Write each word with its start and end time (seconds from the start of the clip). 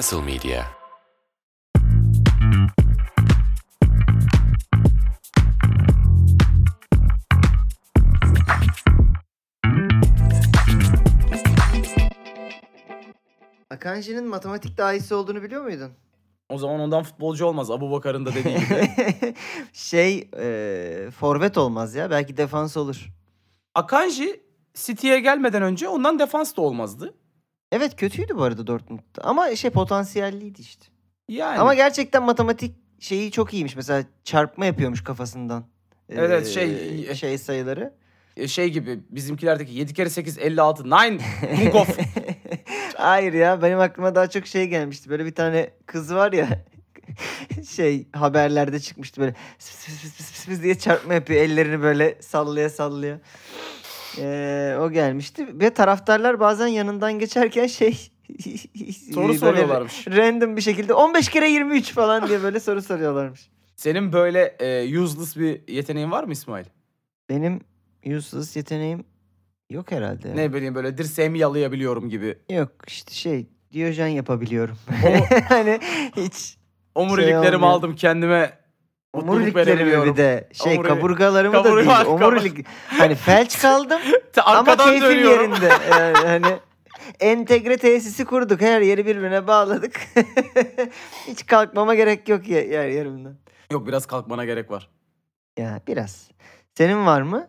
Castle 0.00 0.22
Media 0.22 0.64
Akanji'nin 13.70 14.24
matematik 14.24 14.78
dahisi 14.78 15.14
olduğunu 15.14 15.42
biliyor 15.42 15.62
muydun? 15.62 15.92
O 16.48 16.58
zaman 16.58 16.80
ondan 16.80 17.02
futbolcu 17.02 17.46
olmaz. 17.46 17.70
Abu 17.70 17.90
Bakar'ın 17.90 18.26
da 18.26 18.34
dediği 18.34 18.58
gibi. 18.58 18.88
şey, 19.72 20.28
e, 20.36 21.10
forvet 21.10 21.58
olmaz 21.58 21.94
ya. 21.94 22.10
Belki 22.10 22.36
defans 22.36 22.76
olur. 22.76 23.08
Akanji 23.74 24.40
City'ye 24.74 25.20
gelmeden 25.20 25.62
önce 25.62 25.88
ondan 25.88 26.18
defans 26.18 26.56
da 26.56 26.62
olmazdı. 26.62 27.14
Evet 27.72 27.96
kötüydü 27.96 28.36
bu 28.36 28.42
arada 28.42 28.66
Dortmund'da. 28.66 29.22
Ama 29.22 29.56
şey 29.56 29.70
potansiyelliydi 29.70 30.60
işte. 30.60 30.86
Yani. 31.28 31.58
Ama 31.58 31.74
gerçekten 31.74 32.22
matematik 32.22 32.74
şeyi 32.98 33.30
çok 33.32 33.52
iyiymiş. 33.54 33.76
Mesela 33.76 34.04
çarpma 34.24 34.66
yapıyormuş 34.66 35.04
kafasından. 35.04 35.64
Evet, 36.08 36.46
Ee, 36.46 36.50
şey- 36.50 37.14
şey 37.14 37.38
sayıları. 37.38 37.94
E, 38.36 38.48
şey 38.48 38.68
gibi 38.70 39.00
bizimkilerdeki 39.10 39.72
7 39.72 39.94
kere 39.94 40.10
8 40.10 40.38
56 40.38 40.84
9 40.90 41.64
Mukov. 41.64 41.84
Hayır 42.96 43.32
ya 43.32 43.62
benim 43.62 43.80
aklıma 43.80 44.14
daha 44.14 44.30
çok 44.30 44.46
şey 44.46 44.66
gelmişti. 44.68 45.10
Böyle 45.10 45.24
bir 45.24 45.34
tane 45.34 45.70
kız 45.86 46.14
var 46.14 46.32
ya 46.32 46.48
şey 47.70 48.06
haberlerde 48.12 48.80
çıkmıştı 48.80 49.20
böyle 49.20 49.34
pıs 49.58 49.86
pıs 49.86 50.16
pıs 50.16 50.46
pıs 50.46 50.62
diye 50.62 50.78
çarpma 50.78 51.14
yapıyor. 51.14 51.40
Ellerini 51.42 51.82
böyle 51.82 52.22
sallaya 52.22 52.70
sallaya. 52.70 53.20
Ee, 54.18 54.76
o 54.80 54.90
gelmişti. 54.90 55.46
Ve 55.60 55.70
taraftarlar 55.70 56.40
bazen 56.40 56.66
yanından 56.66 57.18
geçerken 57.18 57.66
şey 57.66 57.92
Soru 59.14 59.34
soruyorlarmış. 59.34 60.08
Random 60.08 60.56
bir 60.56 60.62
şekilde 60.62 60.94
15 60.94 61.28
kere 61.28 61.50
23 61.50 61.92
falan 61.92 62.28
diye 62.28 62.42
böyle 62.42 62.60
soru 62.60 62.82
soruyorlarmış. 62.82 63.50
Senin 63.76 64.12
böyle 64.12 64.44
e, 64.44 64.98
useless 64.98 65.36
bir 65.36 65.60
yeteneğin 65.68 66.10
var 66.10 66.24
mı 66.24 66.32
İsmail? 66.32 66.64
Benim 67.28 67.60
useless 68.06 68.56
yeteneğim 68.56 69.04
yok 69.70 69.92
herhalde. 69.92 70.36
Ne 70.36 70.52
bileyim 70.52 70.74
böyle 70.74 70.98
dirseğimi 70.98 71.38
yalayabiliyorum 71.38 72.08
gibi. 72.08 72.38
Yok 72.50 72.72
işte 72.86 73.14
şey 73.14 73.46
Diyojen 73.72 74.06
yapabiliyorum. 74.06 74.76
O- 74.90 75.34
hani 75.48 75.80
hiç 76.16 76.56
Omuriliklerimi 76.94 77.56
olmuyor. 77.56 77.72
aldım 77.72 77.94
kendime. 77.96 78.59
Omuriliklerimi 79.14 80.06
bir 80.06 80.16
de 80.16 80.48
şey 80.52 80.74
Omurilik- 80.76 80.88
kaburgalarımı 80.88 81.54
da 81.54 81.58
Kaburga- 81.58 81.76
değil. 81.76 81.88
kaburga- 81.90 82.06
Omurilik 82.26 82.66
hani 82.86 83.14
felç 83.14 83.58
kaldım 83.62 84.00
ama 84.44 84.76
keyfim 84.76 85.02
dönüyorum. 85.08 85.50
yerinde. 85.52 85.68
Yani 85.90 86.16
hani 86.16 86.58
entegre 87.20 87.76
tesisi 87.76 88.24
kurduk. 88.24 88.60
Her 88.60 88.80
yeri 88.80 89.06
birbirine 89.06 89.46
bağladık. 89.46 90.00
Hiç 91.26 91.46
kalkmama 91.46 91.94
gerek 91.94 92.28
yok 92.28 92.48
ya 92.48 92.60
yer 92.62 92.88
yerimden. 92.88 93.36
Yok 93.72 93.86
biraz 93.86 94.06
kalkmana 94.06 94.44
gerek 94.44 94.70
var. 94.70 94.88
Ya 95.58 95.80
biraz. 95.86 96.30
Senin 96.74 97.06
var 97.06 97.22
mı? 97.22 97.48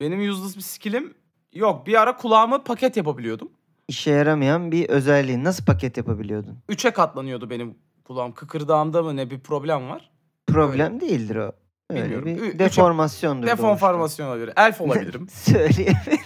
Benim 0.00 0.30
useless 0.30 0.56
bir 0.56 0.60
skillim 0.62 1.14
yok. 1.52 1.86
Bir 1.86 2.00
ara 2.02 2.16
kulağımı 2.16 2.64
paket 2.64 2.96
yapabiliyordum. 2.96 3.48
İşe 3.88 4.10
yaramayan 4.10 4.72
bir 4.72 4.88
özelliğin. 4.88 5.44
Nasıl 5.44 5.64
paket 5.64 5.96
yapabiliyordun? 5.96 6.58
Üçe 6.68 6.90
katlanıyordu 6.90 7.50
benim 7.50 7.78
kulağım. 8.04 8.32
Kıkırdağımda 8.34 9.02
mı 9.02 9.16
ne 9.16 9.30
bir 9.30 9.40
problem 9.40 9.88
var. 9.88 10.10
Problem 10.52 11.00
değildir 11.00 11.36
o. 11.36 11.52
Öyle 11.90 12.02
Bilmiyorum. 12.04 12.26
Bir 12.26 12.58
deformasyondur. 12.58 13.46
Deformasyon 13.46 14.26
olabilir. 14.28 14.50
Elf 14.56 14.80
olabilirim. 14.80 15.28
Söyleyemedim. 15.32 16.18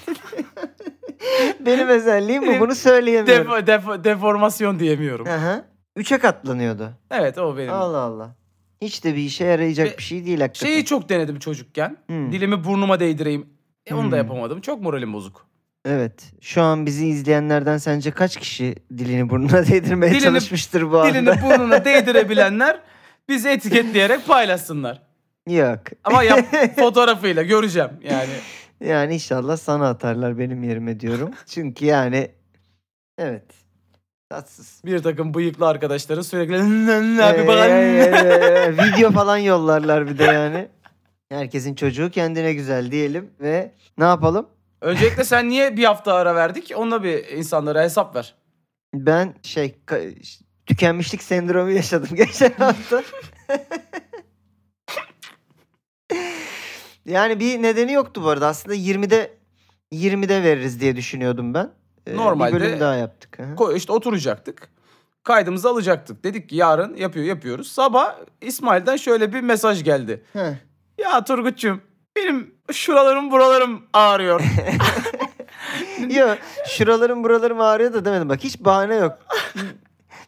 Benim 1.66 1.88
özelliğim 1.88 2.46
bu. 2.46 2.60
Bunu 2.60 2.74
söyleyemiyorum. 2.74 3.46
Defo, 3.46 3.66
defo, 3.66 4.04
deformasyon 4.04 4.78
diyemiyorum. 4.78 5.26
Aha. 5.28 5.64
Üçe 5.96 6.18
katlanıyordu. 6.18 6.90
Evet 7.10 7.38
o 7.38 7.56
benim. 7.56 7.72
Allah 7.72 7.98
Allah. 7.98 8.36
Hiç 8.82 9.04
de 9.04 9.12
bir 9.16 9.22
işe 9.22 9.44
yarayacak 9.44 9.92
Ve 9.92 9.98
bir 9.98 10.02
şey 10.02 10.26
değil 10.26 10.40
hakikaten. 10.40 10.72
Şeyi 10.72 10.84
çok 10.84 11.08
denedim 11.08 11.38
çocukken. 11.38 11.96
Hmm. 12.06 12.32
Dilimi 12.32 12.64
burnuma 12.64 13.00
değdireyim. 13.00 13.46
E, 13.86 13.94
onu 13.94 14.02
da 14.02 14.16
Hmm. 14.16 14.16
yapamadım. 14.16 14.60
Çok 14.60 14.82
moralim 14.82 15.12
bozuk. 15.12 15.46
Evet. 15.84 16.32
Şu 16.40 16.62
an 16.62 16.86
bizi 16.86 17.06
izleyenlerden 17.08 17.78
sence 17.78 18.10
kaç 18.10 18.36
kişi 18.36 18.74
dilini 18.98 19.30
burnuna 19.30 19.66
değdirmeye 19.66 20.12
Dilini- 20.12 20.20
çalışmıştır 20.24 20.90
bu 20.92 20.98
anda? 21.00 21.14
Dilini 21.14 21.42
burnuna 21.42 21.84
değdirebilenler 21.84 22.80
bizi 23.28 23.48
etiketleyerek 23.48 24.26
paylaşsınlar. 24.26 25.02
Yok. 25.48 25.80
Ama 26.04 26.22
yap, 26.22 26.44
fotoğrafıyla 26.76 27.42
göreceğim 27.42 27.90
yani. 28.02 28.32
Yani 28.84 29.14
inşallah 29.14 29.56
sana 29.56 29.88
atarlar 29.88 30.38
benim 30.38 30.62
yerime 30.62 31.00
diyorum. 31.00 31.30
Çünkü 31.46 31.84
yani 31.84 32.30
evet. 33.18 33.44
Tatsız. 34.30 34.82
Bir 34.84 35.02
takım 35.02 35.34
bıyıklı 35.34 35.66
arkadaşların 35.68 36.22
sürekli 36.22 36.54
abi 37.22 37.46
bana 37.46 37.66
video 38.86 39.10
falan 39.10 39.36
yollarlar 39.36 40.08
bir 40.08 40.18
de 40.18 40.24
yani. 40.24 40.68
Herkesin 41.28 41.74
çocuğu 41.74 42.10
kendine 42.10 42.54
güzel 42.54 42.90
diyelim 42.90 43.30
ve 43.40 43.72
ne 43.98 44.04
yapalım? 44.04 44.46
Öncelikle 44.80 45.24
sen 45.24 45.48
niye 45.48 45.76
bir 45.76 45.84
hafta 45.84 46.14
ara 46.14 46.34
verdik? 46.34 46.72
Onunla 46.76 47.02
bir 47.04 47.28
insanlara 47.28 47.82
hesap 47.82 48.16
ver. 48.16 48.34
Ben 48.94 49.34
şey 49.42 49.74
tükenmişlik 50.66 51.22
sendromu 51.22 51.70
yaşadım 51.70 52.08
geçen 52.16 52.52
hafta. 52.52 53.02
yani 57.06 57.40
bir 57.40 57.62
nedeni 57.62 57.92
yoktu 57.92 58.22
bu 58.24 58.28
arada. 58.28 58.46
Aslında 58.46 58.74
20'de 58.76 59.32
20'de 59.92 60.42
veririz 60.42 60.80
diye 60.80 60.96
düşünüyordum 60.96 61.54
ben. 61.54 61.70
Ee, 62.06 62.16
Normalde- 62.16 62.56
bir 62.56 62.60
bölüm 62.60 62.80
daha 62.80 62.94
yaptık. 62.94 63.40
Aha. 63.40 63.52
Ko- 63.54 63.76
işte 63.76 63.92
oturacaktık. 63.92 64.68
Kaydımızı 65.24 65.68
alacaktık. 65.68 66.24
Dedik 66.24 66.48
ki 66.48 66.56
yarın 66.56 66.96
yapıyor 66.96 67.24
yapıyoruz. 67.26 67.72
Sabah 67.72 68.16
İsmail'den 68.40 68.96
şöyle 68.96 69.32
bir 69.32 69.40
mesaj 69.40 69.84
geldi. 69.84 70.24
Heh. 70.32 70.52
Ya 70.98 71.24
Turgut'cum 71.24 71.80
benim 72.16 72.54
şuralarım 72.72 73.30
buralarım 73.30 73.82
ağrıyor. 73.92 74.40
Yok 76.10 76.38
şuralarım 76.68 77.24
buralarım 77.24 77.60
ağrıyor 77.60 77.92
da 77.92 78.04
demedim. 78.04 78.28
Bak 78.28 78.44
hiç 78.44 78.60
bahane 78.60 78.94
yok. 78.94 79.18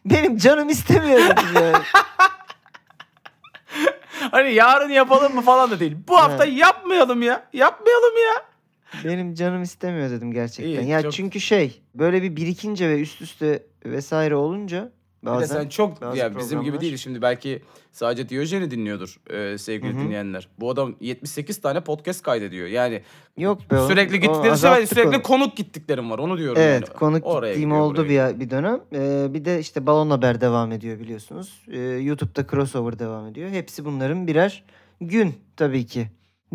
Benim 0.09 0.37
canım 0.37 0.69
istemiyor 0.69 1.19
dedim 1.19 1.45
yani. 1.55 1.77
hani 4.31 4.53
yarın 4.53 4.89
yapalım 4.89 5.35
mı 5.35 5.41
falan 5.41 5.71
da 5.71 5.79
değil. 5.79 5.97
Bu 6.07 6.17
hafta 6.17 6.45
yapmayalım 6.45 7.21
ya. 7.21 7.47
Yapmayalım 7.53 8.13
ya. 8.27 8.43
Benim 9.05 9.33
canım 9.33 9.63
istemiyor 9.63 10.09
dedim 10.09 10.31
gerçekten. 10.31 10.83
İyi, 10.83 10.89
ya 10.89 11.01
çok- 11.01 11.13
çünkü 11.13 11.39
şey 11.39 11.81
böyle 11.95 12.21
bir 12.23 12.35
birikince 12.35 12.89
ve 12.89 13.01
üst 13.01 13.21
üste 13.21 13.63
vesaire 13.85 14.35
olunca 14.35 14.91
Bir 15.23 15.27
de 15.27 15.31
bazen 15.31 15.61
sen 15.61 15.69
çok 15.69 16.15
ya 16.15 16.37
bizim 16.37 16.61
gibi 16.63 16.81
değil 16.81 16.97
şimdi 16.97 17.21
belki 17.21 17.61
sadece 17.91 18.29
Diyojen'i 18.29 18.71
dinliyordur 18.71 19.17
e, 19.29 19.57
sevgili 19.57 19.93
Hı 19.93 19.97
hı. 19.97 20.01
dinleyenler. 20.01 20.47
Bu 20.59 20.69
adam 20.71 20.95
78 20.99 21.61
tane 21.61 21.79
podcast 21.81 22.23
kaydediyor. 22.23 22.67
Yani 22.67 23.01
yok 23.37 23.71
be 23.71 23.87
sürekli 23.87 24.15
O 24.17 24.19
gittikleri 24.19 24.51
azalttık 24.51 24.89
sürekli 24.89 25.09
onu. 25.09 25.21
konuk 25.23 25.57
gittiklerim 25.57 26.11
var. 26.11 26.19
Onu 26.19 26.37
diyorum 26.37 26.61
Evet 26.61 26.83
yani. 26.87 26.97
konuk 26.99 27.25
Oraya 27.25 27.49
gittiğim 27.53 27.69
gidiyor, 27.69 27.85
oldu 27.85 27.97
buraya 28.05 28.33
bir, 28.33 28.39
bir 28.39 28.49
dönem. 28.49 28.79
Ee, 28.93 29.33
bir 29.33 29.45
de 29.45 29.59
işte 29.59 29.85
Balon 29.85 30.09
Haber 30.09 30.41
devam 30.41 30.71
ediyor 30.71 30.99
biliyorsunuz. 30.99 31.65
Ee, 31.71 31.79
YouTube'da 31.79 32.47
crossover 32.51 32.99
devam 32.99 33.27
ediyor. 33.27 33.49
Hepsi 33.49 33.85
bunların 33.85 34.27
birer 34.27 34.63
gün 35.01 35.35
tabii 35.57 35.85
ki 35.85 36.07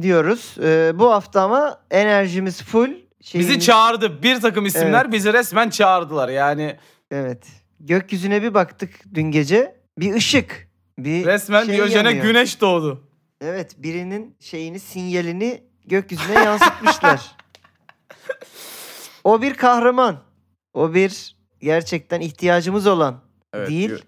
diyoruz. 0.03 0.57
Ee, 0.63 0.93
bu 0.95 1.11
hafta 1.13 1.43
ama 1.43 1.79
enerjimiz 1.91 2.63
full. 2.63 2.89
Bizi 2.89 3.31
Şeyimiz- 3.31 3.59
çağırdı. 3.61 4.23
Bir 4.23 4.41
takım 4.41 4.67
isimler 4.67 5.13
bizi 5.13 5.33
resmen 5.33 5.71
çağırdılar. 5.71 6.29
Yani 6.29 6.77
Evet. 7.11 7.47
Gökyüzüne 7.87 8.43
bir 8.43 8.55
baktık 8.55 8.91
dün 9.15 9.23
gece. 9.31 9.77
Bir 9.99 10.15
ışık. 10.15 10.69
Bir 10.99 11.27
resmen 11.27 11.65
şey 11.65 11.75
Diyojen'e 11.77 12.09
yanıyor. 12.09 12.25
güneş 12.25 12.61
doğdu. 12.61 13.09
Evet 13.41 13.75
birinin 13.79 14.37
şeyini 14.41 14.81
sinyalini 14.81 15.63
gökyüzüne 15.87 16.35
yansıtmışlar. 16.35 17.37
o 19.25 19.43
bir 19.43 19.55
kahraman. 19.55 20.23
O 20.75 20.95
bir 20.95 21.37
gerçekten 21.61 22.21
ihtiyacımız 22.21 22.87
olan 22.87 23.21
Evet, 23.55 23.69
değil. 23.69 23.91
gö- 23.91 24.03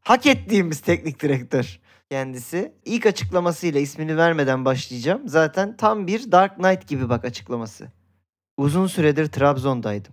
Hak 0.00 0.26
ettiğimiz 0.26 0.80
teknik 0.80 1.22
direktör 1.22 1.80
kendisi. 2.10 2.72
İlk 2.84 3.06
açıklamasıyla 3.06 3.80
ismini 3.80 4.16
vermeden 4.16 4.64
başlayacağım. 4.64 5.28
Zaten 5.28 5.76
tam 5.76 6.06
bir 6.06 6.32
Dark 6.32 6.56
Knight 6.56 6.88
gibi 6.88 7.08
bak 7.08 7.24
açıklaması. 7.24 7.92
Uzun 8.56 8.86
süredir 8.86 9.26
Trabzon'daydım. 9.26 10.12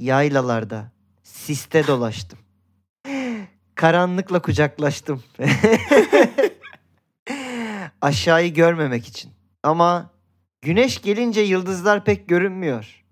Yaylalarda, 0.00 0.92
siste 1.26 1.86
dolaştım. 1.86 2.38
Karanlıkla 3.74 4.42
kucaklaştım. 4.42 5.22
Aşağıyı 8.00 8.54
görmemek 8.54 9.06
için. 9.08 9.30
Ama 9.62 10.10
güneş 10.62 11.02
gelince 11.02 11.40
yıldızlar 11.40 12.04
pek 12.04 12.28
görünmüyor. 12.28 13.04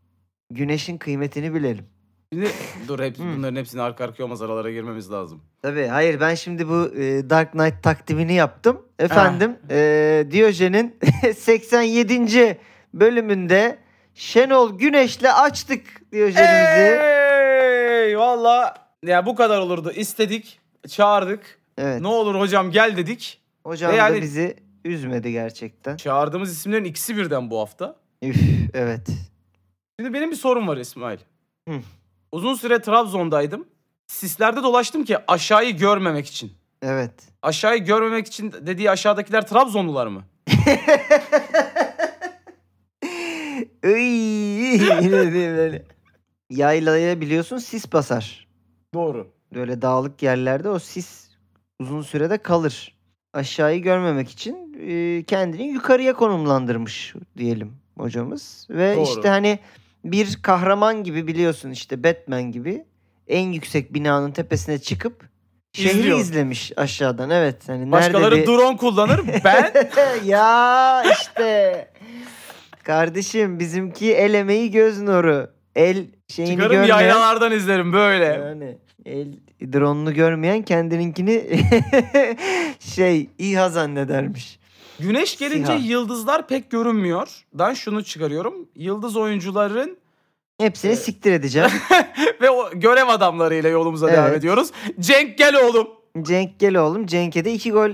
Güneşin 0.51 0.99
kıymetini 0.99 1.55
bilelim. 1.55 1.87
Şimdi 2.33 2.49
dur 2.89 3.01
hep, 3.01 3.19
Hmm. 3.19 3.37
bunların 3.37 3.57
hepsini 3.57 3.83
arka 3.83 4.05
arkaya 4.05 4.25
olmaz 4.25 4.43
aralara 4.43 4.71
girmemiz 4.71 5.11
lazım. 5.11 5.43
Tabii 5.63 5.87
hayır 5.87 6.21
ben 6.21 6.35
şimdi 6.35 6.69
bu 6.69 6.95
e, 6.97 7.31
Dark 7.31 7.53
Knight 7.53 7.83
takdimini 7.83 8.33
yaptım. 8.35 8.83
Efendim 8.99 9.57
e, 9.71 10.27
Diyojen'in 10.31 10.97
87. 11.37 12.59
bölümünde 12.95 13.79
Şenol 14.15 14.79
Güneş'le 14.79 15.25
açtık 15.25 16.13
Diyojen'imizi. 16.13 17.14
Valla 18.39 18.75
Ya 19.03 19.27
bu 19.27 19.35
kadar 19.35 19.59
olurdu. 19.59 19.93
İstedik, 19.93 20.61
çağırdık. 20.89 21.59
Evet. 21.79 22.01
Ne 22.01 22.07
olur 22.07 22.35
hocam 22.35 22.71
gel 22.71 22.97
dedik. 22.97 23.41
Hocam 23.65 23.89
Ve 23.93 23.95
da 23.95 23.99
yani- 23.99 24.23
bizi 24.23 24.57
üzmedi 24.85 25.33
gerçekten. 25.33 25.97
Çağırdığımız 25.97 26.53
isimlerin 26.53 26.85
ikisi 26.85 27.17
birden 27.17 27.51
bu 27.51 27.61
hafta. 27.61 27.97
Üf, 28.23 28.37
evet. 28.75 29.07
Şimdi 30.01 30.15
benim 30.15 30.31
bir 30.31 30.37
sorum 30.37 30.69
var 30.69 30.77
İsmail. 30.77 31.19
Hı. 31.69 31.75
Uzun 32.33 32.55
süre 32.55 32.83
Trabzon'daydım. 32.83 33.67
Sislerde 34.07 34.63
dolaştım 34.63 35.05
ki 35.05 35.17
aşağıyı 35.29 35.77
görmemek 35.77 36.27
için. 36.27 36.53
Evet. 36.83 37.13
Aşağıyı 37.43 37.85
görmemek 37.85 38.27
için 38.27 38.53
dediği 38.53 38.91
aşağıdakiler 38.91 39.47
Trabzonlular 39.47 40.07
mı? 40.07 40.23
Iy, 43.85 44.73
yine 44.73 45.13
de 45.13 45.57
böyle. 45.57 45.94
Yaylaya 46.51 47.21
biliyorsun 47.21 47.59
sis 47.59 47.93
basar. 47.93 48.47
Doğru. 48.95 49.29
Böyle 49.55 49.83
dağlık 49.83 50.23
yerlerde 50.23 50.69
o 50.69 50.79
sis 50.79 51.29
uzun 51.81 52.03
sürede 52.03 52.39
kalır. 52.39 52.95
Aşağıyı 53.33 53.83
görmemek 53.83 54.31
için 54.31 54.77
e, 54.89 55.23
kendini 55.23 55.67
yukarıya 55.69 56.13
konumlandırmış 56.15 57.15
diyelim 57.39 57.73
hocamız. 57.99 58.67
Ve 58.71 58.97
Doğru. 58.97 59.05
işte 59.05 59.29
hani 59.29 59.59
bir 60.05 60.43
kahraman 60.43 61.05
gibi 61.05 61.27
biliyorsun 61.27 61.71
işte 61.71 62.05
Batman 62.05 62.43
gibi 62.53 62.85
en 63.29 63.53
yüksek 63.53 63.95
binanın 63.95 64.33
tepesine 64.33 64.79
çıkıp 64.79 65.29
şehri 65.73 65.99
İzliyor. 65.99 66.19
izlemiş 66.19 66.73
aşağıdan. 66.77 67.31
Evet 67.31 67.69
hani 67.69 67.93
Başkaları 67.93 68.25
nerede 68.37 68.43
bir... 68.43 68.47
drone 68.47 68.77
kullanır. 68.77 69.21
Ben 69.45 69.73
ya 70.25 71.03
işte. 71.13 71.89
Kardeşim 72.83 73.59
bizimki 73.59 74.15
el 74.15 74.35
emeği 74.35 74.71
göz 74.71 75.03
nuru. 75.03 75.54
El 75.77 76.07
şeyini 76.29 76.51
çıkarım 76.53 76.71
görmeyen. 76.73 76.89
yaylalardan 76.97 77.53
izlerim 77.53 77.93
böyle. 77.93 78.25
Yani 78.25 78.79
el 79.07 79.29
drone'unu 79.73 80.15
görmeyen 80.15 80.63
kendininkini 80.63 81.61
şey 82.81 83.31
İHA 83.39 83.69
zannedermiş. 83.71 84.59
Güneş 85.01 85.39
gelince 85.39 85.67
Siyah. 85.67 85.87
yıldızlar 85.89 86.49
pek 86.49 86.71
görünmüyor. 86.71 87.45
Dan 87.59 87.75
şunu 87.75 88.05
çıkarıyorum. 88.05 88.55
Yıldız 88.77 89.17
oyuncuların 89.17 89.99
Hepsini 90.61 90.91
Evet. 90.93 91.03
siktir 91.03 91.33
edeceğim. 91.33 91.71
ve 92.41 92.51
o 92.51 92.71
görev 92.75 93.09
adamlarıyla 93.09 93.71
yolumuza 93.71 94.13
devam 94.13 94.27
Evet. 94.27 94.39
ediyoruz. 94.39 94.71
Cenk 95.01 95.39
gel 95.39 95.55
oğlum. 95.65 95.89
Cenk 96.23 96.59
gel 96.59 96.77
oğlum. 96.77 97.07
Cenk'e 97.07 97.45
de 97.45 97.53
iki 97.53 97.71
gol 97.73 97.91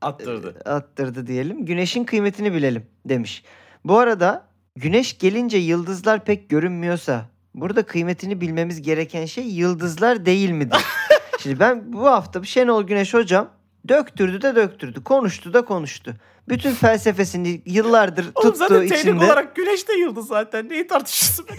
Attırdı. 0.00 0.62
attırdı 0.64 1.26
diyelim. 1.26 1.66
Güneşin 1.66 2.04
kıymetini 2.04 2.52
bilelim 2.54 2.86
demiş. 3.04 3.42
Bu 3.84 3.98
arada 3.98 4.46
güneş 4.80 5.18
gelince 5.18 5.58
yıldızlar 5.58 6.24
pek 6.24 6.48
görünmüyorsa 6.48 7.26
burada 7.54 7.82
kıymetini 7.82 8.40
bilmemiz 8.40 8.82
gereken 8.82 9.26
şey 9.26 9.44
yıldızlar 9.44 10.26
değil 10.26 10.50
midir? 10.50 10.78
Şimdi 11.40 11.60
ben 11.60 11.92
bu 11.92 12.06
hafta 12.06 12.44
Şenol 12.44 12.82
Güneş 12.82 13.14
hocam 13.14 13.50
döktürdü 13.88 14.42
de 14.42 14.56
döktürdü. 14.56 15.04
Konuştu 15.04 15.54
da 15.54 15.64
konuştu. 15.64 16.14
Bütün 16.48 16.74
felsefesini 16.74 17.62
yıllardır 17.66 18.30
Oğlum 18.34 18.52
tuttuğu 18.52 18.68
zaten 18.68 18.82
içinde. 18.82 19.24
olarak 19.24 19.56
güneş 19.56 19.88
de 19.88 19.92
yıldız 19.92 20.26
zaten. 20.26 20.68
Neyi 20.68 20.86
tartışıyorsun? 20.86 21.46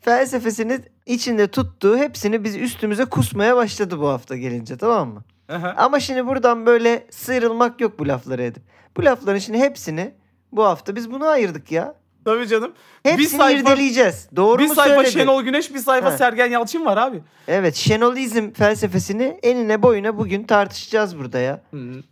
felsefesini 0.00 0.80
içinde 1.06 1.48
tuttuğu 1.48 1.98
hepsini 1.98 2.44
biz 2.44 2.56
üstümüze 2.56 3.04
kusmaya 3.04 3.56
başladı 3.56 4.00
bu 4.00 4.08
hafta 4.08 4.36
gelince 4.36 4.76
tamam 4.76 5.08
mı? 5.08 5.24
Aha. 5.48 5.74
Ama 5.76 6.00
şimdi 6.00 6.26
buradan 6.26 6.66
böyle 6.66 7.06
sıyrılmak 7.10 7.80
yok 7.80 7.98
bu 7.98 8.08
lafları 8.08 8.42
edip. 8.42 8.62
Bu 8.96 9.04
lafların 9.04 9.38
şimdi 9.38 9.58
hepsini 9.58 10.14
bu 10.52 10.64
hafta 10.64 10.96
biz 10.96 11.10
bunu 11.12 11.26
ayırdık 11.26 11.72
ya. 11.72 11.94
Tabii 12.24 12.48
canım. 12.48 12.72
Hepsini 13.02 13.40
sayfa- 13.40 13.60
irdeleyeceğiz. 13.60 14.28
Doğru 14.36 14.62
bir 14.62 14.68
mu 14.68 14.74
sayfa? 14.74 15.04
Şenol 15.04 15.42
Güneş, 15.42 15.74
bir 15.74 15.78
sayfa 15.78 16.12
Ha. 16.12 16.16
Sergen 16.16 16.46
Yalçın 16.46 16.84
var 16.84 16.96
abi. 16.96 17.22
Evet 17.48 17.74
Şenolizm 17.74 18.50
felsefesini 18.50 19.38
enine 19.42 19.82
boyuna 19.82 20.18
bugün 20.18 20.44
tartışacağız 20.44 21.18
burada 21.18 21.38
ya. 21.38 21.62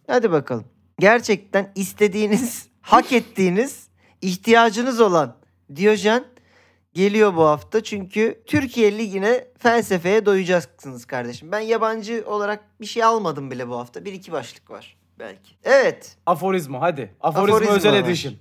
Hadi 0.07 0.33
bakalım. 0.33 0.65
Gerçekten 0.99 1.73
istediğiniz, 1.75 2.69
hak 2.81 3.13
ettiğiniz, 3.13 3.89
ihtiyacınız 4.23 5.01
olan 5.01 5.37
Diyojen 5.77 6.25
geliyor 6.95 7.37
bu 7.37 7.45
hafta. 7.45 7.83
Çünkü 7.83 8.43
Türkiye 8.47 8.99
Ligi'ne 8.99 9.45
felsefeye 9.59 10.27
doyacaksınız 10.27 11.05
kardeşim. 11.05 11.53
Ben 11.53 11.61
yabancı 11.61 12.25
olarak 12.27 12.81
bir 12.81 12.87
şey 12.87 13.05
almadım 13.05 13.51
bile 13.51 13.69
bu 13.69 13.79
hafta. 13.79 14.05
Bir 14.05 14.13
iki 14.13 14.33
başlık 14.33 14.71
var 14.71 14.97
belki. 15.19 15.55
Evet. 15.65 16.17
Aforizma 16.27 16.81
hadi. 16.81 17.15
Aforizma, 17.21 17.55
Aforizma 17.55 17.75
özel 17.77 17.93
var. 17.93 17.99
edition. 17.99 18.35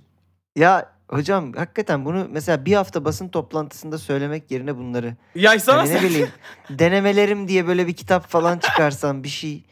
Ya 0.56 0.92
hocam 1.08 1.52
hakikaten 1.52 2.04
bunu 2.04 2.26
mesela 2.30 2.64
bir 2.64 2.74
hafta 2.74 3.04
basın 3.04 3.28
toplantısında 3.28 3.98
söylemek 3.98 4.50
yerine 4.50 4.76
bunları 4.76 5.14
Yaysana 5.34 5.78
hani 5.78 5.94
ne 5.94 6.02
bileyim 6.02 6.28
denemelerim 6.70 7.48
diye 7.48 7.66
böyle 7.66 7.86
bir 7.86 7.92
kitap 7.92 8.26
falan 8.28 8.58
çıkarsam 8.58 9.22
bir 9.24 9.28
şey. 9.28 9.64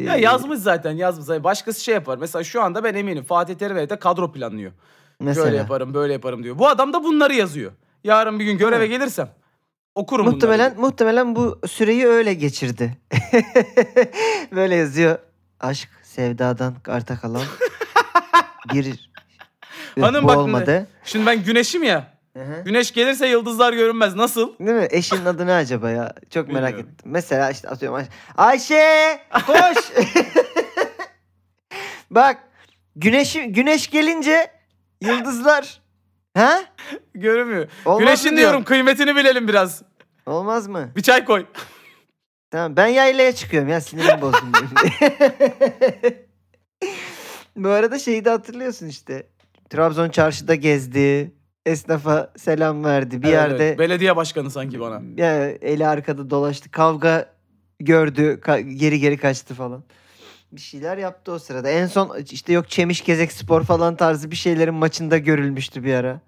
Ya 0.00 0.16
Ee, 0.16 0.20
yazmış 0.20 0.58
zaten 0.58 0.92
yazmış. 0.92 1.26
zaten. 1.26 1.44
Başkası 1.44 1.84
şey 1.84 1.94
yapar. 1.94 2.18
Mesela 2.18 2.44
şu 2.44 2.62
anda 2.62 2.84
ben 2.84 2.94
eminim 2.94 3.24
Fatih 3.24 3.54
Terim 3.54 3.76
evde 3.78 3.98
kadro 3.98 4.32
planlıyor. 4.32 4.72
mesela. 5.20 5.46
Böyle 5.46 5.56
yaparım 5.56 5.94
böyle 5.94 6.12
yaparım 6.12 6.42
diyor. 6.44 6.58
Bu 6.58 6.68
adam 6.68 6.92
da 6.92 7.04
bunları 7.04 7.34
yazıyor. 7.34 7.72
Yarın 8.04 8.38
bir 8.38 8.44
gün 8.44 8.58
göreve 8.58 8.86
gelirsem 8.86 9.28
okurum 9.94 10.26
Muhtemelen 10.26 10.70
bunları. 10.76 10.80
muhtemelen 10.86 11.36
bu 11.36 11.60
süreyi 11.66 12.06
öyle 12.06 12.34
geçirdi. 12.34 12.96
Böyle 14.52 14.74
yazıyor. 14.74 15.18
Aşk 15.60 15.88
sevdadan 16.10 16.74
arta 16.88 17.20
kalan 17.20 17.42
bir 18.74 19.10
Hanım 20.00 20.24
bu 20.24 20.28
bak 20.28 20.36
olmadı. 20.36 20.86
Şimdi 21.04 21.26
ben 21.26 21.44
güneşim 21.44 21.82
ya. 21.82 22.14
Hı 22.36 22.42
hı. 22.42 22.62
Güneş 22.64 22.92
gelirse 22.92 23.26
yıldızlar 23.26 23.72
görünmez. 23.72 24.14
Nasıl? 24.14 24.58
Değil 24.58 24.76
mi? 24.76 24.88
Eşinin 24.90 25.24
adı 25.24 25.46
ne 25.46 25.52
acaba 25.52 25.90
ya? 25.90 26.14
Çok 26.30 26.48
merak 26.48 26.68
Bilmiyorum. 26.68 26.92
ettim. 26.94 27.10
Mesela 27.12 27.50
işte 27.50 27.68
atıyorum 27.68 27.98
Ay- 27.98 28.06
Ayşe 28.36 29.20
koş. 29.46 29.76
Bak 32.10 32.38
güneş 32.96 33.38
güneş 33.46 33.90
gelince 33.90 34.50
yıldızlar 35.00 35.80
ha? 36.36 36.60
Görünmüyor. 37.14 37.68
Olmaz 37.84 38.00
Güneşin 38.00 38.30
mı 38.32 38.36
diyorum 38.36 38.64
kıymetini 38.64 39.16
bilelim 39.16 39.48
biraz. 39.48 39.82
Olmaz 40.26 40.66
mı? 40.66 40.90
Bir 40.96 41.02
çay 41.02 41.24
koy. 41.24 41.46
Tamam 42.50 42.76
ben 42.76 42.86
yaylaya 42.86 43.32
çıkıyorum 43.34 43.68
ya 43.68 43.80
sinirim 43.80 44.20
bozdum 44.20 44.52
benim. 44.54 44.92
Bu 47.56 47.68
arada 47.68 47.98
şeyi 47.98 48.24
de 48.24 48.30
hatırlıyorsun 48.30 48.86
işte. 48.86 49.26
Trabzon 49.70 50.08
çarşıda 50.08 50.54
gezdi. 50.54 51.32
Esnafa 51.66 52.32
selam 52.36 52.84
verdi. 52.84 53.22
Bir 53.22 53.26
Evet, 53.28 53.34
yerde 53.34 53.66
evet. 53.68 53.78
Belediye 53.78 54.16
başkanı 54.16 54.50
sanki 54.50 54.80
bana. 54.80 55.02
ya, 55.16 55.48
eli 55.48 55.86
arkada 55.86 56.30
dolaştı. 56.30 56.70
Kavga 56.70 57.26
gördü. 57.80 58.40
ka- 58.42 58.60
geri 58.74 59.00
geri 59.00 59.16
kaçtı 59.16 59.54
falan. 59.54 59.84
Bir 60.52 60.60
şeyler 60.60 60.98
yaptı 60.98 61.32
o 61.32 61.38
sırada. 61.38 61.70
En 61.70 61.86
son 61.86 62.18
işte 62.30 62.52
yok 62.52 62.70
Çemiş 62.70 63.04
Gezek 63.04 63.32
Spor 63.32 63.64
falan 63.64 63.96
tarzı 63.96 64.30
bir 64.30 64.36
şeylerin 64.36 64.74
maçında 64.74 65.18
görülmüştü 65.18 65.84
bir 65.84 65.94
ara. 65.94 66.20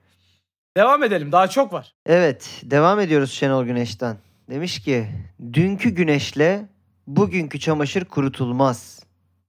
Devam 0.77 1.03
edelim. 1.03 1.33
Daha 1.33 1.49
çok 1.49 1.73
var. 1.73 1.95
Evet, 2.07 2.51
devam 2.63 3.01
ediyoruz 3.01 3.33
Şenol 3.33 3.65
Güneş'ten. 3.65 4.17
Demiş 4.53 4.83
ki, 4.83 5.07
dünkü 5.53 5.91
güneşle 5.91 6.69
bugünkü 7.07 7.61
çamaşır 7.61 8.05
kurutulmaz. 8.05 9.03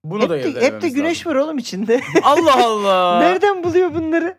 Bunu 0.04 0.24
hep 0.24 0.30
da 0.30 0.36
de, 0.38 0.62
hep 0.62 0.82
de 0.82 0.90
güneş 0.90 1.18
lazım. 1.20 1.32
var 1.32 1.46
oğlum 1.46 1.58
içinde. 1.58 2.02
Allah 2.24 2.66
Allah. 2.66 3.20
Nereden 3.24 3.64
buluyor 3.64 3.94
bunları? 3.94 4.38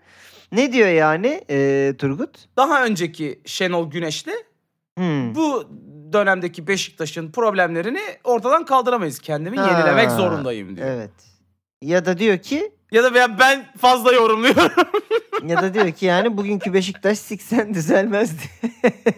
Ne 0.52 0.72
diyor 0.72 0.88
yani 0.88 1.44
e, 1.50 1.92
Turgut? 1.98 2.48
Daha 2.56 2.84
önceki 2.84 3.40
Şenol 3.44 3.90
Güneş'le 3.90 4.30
Hmm. 4.98 5.34
bu 5.34 5.64
dönemdeki 6.12 6.66
Beşiktaş'ın 6.66 7.32
problemlerini 7.32 8.00
ortadan 8.24 8.64
kaldıramayız. 8.64 9.18
Kendimi 9.18 9.56
Ha, 9.56 9.70
yenilemek 9.70 10.10
zorundayım 10.10 10.76
diyor. 10.76 10.88
Evet. 10.88 11.10
Ya 11.82 12.04
da 12.04 12.18
diyor 12.18 12.38
ki 12.38 12.72
Ya 12.92 13.04
da 13.04 13.14
ben 13.38 13.66
fazla 13.78 14.12
yorumluyorum. 14.12 14.90
ya 15.48 15.62
da 15.62 15.74
diyor 15.74 15.92
ki 15.92 16.06
yani 16.06 16.36
bugünkü 16.36 16.72
Beşiktaş 16.74 17.18
siksen 17.18 17.74
düzelmezdi. 17.74 18.42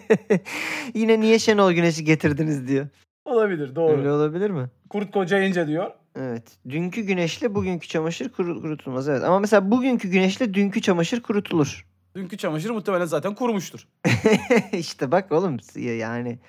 Yine 0.93 1.19
niye 1.19 1.39
Şenol 1.39 1.71
Güneş'i 1.71 2.03
getirdiniz 2.03 2.67
diyor. 2.67 2.87
Olabilir 3.25 3.75
doğru. 3.75 3.97
Öyle 3.97 4.11
olabilir 4.11 4.49
mi? 4.49 4.67
Kurt 4.89 5.11
kocayınca 5.11 5.67
diyor. 5.67 5.91
Evet. 6.19 6.43
Dünkü 6.69 7.01
güneşle 7.01 7.55
bugünkü 7.55 7.87
çamaşır 7.87 8.29
kuru- 8.29 8.61
kurutulmaz. 8.61 9.09
Evet. 9.09 9.23
Ama 9.23 9.39
mesela 9.39 9.71
bugünkü 9.71 10.09
güneşle 10.09 10.53
dünkü 10.53 10.81
çamaşır 10.81 11.21
kurutulur. 11.21 11.85
Dünkü 12.15 12.37
çamaşır 12.37 12.69
muhtemelen 12.69 13.05
zaten 13.05 13.35
kurumuştur. 13.35 13.87
işte 14.71 15.11
bak 15.11 15.31
oğlum 15.31 15.57
ya- 15.75 15.97
yani 15.97 16.39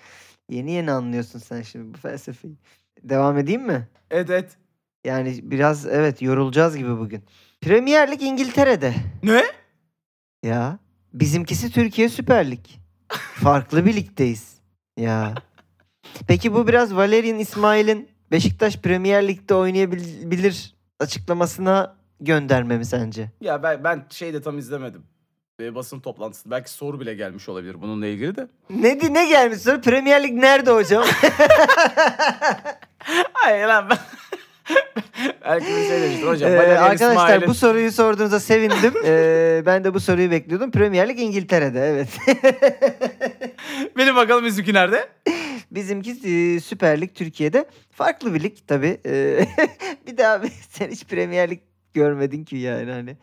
yeni 0.50 0.72
yeni 0.72 0.92
anlıyorsun 0.92 1.38
sen 1.38 1.62
şimdi 1.62 1.94
bu 1.94 1.98
felsefeyi. 1.98 2.54
Devam 3.02 3.38
edeyim 3.38 3.62
mi? 3.66 3.88
Evet 4.10 4.30
evet. 4.30 4.56
Yani 5.04 5.38
biraz 5.42 5.86
evet 5.86 6.22
yorulacağız 6.22 6.76
gibi 6.76 6.98
bugün. 6.98 7.22
Premier 7.60 8.10
Lig 8.10 8.22
İngiltere'de. 8.22 8.94
Ne? 9.22 9.42
Ya 10.42 10.78
bizimkisi 11.14 11.70
Türkiye 11.72 12.08
Süper 12.08 12.50
Lig. 12.50 12.64
Farklı 13.34 13.86
bir 13.86 13.96
ligdeyiz. 13.96 14.58
Ya. 14.96 15.34
Peki 16.28 16.54
bu 16.54 16.68
biraz 16.68 16.96
Valerian 16.96 17.38
İsmail'in 17.38 18.08
Beşiktaş 18.30 18.76
Premier 18.76 19.28
Lig'de 19.28 19.54
oynayabilir 19.54 20.74
açıklamasına 21.00 21.96
gönderme 22.20 22.78
mi 22.78 22.84
sence? 22.84 23.30
Ya 23.40 23.62
ben, 23.62 23.84
ben 23.84 24.06
şey 24.10 24.34
de 24.34 24.42
tam 24.42 24.58
izlemedim. 24.58 25.02
e, 25.60 25.74
basın 25.74 26.00
toplantısı. 26.00 26.50
Belki 26.50 26.70
soru 26.70 27.00
bile 27.00 27.14
gelmiş 27.14 27.48
olabilir 27.48 27.80
bununla 27.82 28.06
ilgili 28.06 28.36
de. 28.36 28.48
Ne, 28.70 28.98
ne 29.14 29.28
gelmiş 29.28 29.58
soru? 29.58 29.80
Premier 29.80 30.22
Lig 30.22 30.32
nerede 30.32 30.70
hocam? 30.70 31.04
Hayır 33.32 33.66
lan 33.66 33.90
ben. 33.90 33.98
Belki 35.44 35.66
bir 35.66 35.86
şey 35.88 36.02
demiştir 36.02 36.26
hocam. 36.26 36.50
Ee, 36.50 36.56
arkadaşlar 36.58 37.10
İsmail'in- 37.10 37.46
bu 37.48 37.54
soruyu 37.54 37.92
sorduğunuza 37.92 38.40
sevindim. 38.40 38.92
Ee, 39.04 39.62
ben 39.66 39.84
de 39.84 39.94
bu 39.94 40.00
soruyu 40.00 40.30
bekliyordum. 40.30 40.70
Premier 40.70 41.08
Lig 41.08 41.20
İngiltere'de 41.20 41.80
evet. 41.80 42.08
Benim 43.96 44.16
bakalım 44.16 44.44
bizimki 44.44 44.74
nerede? 44.74 45.08
Bizimki 45.70 46.10
e, 46.10 46.60
Süper 46.60 47.00
Lig 47.00 47.14
Türkiye'de. 47.14 47.64
Farklı 47.90 48.34
bir 48.34 48.42
lig 48.42 48.56
tabii. 48.66 49.00
Ee, 49.06 49.46
bir 50.06 50.18
abi 50.34 50.48
sen 50.70 50.90
hiç 50.90 51.04
Premier 51.04 51.50
Lig 51.50 51.60
görmedin 51.94 52.44
ki 52.44 52.56
yani 52.56 52.90
hani. 52.92 53.16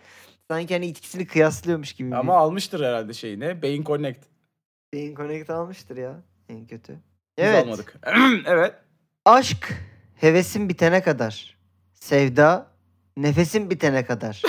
Sanki 0.52 0.74
hani 0.74 0.86
ikisini 0.88 1.28
kıyaslıyormuş 1.28 1.94
gibi. 1.94 2.12
bir- 2.12 2.16
Ama 2.16 2.38
almıştır 2.38 2.86
herhalde 2.86 3.14
şeyini. 3.14 3.62
Beyin 3.62 3.84
Connect. 3.84 4.20
Beyin 4.94 5.16
Connect 5.16 5.50
almıştır 5.50 5.98
ya 5.98 6.16
en 6.50 6.66
kötü. 6.68 6.94
Biz 7.38 7.46
Evet. 7.46 7.64
almadık. 7.64 7.96
evet. 8.46 8.74
Aşk 9.26 9.74
hevesin 10.16 10.70
bitene 10.70 11.02
kadar. 11.02 11.58
Sevda 11.94 12.68
nefesin 13.18 13.70
bitene 13.70 14.06
kadar. 14.06 14.42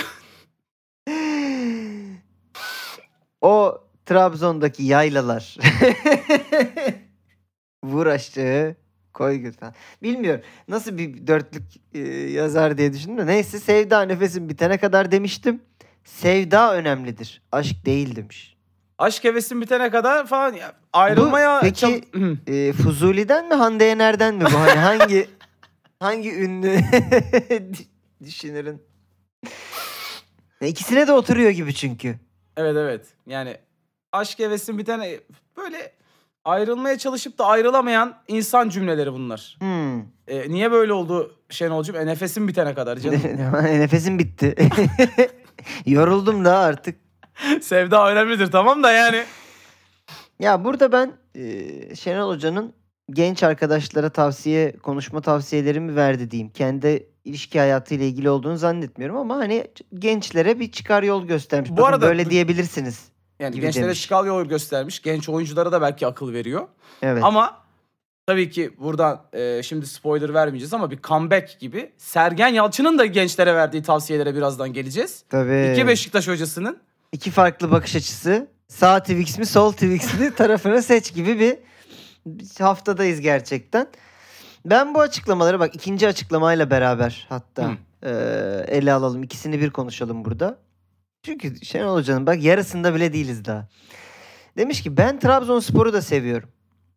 o 3.41 3.83
Trabzon'daki 4.05 4.83
yaylalar. 4.83 5.57
Vur 7.83 8.07
aşağı 8.07 8.75
koy 9.13 9.37
götür. 9.37 9.67
Bilmiyorum 10.03 10.41
nasıl 10.67 10.97
bir 10.97 11.27
dörtlük 11.27 11.63
e, 11.93 11.99
yazar 12.31 12.77
diye 12.77 12.93
düşündüm 12.93 13.17
de. 13.17 13.25
Neyse 13.25 13.59
sevda 13.59 14.01
nefesin 14.01 14.49
bitene 14.49 14.77
kadar 14.77 15.11
demiştim. 15.11 15.61
Sevda 16.03 16.75
önemlidir. 16.75 17.41
Aşk 17.51 17.85
değil 17.85 18.15
demiş. 18.15 18.57
Aşk 18.97 19.23
hevesin 19.23 19.61
bitene 19.61 19.89
kadar 19.89 20.27
falan 20.27 20.53
ya, 20.53 20.73
ayrılmaya... 20.93 21.57
Bu 21.57 21.61
peki-. 21.61 22.01
E, 22.47 22.73
Fuzuli'den 22.73 23.47
mi 23.47 23.53
Hande 23.53 23.83
Yener'den 23.83 24.35
mi 24.35 24.45
bu? 24.45 24.59
Hani 24.59 24.79
hangi 24.79 25.27
hangi 25.99 26.33
ünlü 26.33 26.79
düşünürün? 28.25 28.81
İkisine 30.61 31.07
de 31.07 31.11
oturuyor 31.11 31.49
gibi 31.49 31.73
çünkü. 31.73 32.15
Evet 32.57 32.75
evet. 32.77 33.05
Yani 33.25 33.57
aşk 34.11 34.39
hevesin 34.39 34.77
bitene 34.77 35.19
böyle 35.57 35.91
ayrılmaya 36.45 36.97
çalışıp 36.97 37.37
da 37.37 37.45
ayrılamayan 37.45 38.17
insan 38.27 38.69
cümleleri 38.69 39.13
bunlar. 39.13 39.57
Hmm. 39.59 39.99
E, 40.27 40.49
niye 40.49 40.71
böyle 40.71 40.93
oldu 40.93 41.35
Şenolcuğum? 41.49 41.95
E, 41.97 42.05
nefesin 42.05 42.47
bitene 42.47 42.73
kadar 42.73 42.97
canım. 42.97 43.21
Nefesim 43.63 44.19
bitti. 44.19 44.55
Yoruldum 45.85 46.45
da 46.45 46.57
artık. 46.57 46.99
Sevda 47.61 48.11
önemlidir 48.11 48.51
tamam 48.51 48.83
da 48.83 48.91
yani. 48.91 49.23
Ya 50.39 50.63
burada 50.63 50.91
ben 50.91 51.11
e, 51.35 51.95
Şenol 51.95 52.29
Hoca'nın 52.33 52.73
genç 53.11 53.43
arkadaşlara 53.43 54.09
tavsiye, 54.09 54.71
konuşma 54.77 55.21
tavsiyelerimi 55.21 55.95
verdi 55.95 56.31
diyeyim. 56.31 56.49
Kendi 56.53 57.07
ilişki 57.25 57.59
hayatıyla 57.59 58.05
ilgili 58.05 58.29
olduğunu 58.29 58.57
zannetmiyorum 58.57 59.17
ama 59.17 59.35
hani 59.35 59.67
gençlere 59.93 60.59
bir 60.59 60.71
çıkar 60.71 61.03
yol 61.03 61.25
göstermiş. 61.27 61.69
Bu 61.71 61.77
Bakın 61.77 61.87
arada- 61.93 62.07
böyle 62.07 62.29
diyebilirsiniz. 62.29 63.05
Yani 63.39 63.53
Gibi 63.53 63.61
gençlere 63.65 63.85
demiş. 63.85 64.01
çıkal 64.01 64.27
yol 64.27 64.45
göstermiş. 64.45 65.01
Genç 65.01 65.29
oyunculara 65.29 65.71
da 65.71 65.81
belki 65.81 66.07
akıl 66.07 66.33
veriyor. 66.33 66.67
Evet. 67.01 67.23
Ama 67.23 67.57
tabii 68.27 68.49
ki 68.49 68.71
buradan 68.79 69.21
e, 69.33 69.63
şimdi 69.63 69.85
spoiler 69.87 70.33
vermeyeceğiz 70.33 70.73
ama 70.73 70.91
bir 70.91 71.01
comeback 71.01 71.59
gibi 71.59 71.91
Sergen 71.97 72.47
Yalçın'ın 72.47 72.97
da 72.97 73.05
gençlere 73.05 73.55
verdiği 73.55 73.83
tavsiyelere 73.83 74.35
birazdan 74.35 74.73
geleceğiz. 74.73 75.23
Tabii. 75.29 75.71
İki 75.73 75.87
Beşiktaş 75.87 76.27
hocasının 76.27 76.77
İki 77.11 77.31
farklı 77.31 77.71
bakış 77.71 77.95
açısı. 77.95 78.47
Sağ 78.67 78.99
Twix 78.99 79.37
mi 79.37 79.45
sol 79.45 79.71
Twix 79.71 80.19
mi 80.19 80.35
tarafını 80.35 80.83
seç 80.83 81.13
gibi 81.13 81.39
bir 81.39 81.57
haftadayız 82.59 83.21
gerçekten. 83.21 83.87
Ben 84.65 84.95
bu 84.95 85.01
açıklamaları 85.01 85.59
bak 85.59 85.75
ikinci 85.75 86.07
açıklamayla 86.07 86.69
beraber 86.71 87.25
hatta 87.29 87.77
eee, 88.03 88.65
ele 88.67 88.93
alalım. 88.93 89.23
İkisini 89.23 89.61
bir 89.61 89.69
konuşalım 89.69 90.25
burada. 90.25 90.59
Çünkü 91.23 91.65
Şenol 91.65 91.95
Hoca'nın 91.95 92.27
bak 92.27 92.43
yarısında 92.43 92.95
bile 92.95 93.13
değiliz 93.13 93.45
daha. 93.45 93.67
Demiş 94.57 94.81
ki 94.83 94.97
ben 94.97 95.19
Trabzonspor'u 95.19 95.93
da 95.93 96.01
seviyorum. 96.01 96.49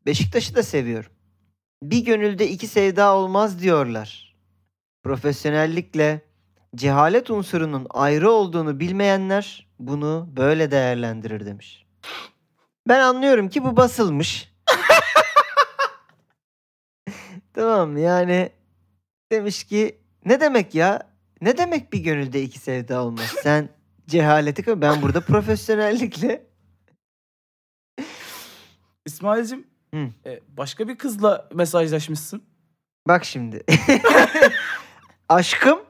Beşiktaş'ı 0.07 0.55
da 0.55 0.63
seviyorum. 0.63 1.11
Bir 1.83 2.05
gönülde 2.05 2.49
iki 2.49 2.67
sevda 2.67 3.15
olmaz 3.15 3.63
diyorlar. 3.63 4.37
Profesyonellikle 5.03 6.21
cehalet 6.75 7.31
unsurunun 7.31 7.87
ayrı 7.91 8.31
olduğunu 8.31 8.81
bilmeyenler 8.81 9.69
bunu 9.79 10.29
böyle 10.37 10.71
değerlendirir 10.71 11.47
demiş. 11.47 11.87
Ben 12.89 13.01
anlıyorum 13.01 13.49
ki 13.49 13.65
bu 13.65 13.77
basılmış. 13.77 14.50
Tamam 17.61 17.91
mı? 17.91 18.01
yani 18.01 18.51
demiş 19.33 19.65
ki 19.65 19.99
ne 20.25 20.41
demek 20.41 20.75
ya? 20.75 21.11
Ne 21.41 21.59
demek 21.59 21.93
bir 21.93 21.99
gönülde 21.99 22.43
iki 22.43 22.59
sevda 22.59 23.03
olmaz? 23.03 23.35
Sen 23.43 23.69
cehaleti 24.07 24.63
koy. 24.65 24.81
Ben 24.81 25.03
burada 25.03 25.21
profesyonellikle 25.21 26.47
İsmail'cim 29.07 29.67
Hı. 29.95 30.09
e, 30.27 30.41
başka 30.49 30.89
bir 30.89 30.99
kızla 30.99 31.49
mesajlaşmışsın. 31.55 32.43
Bak 33.09 33.25
şimdi. 33.25 33.65
Aşkım 35.29 35.81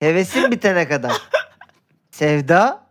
hevesim 0.00 0.50
bitene 0.50 0.88
kadar. 0.88 1.22
Sevda 2.10 2.86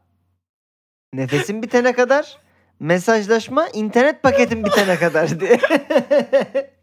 nefesim 1.13 1.61
bitene 1.61 1.93
kadar. 1.93 2.37
Mesajlaşma 2.79 3.67
internet 3.67 4.23
paketim 4.23 4.65
bitene 4.65 4.97
kadar 4.97 5.39
diye. 5.39 5.59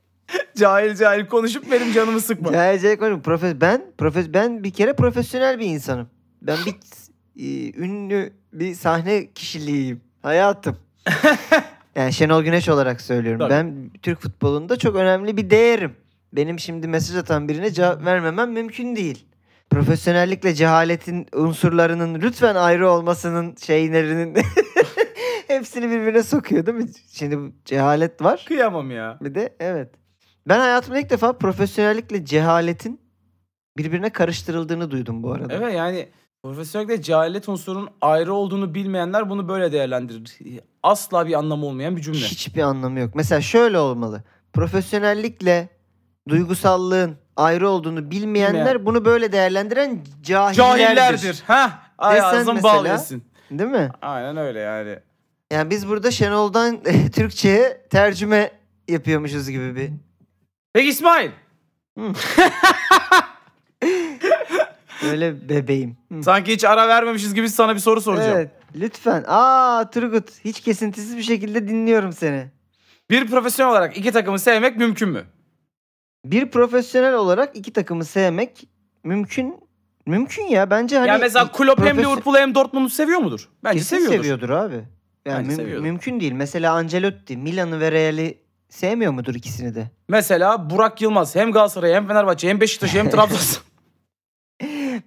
Cahil 0.57 0.95
cahil 0.95 1.27
konuşup 1.27 1.71
benim 1.71 1.93
canımı 1.93 2.21
sıkma. 2.21 2.51
Gelecek 2.51 3.01
konu 3.01 3.23
profes 3.23 3.55
ben 3.61 3.83
profes 3.99 4.27
ben 4.35 4.65
bir 4.65 4.71
kere 4.71 4.93
profesyonel 4.93 5.59
bir 5.59 5.67
insanım. 5.67 6.09
Ben 6.43 6.57
bir 6.67 6.75
e, 7.37 7.79
ünlü 7.79 8.33
bir 8.53 8.75
sahne 8.75 9.33
kişiliğiyim. 9.33 10.01
Hayatım. 10.23 10.77
Yani 11.97 12.13
Şenol 12.13 12.43
Güneş 12.43 12.69
olarak 12.69 13.01
söylüyorum. 13.01 13.39
Tabii. 13.39 13.51
Ben 13.51 13.91
Türk 14.03 14.21
futbolunda 14.21 14.77
çok 14.77 14.97
önemli 14.97 15.37
bir 15.37 15.51
değerim. 15.51 15.97
Benim 16.33 16.59
şimdi 16.59 16.89
mesaj 16.89 17.17
atan 17.17 17.49
birine 17.49 17.71
cevap 17.71 18.05
vermemem 18.05 18.53
mümkün 18.53 18.97
değil. 18.97 19.27
Profesyonellikle 19.71 20.55
cehaletin 20.55 21.27
unsurlarının 21.35 22.15
lütfen 22.15 22.55
ayrı 22.55 22.91
olmasının 22.91 23.57
şeylerinin 23.57 24.37
hepsini 25.49 25.91
birbirine 25.91 26.23
sokuyor 26.23 26.67
değil 26.67 26.79
mi? 26.79 26.87
Şimdi 27.13 27.53
cehalet 27.65 28.23
var. 28.23 28.45
Kıyamam 28.49 28.91
ya. 28.91 29.19
Bir 29.21 29.35
de 29.35 29.57
evet. 29.61 29.91
Ben 30.49 30.59
hayatımda 30.59 30.99
ilk 30.99 31.11
defa 31.11 31.33
profesyonellikle 31.33 32.25
cehaletin 32.25 33.01
birbirine 33.77 34.11
karıştırıldığını 34.11 34.91
duydum 34.91 35.23
bu 35.23 35.33
arada. 35.33 35.55
Evet 35.55 35.75
yani 35.75 36.09
profesyonellikle 36.43 37.03
cehalet 37.03 37.49
unsurunun 37.49 37.91
ayrı 38.01 38.35
olduğunu 38.35 38.75
bilmeyenler 38.75 39.31
bunu 39.31 39.49
böyle 39.49 39.73
değerlendirir. 39.73 40.39
Asla 40.83 41.27
bir 41.27 41.35
anlamı 41.35 41.67
olmayan 41.67 41.97
bir 41.97 42.03
cümle. 42.03 42.19
Hiçbir 42.19 42.63
anlamı 42.63 43.01
yok. 43.01 43.15
Mesela 43.15 43.41
şöyle 43.41 43.79
olmalı. 43.79 44.23
Profesyonellikle 44.53 45.69
duygusallığın 46.29 47.17
ayrı 47.37 47.69
olduğunu 47.69 48.11
bilmeyenler 48.11 48.65
Bilmeyen. 48.65 48.87
bunu 48.87 49.05
böyle 49.05 49.33
değerlendiren 49.33 50.05
cahillerdir. 50.23 50.57
Cahillerdir. 50.57 51.43
Ha, 51.47 51.83
ay 51.99 52.21
ağzın 52.21 52.63
bal 52.63 52.87
yesin. 52.87 53.25
Değil 53.51 53.71
mi? 53.71 53.91
Aynen 54.03 54.37
öyle 54.37 54.59
yani. 54.59 54.99
Yani 55.53 55.71
biz 55.71 55.89
burada 55.89 56.11
Şenol'dan 56.11 56.83
Türkçe'ye 57.13 57.87
tercüme 57.91 58.51
yapıyormuşuz 58.89 59.51
gibi 59.51 59.77
bir. 59.77 60.08
Peki 60.73 60.89
İsmail. 60.89 61.31
Öyle 65.11 65.49
bebeğim. 65.49 65.97
Hı. 66.13 66.23
Sanki 66.23 66.53
hiç 66.53 66.65
ara 66.65 66.89
vermemişiz 66.89 67.35
gibi 67.35 67.49
sana 67.49 67.75
bir 67.75 67.81
soru 67.81 68.01
soracağım. 68.01 68.37
Evet. 68.37 68.51
Lütfen. 68.77 69.25
Aa 69.27 69.91
Turgut 69.91 70.45
hiç 70.45 70.61
kesintisiz 70.61 71.17
bir 71.17 71.23
şekilde 71.23 71.69
dinliyorum 71.69 72.13
seni. 72.13 72.47
Bir 73.11 73.27
profesyonel 73.27 73.73
olarak 73.73 73.97
iki 73.97 74.13
takımı 74.13 74.39
sevmek 74.39 74.77
mümkün 74.77 75.09
mü? 75.09 75.25
Bir 76.25 76.51
profesyonel 76.51 77.15
olarak 77.15 77.57
iki 77.57 77.73
takımı 77.73 78.05
sevmek 78.05 78.69
mümkün 79.05 79.57
mümkün 80.07 80.43
ya 80.43 80.71
bence 80.71 80.99
hani 80.99 81.09
ya 81.09 81.19
mesela 81.19 81.53
Klopp 81.53 81.81
hem 81.83 81.97
profesy- 81.97 82.01
Liverpool'u 82.13 82.39
hem 82.39 82.55
Dortmund'u 82.55 82.89
seviyor 82.91 83.19
mudur? 83.19 83.49
Bence 83.65 83.79
kesin 83.79 83.97
seviyordur. 83.97 84.17
seviyordur 84.17 84.51
abi. 84.51 84.75
Yani 85.27 85.39
Bence 85.39 85.51
müm- 85.51 85.57
seviyordur. 85.57 85.83
mümkün 85.83 86.21
değil. 86.21 86.33
Mesela 86.33 86.73
Ancelotti 86.73 87.37
Milan'ı 87.37 87.81
ve 87.81 87.93
Real'i 87.93 88.39
sevmiyor 88.69 89.13
mudur 89.13 89.35
ikisini 89.35 89.75
de? 89.75 89.91
Mesela 90.09 90.71
Burak 90.71 91.03
Yılmaz 91.03 91.37
hem 91.37 91.53
Galatasaray 91.53 91.93
hem 91.93 92.07
Fenerbahçe 92.09 92.49
hem 92.49 92.61
Beşiktaş 92.61 92.95
hem 92.95 93.11
Trabzon. 93.11 93.63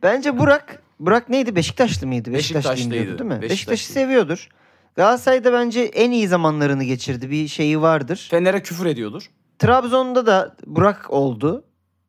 Bence 0.03 0.37
Burak 0.39 0.81
Burak 0.99 1.29
neydi? 1.29 1.55
Beşiktaşlı 1.55 2.07
mıydı? 2.07 2.33
Beşiktaşlıydı. 2.33 2.91
Diyordu 2.93 3.19
değil 3.19 3.27
mi? 3.27 3.29
Beşiktaşlıydı. 3.29 3.51
Beşiktaş'ı 3.51 3.91
seviyordur. 3.91 4.49
Galatasaray'da 4.95 5.53
bence 5.53 5.81
en 5.81 6.11
iyi 6.11 6.27
zamanlarını 6.27 6.83
geçirdi. 6.83 7.31
Bir 7.31 7.47
şeyi 7.47 7.81
vardır. 7.81 8.27
Fener'e 8.31 8.63
küfür 8.63 8.85
ediyordur. 8.85 9.29
Trabzon'da 9.59 10.25
da 10.25 10.55
Burak 10.65 11.09
oldu. 11.11 11.65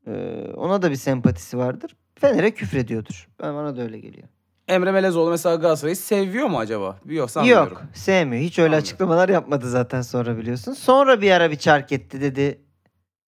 Ee, 0.07 0.11
ona 0.57 0.83
da 0.83 0.91
bir 0.91 0.97
sempatisi 0.97 1.59
vardır. 1.59 1.97
Fener'e 2.21 2.51
küfrediyordur. 2.51 3.29
Ben 3.43 3.55
bana 3.55 3.77
da 3.77 3.83
öyle 3.83 3.99
geliyor. 3.99 4.29
Emre 4.69 4.93
Melezoğlu 4.93 5.31
mesela 5.31 5.57
Galatasaray'ı 5.57 5.97
seviyor 5.97 6.47
mu 6.49 6.59
acaba? 6.59 6.99
Yok 7.07 7.31
sanmıyorum. 7.31 7.73
Yok 7.73 7.83
sevmiyor. 7.95 8.43
Hiç 8.43 8.59
öyle 8.59 8.65
Sanmıyorum. 8.67 8.83
açıklamalar 8.85 9.29
yapmadı 9.29 9.71
zaten 9.71 10.03
sonra 10.03 10.37
biliyorsun. 10.39 10.73
Sonra 10.73 11.21
bir 11.21 11.31
ara 11.31 11.51
bir 11.51 11.57
çark 11.57 11.93
etti 11.93 12.21
dedi. 12.21 12.61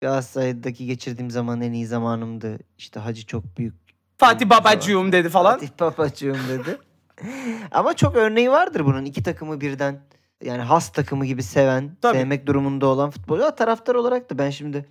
Galatasaray'daki 0.01 0.87
geçirdiğim 0.87 1.31
zaman 1.31 1.61
en 1.61 1.73
iyi 1.73 1.87
zamanımdı. 1.87 2.59
İşte 2.79 3.01
Hacı 3.01 3.27
çok 3.27 3.59
büyük. 3.59 3.75
Fatih 4.19 4.51
Babacığım 4.51 5.13
dedi 5.13 5.29
falan. 5.29 5.53
Fatih 5.53 5.69
Papacığım 5.79 6.39
dedi. 6.49 6.79
Ama 7.71 7.95
çok 7.97 8.17
örneği 8.17 8.51
vardır 8.51 8.85
bunun. 8.85 9.05
iki 9.05 9.23
takımı 9.23 9.61
birden 9.61 10.01
yani 10.45 10.63
has 10.63 10.93
takımı 10.93 11.27
gibi 11.27 11.43
seven, 11.43 11.97
Tabii. 12.03 12.19
sevmek 12.19 12.47
durumunda 12.47 12.87
olan 12.87 13.11
futbolcu. 13.11 13.57
Taraftar 13.57 13.95
olarak 13.95 14.31
da 14.31 14.39
ben 14.39 14.51
şimdi 14.51 14.87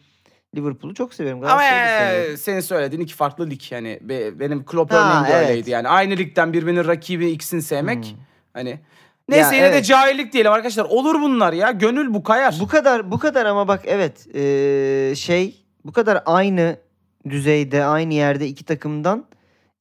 Liverpool'u 0.56 0.94
çok 0.94 1.14
seviyorum. 1.14 1.44
Ama 1.44 1.64
ee, 1.64 2.10
seviyorum. 2.10 2.38
senin 2.38 2.60
söylediğin 2.60 3.02
iki 3.02 3.14
farklı 3.14 3.50
lig 3.50 3.62
yani 3.72 4.00
Be- 4.02 4.40
benim 4.40 4.66
Klopp 4.66 4.92
Ha, 4.94 4.98
örneğim 4.98 5.28
de 5.28 5.38
evet. 5.40 5.50
öyleydi 5.50 5.70
yani. 5.70 5.88
Aynı 5.88 6.18
ligden 6.18 6.54
birbirinin 6.54 6.88
rakibi 6.88 7.30
ikisini 7.30 7.62
sevmek 7.62 8.06
Hmm. 8.06 8.18
hani 8.54 8.80
neyse 9.30 9.56
yine 9.56 9.66
de 9.66 9.70
evet. 9.70 9.86
cahillik 9.86 10.34
diyelim 10.34 10.52
arkadaşlar. 10.52 10.86
Olur 10.86 11.22
bunlar 11.22 11.54
ya. 11.54 11.72
Gönül 11.72 12.14
bu 12.14 12.24
kayar. 12.24 12.58
Bu 12.60 12.68
kadar 12.68 13.12
bu 13.12 13.20
kadar 13.20 13.46
ama 13.46 13.68
bak 13.68 13.82
evet 13.86 14.36
ee, 14.36 15.14
şey 15.16 15.66
bu 15.86 15.92
kadar 15.92 16.24
aynı 16.26 16.78
düzeyde 17.30 17.86
aynı 17.86 18.14
yerde 18.14 18.48
iki 18.48 18.66
takımdan 18.66 19.26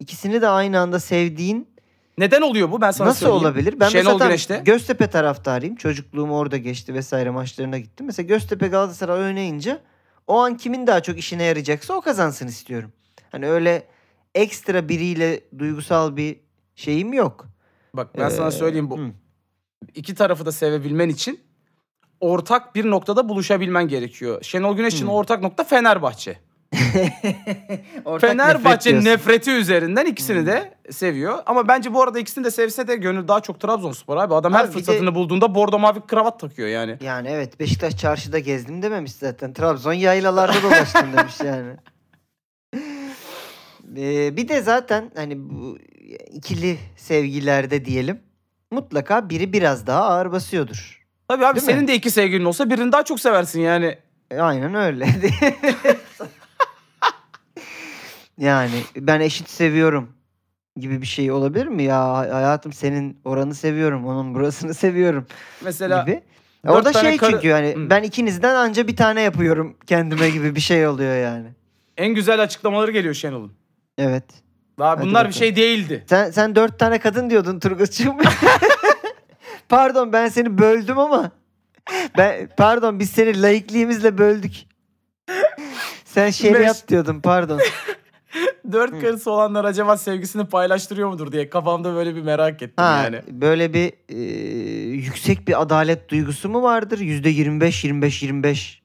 ikisini 0.01 0.43
de 0.43 0.49
aynı 0.49 0.81
anda 0.81 1.01
sevdiğin 1.01 1.73
Neden 2.19 2.43
oluyor 2.43 2.71
bu? 2.73 2.81
Ben 2.81 2.91
sana 2.91 3.09
nasıl 3.09 3.21
söyleyeyim. 3.21 3.43
olabilir? 3.45 3.81
Ben 3.81 3.89
Şenol 3.89 4.13
mesela 4.13 4.27
Güneş'te. 4.27 4.63
Göztepe 4.65 5.07
taraftarıyım. 5.07 5.77
Çocukluğum 5.77 6.31
orada 6.31 6.57
geçti 6.57 6.95
vesaire 6.95 7.31
maçlarına 7.31 7.79
gittim. 7.79 8.07
Mesela 8.07 8.27
Göztepe 8.27 8.69
Galatasaray 8.69 9.21
oynayınca 9.21 9.81
o 10.27 10.39
an 10.39 10.57
kimin 10.57 10.87
daha 10.87 11.03
çok 11.03 11.19
işine 11.19 11.43
yarayacaksa 11.45 11.95
o 11.95 12.01
kazansın 12.01 12.47
istiyorum. 12.47 12.93
Hani 13.33 13.49
öyle 13.49 13.87
ekstra 14.35 14.89
biriyle 14.89 15.41
duygusal 15.59 16.17
bir 16.17 16.41
şeyim 16.75 17.13
yok. 17.13 17.47
Bak 17.95 18.19
ben 18.19 18.29
sana 18.29 18.49
Ee, 18.49 18.51
söyleyeyim 18.51 18.91
bu 18.91 18.99
hı. 18.99 19.11
iki 19.95 20.15
tarafı 20.15 20.47
da 20.47 20.53
sevebilmen 20.53 21.09
için 21.09 21.41
ortak 22.21 22.75
bir 22.75 22.91
noktada 22.91 23.29
buluşabilmen 23.29 23.89
gerekiyor. 23.89 24.43
Şenol 24.43 24.77
Güneş 24.77 24.95
için 24.95 25.07
Hmm. 25.07 25.13
ortak 25.13 25.43
nokta 25.43 25.65
Fenerbahçe. 25.65 26.39
Fenerbahçe 28.21 28.91
nefret 28.91 29.05
nefreti 29.05 29.51
üzerinden 29.51 30.07
ikisini 30.07 30.39
Hmm. 30.39 30.47
de 30.47 30.75
seviyor. 30.91 31.39
Ama 31.47 31.69
bence 31.69 31.95
bu 31.95 32.03
arada 32.03 32.19
ikisini 32.19 32.45
de 32.45 32.51
sevse 32.51 32.89
de 32.89 32.97
gönül 32.97 33.29
daha 33.29 33.41
çok 33.41 33.61
Trabzonspor 33.61 34.17
abi. 34.17 34.35
Adam 34.35 34.53
her 34.53 34.61
Abi 34.61 34.69
bir 34.69 34.75
de- 34.75 34.79
fırsatını 34.79 35.15
bulduğunda 35.15 35.55
bordo 35.55 35.79
mavi 35.79 36.01
kravat 36.07 36.41
takıyor 36.41 36.69
yani. 36.69 36.97
Yani 37.01 37.29
evet 37.29 37.61
Beşiktaş 37.61 37.97
çarşıda 37.97 38.39
gezdim 38.39 38.83
dememiş 38.83 39.13
zaten. 39.13 39.53
Trabzon 39.53 39.93
yaylalarda 39.93 40.63
dolaştım 40.63 41.13
demiş 41.17 41.35
yani. 41.45 41.73
Ee, 43.97 44.37
bir 44.37 44.49
de 44.49 44.63
zaten 44.63 45.11
hani 45.17 45.35
bu 45.51 45.79
ikili 46.33 46.79
sevgilerde 46.97 47.85
diyelim 47.85 48.21
mutlaka 48.71 49.31
biri 49.31 49.53
biraz 49.53 49.87
daha 49.87 50.03
ağır 50.05 50.33
basıyordur. 50.33 51.03
Tabii 51.29 51.47
abi 51.47 51.57
Değil 51.61 51.67
mi? 51.67 51.73
senin 51.73 51.89
de 51.89 51.95
iki 51.95 52.11
sevgilin 52.11 52.45
olsa 52.45 52.71
birini 52.71 52.93
daha 52.93 53.03
çok 53.05 53.21
seversin 53.21 53.61
yani. 53.61 53.99
E, 54.31 54.39
Aynen 54.41 54.75
öyle. 54.75 55.07
yani 58.39 58.83
ben 58.97 59.21
eşit 59.21 59.51
seviyorum 59.51 60.09
gibi 60.77 61.03
bir 61.03 61.07
şey 61.07 61.33
olabilir 61.33 61.67
mi 61.67 61.83
ya 61.83 62.15
hayatım 62.17 62.73
senin 62.73 63.21
oranı 63.25 63.55
seviyorum 63.55 64.07
onun 64.07 64.35
burasını 64.35 64.75
seviyorum 64.85 65.27
Mesela 65.65 66.03
gibi. 66.03 66.23
dört 66.67 66.73
Orada 66.75 66.93
tane 66.93 67.09
şey 67.09 67.17
karı- 67.19 67.31
çünkü 67.33 67.49
yani 67.49 67.75
Hı. 67.77 67.91
ben 67.91 68.03
ikinizden 68.03 68.55
anca 68.55 68.87
bir 68.89 68.97
tane 68.97 69.21
yapıyorum 69.21 69.77
kendime 69.87 70.31
gibi 70.31 70.55
bir 70.57 70.61
şey 70.61 70.87
oluyor 70.87 71.17
yani. 71.17 71.47
en 71.97 72.15
güzel 72.15 72.43
açıklamaları 72.43 72.91
geliyor 72.91 73.15
Şenol'un. 73.15 73.53
Evet. 73.99 74.25
Daha 74.79 74.91
Hadi 74.91 75.01
bunlar 75.01 75.11
bir 75.13 75.15
bakalım. 75.15 75.33
şey 75.33 75.57
değildi. 75.57 76.05
Sen 76.09 76.31
sen 76.31 76.55
dört 76.55 76.79
tane 76.79 76.99
kadın 76.99 77.31
diyordun 77.31 77.61
Turgut'cum. 77.61 78.17
pardon 79.69 80.13
ben 80.13 80.29
seni 80.29 80.59
böldüm 80.59 80.99
ama. 80.99 81.31
Ben 82.19 82.49
pardon 82.57 82.99
biz 83.01 83.11
seni 83.11 83.43
laikliğimizle 83.43 84.19
böldük. 84.19 84.53
Sen 86.05 86.31
şeriat 86.31 86.77
Beş- 86.83 86.89
diyordun 86.89 87.21
pardon. 87.21 87.61
Dört 88.73 89.01
karısı 89.01 89.31
olanlar 89.31 89.65
acaba 89.65 89.97
sevgisini 89.97 90.45
paylaştırıyor 90.45 91.09
mudur 91.09 91.33
diye 91.33 91.51
kafamda 91.51 91.95
böyle 91.95 92.17
bir 92.17 92.23
merak 92.23 92.63
ettim 92.63 92.85
Ha, 92.85 93.03
yani. 93.05 93.21
böyle 93.29 93.75
bir 93.75 93.93
e, 94.09 94.19
yüksek 94.89 95.49
bir 95.49 95.63
adalet 95.63 96.09
duygusu 96.09 96.49
mu 96.49 96.63
vardır? 96.63 96.99
Yüzde 96.99 97.29
25 97.29 97.85
25 97.85 98.23
25. 98.23 98.83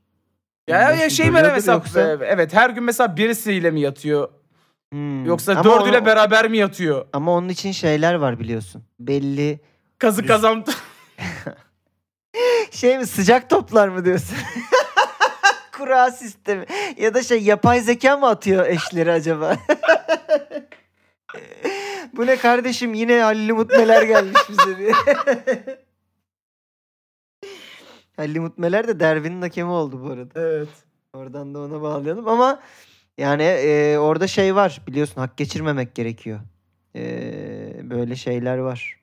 Ya, 0.67 0.81
ya, 0.81 0.89
25 0.89 1.13
şey 1.13 1.33
böyle 1.33 1.51
mesela 1.53 1.73
yoksa? 1.75 2.01
e, 2.01 2.17
evet 2.21 2.53
her 2.53 2.69
gün 2.69 2.83
mesela 2.83 3.17
birisiyle 3.17 3.71
mi 3.71 3.81
yatıyor 3.81 4.29
Hmm. 4.93 5.25
yoksa 5.25 5.51
Ama 5.51 5.63
dördüyle 5.63 5.97
onu- 5.97 6.05
beraber 6.05 6.47
mi 6.49 6.57
yatıyor? 6.57 7.05
Ama 7.13 7.31
onun 7.33 7.49
için 7.49 7.71
şeyler 7.71 8.13
var 8.13 8.39
biliyorsun. 8.39 8.83
Belli 8.99 9.59
Kazı 9.99 10.25
kazan 10.25 10.65
şey 12.71 12.97
mi 12.97 13.05
sıcak 13.05 13.49
toplar 13.49 13.87
mı 13.87 14.05
diyorsun? 14.05 14.37
Kura 15.77 16.11
sistemi. 16.11 16.65
Ya 16.97 17.13
da 17.13 17.23
şey 17.23 17.43
yapay 17.43 17.81
zeka 17.81 18.17
mı 18.17 18.27
atıyor 18.27 18.65
eşleri 18.65 19.11
acaba? 19.11 19.57
Bu 22.13 22.25
ne 22.25 22.37
kardeşim 22.37 22.93
yine 22.93 23.21
Halil 23.21 23.49
Umut 23.49 23.69
Meler 23.71 24.01
gelmiş 24.01 24.41
bize 24.49 24.77
diye. 24.77 24.91
Halil 28.15 28.35
Umut 28.35 28.57
Meler 28.57 28.87
de 28.87 28.99
derbinin 28.99 29.41
hakemi 29.41 29.69
oldu 29.69 30.03
bu 30.03 30.09
arada. 30.09 30.41
Evet. 30.41 30.69
Oradan 31.13 31.53
da 31.53 31.59
ona 31.59 31.81
bağlayalım 31.81 32.27
ama 32.27 32.59
yani 33.17 33.43
e, 33.43 33.97
orada 33.97 34.27
şey 34.27 34.55
var 34.55 34.81
biliyorsun 34.87 35.21
hak 35.21 35.37
geçirmemek 35.37 35.95
gerekiyor. 35.95 36.39
E, 36.95 37.01
böyle 37.83 38.15
şeyler 38.15 38.57
var. 38.57 38.97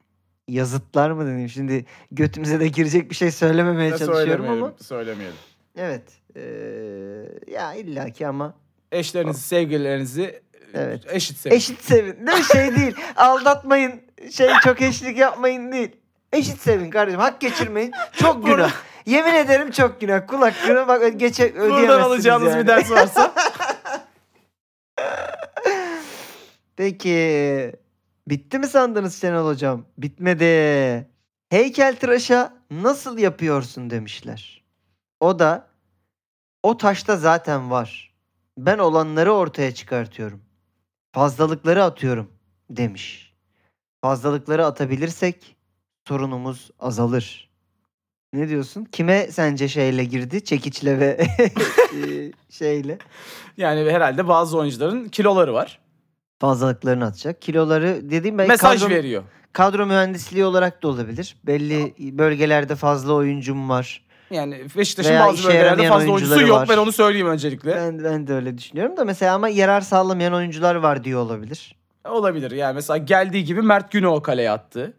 Yazıtlar 0.49 1.11
mı 1.11 1.27
deneyim 1.27 1.49
şimdi 1.49 1.85
götümüze 2.11 2.61
de 2.61 2.69
girecek 2.69 3.11
bir 3.11 3.15
şey 3.15 3.31
söylememeye 3.31 3.99
çalışıyorum 3.99 4.49
ama. 4.49 4.73
Söylemeyelim. 4.81 5.37
Evet. 5.77 6.24
E, 6.37 6.41
ya 7.53 7.75
illaki 7.75 8.27
ama 8.27 8.55
Eşlerinizi, 8.93 9.41
sevgililerinizi 9.41 10.43
Evet. 10.75 11.03
eşit 11.09 11.37
sevin. 11.39 11.57
eşit 11.57 11.81
sevin. 11.85 12.17
Ne 12.27 12.43
şey 12.43 12.77
değil. 12.77 12.95
Aldatmayın. 13.17 14.03
Şey 14.33 14.49
çok 14.65 14.83
eşlik 14.83 15.19
yapmayın 15.19 15.73
değil. 15.73 15.97
Eşit 16.33 16.61
sevin 16.61 16.91
kardeşim. 16.91 17.21
Hak 17.21 17.41
geçirmeyin. 17.41 17.93
Çok 18.13 18.47
günah. 18.47 18.73
Yemin 19.07 19.35
ederim 19.35 19.71
çok 19.71 20.01
günah. 20.01 20.27
Kul 20.27 20.39
hakkını 20.39 20.89
bak 20.89 21.21
geçe 21.21 21.45
ödeyemezsiniz 21.45 21.89
Buradan 21.89 22.01
alacağınız 22.01 22.53
yani. 22.53 22.63
bir 22.63 22.67
ders 22.67 22.91
varsa. 22.91 23.35
Peki. 26.77 27.73
Bitti 28.29 28.59
mi 28.59 28.67
sandınız 28.67 29.21
Şenol 29.21 29.47
Hocam? 29.49 29.85
Bitmedi. 29.99 31.09
Heykeltıraşa 31.51 32.53
nasıl 32.71 33.19
yapıyorsun 33.19 33.91
demişler. 33.91 34.65
O 35.21 35.39
da 35.39 35.67
o 36.65 36.77
taşta 36.77 37.17
zaten 37.17 37.71
var. 37.71 38.15
Ben 38.59 38.79
olanları 38.79 39.33
ortaya 39.33 39.75
çıkartıyorum. 39.75 40.41
Fazlalıkları 41.13 41.85
atıyorum 41.85 42.31
demiş. 42.71 43.35
Fazlalıkları 44.03 44.67
atabilirsek 44.67 45.57
sorunumuz 46.09 46.71
azalır. 46.81 47.51
Ne 48.33 48.49
diyorsun? 48.49 48.85
Kime 48.85 49.27
sence 49.31 49.69
şeyle 49.69 50.05
girdi? 50.05 50.45
Çekiçle 50.45 51.01
ve 51.01 51.07
e, 51.95 52.33
şeyle. 52.51 52.99
yani 53.57 53.91
herhalde 53.93 54.29
bazı 54.29 54.59
oyuncuların 54.59 55.09
kiloları 55.09 55.55
var. 55.55 55.79
fazlalıklarını 56.41 57.05
atacak. 57.05 57.43
Kiloları 57.43 58.11
dediğim 58.11 58.39
ben 58.39 58.49
Mesaj 58.49 58.81
kadro, 58.83 58.95
veriyor. 58.95 59.23
kadro 59.53 59.87
mühendisliği 59.87 60.45
olarak 60.45 60.83
da 60.83 60.89
olabilir. 60.89 61.37
Belli 61.47 61.95
bölgelerde 62.19 62.77
fazla 62.77 63.13
oyuncum 63.13 63.69
var. 63.69 64.04
Yani 64.31 64.61
Beşiktaş'ın 64.77 65.11
Veya 65.11 65.27
bazı 65.27 65.39
işe 65.39 65.49
bölgelerde 65.49 65.67
yaramayan 65.67 65.93
fazla 65.93 66.13
oyuncusu 66.13 66.35
oyuncuları 66.35 66.49
yok. 66.49 66.59
var. 66.59 66.69
Ben 66.77 66.83
onu 66.83 66.93
söyleyeyim 66.93 67.29
öncelikle. 67.29 67.77
Ben, 67.77 68.05
ben 68.05 68.27
de 68.27 68.35
öyle 68.35 68.59
düşünüyorum 68.59 68.97
da 68.97 69.05
mesela 69.05 69.35
ama 69.35 69.49
yarar 69.49 69.81
sağlamayan 69.81 70.35
oyuncular 70.35 70.75
var 70.75 71.05
diyor 71.05 71.21
olabilir. 71.21 71.77
Olabilir. 72.09 72.51
Yani 72.51 72.75
mesela 72.75 72.97
geldiği 72.97 73.45
gibi 73.45 73.63
Mert 73.63 73.93
Günok 73.93 74.25
kaleye 74.25 74.51
attı. 74.51 74.93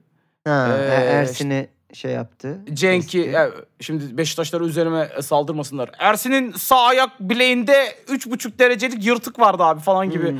Ha, 0.47 0.77
Ee, 0.79 0.93
Ersin'i 0.93 1.69
şey 1.93 2.11
yaptı. 2.11 2.59
Cenk'i 2.73 3.07
kesti. 3.07 3.29
ya 3.31 3.51
şimdi 3.81 4.17
Beşiktaşlar 4.17 4.61
üzerime 4.61 5.09
saldırmasınlar. 5.21 5.89
Ersin'in 5.99 6.51
sağ 6.51 6.81
ayak 6.81 7.19
bileğinde 7.19 7.95
3,5 8.07 8.59
derecelik 8.59 9.05
yırtık 9.05 9.39
vardı 9.39 9.63
abi 9.63 9.81
falan 9.81 10.09
gibi. 10.09 10.31
Hmm. 10.31 10.39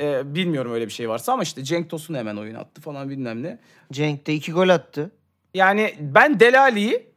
Ee, 0.00 0.34
bilmiyorum 0.34 0.72
öyle 0.72 0.86
bir 0.86 0.92
şey 0.92 1.08
varsa 1.08 1.32
ama 1.32 1.42
işte 1.42 1.64
Cenk 1.64 1.90
Tosun 1.90 2.14
hemen 2.14 2.36
oyun 2.36 2.54
attı 2.54 2.80
falan 2.80 3.10
bilmem 3.10 3.42
ne. 3.42 3.58
Cenk 3.92 4.26
de 4.26 4.34
iki 4.34 4.52
gol 4.52 4.68
attı. 4.68 5.10
Yani 5.54 5.94
ben 6.00 6.40
Delali'yi 6.40 7.07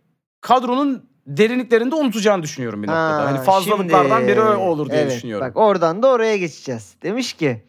kadronun 0.42 1.10
derinliklerinde 1.28 1.96
unutacağını 1.96 2.44
düşünüyorum 2.44 2.84
bir 2.84 2.88
noktada. 2.88 3.18
Ha, 3.18 3.26
hani 3.26 3.44
fazlalıklardan 3.44 4.20
şimdi- 4.20 4.32
biri 4.32 4.42
olur 4.42 4.90
diye 4.90 5.02
evet, 5.02 5.12
düşünüyorum. 5.12 5.48
Bak 5.48 5.58
oradan 5.58 6.04
da 6.04 6.08
oraya 6.08 6.38
geçeceğiz. 6.38 6.96
Demiş 7.04 7.34
ki 7.34 7.64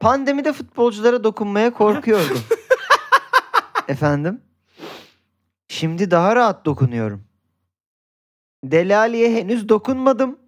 pandemide 0.00 0.52
futbolculara 0.52 1.24
dokunmaya 1.24 1.72
korkuyordum. 1.72 2.40
Efendim? 3.88 4.40
Şimdi 5.68 6.10
daha 6.10 6.36
rahat 6.36 6.64
dokunuyorum. 6.66 7.24
Delali'ye 8.64 9.34
henüz 9.34 9.68
dokunmadım. 9.68 10.38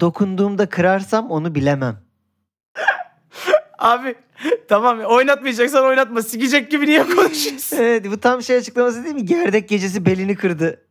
Dokunduğumda 0.00 0.68
kırarsam 0.68 1.30
onu 1.30 1.54
bilemem. 1.54 2.05
Abi 3.78 4.14
tamam 4.68 5.00
ya, 5.00 5.06
oynatmayacaksan 5.06 5.84
oynatma. 5.84 6.22
Sikecek 6.22 6.70
gibi 6.70 6.86
niye 6.86 7.02
konuşuyorsun? 7.02 7.76
Evet 7.80 8.06
bu 8.10 8.20
tam 8.20 8.42
şey 8.42 8.56
açıklaması 8.56 9.04
değil 9.04 9.14
mi? 9.14 9.24
Gerdek 9.24 9.68
gecesi 9.68 10.06
belini 10.06 10.36
kırdı. 10.36 10.82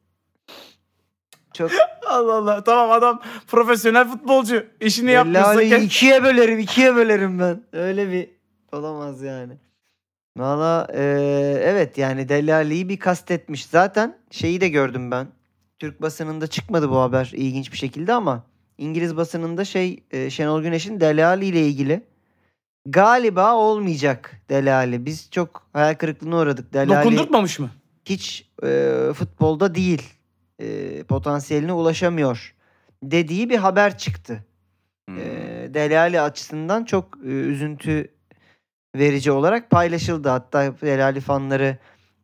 Çok 1.53 1.71
Allah 2.07 2.33
Allah. 2.33 2.63
Tamam 2.63 2.91
adam 2.91 3.21
profesyonel 3.47 4.07
futbolcu. 4.07 4.65
İşini 4.81 5.11
yapmıyorsa 5.11 5.49
Lale'yi 5.49 5.69
gel- 5.69 5.81
ikiye 5.83 6.23
bölerim, 6.23 6.59
ikiye 6.59 6.95
bölerim 6.95 7.39
ben. 7.39 7.63
Öyle 7.73 8.11
bir 8.11 8.29
olamaz 8.71 9.21
yani. 9.21 9.53
Valla 10.37 10.87
eee, 10.93 10.99
evet 11.63 11.97
yani 11.97 12.29
Delali'yi 12.29 12.89
bir 12.89 12.97
kastetmiş. 12.99 13.65
Zaten 13.65 14.17
şeyi 14.31 14.61
de 14.61 14.69
gördüm 14.69 15.11
ben. 15.11 15.27
Türk 15.79 16.01
basınında 16.01 16.47
çıkmadı 16.47 16.89
bu 16.89 16.97
haber 16.99 17.31
ilginç 17.35 17.71
bir 17.71 17.77
şekilde 17.77 18.13
ama 18.13 18.43
İngiliz 18.77 19.17
basınında 19.17 19.65
şey 19.65 20.03
e, 20.11 20.29
Şenol 20.29 20.61
Güneş'in 20.61 20.99
Delali 21.01 21.45
ile 21.45 21.67
ilgili 21.67 22.01
galiba 22.85 23.55
olmayacak 23.55 24.41
Delali. 24.49 25.05
Biz 25.05 25.31
çok 25.31 25.67
hayal 25.73 25.93
kırıklığına 25.93 26.37
uğradık. 26.37 26.73
Delali 26.73 27.05
Dokundurtmamış 27.05 27.59
mı? 27.59 27.69
hiç 28.05 28.49
e, 28.63 28.93
futbolda 29.13 29.75
değil. 29.75 30.03
E, 30.59 31.03
potansiyeline 31.03 31.73
ulaşamıyor 31.73 32.55
dediği 33.03 33.49
bir 33.49 33.57
haber 33.57 33.97
çıktı. 33.97 34.45
Hmm. 35.09 35.17
E, 35.17 35.23
Delali 35.73 36.21
açısından 36.21 36.85
çok 36.85 37.17
e, 37.23 37.27
üzüntü 37.27 38.11
verici 38.95 39.31
olarak 39.31 39.69
paylaşıldı. 39.69 40.29
Hatta 40.29 40.73
Delali 40.81 41.19
fanları 41.19 41.77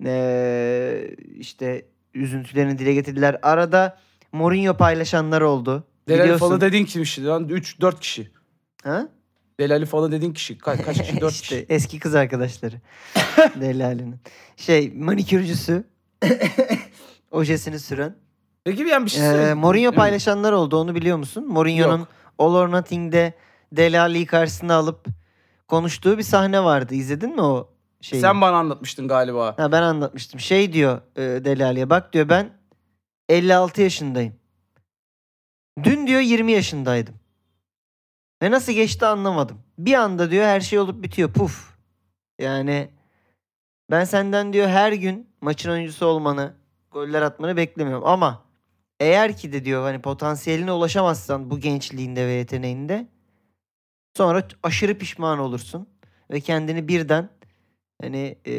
e, 0.06 1.16
işte 1.36 1.86
üzüntülerini 2.14 2.80
dile 2.80 2.94
getirdiler. 2.94 3.40
Arada 3.42 3.98
Mourinho 4.32 4.78
paylaşanlar 4.78 5.42
oldu. 5.42 5.84
Delali 6.08 6.24
Biliyorsun. 6.24 6.48
Falı 6.48 6.62
dediğin 6.62 6.86
kimmişti 6.86 7.26
lan? 7.26 7.48
3-4 7.48 8.00
kişi. 8.00 8.32
Ha? 8.84 9.08
Delali 9.62 9.86
Falı 9.86 10.12
dediğin 10.12 10.34
kişi. 10.34 10.58
Ka- 10.58 10.84
kaç 10.84 10.98
kişi? 10.98 11.22
4 11.22 11.34
işte 11.42 11.56
kişi. 11.56 11.66
eski 11.70 12.00
kız 12.00 12.16
arkadaşları. 12.16 12.76
Delali'nin. 13.62 14.16
Şey 14.58 14.92
manikürcüsü. 14.96 15.84
ojesini 17.32 17.80
süren. 17.80 18.16
Peki 18.64 18.86
bir 18.86 18.90
yani 18.90 19.06
bir 19.06 19.10
şey 19.12 19.50
Ee. 19.50 19.54
Mourinho 19.54 19.92
paylaşanlar 19.92 20.52
oldu 20.52 20.78
onu 20.78 20.96
biliyor 20.96 21.18
musun? 21.18 21.48
Mourinho'nun. 21.48 22.08
All 22.40 22.54
or 22.54 22.72
Nothing'de 22.72 23.34
Delali'yi 23.72 24.26
karşısına 24.26 24.76
alıp 24.76 25.06
konuştuğu 25.68 26.18
bir 26.18 26.24
sahne 26.24 26.64
vardı. 26.64 26.96
İzledin 26.96 27.36
mi 27.36 27.42
o 27.42 27.70
şeyi? 28.02 28.22
Sen 28.22 28.42
bana 28.42 28.56
anlatmıştın 28.58 29.08
galiba. 29.08 29.56
Ha, 29.58 29.72
ben 29.72 29.82
anlatmıştım. 29.82 30.40
Şey 30.40 30.74
diyor 30.74 31.02
e, 31.16 31.22
Delali'ye 31.22 31.90
bak 31.90 32.14
diyor 32.14 32.30
ben 32.30 32.50
56 33.30 33.82
yaşındayım. 33.82 34.34
Dün 35.84 36.08
diyor 36.08 36.22
20 36.22 36.52
yaşındaydım. 36.52 37.14
Ve 38.42 38.52
nasıl 38.52 38.72
geçti 38.72 39.06
anlamadım. 39.06 39.58
Bir 39.78 39.94
anda 39.94 40.32
diyor 40.32 40.46
her 40.46 40.60
şey 40.62 40.80
olup 40.80 41.04
bitiyor. 41.04 41.34
Puf. 41.34 41.72
Yani 42.40 42.90
ben 43.92 44.04
senden 44.04 44.54
diyor 44.54 44.68
her 44.68 44.94
gün 44.94 45.30
maçın 45.42 45.72
oyuncusu 45.72 46.06
olmanı, 46.06 46.54
goller 46.92 47.22
atmanı 47.22 47.58
beklemiyorum. 47.58 48.08
Ama 48.08 48.44
eğer 49.00 49.38
ki 49.38 49.54
de 49.54 49.66
diyor 49.66 49.84
hani 49.84 50.02
potansiyeline 50.02 50.72
ulaşamazsan 50.72 51.50
bu 51.50 51.60
gençliğinde 51.60 52.28
ve 52.28 52.32
yeteneğinde 52.32 53.08
sonra 54.18 54.44
aşırı 54.64 54.98
pişman 54.98 55.40
olursun. 55.40 55.88
Ve 56.32 56.40
kendini 56.40 56.88
birden 56.88 57.30
hani 58.02 58.38
e, 58.46 58.54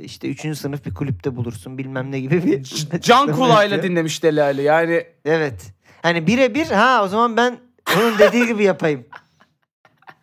işte 0.00 0.28
3. 0.28 0.58
sınıf 0.58 0.86
bir 0.86 0.94
kulüpte 0.94 1.36
bulursun 1.36 1.78
bilmem 1.78 2.12
ne 2.12 2.20
gibi 2.20 2.44
bir 2.44 2.62
Can 3.00 3.32
kulağıyla 3.32 3.76
yapıyor. 3.76 3.82
dinlemiş 3.82 4.22
Delali. 4.22 4.62
Yani 4.62 5.06
Evet. 5.24 5.74
Hani 6.02 6.26
birebir 6.26 6.66
ha 6.66 7.04
o 7.04 7.08
zaman 7.08 7.36
ben 7.36 7.58
onun 7.96 8.18
dediği 8.18 8.46
gibi 8.46 8.64
yapayım. 8.64 9.04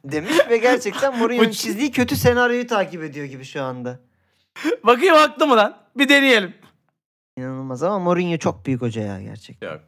Demiş 0.03 0.31
ve 0.49 0.57
gerçekten 0.57 1.17
Mourinho'nun 1.19 1.49
çizdiği 1.51 1.91
kötü 1.91 2.15
senaryoyu 2.15 2.67
takip 2.67 3.03
ediyor 3.03 3.25
gibi 3.25 3.43
şu 3.45 3.61
anda. 3.63 3.99
bakayım 4.83 5.15
haklı 5.15 5.47
mı 5.47 5.55
lan? 5.55 5.77
Bir 5.97 6.09
deneyelim. 6.09 6.53
İnanılmaz 7.37 7.83
ama 7.83 7.99
Mourinho 7.99 8.37
çok 8.37 8.65
büyük 8.65 8.81
hoca 8.81 9.01
ya 9.01 9.21
gerçekten. 9.21 9.71
Yok. 9.71 9.81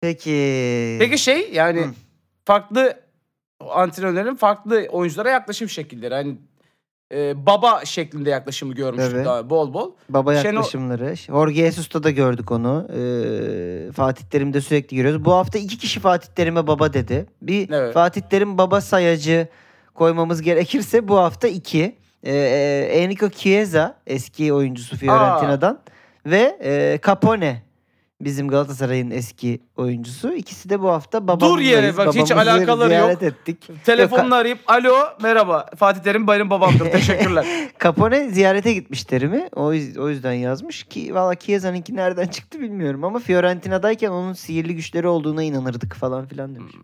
Peki. 0.00 0.96
Peki 1.00 1.18
şey 1.18 1.52
yani 1.52 1.80
Hı. 1.80 1.90
farklı 2.44 3.00
antrenörlerin 3.60 4.34
farklı 4.34 4.86
oyunculara 4.90 5.30
yaklaşım 5.30 5.68
şekilleri. 5.68 6.14
Hani 6.14 6.36
e, 7.12 7.46
baba 7.46 7.84
şeklinde 7.84 8.30
yaklaşımı 8.30 8.74
görmüştük 8.74 9.14
Evet. 9.14 9.26
daha 9.26 9.50
bol 9.50 9.74
bol. 9.74 9.90
Baba 10.08 10.34
Şenol- 10.34 10.46
yaklaşımları. 10.54 11.16
Jorge 11.16 11.54
Jesus'ta 11.60 12.02
da 12.02 12.10
gördük 12.10 12.50
onu. 12.50 12.88
Ee, 12.96 13.92
Fatih 13.92 14.24
Terim'de 14.24 14.60
sürekli 14.60 14.96
görüyoruz. 14.96 15.24
Bu 15.24 15.32
hafta 15.32 15.58
iki 15.58 15.78
kişi 15.78 16.00
Fatih 16.00 16.28
Terim'e 16.28 16.66
baba 16.66 16.92
dedi. 16.92 17.26
Bir 17.42 17.70
Evet. 17.70 17.94
Fatih 17.94 18.20
Terim 18.20 18.58
baba 18.58 18.80
sayacı 18.80 19.48
koymamız 19.94 20.42
gerekirse 20.42 21.08
bu 21.08 21.16
hafta 21.18 21.48
iki. 21.48 21.96
Ee, 22.24 22.88
Enrico 22.92 23.28
Chiesa 23.30 23.94
eski 24.06 24.52
oyuncusu 24.52 24.96
Fiorentina'dan 24.96 25.78
ve 26.26 26.58
e, 26.64 26.98
Capone 27.06 27.62
bizim 28.24 28.48
Galatasaray'ın 28.48 29.10
eski 29.10 29.60
oyuncusu. 29.76 30.32
İkisi 30.34 30.68
de 30.70 30.80
bu 30.80 30.88
hafta 30.88 31.28
babamızdayız. 31.28 31.70
yere 31.70 31.96
bak, 31.96 32.14
hiç 32.14 32.30
alakaları 32.32 32.94
yok. 32.94 33.22
ettik. 33.22 33.68
Telefonla 33.84 34.36
arayıp 34.36 34.58
alo 34.66 34.94
merhaba 35.22 35.66
Fatih 35.76 36.00
Terim 36.00 36.26
benim 36.26 36.50
babamdır 36.50 36.90
teşekkürler. 36.92 37.46
Capone 37.82 38.28
ziyarete 38.30 38.72
gitmiş 38.72 39.04
Terim'i. 39.04 39.48
O, 39.56 39.62
o 39.98 40.08
yüzden 40.08 40.32
yazmış 40.32 40.84
ki 40.84 41.14
valla 41.14 41.34
Chiesa'nınki 41.34 41.96
nereden 41.96 42.26
çıktı 42.26 42.60
bilmiyorum 42.60 43.04
ama 43.04 43.18
Fiorentina'dayken 43.18 44.10
onun 44.10 44.32
sihirli 44.32 44.74
güçleri 44.76 45.06
olduğuna 45.06 45.42
inanırdık 45.42 45.94
falan 45.94 46.26
filan 46.26 46.54
demiş. 46.54 46.74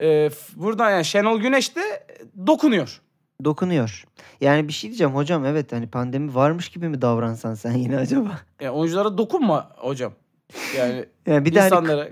E, 0.00 0.30
f- 0.30 0.60
buradan 0.60 0.90
yani 0.90 1.04
Şenol 1.04 1.40
Güneş 1.40 1.76
de 1.76 2.06
dokunuyor. 2.46 3.00
Dokunuyor. 3.44 4.04
Yani 4.40 4.68
bir 4.68 4.72
şey 4.72 4.90
diyeceğim 4.90 5.14
hocam 5.14 5.44
evet 5.44 5.72
hani 5.72 5.86
pandemi 5.86 6.34
varmış 6.34 6.68
gibi 6.68 6.88
mi 6.88 7.02
davransan 7.02 7.54
sen 7.54 7.72
yine 7.72 7.96
acaba? 7.96 8.38
Yani 8.60 8.70
oyunculara 8.70 9.18
dokunma 9.18 9.70
hocam. 9.76 10.12
Yani 10.76 11.04
Yani 11.26 11.44
bir 11.44 11.54
de 11.54 11.60
hani 11.60 11.66
insanlara 11.66 12.08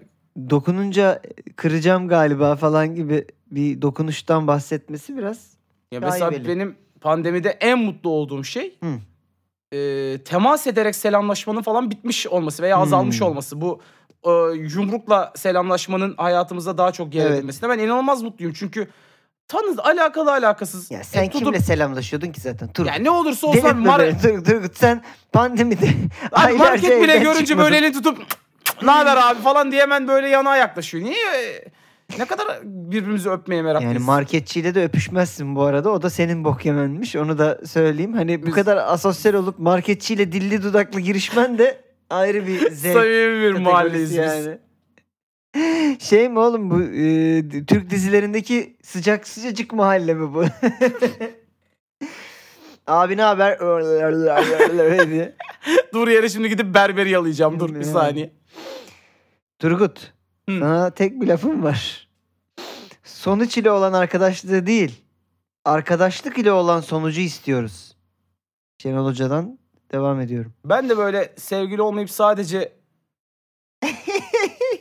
dokununca 0.50 1.22
kıracağım 1.56 2.08
galiba 2.08 2.56
falan 2.56 2.94
gibi 2.94 3.24
bir 3.50 3.82
dokunuştan 3.82 4.46
bahsetmesi 4.46 5.16
biraz 5.16 5.54
Ya 5.92 6.02
Daha 6.02 6.10
mesela 6.10 6.30
iyi 6.32 6.46
benim 6.48 6.76
pandemide 7.00 7.48
en 7.48 7.78
mutlu 7.78 8.10
olduğum 8.10 8.44
şey 8.44 8.78
Hı. 8.82 8.98
e, 9.76 10.18
temas 10.24 10.66
ederek 10.66 10.96
selamlaşmanın 10.96 11.62
falan 11.62 11.90
bitmiş 11.90 12.26
olması 12.26 12.62
veya 12.62 12.76
azalmış 12.78 13.20
Hmm. 13.20 13.26
olması. 13.28 13.60
Bu 13.60 13.80
e, 14.24 14.30
yumrukla 14.56 15.32
selamlaşmanın 15.36 16.14
hayatımızda 16.16 16.78
daha 16.78 16.92
çok 16.92 17.14
yer 17.14 17.26
Evet. 17.26 17.38
edilmesine 17.38 17.68
ben 17.68 17.78
inanılmaz 17.78 18.22
mutluyum. 18.22 18.52
Çünkü 18.56 18.88
tanı 19.48 19.84
alakalı 19.84 20.32
alakasız. 20.32 20.90
ya 20.90 21.04
sen 21.04 21.22
E, 21.22 21.26
tutup- 21.30 21.38
kimle 21.44 21.60
selamlaşıyordun 21.60 22.32
ki 22.32 22.40
zaten? 22.40 22.68
Turgut. 22.68 22.92
Yani 22.92 23.04
ne 23.04 23.10
olursa 23.10 23.46
olsun 23.46 23.62
Delirtme 23.62 23.90
mar- 23.90 23.98
beni, 23.98 24.18
Tur- 24.22 24.44
Turgut 24.44 24.78
sen 24.78 25.02
pandemide 25.32 25.88
aylarca 26.32 26.64
market 26.64 27.02
bile 27.02 27.18
görünce 27.18 27.46
çıkmadın. 27.46 27.64
böyle 27.72 27.76
elini 27.86 27.92
tutup 27.92 28.18
ne 28.82 28.90
haber 28.90 29.16
abi 29.16 29.40
falan 29.42 29.72
diye 29.72 29.82
hemen 29.82 30.08
böyle 30.08 30.28
yana 30.28 30.56
yaklaşıyor. 30.56 31.04
Niye? 31.04 31.64
Ne 32.18 32.24
kadar 32.24 32.46
birbirimizi 32.64 33.30
öpmeye 33.30 33.62
meraklıyız. 33.62 33.94
Yani 33.94 34.04
marketçiyle 34.04 34.74
de 34.74 34.84
öpüşmezsin 34.84 35.56
bu 35.56 35.62
arada. 35.62 35.90
O 35.90 36.02
da 36.02 36.10
senin 36.10 36.44
bok 36.44 36.66
yemenmiş. 36.66 37.16
Onu 37.16 37.38
da 37.38 37.60
söyleyeyim. 37.66 38.12
Hani 38.12 38.42
bu 38.42 38.46
Biz- 38.46 38.54
kadar 38.54 38.76
asosyal 38.76 39.34
olup 39.34 39.58
marketçiyle 39.58 40.32
dilli 40.32 40.62
dudaklı 40.62 41.00
girişmen 41.00 41.58
de 41.58 41.80
ayrı 42.10 42.46
bir 42.46 42.70
zevk. 42.70 42.92
Samimi 42.94 43.42
bir 43.42 43.52
mahalleyiz 43.52 44.10
biz. 44.18 44.48
Şey 45.98 46.28
mi 46.28 46.38
oğlum 46.38 46.70
bu 46.70 46.82
e, 46.82 47.66
Türk 47.66 47.90
dizilerindeki 47.90 48.76
sıcak 48.82 49.28
sıcacık 49.28 49.72
mahalle 49.72 50.14
mi 50.14 50.34
bu? 50.34 50.44
Abi 52.86 53.16
ne 53.16 53.22
haber? 53.22 53.58
Dur 55.92 56.08
yere 56.08 56.28
şimdi 56.28 56.48
gidip 56.48 56.74
berberi 56.74 57.10
yalayacağım. 57.10 57.60
Dur 57.60 57.74
bir 57.74 57.82
saniye. 57.82 58.30
Turgut, 59.58 60.12
Hı. 60.48 60.58
sana 60.58 60.90
tek 60.90 61.20
bir 61.20 61.26
lafım 61.26 61.62
var. 61.62 62.08
Sonuç 63.04 63.58
ile 63.58 63.70
olan 63.70 63.92
arkadaşlığı 63.92 64.66
değil, 64.66 65.02
arkadaşlık 65.64 66.38
ile 66.38 66.52
olan 66.52 66.80
sonucu 66.80 67.20
istiyoruz. 67.20 67.96
Şenol 68.82 69.06
Hoca'dan 69.06 69.58
devam 69.92 70.20
ediyorum. 70.20 70.52
Ben 70.64 70.88
de 70.88 70.98
böyle 70.98 71.32
sevgili 71.36 71.82
olmayıp 71.82 72.10
sadece 72.10 72.72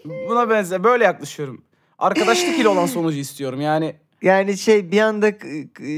buna 0.05 0.49
benzer 0.49 0.83
böyle 0.83 1.03
yaklaşıyorum. 1.03 1.63
Arkadaşlık 1.99 2.59
ile 2.59 2.67
olan 2.67 2.85
sonucu 2.85 3.17
istiyorum. 3.17 3.61
Yani 3.61 3.95
Yani 4.21 4.57
şey 4.57 4.91
bir 4.91 5.01
anda 5.01 5.31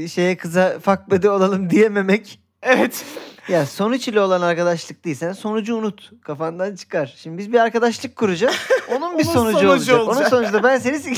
şeye 0.08 0.36
kıza 0.36 0.78
buddy 1.10 1.28
olalım 1.28 1.70
diyememek. 1.70 2.40
evet. 2.62 3.04
Ya 3.48 3.66
sonuç 3.66 4.08
ile 4.08 4.20
olan 4.20 4.42
arkadaşlık 4.42 5.04
değil. 5.04 5.16
Sen 5.16 5.32
sonucu 5.32 5.76
unut. 5.76 6.10
Kafandan 6.22 6.74
çıkar. 6.76 7.14
Şimdi 7.18 7.38
biz 7.38 7.52
bir 7.52 7.58
arkadaşlık 7.58 8.16
kuracağız. 8.16 8.56
Onun 8.90 9.18
bir 9.18 9.24
Onun 9.26 9.32
sonucu, 9.34 9.52
sonucu 9.58 9.70
olacak. 9.70 9.98
Onun 10.00 10.06
olacak. 10.06 10.28
sonucunda 10.28 10.62
ben 10.62 10.78
seni 10.78 10.98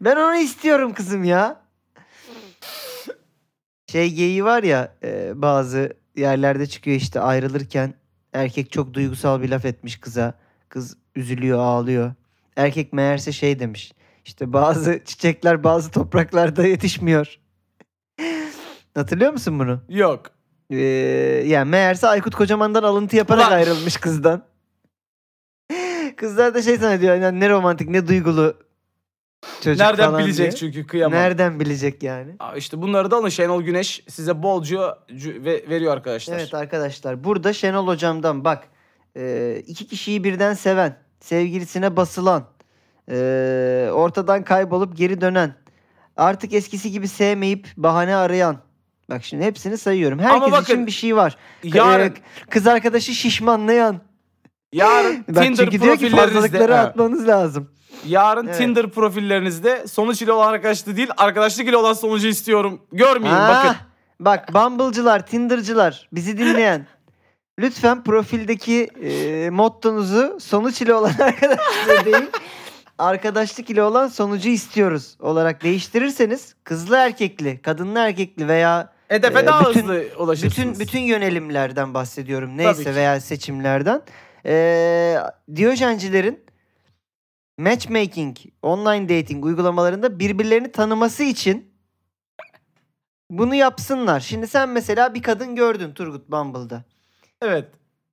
Ben 0.00 0.16
onu 0.16 0.36
istiyorum 0.36 0.92
kızım 0.94 1.24
ya. 1.24 1.60
Şey 3.86 4.10
geyiği 4.12 4.44
var 4.44 4.62
ya 4.62 4.94
e, 5.02 5.42
bazı 5.42 5.92
yerlerde 6.16 6.66
çıkıyor 6.66 6.96
işte 6.96 7.20
ayrılırken 7.20 7.94
erkek 8.32 8.72
çok 8.72 8.94
duygusal 8.94 9.42
bir 9.42 9.48
laf 9.48 9.64
etmiş 9.64 10.00
kıza. 10.00 10.34
Kız 10.68 10.96
üzülüyor 11.18 11.58
ağlıyor. 11.58 12.12
Erkek 12.56 12.92
meğerse 12.92 13.32
şey 13.32 13.58
demiş. 13.58 13.92
İşte 14.24 14.52
bazı 14.52 15.00
çiçekler 15.04 15.64
bazı 15.64 15.90
topraklarda 15.90 16.66
yetişmiyor. 16.66 17.38
Hatırlıyor 18.94 19.32
musun 19.32 19.58
bunu? 19.58 19.80
Yok. 19.88 20.22
Ee, 20.70 20.76
yani 21.46 21.70
meğerse 21.70 22.08
Aykut 22.08 22.34
Kocaman'dan 22.34 22.82
alıntı 22.82 23.16
yaparak 23.16 23.48
Ulan. 23.48 23.56
ayrılmış 23.56 23.96
kızdan. 23.96 24.42
Kızlar 26.16 26.54
da 26.54 26.62
şey 26.62 26.76
zannediyor 26.76 27.14
yani 27.16 27.40
ne 27.40 27.48
romantik 27.50 27.88
ne 27.88 28.08
duygulu 28.08 28.54
çocuk 29.62 29.80
Nereden 29.80 30.06
falan 30.10 30.24
bilecek 30.24 30.50
diye. 30.50 30.52
çünkü 30.72 30.86
kıyamam. 30.86 31.18
Nereden 31.18 31.60
bilecek 31.60 32.02
yani? 32.02 32.36
Aa, 32.38 32.56
İşte 32.56 32.82
bunları 32.82 33.10
da 33.10 33.16
alın. 33.16 33.28
Şenol 33.28 33.62
Güneş 33.62 34.04
size 34.08 34.42
bolca 34.42 34.98
cü- 35.08 35.44
ve- 35.44 35.64
veriyor 35.70 35.92
arkadaşlar. 35.92 36.38
Evet 36.38 36.54
arkadaşlar 36.54 37.24
burada 37.24 37.52
Şenol 37.52 37.86
hocamdan 37.86 38.44
bak 38.44 38.64
e, 39.16 39.56
iki 39.66 39.86
kişiyi 39.86 40.24
birden 40.24 40.54
seven, 40.54 40.98
sevgilisine 41.20 41.96
basılan, 41.96 42.44
e, 43.10 43.90
ortadan 43.92 44.44
kaybolup 44.44 44.96
geri 44.96 45.20
dönen, 45.20 45.54
artık 46.16 46.52
eskisi 46.52 46.90
gibi 46.90 47.08
sevmeyip 47.08 47.68
bahane 47.76 48.16
arayan. 48.16 48.56
Bak 49.10 49.24
şimdi 49.24 49.44
hepsini 49.44 49.78
sayıyorum. 49.78 50.18
Herkes 50.18 50.52
bakın, 50.52 50.62
için 50.62 50.86
bir 50.86 50.90
şey 50.90 51.16
var. 51.16 51.36
Yarın, 51.64 52.14
kız 52.50 52.66
arkadaşı 52.66 53.14
şişmanlayan. 53.14 54.00
yarın 54.72 55.24
Bak 55.28 55.44
Tinder 55.44 55.64
çünkü 55.64 55.80
diyor 55.80 55.96
ki 55.96 56.10
fazlalıkları 56.10 56.72
Evet. 56.72 56.84
atmanız 56.84 57.28
lazım. 57.28 57.70
yarın 58.06 58.46
Evet. 58.46 58.58
Tinder 58.58 58.90
profillerinizde 58.90 59.86
sonuç 59.86 60.22
ile 60.22 60.32
olan 60.32 60.52
arkadaşlığı 60.52 60.96
değil 60.96 61.08
arkadaşlık 61.16 61.68
ile 61.68 61.76
olan 61.76 61.92
sonucu 61.92 62.28
istiyorum. 62.28 62.80
Görmeyin 62.92 63.34
Ha, 63.34 63.48
bakın. 63.48 63.76
Bak 64.20 64.54
Bumble'cılar, 64.54 65.26
Tinder'cılar 65.26 66.08
bizi 66.12 66.38
dinleyen. 66.38 66.86
Lütfen 67.58 68.04
profildeki 68.04 68.84
e, 69.02 69.50
mottonuzu 69.50 70.38
sonuç 70.40 70.82
ile 70.82 70.94
olan 70.94 71.10
arkadaşlığı 71.20 72.04
değil 72.04 72.26
arkadaşlık 72.98 73.70
ile 73.70 73.82
olan 73.82 74.08
sonucu 74.08 74.48
istiyoruz 74.48 75.16
olarak 75.20 75.62
değiştirirseniz 75.62 76.54
kızlı 76.64 76.96
erkekli, 76.96 77.62
kadınlı 77.62 77.98
erkekli 77.98 78.48
veya 78.48 78.92
Hedefe 79.08 79.40
Ee, 79.40 79.46
daha 79.46 79.70
bütün- 79.70 79.80
hızlı 79.82 80.04
ulaşırsınız. 80.18 80.56
bütün 80.58 80.80
bütün 80.86 81.00
yönelimlerden 81.00 81.94
bahsediyorum 81.94 82.56
neyse 82.56 82.94
veya 82.94 83.20
seçimlerden. 83.20 84.02
Ee, 84.46 85.16
Diyojencilerin 85.56 86.40
matchmaking, 87.58 88.36
online 88.62 89.08
dating 89.08 89.44
uygulamalarında 89.44 90.18
birbirlerini 90.18 90.72
tanıması 90.72 91.22
için 91.22 91.70
bunu 93.30 93.54
yapsınlar. 93.54 94.20
Şimdi 94.20 94.46
sen 94.46 94.68
mesela 94.68 95.14
bir 95.14 95.22
kadın 95.22 95.56
gördün 95.56 95.92
Turgut 95.92 96.28
Bumble'da. 96.30 96.84
Evet. 97.42 97.64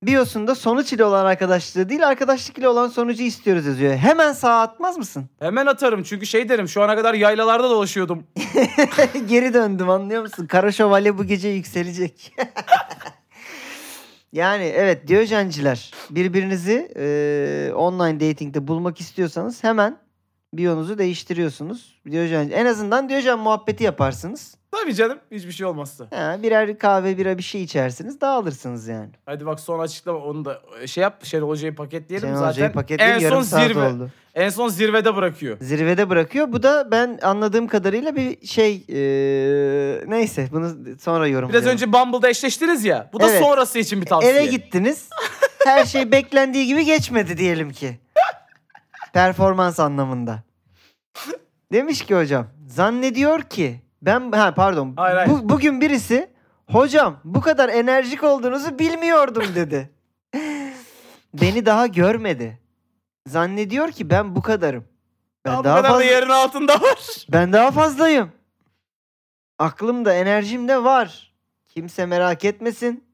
Biosunda 0.02 0.54
sonuç 0.54 0.92
ile 0.92 1.04
olan 1.04 1.26
arkadaşlığı 1.26 1.88
değil 1.88 2.06
arkadaşlık 2.08 2.58
ile 2.58 2.68
olan 2.68 2.88
sonucu 2.88 3.22
istiyoruz 3.22 3.66
yazıyor. 3.66 3.96
Hemen 3.96 4.32
sağa 4.32 4.60
atmaz 4.60 4.98
mısın? 4.98 5.28
Hemen 5.38 5.66
atarım 5.66 6.02
çünkü 6.02 6.26
şey 6.26 6.48
derim 6.48 6.68
şu 6.68 6.82
ana 6.82 6.96
kadar 6.96 7.14
yaylalarda 7.14 7.70
dolaşıyordum. 7.70 8.24
Geri 9.28 9.54
döndüm 9.54 9.90
anlıyor 9.90 10.22
musun? 10.22 10.46
Kara 10.46 10.72
şövalye 10.72 11.18
bu 11.18 11.24
gece 11.24 11.48
yükselecek. 11.48 12.32
yani 14.32 14.64
evet 14.64 15.08
Diyojenciler 15.08 15.92
birbirinizi 16.10 16.92
e, 16.96 17.72
online 17.74 18.20
dating'de 18.20 18.68
bulmak 18.68 19.00
istiyorsanız 19.00 19.64
hemen 19.64 19.98
biyonuzu 20.52 20.98
değiştiriyorsunuz. 20.98 22.00
Diyojen, 22.10 22.50
en 22.50 22.66
azından 22.66 23.08
Diyojen 23.08 23.38
muhabbeti 23.38 23.84
yaparsınız. 23.84 24.56
Tabii 24.82 24.94
canım 24.94 25.18
hiçbir 25.30 25.52
şey 25.52 25.66
olmazsa. 25.66 26.06
Ha, 26.14 26.36
birer 26.42 26.78
kahve 26.78 27.18
bira 27.18 27.38
bir 27.38 27.42
şey 27.42 27.62
içersiniz 27.62 28.20
dağılırsınız 28.20 28.88
yani. 28.88 29.10
Hadi 29.26 29.46
bak 29.46 29.60
son 29.60 29.78
açıklama 29.78 30.18
onu 30.18 30.44
da 30.44 30.62
şey 30.86 31.02
yap 31.02 31.24
Şenol 31.24 31.48
Hoca'yı 31.48 31.74
paketleyelim 31.74 32.28
Şenol 32.28 32.38
zaten. 32.38 32.50
Hoca'yı 32.52 32.72
paketleyin 32.72 33.12
en 33.12 33.18
yarım 33.18 33.36
son 33.36 33.42
saat 33.42 33.68
zirve. 33.68 33.88
oldu. 33.88 34.10
En 34.34 34.48
son 34.48 34.68
zirvede 34.68 35.16
bırakıyor. 35.16 35.56
Zirvede 35.60 36.08
bırakıyor. 36.08 36.52
Bu 36.52 36.62
da 36.62 36.90
ben 36.90 37.18
anladığım 37.22 37.66
kadarıyla 37.68 38.16
bir 38.16 38.46
şey 38.46 38.74
e, 38.88 38.98
neyse 40.06 40.48
bunu 40.52 40.76
sonra 41.00 41.26
yorumlayalım. 41.26 41.52
Biraz 41.52 41.66
önce 41.74 41.92
Bumble'da 41.92 42.28
eşleştiniz 42.28 42.84
ya. 42.84 43.10
Bu 43.12 43.20
da 43.20 43.30
Evet. 43.30 43.42
sonrası 43.42 43.78
için 43.78 44.00
bir 44.00 44.06
tavsiye. 44.06 44.32
Eve 44.32 44.46
gittiniz. 44.46 45.08
Her 45.64 45.84
şey 45.84 46.12
beklendiği 46.12 46.66
gibi 46.66 46.84
geçmedi 46.84 47.38
diyelim 47.38 47.70
ki. 47.70 47.98
Performans 49.12 49.80
anlamında. 49.80 50.42
Demiş 51.72 52.04
ki 52.04 52.14
hocam 52.16 52.46
zannediyor 52.66 53.42
ki 53.42 53.80
ben 54.06 54.32
ha 54.32 54.54
pardon 54.54 54.92
Hayır, 54.96 55.16
hayır. 55.16 55.30
Bu, 55.30 55.48
bugün 55.48 55.80
birisi 55.80 56.30
hocam 56.70 57.20
bu 57.24 57.40
kadar 57.40 57.68
enerjik 57.68 58.22
olduğunuzu 58.24 58.78
bilmiyordum 58.78 59.44
dedi. 59.54 59.90
Beni 61.34 61.66
daha 61.66 61.86
görmedi. 61.86 62.58
Zannediyor 63.26 63.90
ki 63.90 64.10
ben 64.10 64.36
bu 64.36 64.42
kadarım. 64.42 64.84
Ben 65.44 65.52
Daha 65.52 65.64
daha 65.64 65.76
kadar 65.76 65.88
fazla 65.88 66.00
da 66.00 66.04
yerin 66.04 66.28
altında 66.28 66.74
var. 66.80 67.26
ben 67.32 67.52
daha 67.52 67.70
fazlayım. 67.70 68.32
Aklımda, 69.58 70.14
enerjim 70.14 70.68
de 70.68 70.84
var. 70.84 71.34
Kimse 71.68 72.06
merak 72.06 72.44
etmesin. 72.44 73.04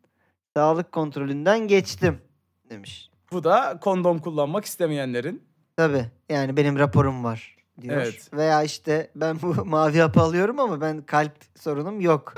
Sağlık 0.56 0.92
kontrolünden 0.92 1.68
geçtim 1.68 2.22
demiş. 2.70 3.10
Bu 3.32 3.44
da 3.44 3.78
kondom 3.80 4.18
kullanmak 4.18 4.64
istemeyenlerin. 4.64 5.42
Tabii. 5.76 6.06
Yani 6.28 6.56
benim 6.56 6.78
raporum 6.78 7.24
var 7.24 7.56
diyor. 7.80 7.96
Evet. 7.96 8.30
Veya 8.32 8.62
işte 8.62 9.10
ben 9.16 9.42
bu 9.42 9.54
mavi 9.64 10.00
hapı 10.00 10.20
alıyorum 10.20 10.60
ama 10.60 10.80
ben 10.80 11.02
kalp 11.02 11.32
sorunum 11.56 12.00
yok. 12.00 12.34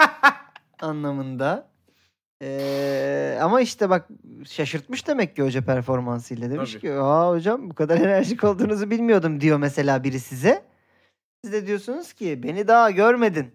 anlamında. 0.80 1.68
Ee, 2.42 3.38
ama 3.42 3.60
işte 3.60 3.90
bak 3.90 4.08
şaşırtmış 4.48 5.06
demek 5.08 5.36
ki 5.36 5.42
hoca 5.42 5.64
performansıyla. 5.64 6.50
Demiş 6.50 6.72
Tabii. 6.72 6.80
ki 6.80 6.92
aa 6.92 7.30
hocam 7.30 7.70
bu 7.70 7.74
kadar 7.74 7.96
enerjik 8.00 8.44
olduğunuzu 8.44 8.90
bilmiyordum 8.90 9.40
diyor 9.40 9.58
mesela 9.58 10.04
biri 10.04 10.20
size. 10.20 10.64
Siz 11.44 11.52
de 11.52 11.66
diyorsunuz 11.66 12.12
ki 12.12 12.42
beni 12.42 12.68
daha 12.68 12.90
görmedin. 12.90 13.54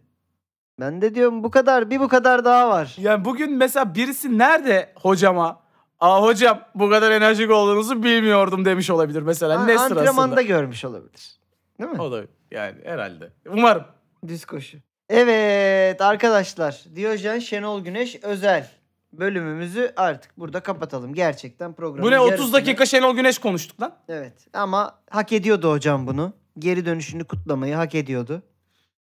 Ben 0.79 1.01
de 1.01 1.15
diyorum 1.15 1.43
bu 1.43 1.51
kadar 1.51 1.89
bir 1.89 1.99
bu 1.99 2.07
kadar 2.07 2.45
daha 2.45 2.69
var. 2.69 2.95
Yani 2.97 3.25
bugün 3.25 3.57
mesela 3.57 3.95
birisi 3.95 4.37
nerede 4.37 4.93
hocama 4.95 5.60
Aa 6.01 6.21
hocam 6.23 6.61
bu 6.75 6.89
kadar 6.89 7.11
enerjik 7.11 7.51
olduğunuzu 7.51 8.03
bilmiyordum 8.03 8.65
demiş 8.65 8.89
olabilir 8.89 9.21
mesela. 9.21 9.59
A- 9.59 9.65
ne 9.65 9.77
Antrenmanda 9.79 10.05
sırasında? 10.13 10.41
görmüş 10.41 10.85
olabilir. 10.85 11.35
Değil 11.79 11.91
mi? 11.91 12.01
Olabilir 12.01 12.29
yani 12.51 12.75
herhalde. 12.83 13.29
Umarım. 13.49 13.83
Düz 14.27 14.45
koşu. 14.45 14.77
Evet 15.09 16.01
arkadaşlar 16.01 16.83
Diyojen 16.95 17.39
Şenol 17.39 17.81
Güneş 17.83 18.19
özel 18.23 18.67
bölümümüzü 19.13 19.93
artık 19.95 20.37
burada 20.37 20.59
kapatalım. 20.59 21.13
Gerçekten 21.13 21.73
programın 21.73 22.07
Bu 22.07 22.11
ne 22.11 22.19
30 22.19 22.31
yarısını- 22.39 22.53
dakika 22.53 22.85
Şenol 22.85 23.15
Güneş 23.15 23.37
konuştuk 23.39 23.81
lan. 23.81 23.95
Evet 24.09 24.33
ama 24.53 24.95
hak 25.09 25.31
ediyordu 25.33 25.71
hocam 25.71 26.07
bunu. 26.07 26.33
Geri 26.59 26.85
dönüşünü 26.85 27.23
kutlamayı 27.23 27.75
hak 27.75 27.95
ediyordu. 27.95 28.41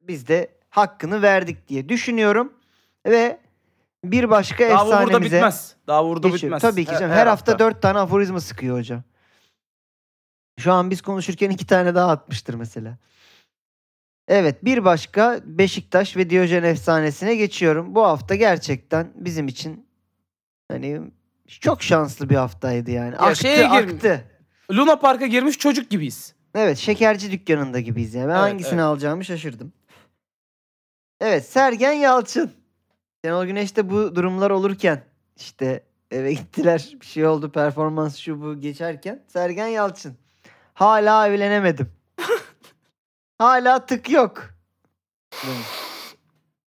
Biz 0.01 0.27
de 0.27 0.47
hakkını 0.69 1.21
verdik 1.21 1.67
diye 1.67 1.89
düşünüyorum. 1.89 2.53
Ve 3.07 3.37
bir 4.03 4.29
başka 4.29 4.69
Daha 4.69 4.85
bu 4.85 4.89
burada 4.89 5.01
efsanemize 5.03 5.35
bitmez. 5.35 5.75
Daha 5.87 6.05
burada 6.05 6.27
geçiyorum. 6.29 6.57
bitmez. 6.57 6.71
Tabii 6.71 6.85
ki 6.85 6.91
canım. 6.91 7.11
Her, 7.15 7.27
hafta 7.27 7.59
dört 7.59 7.81
tane 7.81 7.99
aforizma 7.99 8.41
sıkıyor 8.41 8.77
hocam. 8.77 9.03
Şu 10.59 10.73
an 10.73 10.89
biz 10.89 11.01
konuşurken 11.01 11.49
iki 11.49 11.67
tane 11.67 11.95
daha 11.95 12.11
atmıştır 12.11 12.53
mesela. 12.53 12.97
Evet 14.27 14.65
bir 14.65 14.85
başka 14.85 15.39
Beşiktaş 15.45 16.17
ve 16.17 16.29
Diyojen 16.29 16.63
efsanesine 16.63 17.35
geçiyorum. 17.35 17.95
Bu 17.95 18.03
hafta 18.03 18.35
gerçekten 18.35 19.11
bizim 19.15 19.47
için 19.47 19.87
hani 20.71 21.01
çok 21.47 21.83
şanslı 21.83 22.29
bir 22.29 22.35
haftaydı 22.35 22.91
yani. 22.91 23.13
Ya 23.13 23.19
aktı 23.19 23.41
şeye 23.41 23.67
gir- 23.67 23.93
aktı. 23.93 24.23
Luna 24.71 24.95
Park'a 24.95 25.25
girmiş 25.25 25.57
çocuk 25.57 25.89
gibiyiz. 25.89 26.35
Evet 26.55 26.77
şekerci 26.77 27.31
dükkanında 27.31 27.79
gibiyiz 27.79 28.13
yani. 28.13 28.27
Ben 28.27 28.33
Evet, 28.33 28.41
hangisini 28.41 28.73
evet. 28.73 28.83
alacağımı 28.83 29.25
şaşırdım. 29.25 29.73
Evet 31.21 31.45
Sergen 31.45 31.91
Yalçın. 31.91 32.60
Şenol 33.25 33.45
Güneş'te 33.45 33.89
bu 33.89 34.15
durumlar 34.15 34.51
olurken 34.51 35.03
işte 35.37 35.83
eve 36.11 36.33
gittiler 36.33 36.89
bir 37.01 37.05
şey 37.05 37.27
oldu 37.27 37.51
performans 37.51 38.17
şu 38.17 38.41
bu 38.41 38.59
geçerken 38.59 39.23
Sergen 39.27 39.67
Yalçın. 39.67 40.15
Hala 40.73 41.27
evlenemedim. 41.27 41.91
Hala 43.37 43.85
tık 43.85 44.09
yok. 44.09 44.43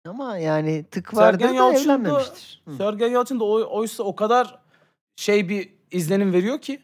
Ama 0.07 0.37
yani 0.37 0.85
tık 0.91 1.13
vardır 1.15 1.39
Sergen 1.39 1.49
da 1.49 1.53
Yalçın 1.63 1.89
da- 1.89 1.93
evlenmemiştir. 1.93 2.61
Hı. 2.67 2.75
Sergen 2.75 3.07
Yalçın 3.07 3.39
da 3.39 3.43
oy- 3.43 3.67
oysa 3.69 4.03
o 4.03 4.15
kadar 4.15 4.59
şey 5.15 5.49
bir 5.49 5.73
izlenim 5.91 6.33
veriyor 6.33 6.61
ki. 6.61 6.81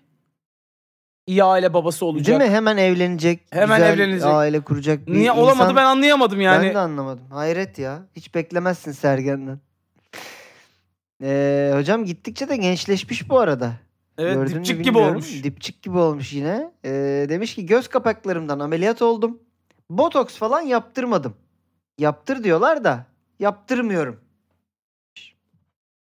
İyi 1.30 1.44
aile 1.44 1.74
babası 1.74 2.06
olacak. 2.06 2.28
Değil 2.40 2.50
mi? 2.50 2.56
Hemen 2.56 2.78
evlenecek. 2.78 3.40
Hemen 3.52 3.78
güzel 3.80 3.94
evlenecek. 4.00 4.26
Aile 4.28 4.60
kuracak. 4.60 5.08
bir 5.08 5.14
Niye 5.14 5.32
olamadı 5.32 5.56
insan- 5.64 5.76
ben 5.76 5.86
anlayamadım 5.86 6.42
yani. 6.42 6.66
Ben 6.68 6.74
de 6.74 6.80
anlamadım. 6.80 7.24
Hayret 7.32 7.80
ya. 7.80 8.00
Hiç 8.16 8.36
beklemezsin 8.36 8.92
Sergen'den. 8.92 9.60
Ee, 11.24 11.72
hocam 11.76 12.06
gittikçe 12.06 12.50
de 12.50 12.58
gençleşmiş 12.58 13.30
bu 13.30 13.40
arada. 13.40 13.72
evet 14.18 14.34
Gördün 14.36 14.56
dipçik 14.56 14.84
gibi 14.84 14.98
olmuş. 14.98 15.44
Dipçik 15.44 15.82
gibi 15.82 15.98
olmuş 15.98 16.34
yine. 16.34 16.72
Ee, 16.86 17.26
demiş 17.30 17.56
ki 17.56 17.66
göz 17.66 17.88
kapaklarımdan 17.88 18.60
ameliyat 18.60 19.02
oldum. 19.02 19.40
Botoks 19.90 20.36
falan 20.38 20.62
yaptırmadım. 20.62 21.34
Yaptır 21.98 22.44
diyorlar 22.44 22.84
da 22.84 23.06
yaptırmıyorum. 23.40 24.20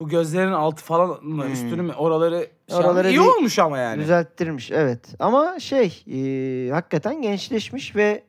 Bu 0.01 0.07
gözlerin 0.09 0.51
altı 0.51 0.83
falan 0.83 1.09
mı 1.25 1.43
Hmm. 1.45 1.51
üstünü 1.53 1.81
mü 1.81 1.93
oraları, 1.93 2.47
şey 2.69 2.77
Oraları 2.77 3.09
iyi 3.09 3.13
bir 3.19 3.25
olmuş 3.25 3.59
ama 3.59 3.77
yani. 3.77 4.01
Düzelttirmiş 4.01 4.71
evet. 4.71 5.15
Ama 5.19 5.59
şey 5.59 6.03
e, 6.11 6.69
hakikaten 6.71 7.21
gençleşmiş 7.21 7.95
ve 7.95 8.23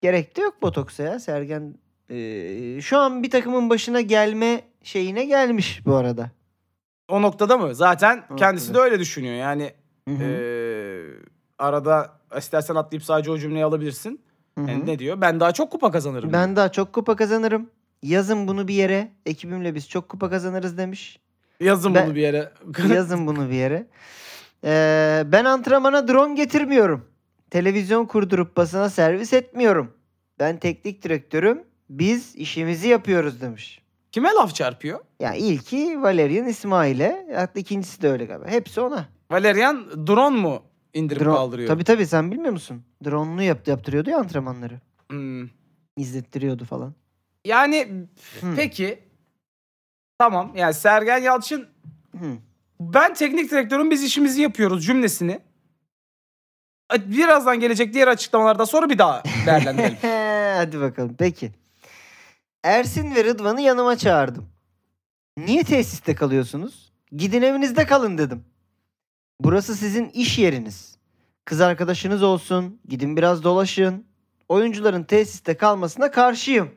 gerek 0.00 0.36
de 0.36 0.40
yok 0.42 0.62
botoksa 0.62 1.02
ya 1.02 1.18
Sergen. 1.20 1.74
e, 2.10 2.80
şu 2.80 2.98
an 2.98 3.22
bir 3.22 3.30
takımın 3.30 3.70
başına 3.70 4.00
gelme 4.00 4.60
şeyine 4.82 5.24
gelmiş 5.24 5.86
bu 5.86 5.94
arada. 5.94 6.30
O 7.08 7.22
noktada 7.22 7.58
mı? 7.58 7.74
Zaten 7.74 8.24
kendisi 8.36 8.74
de 8.74 8.78
öyle 8.78 8.98
düşünüyor. 8.98 9.34
Yani 9.34 9.72
Hı 10.08 10.14
hı, 10.14 10.22
eee, 10.24 11.04
arada 11.58 12.12
istersen 12.38 12.74
atlayıp 12.74 13.04
sadece 13.04 13.30
o 13.30 13.38
cümleyi 13.38 13.64
alabilirsin. 13.64 14.20
hı 14.58 14.64
hı. 14.64 14.70
Yani 14.70 14.86
ne 14.86 14.98
diyor? 14.98 15.20
Ben 15.20 15.40
daha 15.40 15.52
çok 15.52 15.70
kupa 15.72 15.90
kazanırım. 15.90 16.32
Ben 16.32 16.56
daha 16.56 16.72
çok 16.72 16.92
kupa 16.92 17.16
kazanırım. 17.16 17.70
Yazın 18.02 18.48
bunu 18.48 18.68
bir 18.68 18.74
yere. 18.74 19.12
Ekibimle 19.26 19.74
biz 19.74 19.88
çok 19.88 20.08
kupa 20.08 20.30
kazanırız 20.30 20.78
demiş. 20.78 21.18
Yazın 21.60 21.94
Ben- 21.94 22.06
bunu 22.06 22.14
bir 22.14 22.20
yere. 22.20 22.52
Yazın 22.94 23.26
bunu 23.26 23.50
bir 23.50 23.54
yere. 23.54 23.86
Ee, 24.64 25.22
ben 25.26 25.44
antrenmana 25.44 26.08
drone 26.08 26.34
getirmiyorum. 26.34 27.04
Televizyon 27.50 28.06
kurdurup 28.06 28.56
basına 28.56 28.90
servis 28.90 29.32
etmiyorum. 29.32 29.92
Ben 30.38 30.56
teknik 30.58 31.02
direktörüm. 31.02 31.62
Biz 31.90 32.36
işimizi 32.36 32.88
yapıyoruz 32.88 33.40
demiş. 33.40 33.82
Kime 34.12 34.28
laf 34.28 34.54
çarpıyor? 34.54 35.00
Ya 35.20 35.34
ilki 35.34 36.02
Valerian 36.02 36.46
İsmail'e. 36.46 37.26
Hatta 37.36 37.60
ikincisi 37.60 38.02
de 38.02 38.08
öyle 38.10 38.24
galiba. 38.24 38.48
Hepsi 38.48 38.80
ona. 38.80 39.04
Valerian 39.30 40.06
drone 40.06 40.36
mu 40.36 40.62
indirip 40.94 41.22
Drone- 41.22 41.34
kaldırıyor? 41.34 41.68
Tabii 41.68 41.84
tabii 41.84 42.06
sen 42.06 42.30
bilmiyor 42.30 42.52
musun? 42.52 42.82
Drone'lu 43.04 43.42
yaptı, 43.42 43.70
yaptırıyordu 43.70 44.10
ya 44.10 44.18
antrenmanları. 44.18 44.80
Hmm. 45.10 45.48
İzlettiriyordu 45.96 46.64
falan. 46.64 46.94
Yani 47.44 48.06
Hı. 48.40 48.52
peki 48.56 48.98
tamam 50.18 50.52
yani 50.56 50.74
Sergen 50.74 51.18
Yalçın 51.18 51.68
Hı. 52.18 52.36
ben 52.80 53.14
teknik 53.14 53.50
direktörüm 53.50 53.90
biz 53.90 54.04
işimizi 54.04 54.42
yapıyoruz 54.42 54.86
cümlesini 54.86 55.40
birazdan 56.98 57.60
gelecek 57.60 57.94
diğer 57.94 58.08
açıklamalarda 58.08 58.66
sonra 58.66 58.90
bir 58.90 58.98
daha 58.98 59.22
değerlendirelim. 59.46 59.96
Hadi 60.56 60.80
bakalım. 60.80 61.14
Peki. 61.18 61.52
Ersin 62.64 63.14
ve 63.14 63.24
Rıdvan'ı 63.24 63.60
yanıma 63.60 63.96
çağırdım. 63.96 64.48
Niye 65.36 65.64
tesiste 65.64 66.14
kalıyorsunuz? 66.14 66.92
Gidin 67.12 67.42
evinizde 67.42 67.86
kalın 67.86 68.18
dedim. 68.18 68.44
Burası 69.40 69.76
sizin 69.76 70.08
iş 70.08 70.38
yeriniz. 70.38 70.96
Kız 71.44 71.60
arkadaşınız 71.60 72.22
olsun. 72.22 72.80
Gidin 72.88 73.16
biraz 73.16 73.44
dolaşın. 73.44 74.06
Oyuncuların 74.48 75.04
tesiste 75.04 75.56
kalmasına 75.56 76.10
karşıyım. 76.10 76.70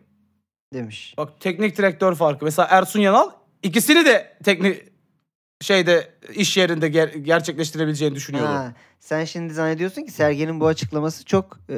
Demiş. 0.74 1.14
Bak 1.18 1.30
teknik 1.40 1.78
direktör 1.78 2.16
farkı. 2.16 2.46
Mesela 2.46 2.68
Ersun 2.72 3.00
Yanal 3.00 3.30
ikisini 3.64 4.06
de 4.06 4.38
teknik 4.44 4.82
şeyde 5.62 6.10
iş 6.34 6.58
yerinde 6.58 6.88
ger- 6.88 7.18
gerçekleştirebileceğini 7.18 8.16
düşünüyordu. 8.16 8.50
Ha, 8.50 8.74
sen 9.00 9.26
şimdi 9.26 9.54
zannediyorsun 9.54 10.02
ki 10.04 10.12
Sergen'in 10.12 10.60
bu 10.60 10.68
açıklaması 10.68 11.26
çok 11.26 11.60
eee, 11.70 11.76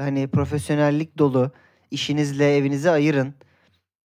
hani 0.00 0.28
profesyonellik 0.28 1.18
dolu. 1.18 1.50
İşinizle 1.90 2.56
evinizi 2.56 2.90
ayırın. 2.90 3.34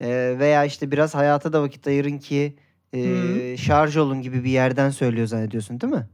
Eee, 0.01 0.39
veya 0.39 0.65
işte 0.65 0.91
biraz 0.91 1.15
hayata 1.15 1.53
da 1.53 1.61
vakit 1.61 1.87
ayırın 1.87 2.17
ki 2.17 2.55
eee, 2.93 3.57
şarj 3.57 3.97
olun 3.97 4.21
gibi 4.21 4.43
bir 4.43 4.49
yerden 4.49 4.89
söylüyor 4.89 5.27
zannediyorsun 5.27 5.81
değil 5.81 5.93
mi? 5.93 6.07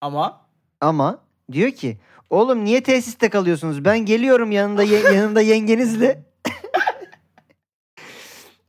Ama 0.00 0.46
Ama 0.80 1.22
diyor 1.52 1.70
ki 1.70 1.98
oğlum 2.30 2.64
niye 2.64 2.82
tesiste 2.82 3.28
kalıyorsunuz? 3.28 3.84
Ben 3.84 3.98
geliyorum 3.98 4.50
yanında 4.52 4.82
ye- 4.82 5.02
yanında 5.14 5.40
yengenizle. 5.40 6.22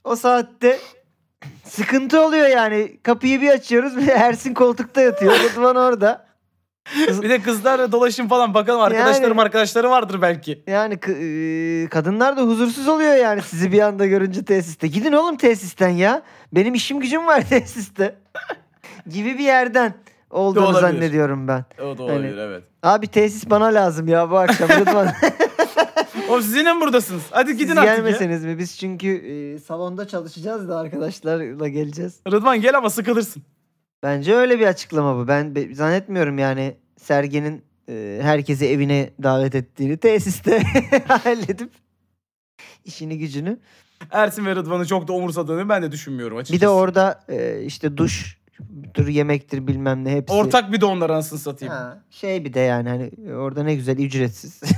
O 0.10 0.16
saatte 0.16 0.80
sıkıntı 1.64 2.22
oluyor 2.26 2.48
yani. 2.48 2.98
Kapıyı 3.04 3.42
bir 3.42 3.50
açıyoruz 3.50 3.98
ve 3.98 4.12
Ersin 4.12 4.54
koltukta 4.54 5.02
yatıyor. 5.02 5.34
Rıdvan 5.40 5.76
orada. 5.76 6.26
bir 7.22 7.30
de 7.30 7.42
kızlarla 7.42 7.92
dolaşın 7.92 8.28
falan 8.28 8.54
bakalım 8.54 8.82
arkadaşlarım 8.82 9.30
Yani- 9.38 9.42
arkadaşları 9.42 9.90
vardır 9.90 10.22
belki. 10.22 10.64
Yani 10.68 11.00
eee, 11.08 11.88
kadınlar 11.90 12.38
da 12.38 12.42
huzursuz 12.42 12.88
oluyor 12.88 13.16
yani 13.16 13.42
sizi 13.42 13.72
bir 13.72 13.80
anda 13.82 14.06
görünce 14.06 14.46
tesiste. 14.46 14.88
Gidin 14.88 15.14
oğlum 15.14 15.38
tesisten 15.38 15.90
ya. 15.90 16.22
Benim 16.54 16.74
işim 16.74 17.00
gücüm 17.00 17.28
var 17.28 17.42
tesiste. 17.50 18.16
gibi 19.10 19.38
bir 19.38 19.44
yerden 19.44 19.94
olduğunu 20.30 20.66
Olabilir. 20.66 20.82
zannediyorum 20.82 21.48
ben. 21.48 21.66
O 21.84 21.98
da 21.98 22.04
olabilir, 22.04 22.38
evet. 22.38 22.64
Abi 22.84 23.08
tesis 23.08 23.50
bana 23.50 23.66
lazım 23.66 24.08
ya 24.08 24.32
bu 24.32 24.38
akşam 24.38 24.70
Rıdvan. 24.70 25.08
Oğlum 26.30 26.42
siz 26.42 26.56
yine 26.56 26.74
mi 26.74 26.82
buradasınız? 26.82 27.24
Hadi 27.32 27.52
gidin 27.58 27.68
Siz 27.68 27.78
artık 27.78 27.88
ya. 27.90 27.96
gelmeseniz 27.96 28.46
mi? 28.46 28.58
Biz 28.58 28.78
çünkü 28.78 29.08
eee, 29.08 29.60
salonda 29.60 30.08
çalışacağız 30.08 30.70
da 30.70 30.78
arkadaşlarla 30.80 31.68
geleceğiz. 31.68 32.20
Rıdvan 32.32 32.62
gel 32.62 32.78
ama 32.78 32.90
sıkılırsın. 32.90 33.44
Bence 34.04 34.36
öyle 34.36 34.60
bir 34.60 34.68
açıklama 34.68 35.18
bu. 35.18 35.28
Ben 35.28 35.56
be- 35.56 35.76
zannetmiyorum 35.76 36.38
yani 36.38 36.76
Sergen'in 36.98 37.62
eee, 37.88 38.20
herkesi 38.22 38.66
evine 38.68 39.10
davet 39.24 39.56
ettiğini 39.56 39.98
tesiste 39.98 40.64
halledip 41.08 41.70
işini 42.86 43.18
gücünü. 43.18 43.60
Ersin 44.12 44.46
ve 44.46 44.56
Rıdvan'ı 44.56 44.86
çok 44.86 45.08
da 45.08 45.14
umursadığını 45.14 45.70
ben 45.70 45.84
de 45.84 45.92
düşünmüyorum 45.92 46.38
açıkçası. 46.38 46.56
Bir 46.58 46.62
de 46.62 46.70
orada 46.70 47.24
e, 47.30 47.62
işte 47.66 47.98
duş, 47.98 48.38
dur 48.94 49.08
yemektir 49.08 49.68
bilmem 49.68 50.06
ne 50.06 50.12
hepsi. 50.12 50.34
Ortak 50.36 50.72
bir 50.72 50.82
de 50.82 50.86
onlar 50.86 51.10
anasını 51.10 51.40
satayım. 51.40 51.74
Ha, 51.74 52.04
şey 52.10 52.46
bir 52.46 52.54
de 52.54 52.60
yani 52.60 52.90
hani 52.90 53.12
orada 53.36 53.64
ne 53.64 53.76
güzel 53.76 53.98
ücretsiz. 53.98 54.62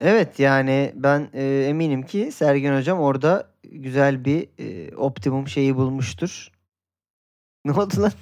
evet 0.00 0.38
yani 0.38 0.92
ben 0.94 1.28
e, 1.32 1.64
eminim 1.68 2.02
ki 2.02 2.32
Sergen 2.32 2.78
hocam 2.78 3.00
orada 3.00 3.50
güzel 3.64 4.24
bir 4.24 4.48
e, 4.58 4.96
optimum 4.96 5.48
şeyi 5.48 5.76
bulmuştur. 5.76 6.48
Ne 7.64 7.72
oldu 7.72 8.02
lan? 8.02 8.12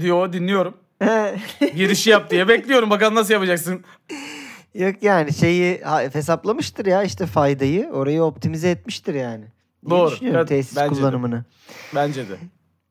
Diyor 0.00 0.32
dinliyorum. 0.32 0.74
Girişi 1.76 2.10
yap 2.10 2.30
diye 2.30 2.48
bekliyorum 2.48 2.90
bakalım 2.90 3.14
nasıl 3.14 3.34
yapacaksın. 3.34 3.84
Yok 4.74 5.02
yani 5.02 5.32
şeyi 5.32 5.80
ha, 5.80 6.02
hesaplamıştır 6.02 6.86
ya 6.86 7.02
işte 7.02 7.26
faydayı 7.26 7.88
orayı 7.88 8.22
optimize 8.22 8.70
etmiştir 8.70 9.14
yani. 9.14 9.44
Diye 9.88 9.90
Doğru, 9.90 10.10
düşünüyorum 10.10 10.38
evet, 10.40 10.48
tesis 10.48 10.76
bence 10.76 10.90
de. 10.90 10.98
kullanımını. 11.00 11.44
Bence 11.94 12.26
de. 12.28 12.36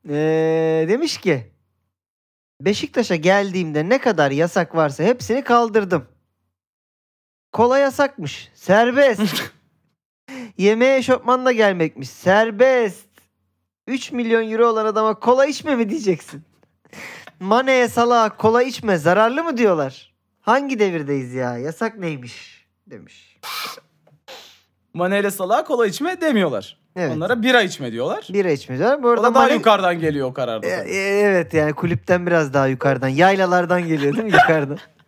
Ee, 0.08 0.88
demiş 0.88 1.18
ki 1.18 1.52
Beşiktaş'a 2.60 3.16
geldiğimde 3.16 3.88
ne 3.88 3.98
kadar 3.98 4.30
yasak 4.30 4.74
varsa 4.74 5.04
hepsini 5.04 5.44
kaldırdım. 5.44 6.06
Kola 7.54 7.78
yasakmış. 7.78 8.50
Serbest. 8.54 9.20
Yemeğe 10.58 10.96
eşofmanla 10.96 11.52
gelmekmiş. 11.52 12.08
Serbest. 12.08 13.06
3 13.86 14.12
milyon 14.12 14.50
euro 14.50 14.66
olan 14.66 14.86
adama 14.86 15.14
kola 15.14 15.46
içme 15.46 15.76
mi 15.76 15.90
diyeceksin? 15.90 16.42
Mane'ye 17.40 17.88
salağa 17.88 18.36
kola 18.36 18.62
içme 18.62 18.96
zararlı 18.98 19.44
mı 19.44 19.56
diyorlar? 19.56 20.14
Hangi 20.40 20.78
devirdeyiz 20.78 21.34
ya? 21.34 21.58
Yasak 21.58 21.98
neymiş? 21.98 22.66
Demiş. 22.86 23.38
Maneyle 24.94 25.30
salağa 25.30 25.64
kola 25.64 25.86
içme 25.86 26.20
demiyorlar. 26.20 26.78
Evet. 26.96 27.16
Onlara 27.16 27.42
bira 27.42 27.62
içme 27.62 27.92
diyorlar. 27.92 28.28
Bira 28.32 28.50
içme 28.50 28.78
diyorlar. 28.78 29.02
Bu 29.02 29.08
O 29.08 29.10
arada 29.10 29.22
da 29.30 29.34
daha 29.34 29.42
Mane- 29.44 29.54
yukarıdan 29.54 30.00
geliyor 30.00 30.28
o 30.30 30.32
kararda. 30.34 30.66
E- 30.66 30.70
e- 30.70 31.20
Evet 31.20 31.54
yani 31.54 31.72
kulüpten 31.72 32.26
biraz 32.26 32.54
daha 32.54 32.66
yukarıdan. 32.66 33.08
Yaylalardan 33.08 33.88
geliyor 33.88 34.12
değil 34.14 34.24
mi 34.24 34.32
yukarıdan? 34.32 34.78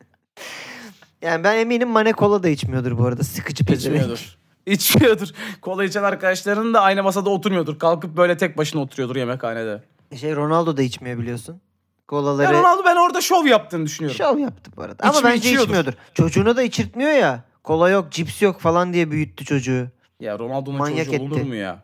Yani 1.22 1.44
ben 1.44 1.56
eminim 1.58 1.88
Mane 1.88 2.12
kola 2.12 2.42
da 2.42 2.48
içmiyordur 2.48 2.98
bu 2.98 3.06
arada. 3.06 3.22
Sıkıcı 3.24 3.64
pezevenk. 3.64 4.00
İçmiyordur. 4.02 4.36
İçmiyordur. 4.66 5.28
Kola 5.60 5.84
içen 5.84 6.02
arkadaşların 6.02 6.74
da 6.74 6.80
aynı 6.80 7.02
masada 7.02 7.30
oturmuyordur. 7.30 7.78
Kalkıp 7.78 8.16
böyle 8.16 8.36
tek 8.36 8.58
başına 8.58 8.80
oturuyordur 8.80 9.16
yemekhanede. 9.16 9.82
Şey 10.16 10.36
Ronaldo 10.36 10.76
da 10.76 10.82
içmiyor 10.82 11.18
biliyorsun. 11.18 11.60
Kolaları 12.08 12.52
Ronaldo 12.52 12.84
ben 12.84 12.96
orada 12.96 13.20
şov 13.20 13.46
yaptığını 13.46 13.86
düşünüyorum. 13.86 14.16
şov 14.18 14.38
yaptı 14.38 14.70
bu 14.76 14.82
arada. 14.82 15.02
Ama 15.04 15.18
İçmi- 15.18 15.24
bence 15.24 15.36
içiyordur. 15.48 15.64
içmiyordur. 15.64 15.92
Çocuğuna 16.14 16.56
da 16.56 16.62
içirtmiyor 16.62 17.10
ya. 17.10 17.44
Kola 17.64 17.90
yok, 17.90 18.12
cips 18.12 18.42
yok 18.42 18.60
falan 18.60 18.92
diye 18.92 19.10
büyüttü 19.10 19.44
çocuğu. 19.44 19.88
Ya 20.20 20.38
Ronaldo'nun 20.38 20.78
Manyak 20.78 21.06
çocuğu 21.06 21.22
olur 21.22 21.36
etti. 21.36 21.44
mu 21.48 21.54
ya? 21.54 21.82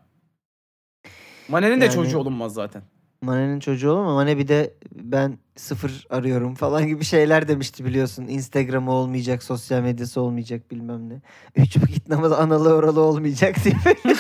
Mane'nin 1.49 1.81
de 1.81 1.85
Yani- 1.85 1.95
çocuğu 1.95 2.19
olunmaz 2.19 2.55
zaten. 2.55 2.83
Mane'nin 3.23 3.61
çocuğu 3.61 3.91
olur 3.91 4.05
mu? 4.05 4.15
Mane 4.15 4.39
bir 4.39 4.49
de 4.49 4.75
ben 4.93 5.39
sıfır 5.57 6.07
arıyorum 6.11 6.55
falan 6.55 6.87
gibi 6.87 7.05
şeyler 7.05 7.49
demişti 7.49 7.85
biliyorsun. 7.85 8.27
Instagram'ı 8.29 8.93
olmayacak, 8.93 9.43
sosyal 9.43 9.83
medyası 9.83 10.21
olmayacak 10.21 10.71
bilmem 10.71 11.09
ne. 11.09 11.21
Üç 11.57 11.77
vakit 11.77 12.09
namaz 12.09 12.33
analı 12.33 12.75
oralı 12.75 13.01
olmayacak 13.01 13.57
diye. 13.65 13.75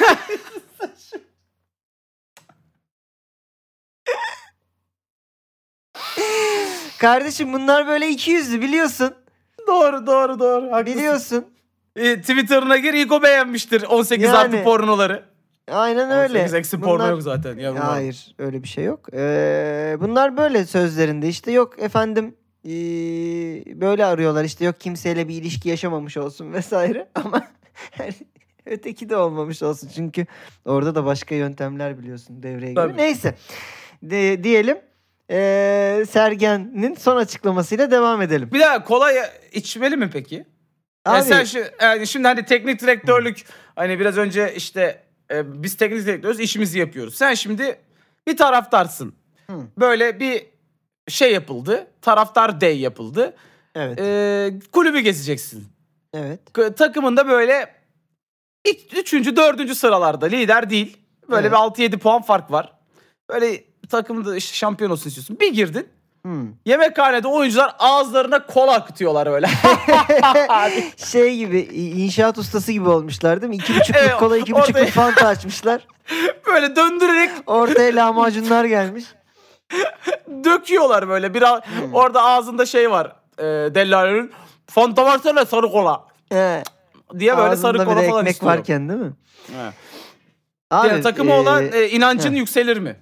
Kardeşim 6.98 7.53
bunlar 7.53 7.86
böyle 7.86 8.09
iki 8.09 8.30
yüzlü 8.30 8.61
biliyorsun. 8.61 9.14
Doğru 9.66 10.07
doğru 10.07 10.38
doğru. 10.38 10.72
Haklısın. 10.72 10.98
Biliyorsun. 10.98 11.44
E, 11.96 12.20
Twitter'ına 12.20 12.76
gir 12.76 12.94
ilk 12.94 13.12
o 13.12 13.22
beğenmiştir 13.22 13.82
18 13.82 14.26
Yani. 14.26 14.36
artı 14.36 14.64
pornoları. 14.64 15.32
Aynen 15.70 16.10
öyle. 16.10 16.38
18 16.38 16.54
eksi 16.54 16.80
porno 16.80 16.94
Bunlar- 16.94 17.10
yok 17.10 17.22
zaten. 17.22 17.58
Ya 17.58 17.72
bunlar- 17.72 17.84
Hayır 17.84 18.34
öyle 18.38 18.62
bir 18.62 18.68
şey 18.68 18.84
yok. 18.84 19.08
Ee, 19.14 19.96
bunlar 20.00 20.36
böyle 20.36 20.66
sözlerinde 20.66 21.28
işte 21.28 21.52
yok 21.52 21.78
efendim 21.78 22.34
ee, 22.64 22.70
böyle 23.80 24.04
arıyorlar 24.04 24.44
işte 24.44 24.64
yok 24.64 24.80
kimseyle 24.80 25.28
bir 25.28 25.34
ilişki 25.34 25.68
yaşamamış 25.68 26.16
olsun 26.16 26.52
vesaire 26.52 27.08
ama 27.14 27.42
Öteki 28.66 29.08
de 29.08 29.16
olmamış 29.16 29.62
olsun. 29.62 29.90
Çünkü 29.94 30.26
orada 30.64 30.94
da 30.94 31.04
başka 31.04 31.34
yöntemler 31.34 31.98
biliyorsun 31.98 32.42
devreye 32.42 32.72
giriyor. 32.72 32.96
Neyse. 32.96 33.34
De- 34.02 34.44
diyelim. 34.44 34.78
Ee, 35.30 36.04
Sergen'in 36.10 36.94
son 36.94 37.16
açıklamasıyla 37.16 37.90
devam 37.90 38.22
edelim. 38.22 38.50
Bir 38.52 38.60
daha 38.60 38.84
kola 38.84 39.12
içmeli 39.52 39.96
mi 39.96 40.10
peki? 40.12 40.44
Abi, 41.04 41.16
Yani 41.16 41.24
sen 41.24 41.44
şu, 41.44 41.58
yani 41.80 42.06
şimdi 42.06 42.28
hani 42.28 42.44
teknik 42.44 42.80
direktörlük 42.80 43.44
hani 43.76 44.00
biraz 44.00 44.18
önce 44.18 44.54
işte 44.56 45.02
e, 45.33 45.62
biz 45.62 45.76
teknik 45.76 46.07
direktörüz 46.07 46.41
işimizi 46.41 46.78
yapıyoruz. 46.78 47.14
Sen 47.14 47.35
şimdi 47.35 47.80
bir 48.26 48.37
taraftarsın. 48.37 49.14
Hı. 49.51 49.57
Böyle 49.78 50.20
bir 50.20 50.47
şey 51.09 51.33
yapıldı. 51.33 51.87
Taraftar 52.03 52.61
day 52.61 52.80
yapıldı. 52.80 53.37
evet. 53.74 54.01
E, 54.01 54.53
kulübü 54.72 55.01
gezeceksin. 55.01 55.66
evet. 56.14 56.41
K- 56.53 56.74
Takımında 56.74 57.28
böyle 57.28 57.74
ilk, 58.64 58.99
üçüncü, 58.99 59.37
dördüncü 59.37 59.74
sıralarda 59.74 60.26
lider 60.26 60.70
değil. 60.70 60.97
Böyle 61.30 61.47
Evet. 61.47 61.53
bir 61.78 61.85
6-7 61.91 61.99
puan 61.99 62.22
fark 62.22 62.51
var. 62.51 62.72
Böyle 63.30 63.64
takımda 63.89 64.37
işte 64.37 64.57
şampiyon 64.57 64.91
olsun 64.91 65.09
istiyorsun. 65.09 65.41
Bir 65.41 65.53
girdin. 65.55 65.89
Hmm. 66.23 66.49
Yemekhanede 66.66 67.29
oyuncular 67.29 67.75
ağızlarına 67.79 68.47
kola 68.47 68.73
akıtıyorlar 68.73 69.31
böyle. 69.31 69.47
şey 70.97 71.37
gibi 71.37 71.61
inşaat 71.75 72.39
ustası 72.39 72.73
gibi 72.73 72.89
olmuşlar 72.89 73.41
değil 73.43 73.51
mi? 73.51 73.57
İki 73.57 73.75
buçukluk 73.75 73.97
Evet, 74.03 74.16
kola 74.16 74.37
iki 74.37 74.53
buçukluk 74.55 74.77
orada- 74.77 74.91
fanta 74.91 75.27
açmışlar. 75.27 75.87
böyle 76.47 76.77
döndürerek 76.77 77.31
Ortaya 77.47 77.97
lahmacunlar 77.97 78.64
gelmiş. 78.64 79.05
döküyorlar 80.45 81.09
böyle. 81.09 81.35
Bir 81.35 81.43
a- 81.43 81.61
Hmm. 81.66 81.95
orada 81.95 82.23
ağzında 82.23 82.66
şey 82.66 82.91
var. 82.91 83.12
E, 83.39 83.45
Dellal'in 83.75 84.33
Fanta 84.66 85.05
versene 85.07 85.45
sarı 85.45 85.70
kola 85.70 86.05
He, 86.29 86.62
diye 87.18 87.37
böyle 87.37 87.57
sarı 87.57 87.79
ağzında 87.79 87.85
kola 87.85 88.03
falan 88.03 88.20
ekmek 88.20 88.33
istiyor. 88.35 88.53
varken 88.53 88.89
değil 88.89 89.01
mi? 89.01 89.12
He. 89.47 89.73
Abi, 90.70 90.89
Yani 90.89 91.03
takımı 91.03 91.31
e, 91.31 91.39
olan 91.41 91.64
e, 91.73 91.89
inancın 91.89 92.33
heh. 92.33 92.37
yükselir 92.37 92.77
mi? 92.77 92.97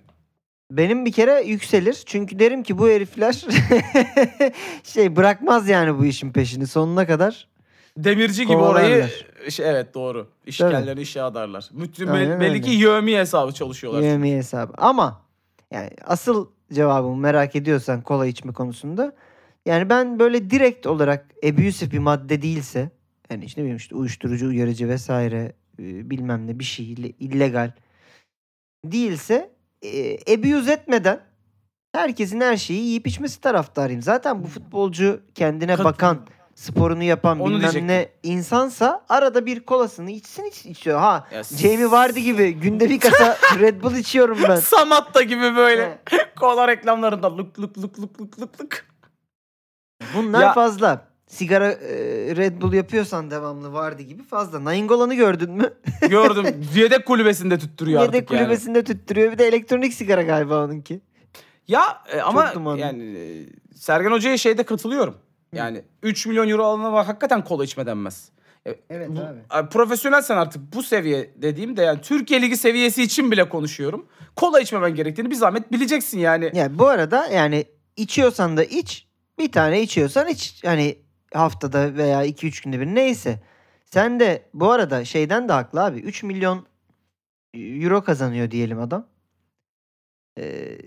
Benim 0.71 1.05
bir 1.07 1.13
kere 1.13 1.41
yükselir. 1.41 2.03
Çünkü 2.07 2.39
derim 2.39 2.63
ki 2.63 2.79
bu 2.79 2.89
herifler 2.89 3.33
şey 4.85 5.17
bırakmaz 5.17 5.69
yani 5.69 5.99
bu 5.99 6.05
işin 6.05 6.33
peşini 6.33 6.67
sonuna 6.67 7.07
kadar. 7.07 7.49
Demirci 7.97 8.47
gibi 8.47 8.57
orayı 8.57 9.09
şey, 9.49 9.71
evet 9.71 9.95
doğru. 9.95 10.29
İşgalleri 10.47 11.01
işe 11.01 11.23
adarlar. 11.23 11.69
Bütün 11.73 12.07
Aynen 12.07 12.41
belli 12.41 12.51
öyle. 12.51 12.61
ki 12.61 12.71
yövmi 12.71 13.17
hesabı 13.17 13.53
çalışıyorlar. 13.53 14.03
Yemeği 14.03 14.37
hesabı. 14.37 14.73
Ama 14.79 15.23
yani 15.71 15.91
asıl 16.05 16.49
cevabımı 16.73 17.17
merak 17.17 17.57
ediyorsan 17.57 18.03
kola 18.03 18.27
içme 18.27 18.53
konusunda 18.53 19.13
yani 19.67 19.91
ben 19.91 20.19
böyle 20.19 20.51
direkt 20.51 20.87
olarak 20.87 21.27
abusive 21.45 21.91
bir 21.91 21.99
madde 21.99 22.43
değilse 22.43 22.91
yani 23.31 23.45
işte 23.45 23.61
ne 23.61 23.65
bileyim 23.65 23.77
işte 23.77 23.95
uyuşturucu, 23.95 24.49
uyarıcı 24.49 24.89
vesaire 24.89 25.53
e, 25.79 26.11
bilmem 26.11 26.47
ne 26.47 26.59
bir 26.59 26.65
şey 26.65 26.93
ille- 26.93 27.15
illegal 27.19 27.73
değilse 28.85 29.51
e, 29.83 30.15
abuse 30.35 30.73
etmeden 30.73 31.21
herkesin 31.93 32.41
her 32.41 32.57
şeyi 32.57 32.81
yiyip 32.85 33.07
içmesi 33.07 33.41
taraftarıyım. 33.41 34.03
Zaten 34.03 34.43
bu 34.43 34.47
futbolcu 34.47 35.21
kendine 35.35 35.77
Kat- 35.77 35.85
bakan, 35.85 36.19
sporunu 36.55 37.03
yapan 37.03 37.41
Onu 37.41 37.49
bilmem 37.49 37.61
diyecektim. 37.61 37.89
ne 37.89 38.09
insansa 38.23 39.05
arada 39.09 39.47
bir 39.47 39.61
kolasını 39.61 40.11
içsin 40.11 40.45
iç, 40.45 40.67
içiyor. 40.67 40.99
Ha 41.01 41.27
Ya 41.35 41.43
Jamie 41.43 41.91
Vardy 41.91 42.21
gibi 42.21 42.53
günde 42.55 42.91
bir 42.91 43.01
kasa 43.01 43.37
Red 43.61 43.83
Bull 43.83 43.95
içiyorum 43.97 44.39
ben. 44.49 44.57
Samatta 44.57 45.23
gibi 45.23 45.57
böyle. 45.57 45.99
Kola 46.41 46.69
reklamlarında 46.69 47.37
lık 47.37 47.61
lık 47.61 47.79
lık 47.79 47.99
lık 48.01 48.21
lık 48.21 48.41
lık 48.41 48.61
lık. 48.61 48.87
Bunlar 50.17 50.41
Ya- 50.41 50.53
fazla. 50.53 51.10
Sigara 51.31 51.73
e, 51.73 51.97
Red 52.37 52.61
Bull 52.63 52.73
yapıyorsan 52.73 53.31
devamlı 53.31 53.73
Vardy 53.73 54.03
gibi 54.03 54.23
fazla. 54.23 54.65
Nainggolan'ı 54.65 55.15
gördün 55.15 55.51
mü? 55.51 55.75
Gördüm. 56.09 56.67
Yedek 56.75 57.07
kulübesinde 57.07 57.59
tüttürüyor 57.59 58.01
Yedek 58.03 58.15
artık 58.15 58.31
yani. 58.31 58.41
kulübesinde 58.45 58.85
tüttürüyor. 58.85 59.33
Bir 59.33 59.39
de 59.39 59.47
elektronik 59.47 59.95
sigara 59.95 60.23
galiba 60.23 60.65
onunki. 60.65 61.01
Ya 61.69 61.83
e, 62.13 62.21
ama 62.21 62.55
dumanlı. 62.55 62.81
yani 62.81 63.03
e, 63.19 63.47
Sergen 63.77 64.11
Hoca'ya 64.11 64.37
şeyde 64.39 64.63
katılıyorum. 64.63 65.17
Yani 65.55 65.83
3 66.03 66.27
milyon 66.27 66.49
euro 66.49 66.65
alana 66.65 66.93
bak 66.93 67.09
hakikaten 67.09 67.45
kola 67.45 67.65
içme 67.65 67.87
denmez. 67.87 68.29
E, 68.67 68.75
Evet 68.91 69.09
bu- 69.11 69.21
abi. 69.21 69.39
a, 69.51 69.69
Profesyonelsen 69.69 70.37
artık 70.37 70.63
bu 70.75 70.83
seviye 70.83 71.31
dediğimde 71.37 71.83
yani 71.83 72.01
Türkiye 72.01 72.43
Ligi 72.43 72.57
seviyesi 72.57 73.03
için 73.03 73.31
bile 73.31 73.49
konuşuyorum. 73.49 74.07
Kola 74.37 74.61
içmemen 74.61 74.95
gerektiğini 74.95 75.31
bir 75.31 75.35
zahmet 75.35 75.73
bileceksin 75.73 76.19
yani. 76.19 76.51
Ya 76.55 76.79
bu 76.79 76.87
arada 76.87 77.27
yani 77.27 77.65
içiyorsan 77.97 78.57
da 78.57 78.65
iç. 78.65 79.07
Bir 79.39 79.53
tane 79.53 79.83
içiyorsan 79.83 80.29
iç. 80.29 80.63
Hani 80.65 80.99
haftada 81.35 81.95
veya 81.95 82.27
2-3 82.27 82.65
günde 82.65 82.81
bir 82.81 82.87
neyse. 82.87 83.39
Sen 83.85 84.21
de 84.21 84.43
bu 84.55 84.71
arada 84.71 85.05
şeyden 85.05 85.49
de 85.49 85.53
haklı 85.53 85.85
abi. 85.85 85.99
3 85.99 86.23
milyon 86.23 86.67
euro 87.55 88.05
kazanıyor 88.05 88.51
diyelim 88.51 88.81
adam. 88.81 89.07
Ee, 90.39 90.79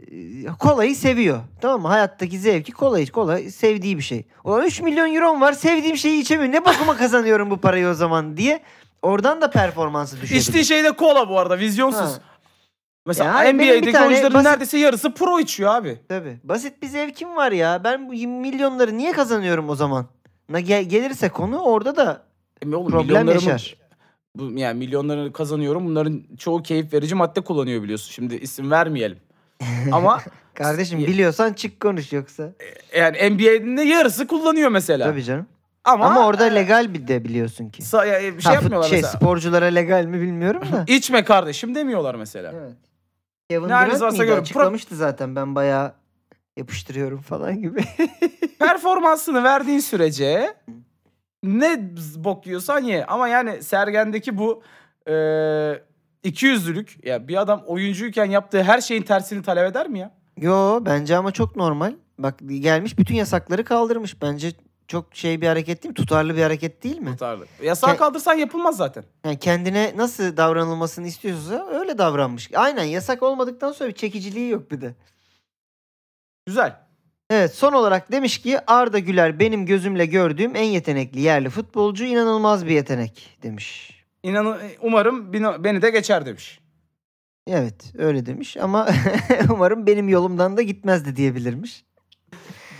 kolayı 0.60 0.96
seviyor. 0.96 1.40
Tamam 1.62 1.82
mı? 1.82 1.88
Hayattaki 1.88 2.40
zevki 2.40 2.72
kola 2.72 3.00
iç. 3.00 3.12
Kola 3.12 3.40
sevdiği 3.40 3.98
bir 3.98 4.04
şey. 4.04 4.26
Ulan 4.44 4.66
3 4.66 4.82
milyon 4.82 5.16
euron 5.16 5.42
var 5.42 5.54
sevdiğim 5.54 5.98
şeyi 5.98 6.22
içemiyorum. 6.22 6.56
Ne 6.56 6.66
bakıma 6.66 6.98
kazanıyorum 6.98 7.50
bu 7.52 7.58
parayı 7.58 7.88
o 7.88 7.94
zaman 7.94 8.38
diye. 8.38 8.64
Oradan 9.02 9.42
da 9.42 9.50
performansı 9.50 10.22
düşebilir. 10.22 10.40
İçtiği 10.42 10.66
şey 10.66 10.84
de 10.84 10.92
kola 10.92 11.30
bu 11.30 11.40
arada 11.40 11.60
vizyonsuz. 11.60 12.00
Ha. 12.18 12.20
Mesela 13.06 13.44
Yani 13.44 13.58
NBA'deki 13.58 14.00
oyuncuların 14.00 14.34
basit- 14.34 14.44
neredeyse 14.46 14.78
yarısı 14.78 15.14
pro 15.14 15.40
içiyor 15.40 15.76
abi. 15.76 16.00
Tabii. 16.10 16.40
Basit 16.44 16.82
bir 16.82 16.88
zevkim 16.88 17.36
var 17.36 17.52
ya. 17.52 17.84
Ben 17.84 18.08
bu 18.08 18.12
milyonları 18.28 18.98
niye 18.98 19.12
kazanıyorum 19.12 19.70
o 19.70 19.76
zaman? 19.76 20.06
Na 20.50 20.60
gel- 20.60 20.84
gelirse 20.90 21.30
konu 21.30 21.60
orada 21.60 21.96
da 21.96 22.24
E, 22.66 22.76
oğlum, 22.76 22.92
problem 22.92 23.28
yaşar. 23.28 23.78
Bu, 24.36 24.52
yani 24.60 24.78
milyonları 24.78 25.34
kazanıyorum. 25.34 25.86
Bunların 25.86 26.24
çoğu 26.38 26.64
keyif 26.64 26.94
verici 26.94 27.16
madde 27.16 27.42
kullanıyor 27.42 27.84
biliyorsun. 27.84 28.12
Şimdi 28.12 28.36
isim 28.36 28.72
vermeyelim. 28.72 29.18
Ama 29.92 30.20
Kardeşim 30.54 31.00
biliyorsan 31.00 31.54
çık 31.54 31.80
konuş 31.80 32.14
yoksa. 32.14 32.52
yani 32.98 33.18
NBA'nin 33.30 33.78
de 33.78 33.82
yarısı 33.82 34.28
kullanıyor 34.28 34.70
mesela. 34.70 35.06
Tabii 35.06 35.24
canım. 35.24 35.46
Ama, 35.86 36.06
Ama, 36.06 36.28
orada 36.28 36.48
e, 36.48 36.56
legal 36.56 36.94
bir 36.94 37.08
de 37.08 37.24
biliyorsun 37.24 37.70
ki. 37.70 37.84
sa- 37.84 38.08
ya, 38.08 38.36
bir 38.38 38.42
şey 38.42 38.50
Ha, 38.50 38.54
yapmıyorlar 38.54 38.90
şey, 38.90 38.98
mesela. 39.02 39.20
sporculara 39.20 39.66
legal 39.66 40.06
mi 40.06 40.22
bilmiyorum 40.22 40.62
da. 40.72 40.84
İçme 40.92 41.24
kardeşim 41.24 41.76
demiyorlar 41.76 42.16
mesela. 42.16 42.52
evet. 42.56 42.74
Kevin 43.50 43.64
Ne 43.64 43.70
Durant 43.70 44.18
mıydı? 44.18 44.36
Açıklamıştı 44.36 44.96
zaten 44.96 45.36
ben 45.36 45.56
bayağı 45.56 45.94
yapıştırıyorum 46.58 47.22
falan 47.22 47.62
gibi. 47.62 47.84
Performansını 48.60 49.44
verdiğin 49.44 49.80
sürece 49.80 50.56
ne 51.44 51.80
bok 52.16 52.48
yiyorsan 52.48 52.84
ye. 52.84 53.06
Ama 53.06 53.28
yani 53.28 53.64
Sergen'deki 53.64 54.38
bu 54.38 54.64
e, 55.10 55.16
iki 56.24 56.46
yüzlülük 56.46 57.06
ya 57.06 57.28
bir 57.28 57.42
adam 57.42 57.64
oyuncuyken 57.68 58.26
yaptığı 58.26 58.64
her 58.64 58.82
şeyin 58.82 59.02
tersini 59.02 59.44
talep 59.44 59.72
eder 59.72 59.90
mi 59.90 60.00
ya? 60.00 60.12
Yo 60.38 60.80
bence 60.86 61.18
ama 61.18 61.32
çok 61.32 61.56
normal. 61.56 61.94
Bak 62.20 62.36
gelmiş 62.60 62.98
bütün 62.98 63.16
yasakları 63.16 63.64
kaldırmış. 63.64 64.22
Bence 64.22 64.52
çok 64.88 65.16
şey 65.16 65.42
bir 65.42 65.48
hareket 65.48 65.84
değil 65.84 65.90
mi? 65.90 65.96
Tutarlı 65.96 66.38
bir 66.38 66.42
hareket 66.44 66.84
değil 66.84 67.00
mi? 67.00 67.12
Tutarlı. 67.12 67.46
Yasağı 67.64 67.94
Ke- 67.94 67.98
kaldırsan 67.98 68.34
yapılmaz 68.34 68.78
zaten. 68.78 69.04
Yani 69.26 69.40
kendine 69.40 69.94
nasıl 69.96 70.38
davranılmasını 70.38 71.08
istiyorsa 71.08 71.68
öyle 71.80 71.98
davranmış. 71.98 72.50
Aynen 72.56 72.84
yasak 72.84 73.24
olmadıktan 73.24 73.72
sonra 73.72 73.90
bir 73.90 73.96
çekiciliği 73.96 74.50
yok 74.50 74.72
bir 74.72 74.82
de. 74.82 74.96
Güzel. 76.46 76.76
Evet 77.30 77.56
son 77.56 77.74
olarak 77.74 78.12
demiş 78.12 78.38
ki 78.42 78.60
Arda 78.68 79.00
Güler 79.00 79.40
benim 79.40 79.66
gözümle 79.66 80.06
gördüğüm 80.06 80.56
en 80.56 80.64
yetenekli 80.64 81.20
yerli 81.22 81.50
futbolcu 81.50 82.04
inanılmaz 82.06 82.66
bir 82.66 82.72
yetenek 82.72 83.38
demiş. 83.44 84.00
İnanın 84.24 84.58
umarım 84.82 85.34
beni- 85.34 85.82
de 85.82 85.90
geçer 85.90 86.26
demiş. 86.26 86.60
Evet 87.48 87.94
öyle 87.98 88.26
demiş 88.26 88.58
ama 88.58 88.90
umarım 89.50 89.88
benim 89.88 90.10
yolumdan 90.10 90.58
da 90.58 90.62
gitmez 90.62 91.06
de 91.06 91.16
diyebilirmiş. 91.16 91.84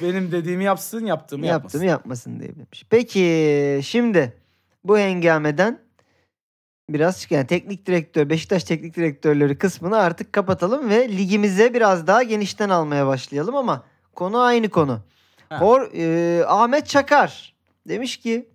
Benim 0.02 0.32
dediğimi 0.32 0.64
yapsın, 0.64 1.06
yaptığımı 1.06 1.46
yapmasın. 1.46 1.84
yapmasın 1.84 2.40
diyebilirmiş. 2.40 2.86
Peki 2.90 3.80
şimdi 3.84 4.34
bu 4.84 4.98
hengameden 4.98 5.80
biraz 6.90 7.28
yani 7.30 7.48
teknik 7.48 7.86
direktör 7.86 8.30
Beşiktaş 8.30 8.64
teknik 8.64 8.96
direktörleri 8.96 9.58
kısmını 9.58 9.98
artık 9.98 10.34
kapatalım 10.34 10.90
ve 10.90 11.10
ligimize 11.10 11.74
biraz 11.74 12.08
daha 12.08 12.24
genişten 12.24 12.70
almaya 12.70 13.08
başlayalım 13.08 13.56
ama 13.56 13.84
konu 14.16 14.42
aynı 14.42 14.70
konu. 14.70 15.02
Ha. 15.50 15.62
Hor, 15.62 15.90
e, 15.94 16.46
Ahmet 16.46 16.88
Çakar 16.88 17.54
demiş 17.88 18.18
ki 18.18 18.50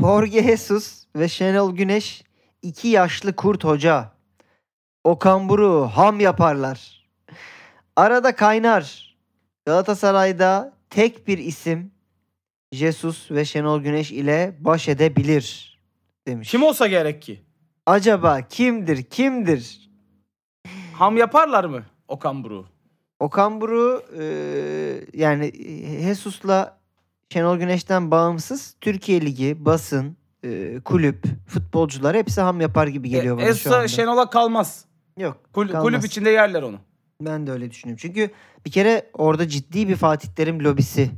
Jorge 0.00 0.42
Jesus 0.42 1.04
ve 1.16 1.28
Şenol 1.28 1.76
Güneş 1.76 2.24
iki 2.62 2.88
yaşlı 2.88 3.36
kurt 3.36 3.64
hoca. 3.64 4.12
O 5.04 5.18
kamburu 5.18 5.90
ham 5.94 6.20
yaparlar. 6.20 7.08
Arada 7.96 8.36
kaynar. 8.36 9.14
Galatasaray'da 9.66 10.72
tek 10.90 11.28
bir 11.28 11.38
isim 11.38 11.92
Jesus 12.72 13.30
ve 13.30 13.44
Şenol 13.44 13.80
Güneş 13.80 14.12
ile 14.12 14.56
baş 14.60 14.88
edebilir 14.88 15.78
demiş. 16.26 16.50
Kim 16.50 16.62
olsa 16.62 16.86
gerek 16.86 17.22
ki? 17.22 17.43
Acaba 17.86 18.40
kimdir? 18.48 19.02
Kimdir? 19.02 19.90
Ham 20.92 21.16
yaparlar 21.16 21.64
mı 21.64 21.82
Okan 22.08 22.44
Buruk'u? 22.44 22.68
Okan 23.20 23.60
Buruk 23.60 24.04
e, 24.18 24.24
yani 25.14 25.52
Jesus'la 26.02 26.78
Şenol 27.32 27.56
Güneş'ten 27.58 28.10
bağımsız 28.10 28.76
Türkiye 28.80 29.20
Ligi, 29.20 29.56
basın, 29.64 30.16
e, 30.44 30.80
kulüp, 30.84 31.24
futbolcular 31.46 32.16
hepsi 32.16 32.40
ham 32.40 32.60
yapar 32.60 32.86
gibi 32.86 33.08
geliyor 33.08 33.38
E, 33.38 33.42
bana 33.42 33.54
şu 33.54 33.70
anda. 33.74 33.84
Esra 33.84 33.88
Şenol'a 33.96 34.30
kalmaz. 34.30 34.84
Yok. 35.18 35.36
Kul- 35.52 35.68
kalmaz. 35.68 35.82
kulüp 35.82 36.04
içinde 36.04 36.30
yerler 36.30 36.62
onu. 36.62 36.76
Ben 37.20 37.46
de 37.46 37.50
öyle 37.52 37.70
düşünüyorum. 37.70 38.00
Çünkü 38.02 38.30
bir 38.66 38.70
kere 38.70 39.10
orada 39.12 39.48
ciddi 39.48 39.88
bir 39.88 39.96
Fatih 39.96 40.28
Terim 40.28 40.64
lobisi 40.64 41.10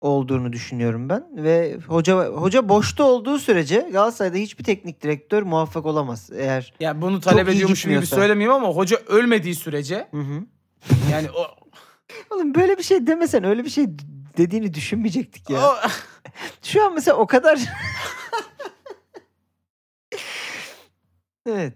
olduğunu 0.00 0.52
düşünüyorum 0.52 1.08
ben 1.08 1.26
ve 1.32 1.78
hoca 1.88 2.26
hoca 2.26 2.68
boşta 2.68 3.04
olduğu 3.04 3.38
sürece 3.38 3.88
Galatasaray'da 3.92 4.36
hiçbir 4.36 4.64
teknik 4.64 5.02
direktör 5.02 5.42
muvaffak 5.42 5.86
olamaz. 5.86 6.30
Eğer 6.34 6.72
Yani 6.80 7.02
bunu 7.02 7.20
talep 7.20 7.48
ediyormuş 7.48 7.82
gibi 7.84 8.06
söylemeyeyim 8.06 8.52
ama 8.52 8.68
hoca 8.68 8.96
ölmediği 9.06 9.54
sürece 9.54 10.08
hı 10.10 10.20
hı. 10.20 10.42
yani 11.12 11.28
o, 11.30 11.46
Oğlum 12.30 12.54
böyle 12.54 12.78
bir 12.78 12.82
şey 12.82 13.06
demesen 13.06 13.44
öyle 13.44 13.64
bir 13.64 13.70
şey 13.70 13.86
dediğini 14.36 14.74
düşünmeyecektik 14.74 15.50
ya. 15.50 15.68
o 15.68 15.74
Şu 16.62 16.84
an 16.86 16.94
mesela 16.94 17.16
o 17.16 17.26
kadar 17.26 17.58
Evet. 21.46 21.74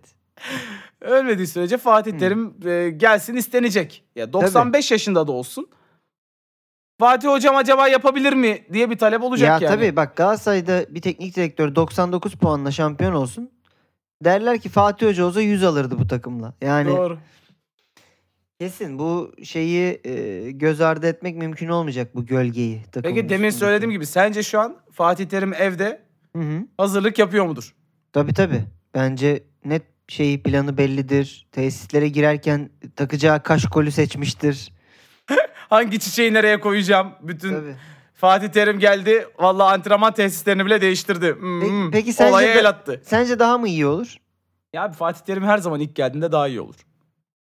ölmediği 1.01 1.47
sürece 1.47 1.79
Fatih. 1.79 2.19
Terim 2.19 2.55
e, 2.67 2.91
gelsin 2.91 3.37
istenecek. 3.37 4.05
Ya 4.17 4.33
95 4.33 4.91
yaşında 4.91 5.27
da 5.27 5.33
olsun. 5.33 5.69
Fatih 6.99 7.29
hocam 7.29 7.57
acaba 7.57 7.89
yapabilir 7.89 8.33
mi 8.33 8.59
diye 8.73 8.91
bir 8.91 8.99
talep 8.99 9.23
olacak 9.23 9.63
ya 9.63 9.69
yani. 9.69 9.77
tabii 9.77 9.97
bak 9.97 10.17
Galatasaray'da 10.17 10.85
bir 10.95 11.01
teknik 11.01 11.37
direktör 11.37 11.75
99 11.75 12.35
puanla 12.35 12.71
şampiyon 12.71 13.13
olsun. 13.13 13.51
Derler 14.25 14.59
ki 14.59 14.69
Fatih 14.69 15.07
Hoca 15.07 15.25
olsa 15.25 15.41
100 15.41 15.65
alırdı 15.65 15.99
bu 15.99 16.07
takımla. 16.07 16.55
Yani 16.61 16.89
Doğru. 16.91 17.19
kesin 18.61 18.99
bu 18.99 19.33
şeyi 19.45 20.01
e, 20.05 20.51
göz 20.51 20.81
ardı 20.81 21.07
etmek 21.07 21.37
mümkün 21.37 21.69
olmayacak 21.69 22.15
bu 22.15 22.27
gölgeyi. 22.27 22.83
takımın 22.93 23.03
Peki 23.03 23.29
demin 23.29 23.49
üstündeki. 23.49 23.59
söylediğim 23.59 23.91
gibi 23.91 24.07
sence 24.07 24.43
şu 24.43 24.61
an 24.61 24.77
Fatih 24.93 25.27
Terim 25.27 25.53
evde 25.55 26.03
Hı 26.37 26.43
hı. 26.43 26.67
hazırlık 26.77 27.19
yapıyor 27.19 27.47
mudur? 27.47 27.75
Tabii 28.13 28.35
tabii. 28.35 28.65
Bence 28.95 29.43
net 29.65 29.83
şeyi 30.09 30.43
planı 30.43 30.79
bellidir. 30.79 31.47
Tesislere 31.53 32.09
girerken 32.09 32.71
takacağı 32.97 33.43
kaşkolü 33.43 33.91
seçmiştir. 33.91 34.73
Hangi 35.75 35.99
çiçeği 35.99 36.33
nereye 36.33 36.61
koyacağım? 36.61 37.13
Bütün 37.21 37.53
Tabii. 37.53 37.77
Fatih 38.15 38.49
Terim 38.49 38.79
geldi. 38.79 39.29
Vallahi 39.39 39.75
antrenman 39.75 40.13
tesislerini 40.13 40.67
bile 40.67 40.81
değiştirdi. 40.81 41.35
Hmm, 41.35 41.61
Peki- 41.61 41.91
peki 41.93 42.13
sence 42.13 42.33
Olaya 42.33 42.55
el 42.55 42.69
attı. 42.69 43.03
Sence 43.05 43.39
daha 43.39 43.59
mı 43.59 43.69
iyi 43.69 43.87
olur? 43.87 44.17
Ya 44.73 44.85
abi 44.85 44.95
Fatih 44.95 45.21
Terim 45.21 45.45
her 45.45 45.59
zaman 45.59 45.81
ilk 45.81 45.97
geldiğinde 45.97 46.33
daha 46.33 46.49
iyi 46.49 46.61
olur. 46.61 46.75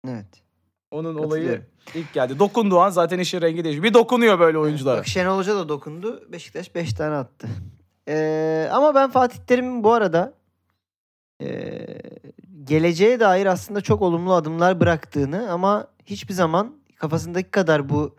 Evet. 0.07 0.25
Onun 0.91 1.15
olayı 1.15 1.61
ilk 1.95 2.13
geldi. 2.13 2.39
Dokunduğu 2.39 2.79
an 2.79 2.89
zaten 2.89 3.19
işin 3.19 3.41
rengi 3.41 3.63
değişiyor. 3.63 3.83
Bir 3.83 3.93
dokunuyor 3.93 4.39
böyle 4.39 4.57
oyunculara. 4.57 4.97
Bak 4.97 5.07
Şenol 5.07 5.37
Hoca 5.37 5.55
da 5.55 5.69
dokundu. 5.69 6.31
Beşiktaş 6.31 6.75
5 6.75 6.93
tane 6.93 7.15
attı. 7.15 7.47
Ee, 8.07 8.69
ama 8.71 8.95
ben 8.95 9.09
Fatih 9.09 9.37
Terim'in 9.47 9.83
bu 9.83 9.93
arada 9.93 10.33
ee, 11.41 11.85
geleceğe 12.63 13.19
dair 13.19 13.45
aslında 13.45 13.81
çok 13.81 14.01
olumlu 14.01 14.33
adımlar 14.33 14.79
bıraktığını 14.79 15.51
ama 15.51 15.87
hiçbir 16.05 16.33
zaman 16.33 16.80
kafasındaki 17.01 17.51
kadar 17.51 17.89
bu 17.89 18.15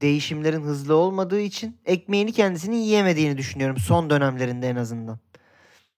değişimlerin 0.00 0.62
hızlı 0.62 0.96
olmadığı 0.96 1.40
için 1.40 1.78
ekmeğini 1.84 2.32
kendisinin 2.32 2.76
yiyemediğini 2.76 3.38
düşünüyorum 3.38 3.76
son 3.76 4.10
dönemlerinde 4.10 4.68
en 4.68 4.76
azından. 4.76 5.18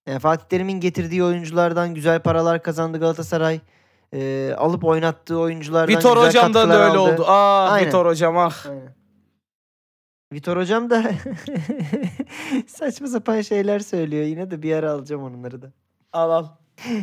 Yani 0.07 0.19
Fatih 0.19 0.45
Terim'in 0.45 0.81
getirdiği 0.81 1.25
oyunculardan 1.25 1.95
güzel 1.95 2.23
paralar 2.23 2.63
kazandı 2.63 3.01
Galatasaray. 3.01 3.61
Ee, 4.15 4.55
alıp 4.57 4.85
oynattığı 4.85 5.39
oyunculardan 5.39 5.97
Vitor 5.97 6.17
güzel 6.17 6.29
hocam 6.29 6.55
da 6.55 6.63
öyle 6.63 6.99
aldı. 6.99 6.99
oldu. 6.99 7.25
Aa 7.27 7.69
Aynen. 7.69 7.89
Vitor 7.89 8.07
hocam 8.07 8.37
ah. 8.37 8.67
Aynen. 8.67 8.95
Vitor 10.33 10.57
hocam 10.57 10.91
da 10.91 11.05
saçma 12.67 13.07
sapan 13.07 13.41
şeyler 13.41 13.79
söylüyor. 13.79 14.25
Yine 14.25 14.51
de 14.51 14.63
bir 14.63 14.73
ara 14.73 14.91
alacağım 14.91 15.23
onları 15.23 15.63
da. 15.63 15.73
Al 16.13 16.31
al. 16.31 16.47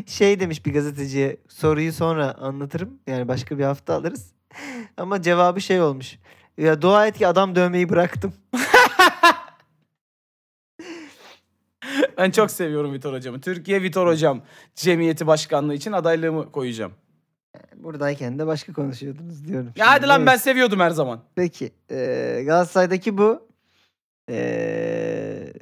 Şey 0.05 0.39
demiş 0.39 0.65
bir 0.65 0.73
gazeteciye 0.73 1.37
soruyu 1.47 1.93
sonra 1.93 2.33
anlatırım. 2.33 2.99
Yani 3.07 3.27
başka 3.27 3.57
bir 3.57 3.63
hafta 3.63 3.93
alırız. 3.93 4.33
Ama 4.97 5.21
cevabı 5.21 5.61
şey 5.61 5.81
olmuş. 5.81 6.17
Ya 6.57 6.81
dua 6.81 7.07
et 7.07 7.17
ki 7.17 7.27
adam 7.27 7.55
dövmeyi 7.55 7.89
bıraktım. 7.89 8.33
Ben 12.17 12.31
çok 12.31 12.51
seviyorum 12.51 12.93
Vitor 12.93 13.13
hocamı. 13.13 13.41
Türkiye 13.41 13.81
Vitor 13.81 14.07
hocam 14.07 14.41
cemiyeti 14.75 15.27
başkanlığı 15.27 15.73
için 15.73 15.91
adaylığımı 15.91 16.51
koyacağım. 16.51 16.91
Buradayken 17.75 18.39
de 18.39 18.47
başka 18.47 18.73
konuşuyordunuz 18.73 19.47
diyorum. 19.47 19.71
Ya 19.75 19.91
hadi 19.91 20.07
lan 20.07 20.25
ben 20.25 20.35
seviyordum 20.35 20.79
her 20.79 20.89
zaman. 20.89 21.19
Peki. 21.35 21.71
eee, 21.91 22.43
Galatasaray'daki 22.43 23.17
bu 23.17 23.47
eee, 24.29 25.53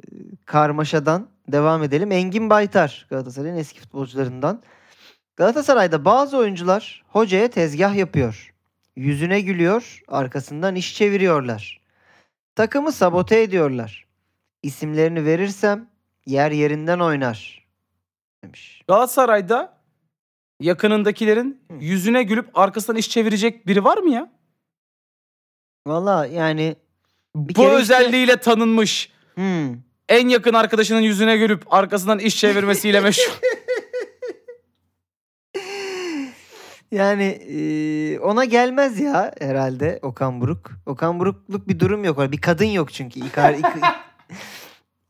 karmaşadan 0.45 1.27
devam 1.47 1.83
edelim. 1.83 2.11
Engin 2.11 2.49
Baytar 2.49 3.07
Galatasaray'ın 3.09 3.55
eski 3.57 3.79
futbolcularından. 3.79 4.61
Galatasaray'da 5.35 6.05
bazı 6.05 6.37
oyuncular 6.37 7.03
hocaya 7.07 7.47
tezgah 7.47 7.95
yapıyor. 7.95 8.50
Yüzüne 9.05 9.41
gülüyor, 9.41 10.01
arkasından 10.07 10.75
iş 10.75 10.95
çeviriyorlar. 10.95 11.81
Takımı 12.55 12.91
sabote 12.91 13.41
ediyorlar. 13.41 14.05
İsimlerini 14.63 15.25
verirsem 15.25 15.89
yer 16.25 16.51
yerinden 16.51 16.99
oynar. 16.99 17.67
Demiş. 18.43 18.81
Galatasaray'da 18.87 19.77
yakınındakilerin 20.59 21.61
yüzüne 21.79 22.23
gülüp 22.23 22.57
arkasından 22.57 22.97
iş 22.97 23.09
çevirecek 23.09 23.67
biri 23.67 23.83
var 23.83 23.97
mı 23.97 24.09
ya? 24.09 24.31
Valla 25.87 26.25
yani 26.25 26.75
Bir 27.35 27.55
Bu 27.55 27.61
kere 27.61 27.67
işte- 27.67 27.77
özelliğiyle 27.81 28.37
tanınmış. 28.37 29.11
hmm, 29.35 29.73
En 30.09 30.27
yakın 30.29 30.53
arkadaşının 30.53 31.01
yüzüne 31.01 31.37
gülüp 31.37 31.73
arkasından 31.73 32.19
iş 32.19 32.37
çevirmesiyle 32.39 32.99
meşhur. 32.99 33.39
Yani 36.91 37.23
eee, 37.23 38.19
ona 38.19 38.45
gelmez 38.45 38.99
ya 38.99 39.31
herhalde 39.41 39.99
Okan 40.01 40.41
Buruk. 40.41 40.71
Okan 40.85 41.19
Burukluk 41.19 41.67
bir 41.67 41.79
durum 41.79 42.03
yok. 42.03 42.17
orada. 42.17 42.31
Bir 42.31 42.41
kadın 42.41 42.65
yok 42.65 42.93
çünkü. 42.93 43.19
Icar, 43.19 43.53
İk- 43.53 43.65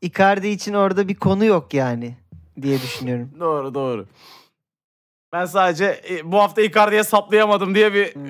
Icardi 0.02 0.48
için 0.48 0.74
orada 0.74 1.08
bir 1.08 1.14
konu 1.14 1.44
yok 1.44 1.74
yani 1.74 2.14
diye 2.62 2.82
düşünüyorum. 2.82 3.30
doğru 3.40 3.74
doğru. 3.74 4.06
Ben 5.32 5.44
sadece 5.44 6.00
e, 6.10 6.32
bu 6.32 6.38
hafta 6.38 6.62
Icardi'ye 6.62 7.04
saplayamadım 7.04 7.74
diye 7.74 7.94
bir 7.94 8.14
Hmm. 8.14 8.26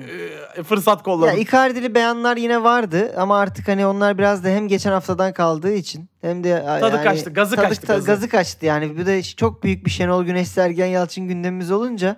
e, 0.57 0.63
fırsat 0.63 1.03
kolladım. 1.03 1.35
Ya 1.35 1.41
Icardi'li 1.41 1.95
beyanlar 1.95 2.37
yine 2.37 2.63
vardı 2.63 3.13
ama 3.17 3.39
artık 3.39 3.67
hani 3.67 3.85
onlar 3.85 4.17
biraz 4.17 4.43
da 4.43 4.47
hem 4.49 4.67
geçen 4.67 4.91
haftadan 4.91 5.33
kaldığı 5.33 5.73
için 5.73 6.09
hem 6.21 6.43
de 6.43 6.63
Tadı 6.79 7.03
kaçtı, 7.03 7.29
gazı 7.33 7.55
tadı- 7.55 7.67
kaçtı, 7.67 7.87
gazı. 7.87 8.05
gazı 8.05 8.29
kaçtı 8.29 8.65
yani. 8.65 8.97
Bir 8.97 9.05
de 9.05 9.23
çok 9.23 9.63
büyük 9.63 9.85
bir 9.85 9.91
Şenol 9.91 10.23
Güneş 10.23 10.47
Sergen 10.47 10.85
Yalçın 10.85 11.27
gündemimiz 11.27 11.71
olunca 11.71 12.15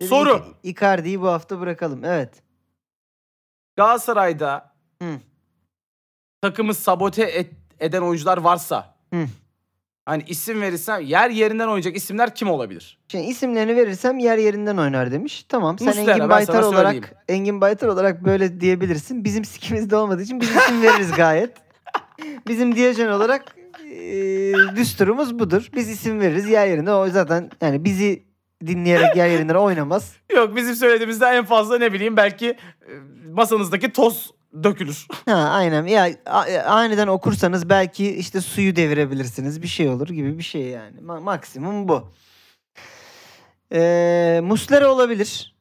dedik 0.00 0.08
Soru. 0.10 0.44
Icardi'yi 0.62 1.20
bu 1.20 1.28
hafta 1.28 1.60
bırakalım. 1.60 2.04
Evet. 2.04 2.42
Galatasaray'da 3.76 4.72
Hı. 5.02 5.08
takımı 6.42 6.74
sabote 6.74 7.22
et- 7.22 7.54
eden 7.80 8.02
oyuncular 8.02 8.38
varsa 8.38 8.94
Hı. 9.14 9.24
hani 10.04 10.22
isim 10.26 10.60
verirsem 10.62 11.00
yer 11.00 11.30
yerinden 11.30 11.66
oynayacak 11.66 11.96
isimler 11.96 12.34
kim 12.34 12.50
olabilir? 12.50 12.98
Şimdi 13.08 13.24
isimlerini 13.24 13.76
verirsem 13.76 14.18
yer 14.18 14.38
yerinden 14.38 14.76
oynar 14.76 15.12
demiş. 15.12 15.44
Tamam 15.48 15.78
sen 15.78 15.88
Muslera, 15.88 16.10
Engin 16.10 16.20
ben 16.22 16.30
Baytar 16.30 16.54
sana 16.54 16.66
olarak 16.66 16.92
söyleyeyim. 16.94 17.14
Engin 17.28 17.60
Baytar 17.60 17.88
olarak 17.88 18.24
böyle 18.24 18.60
diyebilirsin. 18.60 19.24
Bizim 19.24 19.44
sikimizde 19.44 19.96
olmadığı 19.96 20.22
için 20.22 20.40
biz 20.40 20.56
isim 20.56 20.82
veririz 20.82 21.12
gayet. 21.12 21.56
Bizim 22.48 22.74
Diyojen 22.74 23.08
olarak 23.08 23.56
eee 23.84 24.54
düsturumuz 24.76 25.38
budur. 25.38 25.68
Biz 25.74 25.88
isim 25.88 26.20
veririz 26.20 26.48
yer 26.48 26.66
yerinde. 26.66 26.92
O 26.92 27.08
zaten 27.08 27.50
yani 27.60 27.84
bizi 27.84 28.22
dinleyerek 28.66 29.16
yer 29.16 29.28
yerinden 29.28 29.54
oynamaz. 29.54 30.12
Yok 30.36 30.56
bizim 30.56 30.74
söylediğimizde 30.74 31.26
en 31.26 31.44
fazla 31.44 31.78
ne 31.78 31.92
bileyim 31.92 32.16
belki 32.16 32.46
e, 32.48 32.56
masanızdaki 33.32 33.92
toz 33.92 34.30
dökülür. 34.62 35.06
Ha 35.26 35.34
aynen. 35.34 35.86
Ya 35.86 36.08
a- 36.26 36.62
aniden 36.66 37.06
okursanız 37.06 37.68
belki 37.68 38.10
işte 38.16 38.40
suyu 38.40 38.76
devirebilirsiniz. 38.76 39.62
Bir 39.62 39.66
şey 39.68 39.88
olur 39.88 40.08
gibi 40.08 40.38
bir 40.38 40.42
şey 40.42 40.62
yani. 40.62 40.96
Ma- 41.00 41.20
maksimum 41.20 41.88
bu. 41.88 42.08
Ee, 43.72 44.40
Muslera 44.42 44.88
olabilir. 44.92 45.54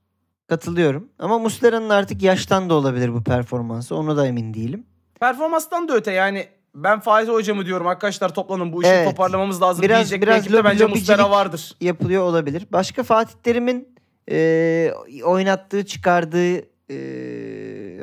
Katılıyorum. 0.48 1.10
Ama 1.20 1.40
Muslera'nın 1.40 1.90
artık 1.90 2.22
yaştan 2.22 2.70
da 2.70 2.74
olabilir 2.74 3.14
bu 3.14 3.24
performansı. 3.24 3.96
Ona 3.96 4.18
da 4.18 4.28
emin 4.28 4.54
değilim. 4.54 4.86
Performanstan 5.20 5.88
da 5.88 5.94
öte 5.96 6.12
yani 6.12 6.48
ben 6.76 7.00
Faiz 7.00 7.30
hocamı 7.30 7.66
diyorum 7.66 7.88
arkadaşlar 7.88 8.34
toplanın 8.34 8.74
bu 8.74 8.82
işi 8.84 8.92
Evet. 8.92 9.10
toparlamamız 9.10 9.62
lazım 9.62 9.82
Biraz- 9.84 9.98
diyecek 9.98 10.22
biraz 10.22 10.36
bir 10.36 10.40
ekipte 10.40 10.58
lobi- 10.58 10.64
bence 10.64 10.84
lobicilik- 10.84 10.90
Muslera 11.00 11.32
vardır. 11.32 11.76
Yapılıyor 11.82 12.24
olabilir. 12.24 12.66
Başka 12.72 13.04
Fatih 13.04 13.34
Terim'in 13.44 13.96
e, 14.32 14.92
oynattığı, 15.24 15.86
çıkardığı 15.86 16.58
e, 16.92 16.98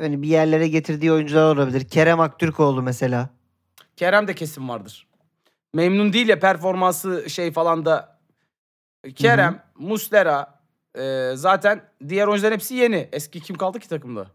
hani 0.01 0.21
bir 0.21 0.27
yerlere 0.27 0.67
getirdiği 0.67 1.11
oyuncular 1.11 1.55
olabilir. 1.55 1.87
Kerem 1.87 2.19
Aktürkoğlu 2.19 2.81
mesela. 2.81 3.29
Kerem 3.95 4.27
de 4.27 4.35
kesin 4.35 4.69
vardır. 4.69 5.07
Memnun 5.73 6.13
değil 6.13 6.27
ya 6.27 6.39
performansı 6.39 7.29
şey 7.29 7.51
falan 7.51 7.85
da. 7.85 8.17
Kerem, 9.15 9.63
Muslera 9.79 10.59
e, 10.99 11.31
zaten 11.35 11.81
diğer 12.09 12.27
oyuncuların 12.27 12.53
hepsi 12.53 12.75
yeni. 12.75 13.09
Eski 13.11 13.41
kim 13.41 13.55
kaldı 13.55 13.79
ki 13.79 13.89
takımda? 13.89 14.27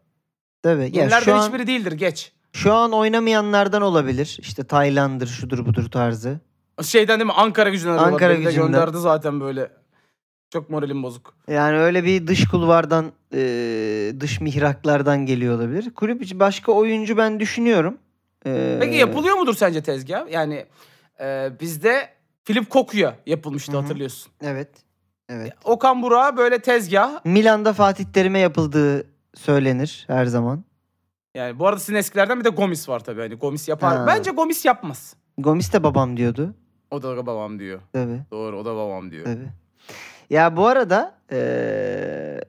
Tabii. 0.63 0.81
Ya 0.83 0.87
Yenilerden 0.87 1.25
şu 1.25 1.35
an, 1.35 1.47
hiçbiri 1.47 1.67
değildir 1.67 1.93
geç. 1.93 2.33
Şu 2.53 2.73
an 2.73 2.93
oynamayanlardan 2.93 3.83
olabilir. 3.83 4.39
İşte 4.41 4.65
Tayland'dır, 4.65 5.27
şudur 5.27 5.67
budur 5.67 5.91
tarzı. 5.91 6.41
Şeyden 6.83 7.21
değil 7.21 7.27
mi? 7.27 7.33
Ankara 7.33 7.71
gücünden. 7.71 7.99
Ankara 7.99 8.35
gücünden. 8.35 8.55
gönderdi 8.55 8.99
zaten 8.99 9.41
böyle. 9.41 9.71
Çok 10.51 10.71
moralim 10.71 11.03
bozuk. 11.03 11.35
Yani 11.49 11.79
öyle 11.79 12.05
bir 12.05 12.27
dış 12.27 12.49
kulvardan, 12.49 13.13
e, 13.35 13.41
dış 14.21 14.41
mihraklardan 14.41 15.27
geliyor 15.27 15.57
olabilir. 15.59 15.95
Kulüp 15.95 16.23
içi 16.23 16.41
başka 16.41 16.73
oyuncu 16.73 17.17
ben 17.17 17.41
düşünüyorum. 17.41 17.99
E, 18.47 18.77
Peki 18.81 18.97
yapılıyor 18.97 19.37
mudur 19.37 19.55
sence 19.55 19.83
tezgah? 19.83 20.31
Yani 20.31 20.67
e, 21.21 21.51
bizde 21.61 22.09
Filip 22.45 22.71
Koku'ya 22.71 23.17
yapılmıştı 23.27 23.73
Hı 23.73 23.77
hı. 23.77 23.81
hatırlıyorsun. 23.81 24.33
Evet. 24.43 24.69
Evet. 25.29 25.53
Okan 25.65 26.03
Burak'a 26.03 26.37
böyle 26.37 26.59
tezgah. 26.59 27.25
Milan'da 27.25 27.73
Fatih 27.73 28.05
Terim'e 28.05 28.39
yapıldığı 28.39 29.07
söylenir 29.35 30.05
her 30.07 30.25
zaman. 30.27 30.65
Yani 31.35 31.59
bu 31.59 31.67
arada 31.67 31.81
sizin 31.81 31.95
eskilerden 31.95 32.41
bir 32.41 32.45
de 32.45 32.49
Gomis 32.49 32.89
var 32.89 33.01
tabii. 33.05 33.21
Hani 33.21 33.35
Gomis 33.35 33.69
yapar. 33.69 33.97
Ha. 33.99 34.07
Bence 34.07 34.31
Gomis 34.31 34.65
yapmaz. 34.65 35.17
Gomis 35.39 35.73
de 35.73 35.83
babam 35.83 36.17
diyordu. 36.17 36.55
O 36.91 37.03
da 37.03 37.27
babam 37.27 37.59
diyor. 37.59 37.81
Tabii. 37.93 38.21
Doğru 38.31 38.59
o 38.59 38.65
da 38.65 38.77
babam 38.77 39.11
diyor. 39.11 39.25
Tabii. 39.25 39.49
Ya 40.31 40.57
bu 40.57 40.67
arada 40.67 41.15
eee 41.33 42.41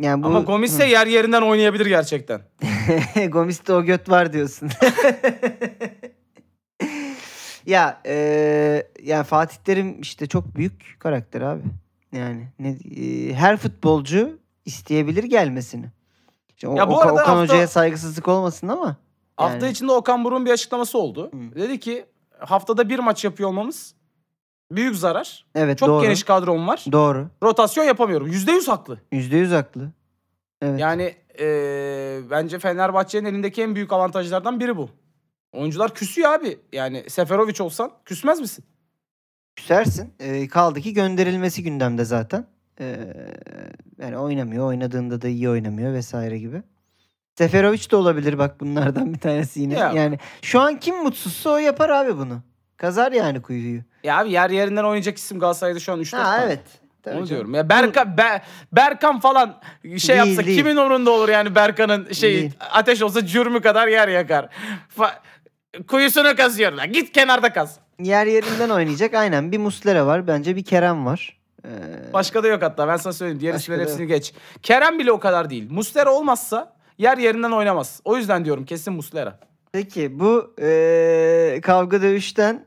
yani 0.00 0.22
bu 0.22 0.26
Ama 0.26 0.40
Gomis 0.40 0.78
de 0.78 0.84
yer 0.84 1.06
yerinden 1.06 1.42
oynayabilir 1.42 1.86
gerçekten. 1.86 2.40
Gomis'te 3.28 3.72
o 3.72 3.82
göt 3.84 4.08
var 4.10 4.32
diyorsun. 4.32 4.70
ya 7.66 8.00
eee 8.06 8.88
yani 9.02 9.24
Fatih 9.24 9.56
Terim 9.56 10.00
işte 10.00 10.26
çok 10.26 10.56
büyük 10.56 10.96
karakter 10.98 11.40
abi. 11.40 11.62
Yani 12.12 12.48
ne 12.58 12.70
eee, 12.72 13.32
her 13.34 13.56
futbolcu 13.56 14.38
isteyebilir 14.64 15.24
gelmesini. 15.24 15.86
O- 16.66 16.76
Ya 16.76 16.90
bu 16.90 17.00
arada 17.00 17.12
Okan 17.12 17.24
hafta- 17.24 17.40
Hoca'ya 17.42 17.68
saygısızlık 17.68 18.28
olmasın 18.28 18.68
ama. 18.68 18.96
Hafta 19.36 19.66
Yani. 19.66 19.72
içinde 19.72 19.92
Okan 19.92 20.24
Buruk'un 20.24 20.46
bir 20.46 20.50
açıklaması 20.50 20.98
oldu. 20.98 21.30
Hı. 21.32 21.54
Dedi 21.60 21.80
ki 21.80 22.06
haftada 22.38 22.88
bir 22.88 22.98
maç 22.98 23.24
yapıyor 23.24 23.48
olmamız 23.48 23.94
büyük 24.72 24.96
zarar. 24.96 25.46
Evet 25.54 25.78
Çok 25.78 25.88
doğru. 25.88 26.02
geniş 26.02 26.22
kadrom 26.22 26.68
var. 26.68 26.84
Doğru. 26.92 27.28
Rotasyon 27.42 27.84
yapamıyorum. 27.84 28.26
Yüzde 28.26 28.52
yüz 28.52 28.68
haklı. 28.68 28.98
Yüzde 29.12 29.36
yüz 29.36 29.52
haklı. 29.52 29.90
Evet. 30.62 30.80
Yani 30.80 31.14
eee, 31.38 32.20
bence 32.30 32.58
Fenerbahçe'nin 32.58 33.24
elindeki 33.24 33.62
en 33.62 33.74
büyük 33.74 33.92
avantajlardan 33.92 34.60
biri 34.60 34.76
bu. 34.76 34.90
Oyuncular 35.52 35.94
küsüyor 35.94 36.32
abi. 36.32 36.58
Yani 36.72 37.10
Seferovic 37.10 37.62
olsan 37.62 37.90
küsmez 38.04 38.40
misin? 38.40 38.64
Küsersin. 39.56 40.14
Ee, 40.20 40.48
kaldı 40.48 40.80
ki 40.80 40.92
gönderilmesi 40.92 41.62
gündemde 41.62 42.04
zaten. 42.04 42.46
Ee, 42.80 42.96
yani 43.98 44.18
oynamıyor. 44.18 44.66
Oynadığında 44.66 45.22
da 45.22 45.28
iyi 45.28 45.48
oynamıyor 45.48 45.92
vesaire 45.92 46.38
gibi. 46.38 46.62
Seferovic 47.38 47.90
de 47.90 47.96
olabilir 47.96 48.38
bak 48.38 48.60
bunlardan 48.60 49.14
bir 49.14 49.18
tanesi 49.18 49.60
yine. 49.60 49.74
Ya. 49.78 49.92
Yani 49.92 50.18
şu 50.42 50.60
an 50.60 50.80
kim 50.80 50.96
mutsuzsa 51.02 51.50
o 51.50 51.56
yapar 51.58 51.90
abi 51.90 52.16
bunu. 52.16 52.42
Kazar 52.76 53.12
yani 53.12 53.42
kuyuyu. 53.42 53.80
Ya 54.04 54.18
abi 54.18 54.30
yer 54.30 54.50
yerinden 54.50 54.84
oynayacak 54.84 55.16
isim 55.18 55.38
Galatasaray'da 55.38 55.78
şu 55.80 55.92
an 55.92 56.00
3-4 56.00 56.16
Ha 56.16 56.24
tane. 56.24 56.44
evet. 56.44 56.60
Tabii 57.02 57.14
Onu 57.14 57.26
canım. 57.26 57.28
diyorum. 57.28 57.54
Ya 57.54 57.68
Berkan, 57.68 58.18
Be- 58.18 58.42
Berkan 58.72 59.20
falan 59.20 59.60
şey 59.98 60.16
yapsa 60.16 60.44
değil. 60.44 60.58
kimin 60.58 60.76
umurunda 60.76 61.10
olur 61.10 61.28
yani 61.28 61.54
Berkan'ın 61.54 62.12
şeyi 62.12 62.40
Değil. 62.40 62.52
ateş 62.70 63.02
olsa 63.02 63.26
cürmü 63.26 63.60
kadar 63.60 63.88
yer 63.88 64.08
yakar. 64.08 64.48
Fa- 64.98 65.18
kuyusunu 65.86 66.36
kazıyor 66.36 66.72
lan. 66.72 66.92
Git 66.92 67.12
kenarda 67.12 67.52
kaz. 67.52 67.78
Yer 68.00 68.26
yerinden 68.26 68.68
oynayacak. 68.70 69.14
Aynen 69.14 69.52
bir 69.52 69.58
Muslera 69.58 70.06
var. 70.06 70.26
Bence 70.26 70.56
bir 70.56 70.64
Kerem 70.64 71.06
var. 71.06 71.38
Ee, 71.64 72.12
Başka 72.12 72.42
da 72.42 72.48
yok 72.48 72.62
hatta 72.62 72.88
ben 72.88 72.96
sana 72.96 73.12
söyleyeyim. 73.12 73.40
Diğer 73.40 73.54
isimlerin 73.54 73.82
hepsini 73.82 74.06
geç. 74.06 74.34
Kerem 74.62 74.98
bile 74.98 75.12
o 75.12 75.20
kadar 75.20 75.50
değil. 75.50 75.70
Muslera 75.70 76.10
olmazsa 76.12 76.76
yer 76.98 77.18
yerinden 77.18 77.50
oynamaz. 77.50 78.00
O 78.04 78.16
yüzden 78.16 78.44
diyorum 78.44 78.64
kesin 78.64 78.92
Muslera. 78.92 79.38
Peki 79.72 80.20
bu 80.20 80.54
ee, 80.60 81.60
kavga 81.62 82.02
dövüşten 82.02 82.66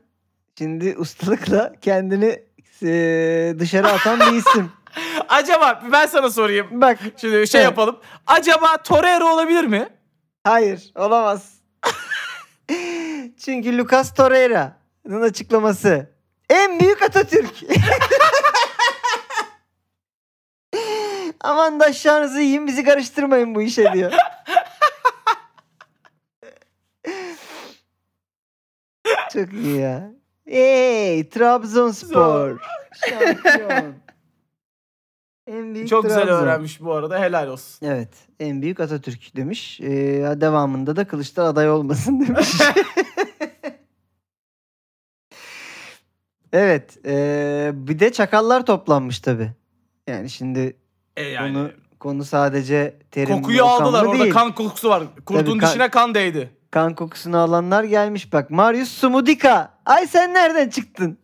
şimdi 0.58 0.96
ustalıkla 0.98 1.72
kendini 1.82 2.42
ee, 2.82 3.54
dışarı 3.58 3.88
atan 3.88 4.20
bir 4.20 4.36
isim. 4.36 4.70
Acaba 5.28 5.82
ben 5.92 6.06
sana 6.06 6.30
sorayım. 6.30 6.66
Bak 6.70 6.98
Şimdi 7.16 7.48
şey 7.48 7.60
Evet. 7.60 7.70
yapalım. 7.70 7.96
Acaba 8.26 8.76
Torreira 8.76 9.32
olabilir 9.32 9.64
mi? 9.64 9.88
Hayır, 10.44 10.92
olamaz. 10.96 11.54
Çünkü 13.44 13.78
Lucas 13.78 14.14
Torreira'nın 14.14 15.22
açıklaması 15.22 16.10
en 16.50 16.80
büyük 16.80 17.02
Atatürk. 17.02 17.54
Aman 21.40 21.80
da 21.80 21.84
aşağınızı 21.84 22.40
yiyin 22.40 22.66
bizi 22.66 22.84
karıştırmayın 22.84 23.54
bu 23.54 23.62
işe 23.62 23.92
diyor. 23.92 24.12
Çok 29.32 29.52
iyi 29.52 29.76
ya. 29.76 30.10
Hey 30.48 31.28
Trabzonspor. 31.28 32.58
Şampiyon. 33.08 33.94
En 35.46 35.74
büyük 35.74 35.88
Çok 35.88 36.04
güzel 36.04 36.24
Trabzon. 36.26 36.42
öğrenmiş 36.42 36.80
bu 36.80 36.92
arada. 36.92 37.18
Helal 37.20 37.48
olsun. 37.48 37.86
Evet. 37.86 38.08
En 38.40 38.62
büyük 38.62 38.80
Atatürk 38.80 39.36
demiş. 39.36 39.80
Ee, 39.80 39.86
devamında 40.40 40.96
da 40.96 41.06
Kılıçlar 41.06 41.44
aday 41.44 41.70
olmasın 41.70 42.20
demiş. 42.28 42.48
evet. 46.52 46.98
ee, 47.06 47.70
bir 47.74 47.98
de 47.98 48.12
çakallar 48.12 48.66
toplanmış 48.66 49.20
tabi. 49.20 49.50
Yani 50.06 50.30
şimdi 50.30 50.76
E 51.16 51.22
yani. 51.24 51.54
konu, 51.54 51.70
konu 52.00 52.24
sadece 52.24 52.98
terim 53.10 53.36
Kokuyu 53.36 53.64
aldılar. 53.64 54.04
Orada 54.04 54.22
değil. 54.22 54.32
kan 54.32 54.54
kokusu 54.54 54.88
var. 54.88 55.02
Kurdun 55.26 55.44
Tabii 55.44 55.58
kan- 55.58 55.68
dişine 55.68 55.88
kan 55.90 56.14
değdi. 56.14 56.50
Kan 56.70 56.94
kokusunu 56.94 57.38
alanlar 57.38 57.84
gelmiş. 57.84 58.32
Bak 58.32 58.50
Marius 58.50 58.88
Sumudika. 58.88 59.74
Ay 59.86 60.06
sen 60.06 60.34
nereden 60.34 60.68
çıktın? 60.68 61.18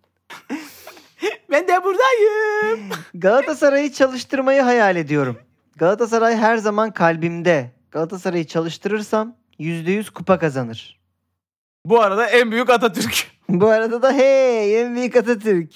Ben 1.50 1.68
de 1.68 1.84
buradayım. 1.84 2.88
Galatasaray'ı 3.14 3.92
çalıştırmayı 3.92 4.62
hayal 4.62 4.96
ediyorum. 4.96 5.38
Galatasaray 5.76 6.36
her 6.36 6.56
zaman 6.56 6.90
kalbimde. 6.90 7.70
Galatasaray'ı 7.90 8.46
çalıştırırsam 8.46 9.36
%100 9.60 10.10
kupa 10.10 10.38
kazanır. 10.38 11.00
Bu 11.84 12.00
arada 12.00 12.26
en 12.26 12.50
büyük 12.50 12.70
Atatürk. 12.70 13.26
Bu 13.48 13.66
arada 13.66 14.02
da 14.02 14.12
hey 14.12 14.80
en 14.82 14.94
büyük 14.94 15.16
Atatürk. 15.16 15.72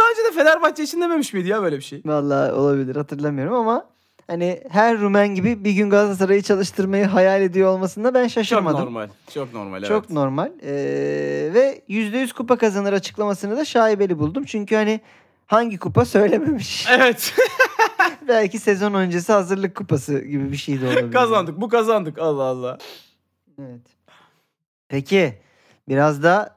Daha 0.02 0.10
önce 0.10 0.24
de 0.24 0.32
Fenerbahçe 0.42 0.82
için 0.82 1.00
dememiş 1.00 1.32
miydi 1.32 1.48
ya 1.48 1.62
böyle 1.62 1.76
bir 1.76 1.82
şey? 1.82 2.02
Vallahi 2.04 2.52
olabilir 2.52 2.96
hatırlamıyorum 2.96 3.54
ama 3.54 3.86
hani 4.26 4.62
her 4.70 4.98
Rumen 4.98 5.28
gibi 5.28 5.64
bir 5.64 5.70
gün 5.72 5.90
Galatasaray'ı 5.90 6.42
çalıştırmayı 6.42 7.04
hayal 7.04 7.42
ediyor 7.42 7.68
olmasında 7.68 8.14
ben 8.14 8.22
Çok 8.22 8.30
şaşırmadım. 8.30 8.80
normal. 8.80 9.08
Çok 9.34 9.54
normal 9.54 9.82
Çok 9.82 9.90
evet. 10.04 10.10
normal. 10.10 10.50
Ee, 10.62 10.70
ve 11.54 11.82
%100 11.88 12.32
kupa 12.34 12.56
kazanır 12.56 12.92
açıklamasını 12.92 13.56
da 13.56 13.64
şaibeli 13.64 14.18
buldum. 14.18 14.44
Çünkü 14.44 14.74
hani 14.74 15.00
hangi 15.46 15.78
kupa 15.78 16.04
söylememiş. 16.04 16.86
Evet. 16.90 17.34
Belki 18.28 18.58
sezon 18.58 18.94
öncesi 18.94 19.32
hazırlık 19.32 19.76
kupası 19.76 20.18
gibi 20.18 20.52
bir 20.52 20.56
şey 20.56 20.80
de 20.80 20.86
olabilir. 20.86 21.12
kazandık. 21.12 21.60
Bu 21.60 21.68
kazandık. 21.68 22.18
Allah 22.18 22.42
Allah. 22.42 22.78
Evet. 23.58 23.80
Peki 24.88 25.34
biraz 25.88 26.22
da 26.22 26.56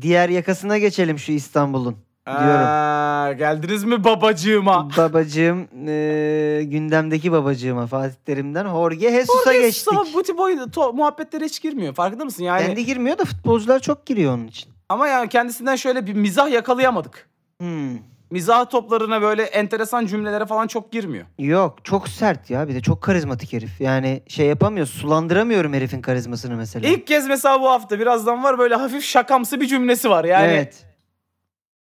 diğer 0.00 0.28
yakasına 0.28 0.78
geçelim 0.78 1.18
şu 1.18 1.32
İstanbul'un. 1.32 1.96
Diyorum. 2.26 2.66
Aa, 2.66 3.32
geldiniz 3.32 3.84
mi 3.84 4.04
babacığıma? 4.04 4.88
Babacığım 4.96 5.68
e, 5.88 6.60
gündemdeki 6.64 7.32
babacığıma 7.32 7.86
Fatih 7.86 8.14
Terim'den 8.26 8.64
Jorge 8.68 9.10
Jesus'a 9.10 9.50
Oraya 9.50 9.60
geçtik. 9.60 9.92
Ama 9.92 10.04
bu 10.14 10.22
tip 10.22 10.40
oyun, 10.40 10.58
to- 10.58 10.96
muhabbetlere 10.96 11.44
hiç 11.44 11.62
girmiyor. 11.62 11.94
Farkında 11.94 12.24
mısın? 12.24 12.44
Yani 12.44 12.66
Kendi 12.66 12.84
girmiyor 12.86 13.18
da 13.18 13.24
futbolcular 13.24 13.80
çok 13.80 14.06
giriyor 14.06 14.34
onun 14.34 14.46
için. 14.46 14.70
ama 14.88 15.08
yani 15.08 15.28
kendisinden 15.28 15.76
şöyle 15.76 16.06
bir 16.06 16.12
mizah 16.14 16.50
yakalayamadık. 16.50 17.28
Hmm. 17.60 17.98
Mizah 18.30 18.70
toplarına 18.70 19.22
böyle 19.22 19.42
enteresan 19.42 20.06
cümlelere 20.06 20.46
falan 20.46 20.66
çok 20.66 20.92
girmiyor. 20.92 21.24
Yok 21.38 21.84
çok 21.84 22.08
sert 22.08 22.50
ya 22.50 22.68
bir 22.68 22.74
de 22.74 22.80
çok 22.80 23.02
karizmatik 23.02 23.52
herif. 23.52 23.80
Yani 23.80 24.22
şey 24.28 24.46
yapamıyor 24.46 24.86
sulandıramıyorum 24.86 25.72
herifin 25.72 26.00
karizmasını 26.02 26.56
mesela. 26.56 26.88
İlk 26.88 27.06
kez 27.06 27.28
mesela 27.28 27.60
bu 27.60 27.70
hafta 27.70 27.98
birazdan 27.98 28.42
var 28.44 28.58
böyle 28.58 28.74
hafif 28.74 29.04
şakamsı 29.04 29.60
bir 29.60 29.66
cümlesi 29.66 30.10
var. 30.10 30.24
Yani 30.24 30.46
Evet. 30.52 30.86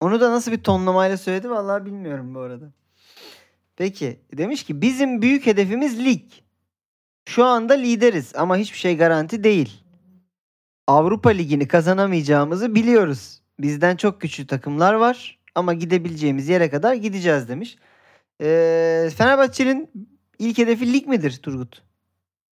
Onu 0.01 0.20
da 0.20 0.30
nasıl 0.30 0.53
bir 0.53 0.62
tonlamayla 0.62 1.16
söyledi 1.16 1.51
vallahi 1.51 1.86
bilmiyorum 1.86 2.34
bu 2.34 2.40
arada. 2.40 2.72
Peki 3.76 4.20
demiş 4.36 4.64
ki 4.64 4.82
bizim 4.82 5.22
büyük 5.22 5.46
hedefimiz 5.46 6.05
lig. 6.05 6.22
Şu 7.28 7.44
anda 7.44 7.74
lideriz 7.74 8.32
ama 8.36 8.57
hiçbir 8.57 8.78
şey 8.78 8.96
garanti 8.96 9.44
değil. 9.44 9.82
Avrupa 10.86 11.30
Ligi'ni 11.30 11.68
kazanamayacağımızı 11.68 12.74
biliyoruz. 12.74 13.42
Bizden 13.61 13.96
çok 13.96 14.20
güçlü 14.20 14.46
takımlar 14.46 14.94
var 14.94 15.38
ama 15.55 15.74
gidebileceğimiz 15.74 16.48
yere 16.48 16.70
kadar 16.70 16.94
gideceğiz 16.94 17.48
demiş. 17.48 17.76
Ee, 18.40 19.11
Fenerbahçe'nin 19.16 19.90
ilk 20.38 20.59
hedefi 20.59 20.92
lig 20.92 21.07
midir 21.07 21.40
Turgut? 21.42 21.82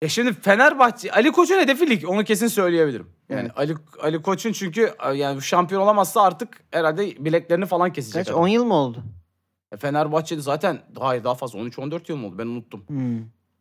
Ya 0.01 0.09
şimdi 0.09 0.33
Fenerbahçe 0.33 1.11
Ali 1.11 1.31
Koç'un 1.31 1.59
hedefi 1.59 1.89
lig. 1.89 2.09
Onu 2.09 2.23
kesin 2.23 2.47
söyleyebilirim. 2.47 3.07
Yani 3.29 3.41
Evet. 3.41 3.51
Ali 3.55 3.75
Ali 4.01 4.21
Koç'un 4.21 4.51
çünkü 4.51 4.93
yani 5.15 5.41
şampiyon 5.41 5.81
olamazsa 5.81 6.21
artık 6.21 6.63
herhalde 6.71 7.25
bileklerini 7.25 7.65
falan 7.65 7.93
kesecek. 7.93 8.19
Kaç? 8.19 8.29
adam. 8.29 8.41
10 8.41 8.47
yıl 8.47 8.65
mı 8.65 8.73
oldu? 8.73 9.03
E, 9.71 9.77
Fenerbahçe'de 9.77 10.41
zaten 10.41 10.79
hayır 10.99 11.23
daha 11.23 11.35
fazla 11.35 11.59
13-14 11.59 12.11
yıl 12.11 12.17
mı 12.17 12.27
oldu 12.27 12.37
ben 12.37 12.47
unuttum. 12.47 12.83
Hmm. 12.87 13.19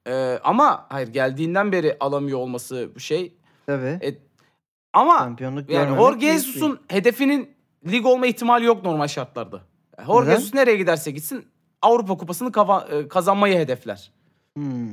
Ee, 0.09 0.39
ama 0.45 0.87
hayır 0.89 1.09
geldiğinden 1.09 1.72
beri 1.72 1.97
alamıyor 2.01 2.39
olması 2.39 2.91
bu 2.95 3.01
şey. 3.01 3.37
Tabii. 3.66 3.99
E, 4.03 4.18
Ama 4.93 5.18
Şampiyonluk 5.18 5.70
yani 5.70 5.84
görmemek 5.84 6.01
Jorge 6.01 6.20
büyük 6.20 6.32
bir- 6.34 6.39
Jesus'un 6.39 6.80
hedefinin 6.89 7.51
lig 7.87 8.07
olma 8.07 8.26
ihtimali 8.26 8.64
yok 8.64 8.84
normal 8.84 9.07
şartlarda. 9.07 9.61
Jorge 10.07 10.28
Neden? 10.28 10.37
Jesus 10.39 10.55
nereye 10.55 10.76
giderse 10.76 11.11
gitsin 11.11 11.45
Avrupa 11.82 12.16
Kupası'nı 12.16 12.49
e, 12.91 13.09
kazanmayı 13.09 13.59
hedefler. 13.59 14.12
Hmm. 14.57 14.91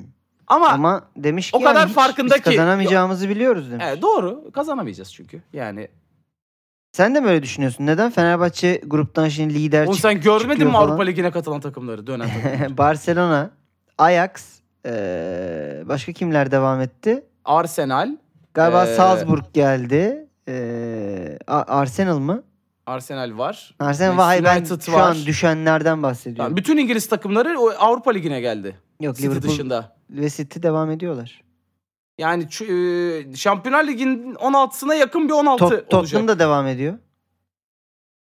Ama, 0.54 0.68
Ama 0.70 1.04
demiş 1.18 1.52
ki 1.52 1.58
o 1.58 1.62
kadar 1.62 1.80
yani 1.80 1.92
farkında 1.94 2.36
biz 2.36 2.42
ki- 2.42 2.50
kazanamayacağımızı 2.50 3.30
biliyoruz 3.30 3.72
demiş. 3.72 3.86
e, 3.86 4.02
doğru 4.02 4.52
kazanamayacağız 4.54 5.14
çünkü. 5.14 5.42
Yani 5.54 5.88
Sen 6.98 7.16
de 7.16 7.20
mi 7.22 7.28
öyle 7.28 7.44
düşünüyorsun? 7.44 7.86
Neden 7.86 8.12
Fenerbahçe 8.12 8.82
gruptan 8.86 9.28
şimdi 9.28 9.54
lider 9.54 9.84
Oğlum 9.86 9.94
çık- 9.94 10.02
sen 10.02 10.22
görmedin 10.22 10.68
mi 10.68 10.74
falan? 10.74 10.88
Avrupa 10.88 11.04
Ligi'ne 11.04 11.32
katılan 11.32 11.60
takımları, 11.62 12.08
dönen 12.08 12.30
takımları? 12.30 12.78
Barcelona, 12.78 13.50
Ajax, 13.98 14.32
eee, 14.86 15.84
başka 15.86 16.12
kimler 16.12 16.52
devam 16.52 16.82
etti? 16.82 17.24
Arsenal, 17.46 18.18
Galiba 18.54 18.86
Ee, 18.88 18.96
Salzburg 18.96 19.44
geldi. 19.54 20.28
A- 21.48 21.64
Arsenal 21.80 22.20
mı? 22.20 22.44
Arsenal 22.86 23.38
var. 23.38 23.76
Arsenal 23.80 24.18
var. 24.18 24.26
Hayır, 24.26 24.44
ben 24.44 24.64
şu 24.86 24.92
var. 24.94 25.10
an 25.10 25.16
düşenlerden 25.26 26.04
bahsediyorum. 26.04 26.38
Tamam, 26.38 26.56
bütün 26.58 26.78
İngiliz 26.78 27.10
takımları 27.10 27.58
Avrupa 27.80 28.12
Ligi'ne 28.12 28.42
geldi. 28.42 28.76
Yok 29.02 29.16
City 29.16 29.28
Liverpool 29.28 29.52
dışında. 29.54 29.96
Ve 30.14 30.30
City 30.30 30.60
devam 30.64 30.92
ediyorlar. 30.92 31.44
Yani 32.18 32.44
e, 32.44 33.36
Şampiyonlar 33.36 33.88
Ligi'nin 33.88 34.34
16'sına 34.36 34.96
yakın 34.96 35.28
bir 35.28 35.34
16 35.34 35.64
Tot- 35.64 35.72
olacak. 35.72 35.90
Tottenham 35.90 36.28
da 36.28 36.40
devam 36.40 36.68
ediyor. 36.68 36.98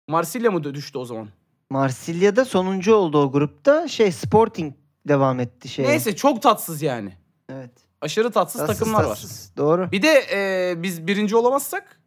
Marsilya 0.07 0.51
mı 0.51 0.63
düştü 0.63 0.97
o 0.97 1.05
zaman? 1.05 1.27
Marsilya'da 1.69 2.45
sonuncu 2.45 2.95
oldu 2.95 3.23
o 3.23 3.31
grupta. 3.31 3.87
Şey 3.87 4.11
Sporting 4.11 4.73
devam 5.07 5.39
etti 5.39 5.69
şey. 5.69 5.85
Neyse 5.85 6.15
çok 6.15 6.41
tatsız 6.41 6.81
yani. 6.81 7.13
Evet. 7.49 7.71
Aşırı 8.01 8.31
tatsız, 8.31 8.61
Tatsız, 8.61 8.79
takımlar 8.79 8.99
var. 9.03 9.07
tatsız. 9.09 9.51
Doğru. 9.57 9.91
Bir 9.91 10.01
de 10.01 10.23
e, 10.31 10.83
biz 10.83 11.07
birinci 11.07 11.35
olamazsak 11.35 11.99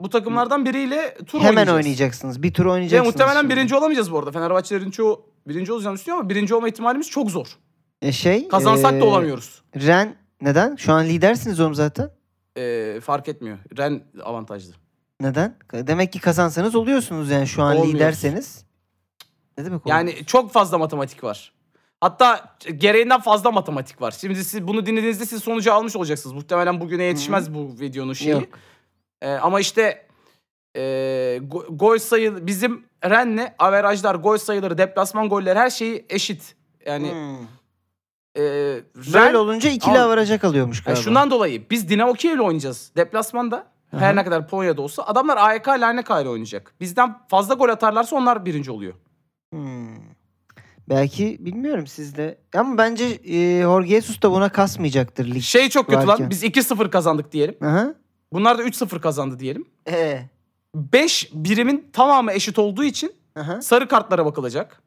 bu 0.00 0.08
takımlardan 0.08 0.64
biriyle 0.64 1.14
tur 1.26 1.38
Hemen 1.40 1.50
oynayacağız. 1.50 1.76
oynayacaksınız. 1.76 2.42
Bir 2.42 2.54
tur 2.54 2.64
Ve 2.64 2.70
oynayacaksınız. 2.70 3.14
muhtemelen 3.14 3.40
şimdi. 3.40 3.54
birinci 3.56 3.74
olamayacağız 3.76 4.12
bu 4.12 4.18
arada. 4.18 4.32
Fenerbahçelerin 4.32 4.90
çoğu 4.90 5.26
birinci 5.48 5.72
olacağını 5.72 5.96
düşünüyor 5.96 6.18
ama 6.20 6.28
birinci 6.28 6.54
olma 6.54 6.68
ihtimalimiz 6.68 7.10
çok 7.10 7.30
zor. 7.30 7.58
E 8.04 8.12
şey. 8.12 8.48
Kazansak 8.48 8.92
eee, 8.92 9.00
da 9.00 9.04
olamıyoruz. 9.04 9.62
Ren 9.76 10.16
neden? 10.40 10.76
Şu 10.76 10.92
an 10.92 11.04
lidersiniz 11.04 11.60
oğlum 11.60 11.74
zaten. 11.74 12.10
E, 12.56 13.00
fark 13.02 13.28
etmiyor. 13.28 13.58
Ren 13.78 14.02
avantajlı. 14.22 14.72
Neden? 15.20 15.56
Demek 15.72 16.12
ki 16.12 16.20
kazansanız 16.20 16.74
oluyorsunuz 16.74 17.30
yani 17.30 17.46
şu 17.46 17.62
an 17.62 17.70
Olmuyoruz. 17.76 17.94
liderseniz. 17.94 18.64
Ne 19.58 19.64
demek 19.64 19.86
oluyor? 19.86 19.98
Yani 19.98 20.26
çok 20.26 20.52
fazla 20.52 20.78
matematik 20.78 21.24
var. 21.24 21.52
Hatta 22.00 22.56
gereğinden 22.76 23.20
fazla 23.20 23.50
matematik 23.50 24.00
var. 24.00 24.14
Şimdi 24.20 24.44
siz 24.44 24.68
bunu 24.68 24.86
dinlediğinizde 24.86 25.26
siz 25.26 25.42
sonucu 25.42 25.72
almış 25.72 25.96
olacaksınız. 25.96 26.34
Muhtemelen 26.34 26.80
bugüne 26.80 27.02
yetişmez 27.04 27.54
bu 27.54 27.80
videonun 27.80 28.12
şeyi. 28.12 28.30
Yok. 28.30 28.44
Ee, 29.22 29.30
ama 29.32 29.60
işte 29.60 30.06
e, 30.76 30.80
go- 31.42 31.76
gol 31.76 31.98
sayı 31.98 32.46
bizim 32.46 32.84
Ren'le 33.04 33.54
averajlar, 33.58 34.14
gol 34.14 34.36
sayıları, 34.36 34.78
deplasman 34.78 35.28
golleri 35.28 35.58
her 35.58 35.70
şeyi 35.70 36.06
eşit. 36.08 36.54
Yani 36.86 37.10
Hmm. 37.12 37.46
E, 38.36 38.40
Böyle 38.40 39.12
Ren 39.12 39.34
olunca 39.34 39.70
ikili 39.70 39.98
Al- 39.98 40.04
avaraja 40.04 40.38
kalıyormuş 40.38 40.78
yani 40.78 40.84
galiba. 40.84 41.00
şundan 41.02 41.30
dolayı 41.30 41.70
biz 41.70 41.88
Dinamo 41.88 42.12
Kiev 42.14 42.34
ile 42.34 42.42
oynayacağız 42.42 42.92
deplasmanda. 42.96 43.66
Her 43.90 44.16
ne 44.16 44.24
kadar 44.24 44.48
Polonya'da 44.48 44.82
olsa 44.82 45.02
adamlar 45.02 45.36
AEK 45.36 45.68
Larnaca 45.68 46.20
ile 46.20 46.28
oynayacak. 46.28 46.74
Bizden 46.80 47.18
fazla 47.28 47.54
gol 47.54 47.68
atarlarsa 47.68 48.16
onlar 48.16 48.44
birinci 48.46 48.70
oluyor. 48.70 48.94
Hmm. 49.52 49.96
Belki 50.88 51.36
bilmiyorum 51.40 51.86
sizde. 51.86 52.38
Ama 52.56 52.78
bence 52.78 53.04
e, 53.04 53.60
Jorge 53.62 53.88
Jesus 53.88 54.22
da 54.22 54.30
buna 54.30 54.48
kasmayacaktır 54.48 55.26
lig. 55.26 55.42
Şey 55.42 55.68
çok 55.68 55.86
kötü 55.86 56.06
Varken. 56.06 56.22
lan. 56.24 56.30
Biz 56.30 56.44
2-0 56.44 56.90
kazandık 56.90 57.32
diyelim. 57.32 57.56
Aha. 57.64 57.94
Bunlar 58.32 58.58
da 58.58 58.62
3-0 58.62 59.00
kazandı 59.00 59.38
diyelim. 59.38 59.66
Ee. 59.88 60.20
5 60.74 61.30
birimin 61.34 61.88
tamamı 61.92 62.32
eşit 62.32 62.58
olduğu 62.58 62.84
için 62.84 63.12
Aha. 63.36 63.62
sarı 63.62 63.88
kartlara 63.88 64.26
bakılacak. 64.26 64.82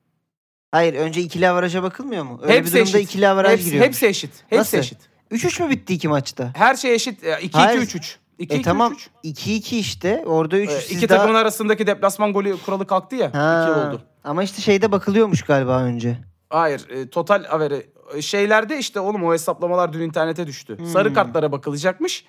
Hayır 0.77 0.93
önce 0.93 1.21
ikili 1.21 1.49
avaraja 1.49 1.83
bakılmıyor 1.83 2.23
mu? 2.23 2.39
Öyle 2.43 2.53
Hepsi 2.57 2.73
bir 2.73 2.79
durumda 2.79 2.97
eşit. 2.97 3.09
ikili 3.09 3.27
avaraj 3.27 3.51
Hepsi, 3.51 3.65
giriyor. 3.65 3.85
hepsi 3.85 4.07
eşit. 4.07 4.31
Hepsi 4.49 4.59
Nasıl? 4.59 4.77
eşit. 4.77 4.97
3-3 5.31 5.63
mü 5.63 5.69
bitti 5.69 5.93
iki 5.93 6.07
maçta? 6.07 6.51
Her 6.55 6.75
şey 6.75 6.93
eşit. 6.93 7.23
2-2-3-3. 7.23 7.49
Hayır. 7.53 7.79
2-2-3-3. 7.81 8.15
E 8.53 8.61
tamam 8.61 8.95
2-2 9.23 9.75
işte. 9.75 10.23
Orada 10.25 10.57
3 10.57 10.69
Ee, 10.69 10.79
iki 10.89 11.09
daha... 11.09 11.17
takımın 11.17 11.39
arasındaki 11.39 11.87
deplasman 11.87 12.33
golü 12.33 12.57
kuralı 12.65 12.87
kalktı 12.87 13.15
ya. 13.15 13.33
Ha. 13.33 13.69
2 13.71 13.79
oldu. 13.79 14.01
Ama 14.23 14.43
işte 14.43 14.61
şeyde 14.61 14.91
bakılıyormuş 14.91 15.41
galiba 15.41 15.81
önce. 15.81 16.17
Hayır. 16.49 16.89
e, 16.89 17.09
total 17.09 17.45
averi. 17.49 17.87
e, 18.15 18.21
Şeylerde 18.21 18.77
işte 18.79 18.99
oğlum 18.99 19.23
o 19.23 19.33
hesaplamalar 19.33 19.93
dün 19.93 20.01
internete 20.01 20.47
düştü. 20.47 20.77
Hmm. 20.77 20.85
Sarı 20.85 21.13
kartlara 21.13 21.51
bakılacakmış. 21.51 22.25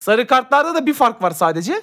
Sarı 0.00 0.26
kartlarda 0.26 0.74
da 0.74 0.86
bir 0.86 0.94
fark 0.94 1.22
var 1.22 1.30
sadece. 1.30 1.82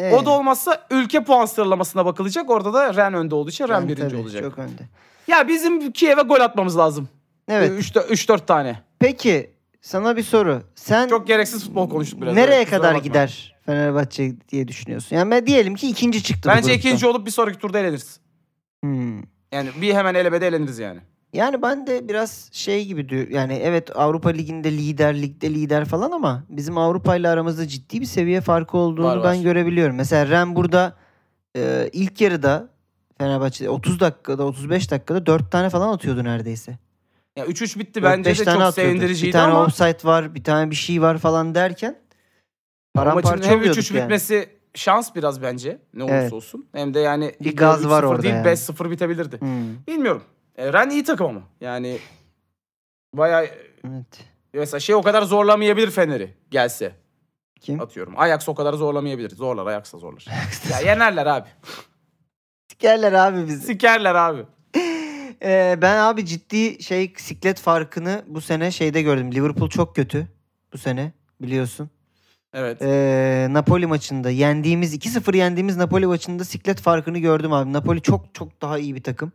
Ee, 0.00 0.14
O 0.14 0.24
da 0.26 0.30
olmazsa 0.30 0.86
ülke 0.90 1.24
puan 1.24 1.46
sıralamasına 1.46 2.06
bakılacak. 2.06 2.50
Orada 2.50 2.72
da 2.72 2.94
Ren 2.94 3.14
önde 3.14 3.34
olduğu 3.34 3.50
için 3.50 3.68
Ren 3.68 3.74
yani 3.74 3.88
birinci 3.88 4.08
tabii, 4.08 4.16
olacak. 4.22 4.42
Çok 4.42 4.58
önde. 4.58 4.82
Ya 5.26 5.48
bizim 5.48 5.92
Kiev'e 5.92 6.22
gol 6.22 6.40
atmamız 6.40 6.78
lazım. 6.78 7.08
Evet. 7.48 7.70
3-4 7.70 8.46
tane. 8.46 8.80
Peki 8.98 9.50
sana 9.80 10.16
bir 10.16 10.22
soru. 10.22 10.62
Sen 10.74 11.08
Çok 11.08 11.26
gereksiz 11.26 11.64
futbol 11.64 11.90
konuştuk 11.90 12.22
biraz. 12.22 12.34
nereye 12.34 12.56
evet, 12.56 12.70
kadar 12.70 12.94
bakma. 12.94 13.08
gider 13.08 13.56
Fenerbahçe 13.66 14.32
diye 14.48 14.68
düşünüyorsun? 14.68 15.16
Yani 15.16 15.30
ben 15.30 15.46
diyelim 15.46 15.74
ki 15.74 15.88
ikinci 15.88 16.22
çıktı 16.22 16.48
Bence 16.56 16.74
ikinci 16.74 17.06
olup 17.06 17.26
bir 17.26 17.30
sonraki 17.30 17.58
turda 17.58 17.78
eleniriz. 17.78 18.20
Hmm. 18.82 19.18
Yani 19.52 19.70
bir 19.80 19.94
hemen 19.94 20.14
elebede 20.14 20.46
eleniriz 20.46 20.78
yani. 20.78 21.00
Yani 21.32 21.62
ben 21.62 21.86
de 21.86 22.08
biraz 22.08 22.48
şey 22.52 22.86
gibi 22.86 23.08
diyor. 23.08 23.28
Yani 23.28 23.54
evet 23.54 23.96
Avrupa 23.96 24.28
Ligi'nde 24.30 24.72
lider, 24.72 25.22
ligde 25.22 25.50
lider 25.50 25.84
falan 25.84 26.10
ama 26.10 26.44
bizim 26.48 26.78
Avrupa 26.78 27.16
ile 27.16 27.28
aramızda 27.28 27.68
ciddi 27.68 28.00
bir 28.00 28.06
seviye 28.06 28.40
farkı 28.40 28.76
olduğunu 28.78 29.06
Var, 29.06 29.16
var. 29.16 29.24
ben 29.24 29.42
görebiliyorum. 29.42 29.96
Mesela 29.96 30.28
Ren 30.28 30.56
burada 30.56 30.96
e, 31.56 31.90
ilk 31.92 32.20
yarıda 32.20 32.68
Fenerbahçe 33.18 33.70
30 33.70 34.00
dakikada 34.00 34.44
35 34.44 34.90
dakikada 34.90 35.26
4 35.26 35.52
tane 35.52 35.70
falan 35.70 35.94
atıyordu 35.94 36.24
neredeyse. 36.24 36.78
Ya 37.36 37.46
3-3 37.46 37.78
bitti 37.78 38.00
4-5 38.00 38.04
bence 38.04 38.30
de 38.30 38.34
çok 38.34 38.48
atıyordu. 38.48 38.72
sevindiriciydi 38.72 39.28
Bir 39.28 39.32
tane 39.32 39.52
ama 39.52 39.64
offside 39.64 39.98
var, 40.04 40.34
bir 40.34 40.44
tane 40.44 40.70
bir 40.70 40.76
şey 40.76 41.02
var 41.02 41.18
falan 41.18 41.54
derken 41.54 41.90
maçın 42.94 43.10
paramparça 43.10 43.50
hem 43.50 43.58
oluyorduk 43.60 43.82
3-3 43.84 43.94
yani. 43.94 44.02
bitmesi 44.04 44.48
şans 44.74 45.14
biraz 45.14 45.42
bence 45.42 45.78
ne 45.94 46.02
olursa 46.04 46.16
Evet. 46.16 46.32
olsun. 46.32 46.66
Hem 46.74 46.94
de 46.94 47.00
yani 47.00 47.34
Bir 47.40 47.56
gaz 47.56 47.86
var 47.88 48.02
3-0 48.02 48.06
orada 48.06 48.22
değil 48.22 48.34
yani. 48.34 48.46
5-0 48.46 48.90
bitebilirdi. 48.90 49.40
Hmm, 49.40 49.86
Bilmiyorum. 49.86 50.22
E, 50.56 50.72
Ren 50.72 50.90
iyi 50.90 51.04
takım 51.04 51.26
ama. 51.26 51.42
Yani 51.60 51.98
bayağı 53.14 53.44
evet. 53.84 54.24
mesela 54.52 54.80
şey 54.80 54.94
o 54.94 55.02
kadar 55.02 55.22
zorlamayabilir 55.22 55.90
Fener'i 55.90 56.34
gelse. 56.50 56.92
Kim? 57.60 57.80
Atıyorum. 57.80 58.14
Ajax 58.16 58.48
o 58.48 58.54
kadar 58.54 58.72
zorlamayabilir. 58.72 59.30
Zorlar 59.30 59.66
Ajax 59.66 59.92
da 59.94 59.98
zorlar. 59.98 60.26
ya 60.70 60.80
yenerler 60.80 61.26
abi. 61.26 61.48
Sikerler 62.68 63.12
abi 63.12 63.46
bizi. 63.46 63.66
Sikerler 63.66 64.14
abi. 64.14 64.46
Ee, 65.42 65.78
ben 65.82 65.96
abi 65.98 66.26
ciddi 66.26 66.82
şey 66.82 67.14
siklet 67.16 67.60
farkını 67.60 68.24
bu 68.26 68.40
sene 68.40 68.70
şeyde 68.70 69.02
gördüm. 69.02 69.32
Liverpool 69.32 69.68
çok 69.68 69.96
kötü 69.96 70.26
bu 70.72 70.78
sene 70.78 71.12
biliyorsun. 71.40 71.90
Evet. 72.54 72.82
Ee, 72.82 73.46
Napoli 73.50 73.86
maçında 73.86 74.30
yendiğimiz 74.30 74.96
2-0 74.96 75.36
yendiğimiz 75.36 75.76
Napoli 75.76 76.06
maçında 76.06 76.44
siklet 76.44 76.80
farkını 76.80 77.18
gördüm 77.18 77.52
abi. 77.52 77.72
Napoli 77.72 78.02
çok 78.02 78.34
çok 78.34 78.62
daha 78.62 78.78
iyi 78.78 78.94
bir 78.94 79.02
takım. 79.02 79.32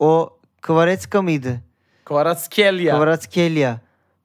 O 0.00 0.30
Kvaretska 0.60 1.22
mıydı? 1.22 1.60
Kvaratskhelia. 2.04 2.96
Kvaratskhelia 2.96 3.76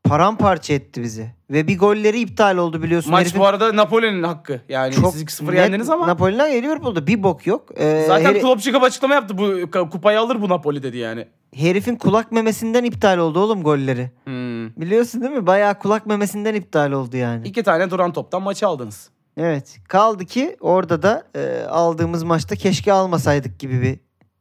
paramparça 0.03 0.73
etti 0.73 1.01
bizi. 1.03 1.32
Ve 1.49 1.67
bir 1.67 1.78
golleri 1.80 2.19
iptal 2.19 2.57
oldu 2.57 2.84
biliyorsun. 2.84 3.11
Maç 3.11 3.21
Herifin 3.21 3.39
bu 3.39 3.45
arada 3.45 3.76
Napoli'nin 3.76 4.23
hakkı. 4.23 4.61
Yani 4.69 4.93
çok 4.93 5.13
siz 5.13 5.23
2-0 5.23 5.45
net 5.47 5.55
yendiniz 5.57 5.89
ama 5.89 6.07
Napoli'den 6.07 6.51
Liverpool'da 6.63 7.07
bir 7.07 7.23
bok 7.23 7.47
yok. 7.47 7.69
Ee, 7.78 8.03
zaten 8.07 8.26
heri- 8.30 8.41
Klopp 8.41 8.61
çıkıp 8.61 8.84
açıklama 8.84 9.13
yaptı. 9.13 9.38
Bu 9.38 9.71
kupayı 9.89 10.19
alır 10.19 10.41
bu 10.41 10.49
Napoli 10.49 10.84
dedi 10.84 10.97
yani. 10.97 11.28
herifin 11.55 11.95
kulak 11.95 12.32
memesinden 12.32 12.84
iptal 12.84 13.17
oldu 13.17 13.39
oğlum 13.39 13.63
golleri. 13.63 14.11
Hmm. 14.23 14.76
Biliyorsun 14.82 15.21
değil 15.21 15.34
mi? 15.34 15.47
Bayağı 15.47 15.80
kulak 15.80 16.05
memesinden 16.05 16.55
iptal 16.55 16.91
oldu 16.91 17.17
yani. 17.17 17.47
İki 17.47 17.63
tane 17.63 17.89
duran 17.91 18.13
toptan 18.13 18.41
maçı 18.41 18.67
aldınız. 18.67 19.09
Evet. 19.38 19.78
Kaldı 19.88 20.26
ki 20.26 20.57
orada 20.59 21.01
da 21.01 21.23
e, 21.36 21.63
aldığımız 21.69 22.23
maçta 22.23 22.55
keşke 22.55 22.93
almasaydık 22.93 23.59
gibi 23.59 23.82
bir 23.82 23.99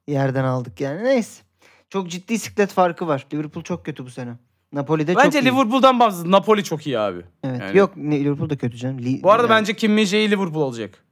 yerden 0.09 0.45
aldık 0.45 0.81
yani. 0.81 1.05
Neyse. 1.05 1.43
Çok 1.91 2.11
ciddi 2.11 2.39
siklet 2.39 2.71
farkı 2.73 3.07
var. 3.07 3.27
Liverpool 3.33 3.65
çok 3.65 3.85
kötü 3.85 4.05
bu 4.07 4.11
sene. 4.11 4.31
Napoli 4.73 5.07
de 5.07 5.17
Bence 5.17 5.39
çok 5.39 5.43
iyi. 5.49 5.53
Liverpool'dan 5.53 6.01
bağımsız. 6.01 6.25
Napoli 6.27 6.65
çok 6.65 6.87
iyi 6.87 6.99
abi. 6.99 7.21
Evet. 7.45 7.61
yani- 7.61 7.79
Yok 7.79 7.97
Liverpool 7.97 8.51
da 8.51 8.57
kötü 8.57 8.77
canım. 8.77 8.99
Li- 8.99 9.23
Bu 9.23 9.31
arada 9.33 9.53
yani- 9.53 9.61
bence 9.61 9.77
Kim 9.77 9.99
Min-jae 9.99 10.31
Liverpool 10.31 10.63
olacak. 10.63 11.05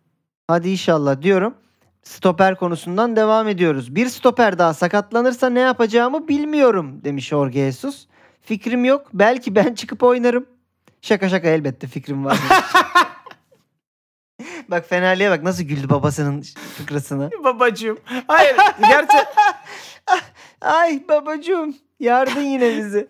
Hadi 0.49 0.71
inşallah 0.71 1.23
diyorum. 1.23 1.55
Stoper 2.03 2.57
konusundan 2.57 3.17
devam 3.17 3.49
ediyoruz. 3.49 3.95
Bir 3.95 4.07
stoper 4.09 4.59
daha 4.59 4.75
sakatlanırsa 4.75 5.51
ne 5.51 5.61
yapacağımı 5.61 6.29
bilmiyorum 6.29 7.01
demiş 7.05 7.29
Jorge 7.29 7.59
Jesus. 7.61 8.07
Fikrim 8.41 8.85
yok. 8.85 9.07
Belki 9.15 9.55
ben 9.55 9.75
çıkıp 9.75 10.03
oynarım. 10.03 10.47
Şaka 11.03 11.29
şaka 11.29 11.49
elbette 11.49 11.87
fikrim 11.87 12.25
var. 12.25 12.39
bak 14.69 14.89
Fenerli'ye 14.89 15.31
bak 15.31 15.43
nasıl 15.43 15.63
güldü 15.65 15.89
babasının 15.91 16.43
fıkrasına. 16.77 17.31
Babacığım. 17.45 17.99
Hayır. 18.27 18.57
Gerçi 18.81 19.17
Ay 20.61 21.03
babacığım 21.09 21.77
yardın 22.01 22.41
yine 22.41 22.77
bizi. 22.79 23.09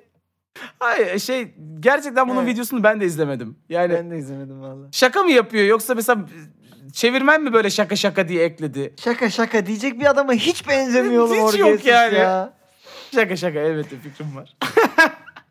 Hayır 0.78 1.18
şey 1.18 1.54
gerçekten 1.80 2.28
bunun 2.28 2.42
Evet. 2.42 2.52
videosunu 2.54 2.82
ben 2.82 3.00
de 3.00 3.04
izlemedim. 3.06 3.58
Yani 3.68 3.92
Ben 3.94 4.10
de 4.10 4.18
izlemedim 4.18 4.62
valla. 4.62 4.86
şaka 4.92 5.22
mı 5.22 5.30
yapıyor 5.30 5.64
yoksa 5.64 5.94
mesela 5.94 6.20
çevirmen 6.92 7.42
mi 7.42 7.52
böyle 7.52 7.70
şaka 7.70 7.96
şaka 7.96 8.28
diye 8.28 8.44
ekledi? 8.44 8.94
Şaka 9.04 9.30
şaka 9.30 9.66
diyecek 9.66 10.00
bir 10.00 10.06
adama 10.10 10.32
hiç 10.32 10.68
benzemiyor 10.68 11.24
oğlum 11.24 11.48
Hiç 11.52 11.58
yok 11.58 11.84
yani. 11.84 12.14
ya. 12.18 12.52
Şaka 13.14 13.36
şaka 13.36 13.58
elbette 13.58 13.96
fikrim 13.96 14.36
var. 14.36 14.56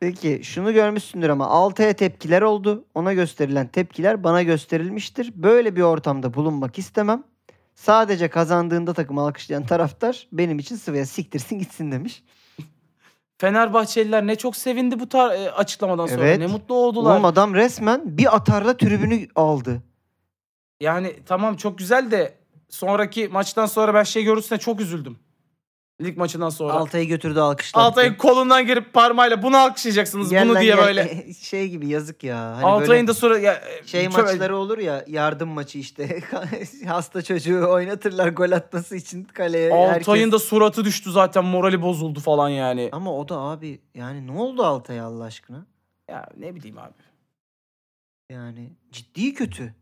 Peki 0.05 0.39
şunu 0.43 0.73
görmüşsündür 0.73 1.29
ama 1.29 1.47
Altay'a 1.47 1.93
tepkiler 1.93 2.41
oldu. 2.41 2.85
Ona 2.95 3.13
gösterilen 3.13 3.67
tepkiler 3.67 4.23
bana 4.23 4.43
gösterilmiştir. 4.43 5.31
Böyle 5.35 5.75
bir 5.75 5.81
ortamda 5.81 6.33
bulunmak 6.33 6.77
istemem. 6.77 7.23
Sadece 7.75 8.27
kazandığında 8.29 8.93
takım 8.93 9.17
alkışlayan 9.17 9.65
taraftar 9.65 10.27
benim 10.31 10.59
için 10.59 10.75
sıvıya 10.75 11.05
siktirsin 11.05 11.59
gitsin 11.59 11.91
demiş. 11.91 12.23
Fenerbahçeliler 13.37 14.27
ne 14.27 14.35
çok 14.35 14.55
sevindi 14.55 14.99
bu 14.99 15.03
tar- 15.03 15.35
e, 15.45 15.51
açıklamadan 15.51 16.07
sonra. 16.07 16.25
Evet. 16.25 16.39
Ne 16.39 16.47
mutlu 16.47 16.75
oldular. 16.75 17.13
Oğlum 17.13 17.25
adam 17.25 17.53
resmen 17.55 18.17
bir 18.17 18.35
atarla 18.35 18.77
tribünü 18.77 19.27
aldı. 19.35 19.81
Yani 20.79 21.15
tamam 21.25 21.55
çok 21.55 21.77
güzel 21.77 22.11
de 22.11 22.33
sonraki 22.69 23.27
maçtan 23.27 23.65
sonra 23.65 23.93
ben 23.93 24.03
şey 24.03 24.23
görürsene 24.23 24.59
çok 24.59 24.81
üzüldüm. 24.81 25.19
Lig 26.03 26.17
maçından 26.17 26.49
sonra. 26.49 26.73
Altay'ı 26.73 27.07
götürdü 27.07 27.39
alkışlattı. 27.39 27.85
Altay'ın 27.85 28.13
kolundan 28.13 28.65
girip 28.65 28.93
parmağıyla 28.93 29.43
bunu 29.43 29.57
alkışlayacaksınız 29.57 30.29
Gel 30.29 30.45
bunu 30.45 30.53
lan 30.53 30.61
diye 30.61 30.75
gel. 30.75 30.85
böyle. 30.85 31.33
Şey 31.41 31.69
gibi 31.69 31.87
yazık 31.87 32.23
ya. 32.23 32.37
Hani 32.55 32.65
Altay'ın 32.65 32.89
böyle 32.89 33.07
da 33.07 33.13
sonra 33.13 33.39
ya, 33.39 33.53
e, 33.53 33.87
şey 33.87 34.09
şöyle- 34.09 34.21
maçları 34.21 34.57
olur 34.57 34.77
ya 34.77 35.05
yardım 35.07 35.49
maçı 35.49 35.79
işte. 35.79 36.19
Hasta 36.87 37.21
çocuğu 37.21 37.67
oynatırlar 37.69 38.27
gol 38.27 38.51
atması 38.51 38.95
için 38.95 39.23
kaleye. 39.23 39.73
Altay'ın 39.73 40.19
herkes- 40.23 40.31
da 40.31 40.39
suratı 40.39 40.85
düştü 40.85 41.11
zaten 41.11 41.45
morali 41.45 41.81
bozuldu 41.81 42.19
falan 42.19 42.49
yani. 42.49 42.89
Ama 42.91 43.17
o 43.17 43.29
da 43.29 43.37
abi 43.37 43.81
yani 43.95 44.27
ne 44.27 44.31
oldu 44.31 44.63
Altay'a 44.63 45.05
Allah 45.05 45.23
aşkına? 45.23 45.65
Ya 46.09 46.29
ne 46.37 46.55
bileyim 46.55 46.77
abi. 46.77 46.93
Yani 48.29 48.69
ciddi 48.91 49.33
kötü. 49.33 49.75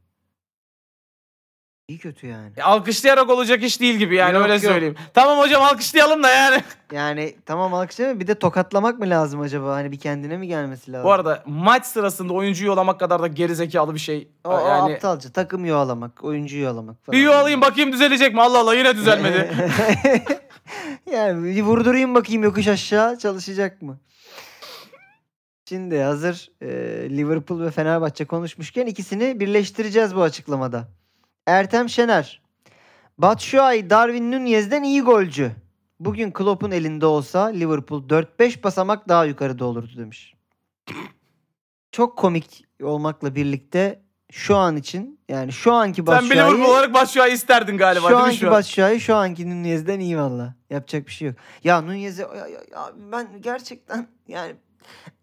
İyi 1.89 1.97
kötü 1.97 2.27
yani. 2.27 2.51
Ya 2.57 2.65
alkışlayarak 2.65 3.29
olacak 3.29 3.63
iş 3.63 3.81
değil 3.81 3.95
gibi 3.95 4.15
yani 4.15 4.33
Yok, 4.33 4.43
öyle 4.43 4.53
yok. 4.53 4.61
söyleyeyim. 4.61 4.95
Tamam 5.13 5.39
hocam 5.39 5.63
alkışlayalım 5.63 6.23
da 6.23 6.29
yani. 6.31 6.63
Yani 6.91 7.35
tamam 7.45 7.73
alkışlamıyor 7.73 8.19
bir 8.19 8.27
de 8.27 8.35
tokatlamak 8.35 8.99
mı 8.99 9.09
lazım 9.09 9.41
acaba? 9.41 9.75
Hani 9.75 9.91
bir 9.91 9.99
kendine 9.99 10.37
mi 10.37 10.47
gelmesi 10.47 10.91
lazım? 10.91 11.05
Bu 11.05 11.11
arada 11.11 11.43
maç 11.45 11.85
sırasında 11.85 12.33
oyuncuyu 12.33 12.67
yolamak 12.67 12.99
kadar 12.99 13.21
da 13.21 13.27
gerizekalı 13.27 13.93
bir 13.93 13.99
şey. 13.99 14.27
o, 14.43 14.49
o 14.49 14.67
yani 14.67 14.95
aptalca 14.95 15.29
takım 15.29 15.65
yuhalamak, 15.65 16.23
oyuncu 16.23 16.57
yuhalamak 16.57 17.05
falan. 17.05 17.17
bir 17.17 17.23
yuvalayayım 17.23 17.61
bakayım 17.61 17.91
düzelecek 17.91 18.33
mi? 18.33 18.41
Allah 18.41 18.59
Allah 18.59 18.75
yine 18.75 18.95
düzelmedi. 18.95 19.51
yani 21.11 21.43
bir 21.55 21.61
vurdurayım 21.61 22.15
bakayım 22.15 22.43
yokuş 22.43 22.67
aşağı 22.67 23.17
çalışacak 23.17 23.81
mı? 23.81 23.99
Şimdi 25.69 25.99
hazır 25.99 26.51
e, 26.61 26.67
Liverpool 27.09 27.61
ve 27.61 27.71
Fenerbahçe 27.71 28.25
konuşmuşken 28.25 28.85
ikisini 28.85 29.39
birleştireceğiz 29.39 30.15
bu 30.15 30.21
açıklamada. 30.21 30.98
Ertem 31.49 31.89
Şener. 31.89 32.41
Batshuayi 33.17 33.89
Darwin 33.89 34.31
Nunez'den 34.31 34.83
iyi 34.83 35.01
golcü. 35.01 35.51
Bugün 35.99 36.31
Klopp'un 36.31 36.71
elinde 36.71 37.05
olsa 37.05 37.45
Liverpool 37.45 38.07
4-5 38.07 38.63
basamak 38.63 39.09
daha 39.09 39.25
yukarıda 39.25 39.65
olurdu 39.65 39.91
demiş. 39.97 40.33
Çok 41.91 42.17
komik 42.17 42.65
olmakla 42.83 43.35
birlikte 43.35 44.01
şu 44.31 44.55
an 44.55 44.77
için 44.77 45.19
yani 45.29 45.51
şu 45.51 45.73
anki 45.73 45.95
Sen 45.95 46.05
bir 46.05 46.11
Batshuayi 46.11 46.39
Liverpool 46.53 46.73
olarak 46.73 46.93
Batshuayi 46.93 47.33
isterdin 47.33 47.77
galiba 47.77 48.09
şu 48.09 48.15
değil 48.17 48.27
mi 48.27 48.33
şu 48.33 48.47
an? 48.47 48.53
Batshuayi 48.53 48.99
şu 48.99 49.15
anki 49.15 49.49
Nunez'den 49.49 49.99
iyi 49.99 50.17
valla. 50.17 50.55
Yapacak 50.69 51.07
bir 51.07 51.11
şey 51.11 51.27
yok. 51.27 51.37
Ya 51.63 51.81
Nunez'e 51.81 52.21
ya, 52.21 52.35
ya- 52.47 52.47
ya 52.71 52.91
ben 53.11 53.27
gerçekten 53.41 54.07
yani 54.27 54.55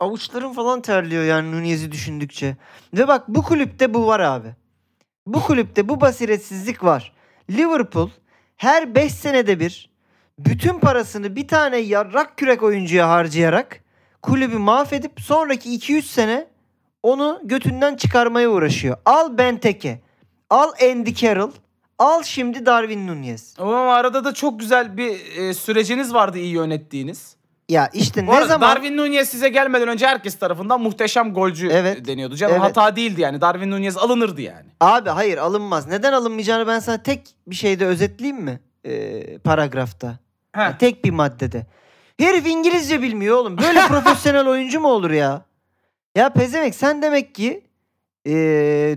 avuçlarım 0.00 0.52
falan 0.52 0.80
terliyor 0.80 1.24
yani 1.24 1.52
Nunez'i 1.52 1.92
düşündükçe. 1.92 2.56
Ve 2.94 3.08
bak 3.08 3.28
bu 3.28 3.42
kulüpte 3.42 3.94
bu 3.94 4.06
var 4.06 4.20
abi. 4.20 4.54
Bu 5.26 5.40
kulüpte 5.42 5.88
bu 5.88 6.00
basiretsizlik 6.00 6.84
var. 6.84 7.12
Liverpool 7.50 8.10
her 8.56 8.94
5 8.94 9.12
senede 9.12 9.60
bir 9.60 9.90
bütün 10.38 10.78
parasını 10.78 11.36
bir 11.36 11.48
tane 11.48 11.78
yarrak 11.78 12.36
kürek 12.36 12.62
oyuncuya 12.62 13.08
harcayarak 13.08 13.80
kulübü 14.22 14.58
mahvedip 14.58 15.20
sonraki 15.20 15.78
2-3 15.78 16.02
sene 16.02 16.46
onu 17.02 17.40
götünden 17.44 17.96
çıkarmaya 17.96 18.50
uğraşıyor. 18.50 18.96
Al 19.04 19.38
Benteke, 19.38 20.00
al 20.50 20.72
Andy 20.82 21.14
Carroll, 21.14 21.52
al 21.98 22.22
şimdi 22.22 22.66
Darwin 22.66 23.06
Nunez. 23.06 23.54
Ama 23.58 23.94
arada 23.94 24.24
da 24.24 24.34
çok 24.34 24.60
güzel 24.60 24.96
bir 24.96 25.36
e, 25.36 25.54
süreciniz 25.54 26.14
vardı 26.14 26.38
iyi 26.38 26.54
yönettiğiniz. 26.54 27.36
Ya 27.68 27.90
işte 27.92 28.26
Bu 28.26 28.30
ne 28.30 28.34
arada 28.34 28.48
zaman 28.48 28.70
Darwin 28.76 28.96
Nunez 28.96 29.28
size 29.28 29.48
gelmeden 29.48 29.88
önce 29.88 30.06
herkes 30.06 30.38
tarafından 30.38 30.80
muhteşem 30.80 31.34
golcü 31.34 31.68
Evet. 31.68 32.06
deniyordu. 32.06 32.36
Canım 32.36 32.52
Evet. 32.54 32.64
hata 32.64 32.96
değildi 32.96 33.20
yani. 33.20 33.40
Darwin 33.40 33.70
Nunez 33.70 33.96
alınırdı 33.96 34.40
yani. 34.40 34.66
Abi 34.80 35.10
hayır 35.10 35.38
alınmaz. 35.38 35.86
Neden 35.86 36.12
alınmayacağını 36.12 36.66
ben 36.66 36.78
sana 36.78 37.02
tek 37.02 37.20
bir 37.46 37.54
şeyde 37.54 37.86
özetleyeyim 37.86 38.44
mi? 38.44 38.60
Ee, 38.86 39.38
paragrafta. 39.38 40.18
Heh. 40.52 40.60
Ya 40.60 40.78
tek 40.78 41.04
bir 41.04 41.10
maddede. 41.10 41.66
Herif 42.20 42.46
İngilizce 42.46 43.02
bilmiyor 43.02 43.36
oğlum. 43.36 43.58
Böyle 43.58 43.80
profesyonel 43.88 44.46
oyuncu 44.48 44.80
mu 44.80 44.88
olur 44.88 45.10
ya? 45.10 45.42
Ya 46.16 46.28
pezemek 46.28 46.74
sen 46.74 47.02
demek 47.02 47.34
ki 47.34 47.62
ee, 48.26 48.32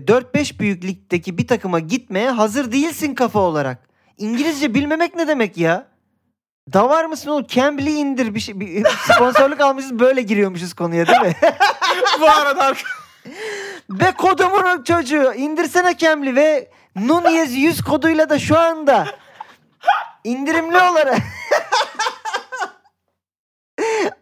4-5 0.06 0.58
büyük 0.58 0.84
ligdeki 0.84 1.38
bir 1.38 1.46
takıma 1.46 1.78
gitmeye 1.80 2.30
hazır 2.30 2.72
değilsin 2.72 3.14
kafa 3.14 3.38
olarak. 3.38 3.78
İngilizce 4.18 4.74
bilmemek 4.74 5.16
ne 5.16 5.28
demek 5.28 5.56
ya? 5.58 5.86
Davar 6.72 7.04
mısın 7.04 7.30
oğlum? 7.30 7.46
Cambly'i 7.46 7.96
indir 7.96 8.34
bir 8.34 8.40
şey. 8.40 8.60
Bir 8.60 8.84
sponsorluk 8.84 9.60
almışız 9.60 9.98
böyle 9.98 10.22
giriyormuşuz 10.22 10.74
konuya 10.74 11.06
değil 11.06 11.20
mi? 11.20 11.34
Bu 12.20 12.30
arada 12.30 12.74
Ve 13.90 14.12
kodumun 14.12 14.84
çocuğu 14.84 15.34
indirsene 15.34 15.98
Cambly 15.98 16.36
ve 16.36 16.70
Nunez 16.96 17.54
100 17.54 17.82
koduyla 17.82 18.30
da 18.30 18.38
şu 18.38 18.58
anda 18.58 19.06
indirimli 20.24 20.78
olarak 20.78 21.18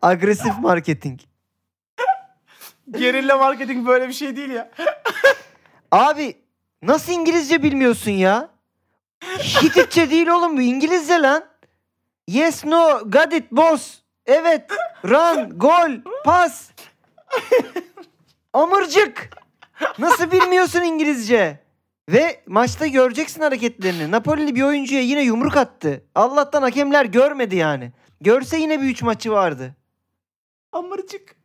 agresif 0.02 0.58
marketing. 0.58 1.20
gerilla 2.90 3.38
marketing 3.38 3.86
böyle 3.86 4.08
bir 4.08 4.12
şey 4.12 4.36
değil 4.36 4.50
ya. 4.50 4.70
Abi 5.92 6.36
nasıl 6.82 7.12
İngilizce 7.12 7.62
bilmiyorsun 7.62 8.10
ya? 8.10 8.48
Hititçe 9.38 10.10
değil 10.10 10.28
oğlum 10.28 10.56
bu 10.56 10.60
İngilizce 10.60 11.22
lan. 11.22 11.44
Yes 12.28 12.64
no 12.64 13.00
got 13.10 13.32
it 13.32 13.52
boss. 13.52 13.98
Evet 14.26 14.70
run 15.04 15.58
gol 15.58 16.12
pas. 16.24 16.70
Amırcık. 18.52 19.30
Nasıl 19.98 20.30
bilmiyorsun 20.30 20.82
İngilizce? 20.82 21.58
Ve 22.08 22.40
maçta 22.46 22.86
göreceksin 22.86 23.42
hareketlerini. 23.42 24.10
Napoli'li 24.10 24.54
bir 24.54 24.62
oyuncuya 24.62 25.00
yine 25.00 25.22
yumruk 25.22 25.56
attı. 25.56 26.04
Allah'tan 26.14 26.62
hakemler 26.62 27.04
görmedi 27.04 27.56
yani. 27.56 27.92
Görse 28.20 28.56
yine 28.56 28.82
bir 28.82 28.86
üç 28.86 29.02
maçı 29.02 29.32
vardı. 29.32 29.74
Amırcık. 30.72 31.36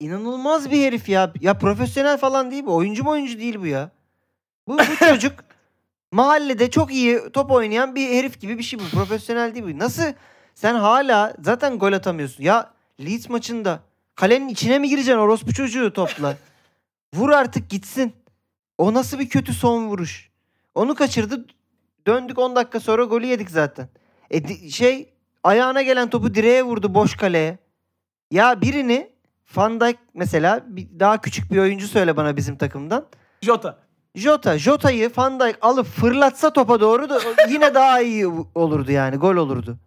İnanılmaz 0.00 0.70
bir 0.70 0.86
herif 0.86 1.08
ya. 1.08 1.32
Ya 1.40 1.58
profesyonel 1.58 2.18
falan 2.18 2.50
değil 2.50 2.66
bu. 2.66 2.74
Oyuncu 2.74 3.04
mu 3.04 3.10
oyuncu 3.10 3.38
değil 3.38 3.60
bu 3.60 3.66
ya. 3.66 3.90
Bu, 4.68 4.78
bu 4.78 5.06
çocuk 5.08 5.32
mahallede 6.14 6.70
çok 6.70 6.92
iyi 6.92 7.20
top 7.32 7.50
oynayan 7.50 7.94
bir 7.94 8.08
herif 8.08 8.40
gibi 8.40 8.58
bir 8.58 8.62
şey 8.62 8.78
bu. 8.78 8.82
Profesyonel 8.82 9.54
değil 9.54 9.64
bu. 9.64 9.78
Nasıl 9.78 10.02
sen 10.54 10.74
hala 10.74 11.34
zaten 11.40 11.78
gol 11.78 11.92
atamıyorsun. 11.92 12.42
Ya 12.42 12.70
Leeds 13.00 13.28
maçında 13.28 13.80
kalenin 14.14 14.48
içine 14.48 14.78
mi 14.78 14.88
gireceksin 14.88 15.20
orospu 15.20 15.52
çocuğu 15.52 15.92
topla? 15.92 16.36
Vur 17.14 17.30
artık 17.30 17.70
gitsin. 17.70 18.12
O 18.78 18.94
nasıl 18.94 19.18
bir 19.18 19.28
kötü 19.28 19.52
son 19.54 19.86
vuruş. 19.86 20.30
Onu 20.74 20.94
kaçırdı. 20.94 21.46
Döndük 22.06 22.38
10 22.38 22.56
dakika 22.56 22.80
sonra 22.80 23.04
golü 23.04 23.26
yedik 23.26 23.50
zaten. 23.50 23.88
E 24.30 24.70
şey 24.70 25.12
ayağına 25.42 25.82
gelen 25.82 26.10
topu 26.10 26.34
direğe 26.34 26.62
vurdu 26.62 26.94
boş 26.94 27.16
kaleye. 27.16 27.58
Ya 28.30 28.60
birini 28.60 29.10
Van 29.56 29.80
Dijk 29.80 29.98
mesela 30.14 30.66
daha 31.00 31.20
küçük 31.20 31.52
bir 31.52 31.58
oyuncu 31.58 31.88
söyle 31.88 32.16
bana 32.16 32.36
bizim 32.36 32.56
takımdan. 32.56 33.06
Jota. 33.42 33.83
Jota, 34.14 34.58
Jota'yı 34.58 35.10
Van 35.16 35.40
Dijk 35.40 35.58
alıp 35.60 35.86
fırlatsa 35.86 36.52
topa 36.52 36.80
doğru 36.80 37.08
da 37.08 37.20
yine 37.48 37.74
daha 37.74 38.00
iyi 38.00 38.26
olurdu 38.54 38.92
yani. 38.92 39.16
Gol 39.16 39.36
olurdu. 39.36 39.78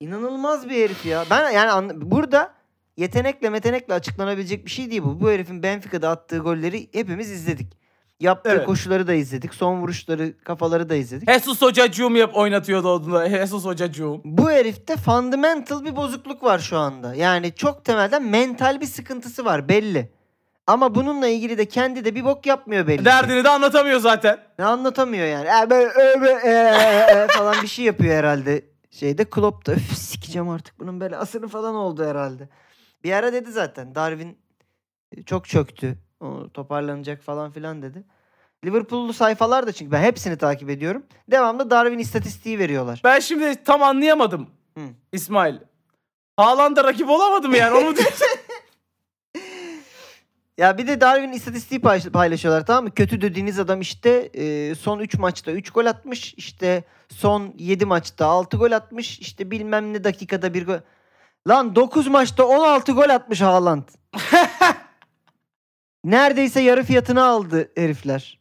İnanılmaz 0.00 0.68
bir 0.68 0.84
herif 0.84 1.06
ya. 1.06 1.24
Ben 1.30 1.50
yani 1.50 1.92
burada 1.94 2.54
yetenekle 2.96 3.50
metenekle 3.50 3.94
açıklanabilecek 3.94 4.64
bir 4.64 4.70
şey 4.70 4.90
değil 4.90 5.02
bu. 5.02 5.20
Bu 5.20 5.30
herifin 5.30 5.62
Benfica'da 5.62 6.10
attığı 6.10 6.38
golleri 6.38 6.88
hepimiz 6.92 7.30
izledik. 7.30 7.84
Yaptığı 8.20 8.50
Evet. 8.50 8.66
koşuları 8.66 9.06
da 9.06 9.14
izledik. 9.14 9.54
Son 9.54 9.80
vuruşları, 9.80 10.38
kafaları 10.44 10.88
da 10.88 10.94
izledik. 10.94 11.30
Jesus 11.32 11.62
Hocacığım 11.62 12.16
yap 12.16 12.36
oynatıyordu 12.36 12.88
onu 12.94 13.28
Jesus 13.28 13.64
Hocacığım. 13.64 14.20
Bu 14.24 14.50
herifte 14.50 14.96
fundamental 14.96 15.84
bir 15.84 15.96
bozukluk 15.96 16.42
var 16.42 16.58
şu 16.58 16.78
anda. 16.78 17.14
Yani 17.14 17.54
çok 17.54 17.84
temelden 17.84 18.22
mental 18.22 18.80
bir 18.80 18.86
sıkıntısı 18.86 19.44
var 19.44 19.68
belli. 19.68 20.12
Ama 20.66 20.94
bununla 20.94 21.28
ilgili 21.28 21.58
de 21.58 21.68
kendi 21.68 22.04
de 22.04 22.14
bir 22.14 22.24
bok 22.24 22.46
yapmıyor 22.46 22.86
belli. 22.86 22.98
ki. 22.98 23.04
Derdini 23.04 23.44
de 23.44 23.48
anlatamıyor 23.48 24.00
zaten. 24.00 24.38
Ne 24.58 24.64
anlatamıyor 24.64 25.26
yani. 25.26 25.48
E, 25.48 25.64
e, 25.64 25.70
böyle, 25.70 26.32
e, 26.44 26.50
e, 26.50 27.22
e 27.22 27.26
falan 27.26 27.62
bir 27.62 27.66
şey 27.66 27.84
yapıyor 27.84 28.14
herhalde. 28.14 28.64
Şeyde 28.90 29.24
Klopp 29.24 29.66
da 29.66 29.72
öf 29.72 29.92
sikeceğim 29.92 30.48
artık 30.48 30.80
bunun 30.80 31.00
belasını 31.00 31.48
falan 31.48 31.74
oldu 31.74 32.04
herhalde. 32.04 32.48
Bir 33.04 33.12
ara 33.12 33.32
dedi 33.32 33.52
zaten 33.52 33.94
Darwin 33.94 34.38
e, 35.16 35.22
çok 35.22 35.48
çöktü. 35.48 35.98
O 36.20 36.48
toparlanacak 36.54 37.22
falan 37.22 37.50
filan 37.50 37.82
dedi. 37.82 38.04
Liverpool'lu 38.64 39.12
sayfalar 39.12 39.66
da 39.66 39.72
çünkü 39.72 39.92
ben 39.92 40.02
hepsini 40.02 40.38
takip 40.38 40.70
ediyorum. 40.70 41.02
Devamlı 41.30 41.70
Darwin 41.70 41.98
istatistiği 41.98 42.58
veriyorlar. 42.58 43.00
Ben 43.04 43.20
şimdi 43.20 43.64
tam 43.64 43.82
anlayamadım. 43.82 44.50
Hı. 44.78 44.84
İsmail. 45.12 45.56
Haaland'a 46.36 46.84
rakip 46.84 47.10
olamadı 47.10 47.48
mı 47.48 47.56
yani? 47.56 47.74
Onu 47.76 47.96
diyorsun? 47.96 48.26
Ya 50.58 50.78
bir 50.78 50.86
de 50.86 51.00
Darwin 51.00 51.32
istatistiği 51.32 51.80
paylaş- 51.80 52.10
paylaşıyorlar 52.10 52.66
tamam 52.66 52.84
mı? 52.84 52.90
Kötü 52.94 53.20
dediğiniz 53.20 53.58
adam 53.58 53.80
işte 53.80 54.10
e, 54.34 54.74
son 54.74 54.98
3 55.00 55.14
maçta 55.18 55.52
3 55.52 55.70
gol 55.70 55.86
atmış. 55.86 56.34
İşte 56.34 56.84
son 57.08 57.54
7 57.58 57.84
maçta 57.86 58.26
6 58.26 58.56
gol 58.56 58.72
atmış. 58.72 59.18
İşte 59.18 59.50
bilmem 59.50 59.92
ne 59.92 60.04
dakikada 60.04 60.54
bir 60.54 60.66
gol. 60.66 60.78
Lan 61.48 61.76
9 61.76 62.06
maçta 62.08 62.44
16 62.46 62.92
gol 62.92 63.08
atmış 63.08 63.40
Haaland. 63.40 63.82
Neredeyse 66.04 66.60
yarı 66.60 66.82
fiyatını 66.84 67.24
aldı 67.24 67.70
herifler. 67.76 68.38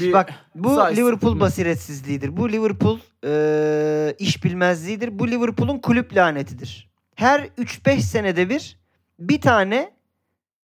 Bir- 0.00 0.12
Bak 0.12 0.34
bu. 0.54 0.76
Liverpool 0.96 1.40
basiretsizliğidir. 1.40 2.36
Bu 2.36 2.52
Liverpool 2.52 2.98
e, 3.24 4.14
iş 4.18 4.44
bilmezliğidir. 4.44 5.18
Bu 5.18 5.28
Liverpool'un 5.28 5.78
kulüp 5.78 6.16
lanetidir. 6.16 6.90
Her 7.14 7.40
3-5 7.40 8.00
senede 8.00 8.48
bir 8.50 8.78
bir 9.18 9.40
tane 9.40 9.97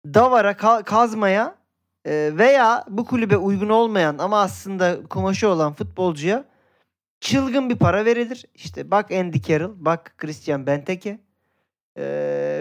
davara 0.05 0.53
ka- 0.53 0.85
kazmaya 0.85 1.55
e, 2.07 2.31
veya 2.35 2.85
bu 2.89 3.05
kulübe 3.05 3.37
uygun 3.37 3.69
olmayan 3.69 4.19
ama 4.19 4.41
aslında 4.41 5.03
kumaşı 5.11 5.49
olan 5.49 5.73
futbolcuya 5.73 6.45
çılgın 7.21 7.71
bir 7.71 7.77
para 7.77 8.05
verilir. 8.05 8.45
İşte 8.55 8.91
bak 8.91 9.11
Andy 9.11 9.41
Carroll, 9.41 9.73
bak 9.77 10.15
Christian 10.19 10.67
Benteke. 10.67 11.19
E, 11.97 12.05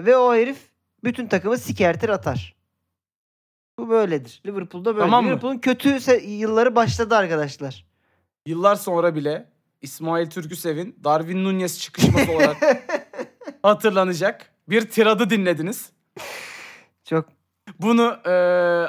ve 0.06 0.18
o 0.18 0.36
herif 0.36 0.58
bütün 1.04 1.28
takımı 1.28 1.58
sikertir 1.58 2.10
atar. 2.10 2.56
Bu 3.80 3.90
böyledir. 3.90 4.42
Liverpool'da 4.46 4.96
böyle. 4.96 5.06
Tamam 5.06 5.24
mı? 5.24 5.30
Liverpool'un 5.30 5.58
kötü 5.58 5.90
se- 5.90 6.24
yılları 6.28 6.76
başladı 6.76 7.16
arkadaşlar. 7.16 7.86
Yıllar 8.46 8.76
sonra 8.76 9.16
bile 9.16 9.50
İsmail 9.82 10.30
Türküsev'in 10.30 11.00
Darwin 11.04 11.44
Nunez 11.44 11.80
çıkışması 11.80 12.32
olarak 12.32 12.58
hatırlanacak. 13.64 14.52
Bir 14.70 14.82
tiradı 14.90 15.30
dinlediniz. 15.30 15.90
Çok 17.14 17.30
Bunu 17.80 18.18
e, 18.26 18.30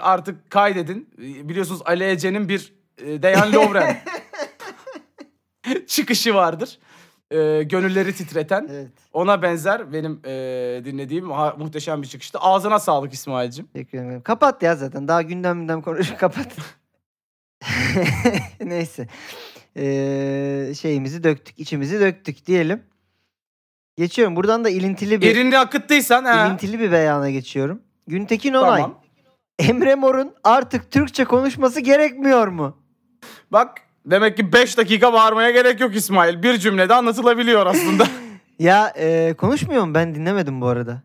artık 0.00 0.50
kaydedin. 0.50 1.08
Biliyorsunuz 1.18 1.80
Ali 1.84 2.04
Ece'nin 2.04 2.48
bir 2.48 2.72
e, 2.98 3.22
Dejan 3.22 3.52
Lovren 3.52 4.02
çıkışı 5.86 6.34
vardır. 6.34 6.78
E, 7.30 7.62
gönülleri 7.62 8.14
titreten. 8.14 8.68
evet. 8.70 8.88
Ona 9.12 9.42
benzer 9.42 9.92
benim 9.92 10.20
e, 10.24 10.30
dinlediğim 10.84 11.30
ha- 11.30 11.54
muhteşem 11.58 12.02
bir 12.02 12.06
çıkıştı. 12.06 12.38
Ağzına 12.38 12.78
sağlık 12.78 13.12
İsmail'cim. 13.12 13.66
Teşekkür 13.66 13.98
ederim. 13.98 14.22
Kapat 14.22 14.62
ya 14.62 14.76
zaten. 14.76 15.08
Daha 15.08 15.22
gündem 15.22 15.60
gündem 15.60 15.82
konuşup 15.82 16.18
kapat. 16.20 16.52
Neyse. 18.60 19.08
Ee, 19.76 20.72
şeyimizi 20.80 21.24
döktük, 21.24 21.58
içimizi 21.58 22.00
döktük 22.00 22.46
diyelim. 22.46 22.82
Geçiyorum. 23.96 24.36
Buradan 24.36 24.64
da 24.64 24.68
ilintili 24.70 25.20
bir 25.20 25.30
Erini 25.36 25.58
akıttıysan 25.58 26.24
ha. 26.24 26.46
ilintili 26.46 26.80
bir 26.80 26.92
beyana 26.92 27.30
geçiyorum. 27.30 27.82
Güntekin 28.06 28.54
Onay. 28.54 28.80
Tamam. 28.82 29.00
Emre 29.58 29.94
Mor'un 29.94 30.34
artık 30.44 30.90
Türkçe 30.90 31.24
konuşması 31.24 31.80
gerekmiyor 31.80 32.48
mu? 32.48 32.76
Bak 33.52 33.78
demek 34.06 34.36
ki 34.36 34.52
5 34.52 34.78
dakika 34.78 35.12
bağırmaya 35.12 35.50
gerek 35.50 35.80
yok 35.80 35.96
İsmail. 35.96 36.42
Bir 36.42 36.58
cümlede 36.58 36.94
anlatılabiliyor 36.94 37.66
aslında. 37.66 38.06
Ya 38.58 38.92
e, 38.96 39.34
konuşmuyor 39.38 39.84
mu? 39.84 39.94
Ben 39.94 40.14
dinlemedim 40.14 40.60
bu 40.60 40.66
arada. 40.66 41.02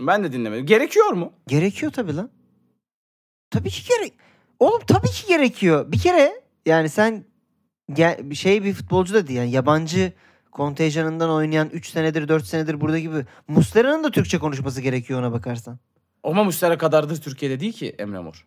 ben 0.00 0.24
de 0.24 0.32
dinlemedim. 0.32 0.66
Gerekiyor 0.66 1.12
mu? 1.12 1.32
Gerekiyor 1.46 1.92
tabii 1.92 2.16
lan. 2.16 2.30
Tabii 3.50 3.70
ki 3.70 3.88
gerek. 3.88 4.12
Oğlum 4.58 4.80
tabii 4.86 5.08
ki 5.08 5.26
gerekiyor. 5.28 5.92
Bir 5.92 5.98
kere 5.98 6.40
yani 6.66 6.88
sen 6.88 7.24
ge- 7.90 8.34
şey 8.34 8.64
bir 8.64 8.74
futbolcu 8.74 9.14
da 9.14 9.26
değil 9.26 9.38
yani 9.38 9.50
yabancı 9.50 10.12
kontenjanından 10.52 11.30
oynayan 11.30 11.68
3 11.68 11.88
senedir 11.90 12.28
4 12.28 12.44
senedir 12.46 12.80
burada 12.80 12.98
gibi 12.98 13.24
Muslera'nın 13.48 14.04
da 14.04 14.10
Türkçe 14.10 14.38
konuşması 14.38 14.80
gerekiyor 14.80 15.20
ona 15.20 15.32
bakarsan. 15.32 15.78
Ama 16.26 16.44
Mustera 16.44 16.78
kadardır 16.78 17.20
Türkiye'de 17.20 17.60
değil 17.60 17.72
ki 17.72 17.94
Emre 17.98 18.18
Mor. 18.18 18.46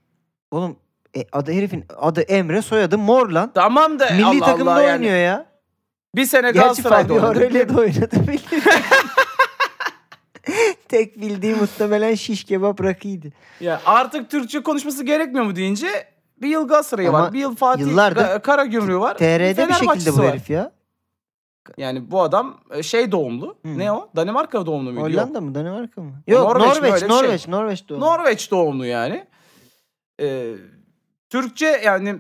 Oğlum 0.52 0.80
e, 1.18 1.26
adı 1.32 1.52
herifin 1.52 1.86
adı 1.98 2.22
Emre 2.22 2.62
soyadı 2.62 2.98
Mor 2.98 3.30
lan. 3.30 3.52
Tamam 3.56 4.00
da 4.00 4.10
Milli 4.12 4.26
Allah 4.26 4.46
takımda 4.46 4.74
Allah 4.74 4.82
yani. 4.82 4.94
oynuyor 4.94 5.18
ya. 5.18 5.46
Bir 6.16 6.26
sene 6.26 6.42
Gerçi 6.42 6.60
Galatasaray'da 6.60 7.14
oynadı. 7.14 7.28
Aurelio'da 7.28 7.74
oynadı 7.80 8.16
biliyorum. 8.16 8.82
Tek 10.90 11.22
bildiği 11.22 11.56
muhtemelen 11.56 12.16
şiş 12.16 12.44
kebap 12.44 12.84
rakıydı. 12.84 13.28
Ya 13.60 13.82
artık 13.86 14.30
Türkçe 14.32 14.64
konuşması 14.64 15.04
gerekmiyor 15.04 15.46
mu 15.46 15.56
deyince 15.56 15.88
bir 16.42 16.48
yıl 16.48 16.68
Galatasaray'ı 16.68 17.12
var. 17.12 17.34
Bir 17.34 17.40
yıl 17.40 17.56
Fatih 17.56 17.96
Karagümrük'ü 18.44 19.00
var. 19.00 19.18
TR'de 19.18 19.68
bir 19.68 19.74
şekilde 19.74 20.14
bu 20.14 20.24
herif 20.24 20.50
ya. 20.50 20.72
Yani 21.78 22.12
bu 22.12 22.22
adam 22.22 22.60
e, 22.72 22.84
şey 22.84 23.12
doğumlu. 23.12 23.58
Hı. 23.66 23.78
Ne 23.78 23.92
o? 23.92 24.10
Danimarka 24.16 24.66
doğumlu 24.66 24.92
muydu? 24.92 25.10
Yok. 25.10 25.20
Hollanda 25.20 25.42
mı 25.42 25.56
Danimarka 25.56 26.02
mı? 26.02 26.12
Yok 26.28 26.44
Norveç? 26.44 26.78
Norveç 26.78 27.04
bir 27.04 27.10
Norveç 27.10 27.42
şey. 27.42 27.52
Norveç 27.52 27.90
doğru. 27.90 28.00
Norveç 28.00 28.52
doğumlu 28.52 28.86
yani. 28.86 29.28
Ee, 30.22 30.54
Türkçe 31.30 31.82
yani 31.86 32.20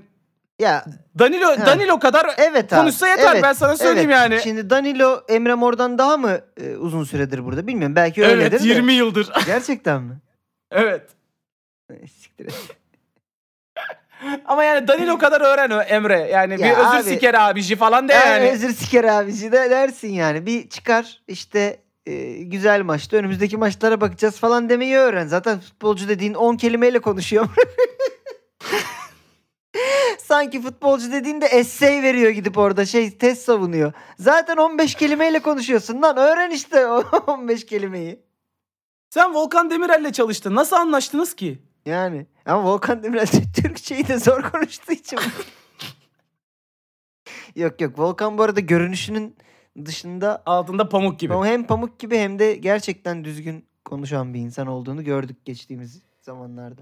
ya 0.60 0.86
Danilo 1.20 1.47
Ha. 1.47 1.66
Danilo 1.66 2.00
kadar 2.00 2.36
evet 2.38 2.74
abi. 2.74 2.82
konuşsa 2.82 3.08
yeter 3.08 3.32
evet, 3.34 3.43
ben 3.43 3.54
sana 3.54 3.78
söyleyeyim 3.78 4.12
evet. 4.12 4.20
yani. 4.20 4.41
Şimdi 4.43 4.70
Danilo 4.70 5.22
Emre 5.30 5.56
Mor'dan 5.56 5.97
daha 5.97 6.18
mı 6.18 6.39
e, 6.62 6.76
uzun 6.76 7.04
süredir 7.04 7.45
burada 7.45 7.68
bilmiyorum. 7.68 7.95
Belki 7.95 8.26
öyledir 8.26 8.41
Evet 8.41 8.64
de. 8.64 8.68
20 8.68 8.93
yıldır. 8.93 9.30
Gerçekten 9.45 10.02
mi? 10.02 10.18
evet. 10.72 11.10
Siktir 12.08 12.45
et. 12.45 12.79
Ama 14.46 14.64
yani 14.64 14.88
Danilo 14.88 15.18
kadar 15.18 15.42
öğren 15.42 15.70
o 15.72 15.82
Emre. 15.82 16.30
Yani 16.32 16.58
bir 16.58 16.64
Ya 16.66 16.76
özür 16.76 16.96
abi- 17.00 17.04
siker 17.04 17.34
abici 17.34 17.76
falan 17.76 18.08
de 18.10 18.14
Yani. 18.14 18.28
yani. 18.46 18.50
Özür 18.52 18.74
siker 18.74 19.04
abici 19.04 19.52
de 19.52 19.70
dersin 19.70 20.14
yani. 20.14 20.46
Bir 20.46 20.70
çıkar 20.70 21.22
işte 21.28 21.80
e, 22.06 22.32
güzel 22.44 22.82
maçta 22.82 23.18
önümüzdeki 23.18 23.58
maçlara 23.58 24.02
bakacağız 24.02 24.38
falan 24.40 24.70
demeyi 24.70 24.96
öğren. 24.98 25.28
Zaten 25.28 25.60
futbolcu 25.60 26.08
dediğin 26.10 26.34
10 26.34 26.56
kelimeyle 26.58 27.00
konuşuyor. 27.00 27.48
Sanki 30.18 30.62
futbolcu 30.62 31.12
dediğinde 31.12 31.46
essay 31.46 32.04
veriyor 32.04 32.30
gidip 32.30 32.58
orada 32.58 32.86
şey 32.86 33.18
test 33.18 33.42
savunuyor. 33.46 33.94
Zaten 34.20 34.58
15 34.58 34.96
kelimeyle 34.96 35.40
konuşuyorsun 35.40 36.02
lan 36.02 36.18
öğren 36.18 36.52
işte 36.52 36.88
o 36.88 37.04
15 37.28 37.66
kelimeyi. 37.66 38.20
Sen 39.10 39.34
Volkan 39.34 39.70
Demirel'le 39.72 40.12
çalıştın. 40.12 40.56
Nasıl 40.56 40.76
anlaştınız 40.76 41.34
ki? 41.34 41.60
Yani 41.86 42.26
ama 42.46 42.64
Volkan 42.64 43.04
Demirel 43.04 43.28
Türkçeyi 43.56 44.08
de 44.08 44.20
zor 44.20 44.42
konuştuğu 44.42 44.92
için. 44.92 45.20
yok 47.56 47.82
yok 47.82 48.00
Volkan 48.00 48.38
bu 48.38 48.44
arada 48.44 48.60
görünüşünün 48.60 49.36
dışında 49.86 50.44
Altında 50.46 50.90
pamuk 50.90 51.20
gibi. 51.20 51.34
hem 51.34 51.64
pamuk 51.64 52.00
gibi 52.00 52.18
hem 52.18 52.40
de 52.40 52.56
gerçekten 52.56 53.26
düzgün 53.26 53.66
konuşan 53.86 54.34
bir 54.34 54.40
insan 54.40 54.68
olduğunu 54.68 55.04
gördük 55.04 55.46
geçtiğimiz 55.46 56.02
zamanlarda. 56.22 56.82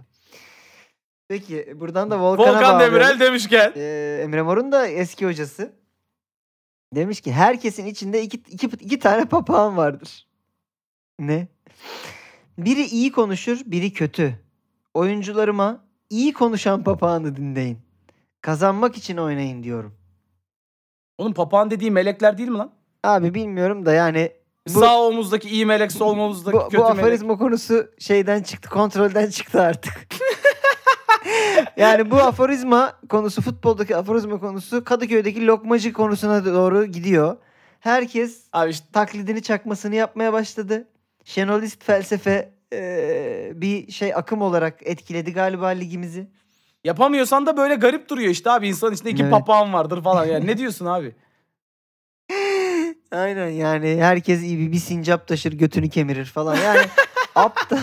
Peki 1.27 1.73
buradan 1.75 2.11
da 2.11 2.19
Volkan'a 2.19 2.57
Volkan. 2.57 2.79
Demirel 2.79 3.19
demişken. 3.19 3.73
Ee, 3.75 4.19
Emre 4.23 4.41
Mor'un 4.41 4.71
da 4.71 4.87
eski 4.87 5.25
hocası. 5.25 5.73
Demiş 6.95 7.21
ki 7.21 7.31
herkesin 7.31 7.85
içinde 7.85 8.21
iki, 8.21 8.37
iki, 8.37 8.67
iki 8.67 8.99
tane 8.99 9.25
papağan 9.25 9.77
vardır. 9.77 10.27
Ne? 11.19 11.47
Biri 12.57 12.85
iyi 12.85 13.11
konuşur, 13.11 13.59
biri 13.65 13.93
kötü. 13.93 14.46
Oyuncularıma 14.97 15.79
iyi 16.09 16.33
konuşan 16.33 16.83
papağanı 16.83 17.35
dinleyin. 17.35 17.79
Kazanmak 18.41 18.97
için 18.97 19.17
oynayın 19.17 19.63
diyorum. 19.63 19.93
Oğlum 21.17 21.33
papağan 21.33 21.71
dediği 21.71 21.91
melekler 21.91 22.37
değil 22.37 22.49
mi 22.49 22.57
lan? 22.57 22.71
Abi 23.03 23.33
bilmiyorum 23.33 23.85
da 23.85 23.93
yani 23.93 24.31
bu, 24.67 24.79
Sağ 24.79 25.01
omuzdaki 25.01 25.49
iyi 25.49 25.65
melek, 25.65 25.91
sol 25.91 26.17
omuzdaki 26.17 26.57
bu, 26.57 26.63
kötü 26.63 26.77
bu 26.77 26.81
melek. 26.81 26.99
aforizma 26.99 27.37
konusu 27.37 27.87
şeyden 27.99 28.43
çıktı, 28.43 28.69
kontrolden 28.69 29.29
çıktı 29.29 29.61
artık. 29.61 29.93
yani 31.77 32.11
bu 32.11 32.15
aforizma 32.15 32.93
konusu, 33.09 33.41
futboldaki 33.41 33.95
aforizma 33.95 34.39
konusu 34.39 34.83
Kadıköy'deki 34.83 35.47
lokmacı 35.47 35.93
konusuna 35.93 36.45
doğru 36.45 36.85
gidiyor. 36.85 37.37
Herkes 37.79 38.43
Abi 38.53 38.69
işte 38.69 38.87
taklidini 38.93 39.41
çakmasını 39.41 39.95
yapmaya 39.95 40.33
başladı. 40.33 40.87
Şenolist 41.23 41.83
felsefe 41.83 42.56
bir 43.61 43.91
şey 43.91 44.15
akım 44.15 44.41
olarak 44.41 44.79
etkiledi 44.81 45.33
galiba 45.33 45.67
ligimizi. 45.67 46.27
yapamıyorsan 46.83 47.45
da 47.45 47.57
böyle 47.57 47.75
garip 47.75 48.09
duruyor 48.09 48.29
işte 48.29 48.51
abi. 48.51 48.67
İnsanın 48.67 48.93
içinde 48.93 49.09
iki 49.09 49.21
Evet. 49.23 49.31
papağan 49.31 49.73
vardır 49.73 50.03
falan. 50.03 50.25
Yani 50.25 50.47
ne 50.47 50.57
diyorsun 50.57 50.85
abi? 50.85 51.15
Aynen 53.11 53.49
yani 53.49 53.97
herkes 54.01 54.41
iyi 54.43 54.59
bir, 54.59 54.71
bir 54.71 54.77
sincap 54.77 55.27
taşır 55.27 55.53
götünü 55.53 55.89
kemirir 55.89 56.25
falan. 56.25 56.55
Yani 56.55 56.85
aptal. 57.35 57.77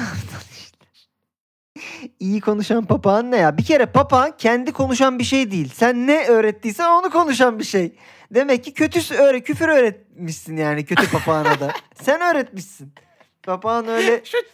İyi 2.21 2.41
konuşan 2.41 2.85
papağan 2.85 3.31
ne 3.31 3.37
ya? 3.37 3.59
Bir 3.59 3.65
kere 3.65 3.87
papağan 3.87 4.33
kendi 4.39 4.73
konuşan 4.73 5.19
bir 5.19 5.25
şey 5.25 5.51
değil. 5.51 5.71
Sen 5.75 6.07
ne 6.07 6.27
öğrettiysen 6.27 6.89
onu 6.91 7.11
konuşan 7.11 7.59
bir 7.59 7.65
şey. 7.65 7.93
Demek 8.31 8.65
ki 8.65 8.75
kötü 8.75 9.15
öğre 9.15 9.41
küfür 9.41 9.69
öğretmişsin 9.69 10.57
yani 10.57 10.85
kötü 10.85 11.11
papağana 11.11 11.61
da. 11.61 11.73
Sen 12.03 12.21
öğretmişsin. 12.21 12.93
Papağan 13.45 13.89
öyle 13.89 14.21
Şut, 14.25 14.45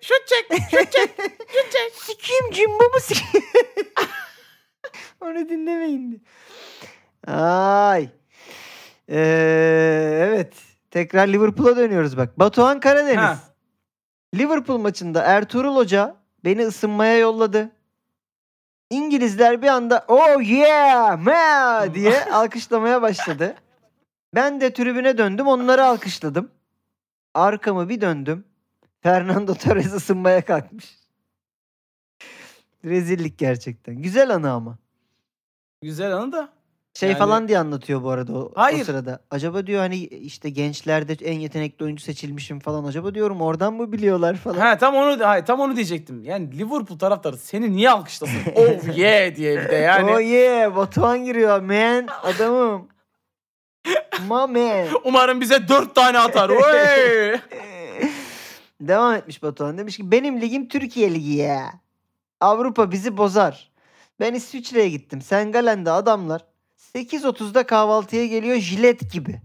şut 0.00 0.26
çek, 0.26 0.60
şut 0.70 0.92
çek, 0.92 1.10
şut 1.52 1.72
çek. 1.72 1.92
sikiyim 1.94 2.50
cimbo 2.52 2.84
mu 2.84 3.00
sikiyim? 3.00 3.44
Onu 5.20 5.48
dinlemeyin. 5.48 6.10
diye. 6.10 6.20
Ay. 7.36 8.08
Ee, 9.08 10.18
evet. 10.28 10.54
Tekrar 10.90 11.28
Liverpool'a 11.28 11.76
dönüyoruz 11.76 12.16
bak. 12.16 12.38
Batuhan 12.38 12.80
Karadeniz. 12.80 13.16
Ha. 13.16 13.38
Liverpool 14.34 14.78
maçında 14.78 15.22
Ertuğrul 15.22 15.76
Hoca 15.76 16.16
beni 16.44 16.66
ısınmaya 16.66 17.18
yolladı. 17.18 17.70
İngilizler 18.90 19.62
bir 19.62 19.66
anda 19.68 20.04
oh 20.08 20.42
yeah 20.48 21.18
ma 21.18 21.94
diye 21.94 22.24
alkışlamaya 22.24 23.02
başladı. 23.02 23.54
Ben 24.34 24.60
de 24.60 24.72
tribüne 24.72 25.18
döndüm 25.18 25.46
onları 25.46 25.84
alkışladım. 25.84 26.50
Arkamı 27.34 27.88
bir 27.88 28.00
döndüm. 28.00 28.44
Fernando 29.02 29.54
Torres 29.54 29.94
ısınmaya 29.94 30.44
kalkmış. 30.44 30.98
Rezillik 32.84 33.38
gerçekten. 33.38 34.02
Güzel 34.02 34.34
anı 34.34 34.52
ama. 34.52 34.78
Güzel 35.82 36.16
anı 36.16 36.32
da. 36.32 36.48
Şey 36.94 37.08
Yani- 37.08 37.18
falan 37.18 37.48
diye 37.48 37.58
anlatıyor 37.58 38.02
bu 38.02 38.10
arada 38.10 38.32
o, 38.32 38.38
o 38.40 38.52
Hayır. 38.54 38.84
sırada. 38.84 39.20
Acaba 39.30 39.66
diyor 39.66 39.80
hani 39.80 39.96
işte 39.96 40.50
gençlerde 40.50 41.12
en 41.24 41.38
yetenekli 41.38 41.84
oyuncu 41.84 42.02
seçilmişim 42.04 42.60
falan. 42.60 42.84
Acaba 42.84 43.14
diyorum 43.14 43.40
oradan 43.40 43.74
mı 43.74 43.92
biliyorlar 43.92 44.36
falan. 44.36 44.58
Ha 44.58 44.78
tam 44.78 44.94
onu 44.94 45.24
hayır, 45.24 45.44
tam 45.44 45.60
onu 45.60 45.76
diyecektim. 45.76 46.24
Yani 46.24 46.58
Liverpool 46.58 46.98
taraftarı 46.98 47.36
seni 47.36 47.72
niye 47.72 47.90
alkışlasın? 47.90 48.36
oh 48.54 48.96
yeah 48.98 49.36
diye 49.36 49.60
bir 49.60 49.68
de 49.68 49.76
yani. 49.76 50.10
Oh 50.12 50.20
yeah 50.20 50.76
Batuhan 50.76 51.24
giriyor 51.24 51.60
man 51.60 52.08
adamım. 52.22 52.88
Man. 54.28 54.56
Umarım 55.04 55.40
bize 55.40 55.68
dört 55.68 55.94
tane 55.94 56.18
atar. 56.18 56.50
Oy! 56.50 57.38
Devam 58.80 59.14
etmiş 59.14 59.42
Batuhan. 59.42 59.78
Demiş 59.78 59.96
ki 59.96 60.10
benim 60.10 60.40
ligim 60.40 60.68
Türkiye 60.68 61.14
Ligi 61.14 61.32
ya. 61.32 61.72
Avrupa 62.40 62.90
bizi 62.90 63.16
bozar. 63.16 63.70
Ben 64.20 64.34
İsviçre'ye 64.34 64.88
gittim. 64.88 65.22
Sengalen'de 65.22 65.90
adamlar 65.90 66.44
8.30'da 66.94 67.66
kahvaltıya 67.66 68.26
geliyor 68.26 68.56
jilet 68.56 69.12
gibi. 69.12 69.40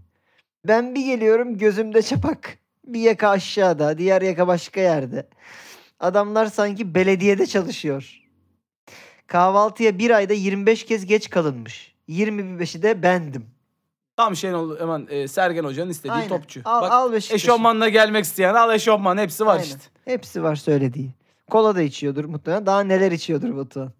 Ben 0.67 0.95
bir 0.95 1.05
geliyorum 1.05 1.57
gözümde 1.57 2.01
çapak. 2.01 2.57
Bir 2.85 2.99
yaka 2.99 3.29
aşağıda, 3.29 3.97
diğer 3.97 4.21
yaka 4.21 4.47
başka 4.47 4.81
yerde. 4.81 5.27
Adamlar 5.99 6.45
sanki 6.45 6.95
belediyede 6.95 7.45
çalışıyor. 7.45 8.21
Kahvaltıya 9.27 9.99
bir 9.99 10.11
ayda 10.11 10.33
25 10.33 10.85
kez 10.85 11.05
geç 11.05 11.29
kalınmış. 11.29 11.95
25'i 12.09 12.81
de 12.81 13.03
bendim. 13.03 13.54
Tam 14.17 14.35
şey 14.35 14.53
oldu 14.55 14.77
hemen 14.79 15.07
e, 15.09 15.27
Sergen 15.27 15.63
Hoca'nın 15.63 15.89
istediği 15.89 16.11
Aynen. 16.13 16.27
topçu. 16.29 16.61
Al, 16.65 16.81
Bak 16.81 16.91
al 16.91 17.11
Beşiktaş'ı. 17.11 17.45
eşofmanla 17.45 17.89
gelmek 17.89 18.25
isteyen 18.25 18.53
al 18.53 18.73
eşofman 18.75 19.17
hepsi 19.17 19.45
var 19.45 19.53
Aynen. 19.53 19.63
işte. 19.63 19.79
Hepsi 20.05 20.43
var 20.43 20.55
söylediği. 20.55 21.11
Kola 21.51 21.75
da 21.75 21.81
içiyordur 21.81 22.25
muhtemelen. 22.25 22.65
Daha 22.65 22.81
neler 22.81 23.11
içiyordur 23.11 23.57
Batuhan. 23.57 23.91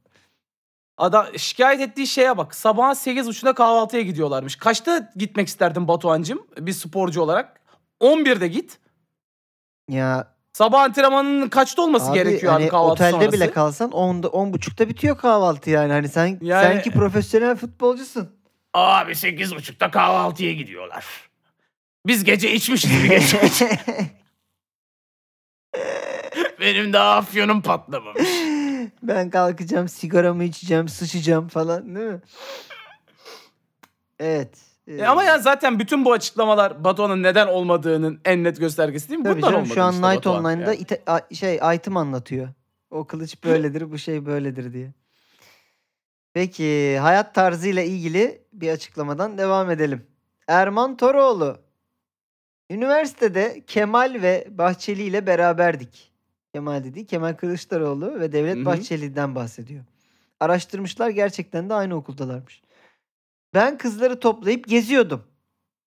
Adam 0.97 1.26
şikayet 1.38 1.82
ettiği 1.82 2.07
şeye 2.07 2.38
bak. 2.38 2.55
Sabahın 2.55 2.93
8.30'da 2.93 3.53
kahvaltıya 3.53 4.01
gidiyorlarmış. 4.01 4.55
Kaçta 4.55 5.11
gitmek 5.16 5.47
isterdin 5.47 5.88
Batuhan'cığım 5.88 6.47
bir 6.59 6.74
sporcu 6.74 7.22
olarak? 7.22 7.61
11'de 8.01 8.47
git. 8.47 8.80
Ya 9.89 10.36
Sabah 10.53 10.82
antrenmanının 10.82 11.49
kaçta 11.49 11.82
olması 11.82 12.09
abi, 12.11 12.13
gerekiyor 12.18 12.53
hani 12.53 12.63
abi 12.63 12.72
kahvaltı 12.72 12.91
otelde 12.93 13.11
sonrası? 13.11 13.32
bile 13.32 13.51
kalsan 13.51 13.89
10'da 13.91 14.28
10.30'da 14.28 14.89
bitiyor 14.89 15.18
kahvaltı 15.18 15.70
yani. 15.70 15.91
Hani 15.93 16.09
sen 16.09 16.38
Yani- 16.41 16.74
sen 16.74 16.82
ki 16.82 16.91
profesyonel 16.91 17.55
futbolcusun. 17.55 18.30
Abi 18.76 19.11
8.30'da 19.11 19.91
kahvaltıya 19.91 20.53
gidiyorlar. 20.53 21.05
Biz 22.07 22.23
gece 22.23 22.53
içmişiz 22.53 23.03
bir 23.03 23.09
gece. 23.09 23.39
Benim 26.59 26.93
de 26.93 26.99
afyonum 26.99 27.61
patlamamış. 27.61 28.30
ben 29.03 29.30
kalkacağım, 29.30 29.88
sigaramı 29.89 30.43
içeceğim, 30.43 30.88
sıçacağım 30.88 31.47
falan 31.47 31.95
değil 31.95 32.07
mi? 32.07 32.21
Evet. 34.19 34.57
E 34.88 35.05
ama 35.05 35.23
ya 35.23 35.39
zaten 35.39 35.80
bütün 35.80 36.05
bu 36.05 36.11
açıklamalar 36.13 36.84
Batuhan'ın 36.84 37.23
neden 37.23 37.47
olmadığının 37.47 38.21
en 38.26 38.43
net 38.43 38.59
göstergesi 38.59 39.09
değil 39.09 39.19
mi? 39.19 39.23
Tabii 39.23 39.41
Bundan 39.41 39.51
canım 39.51 39.65
şu 39.65 39.84
an 39.84 39.93
işte 39.93 40.07
Night 40.07 40.17
Batuhan 40.17 40.45
Online'da 40.45 40.73
yani. 40.73 40.84
ite- 40.84 41.01
a- 41.11 41.34
şey 41.36 41.59
item 41.76 41.97
anlatıyor. 41.97 42.49
O 42.91 43.07
kılıç 43.07 43.43
böyledir, 43.43 43.91
bu 43.91 43.97
şey 43.97 44.26
böyledir 44.26 44.73
diye. 44.73 44.93
Peki 46.36 46.97
hayat 47.01 47.36
tarzıyla 47.36 47.83
ilgili 47.83 48.41
bir 48.53 48.69
açıklamadan 48.69 49.38
devam 49.38 49.71
edelim. 49.71 50.07
Erman 50.47 50.97
Toroğlu. 50.97 51.57
Üniversitede 52.69 53.63
Kemal 53.67 54.21
ve 54.21 54.47
Bahçeli 54.49 55.03
ile 55.03 55.27
beraberdik. 55.27 56.11
Kemal 56.53 56.83
dedi 56.83 57.05
Kemal 57.05 57.33
Kılıçdaroğlu 57.33 58.19
ve 58.19 58.31
Devlet 58.31 58.55
Hı 58.55 58.59
hı. 58.59 58.65
Bahçeli'den 58.65 59.36
bahsediyor. 59.36 59.83
Araştırmışlar 60.39 61.09
gerçekten 61.09 61.69
de 61.69 61.73
aynı 61.73 61.95
okuldalarmış. 61.95 62.61
Ben 63.53 63.77
kızları 63.77 64.19
toplayıp 64.19 64.67
geziyordum. 64.67 65.23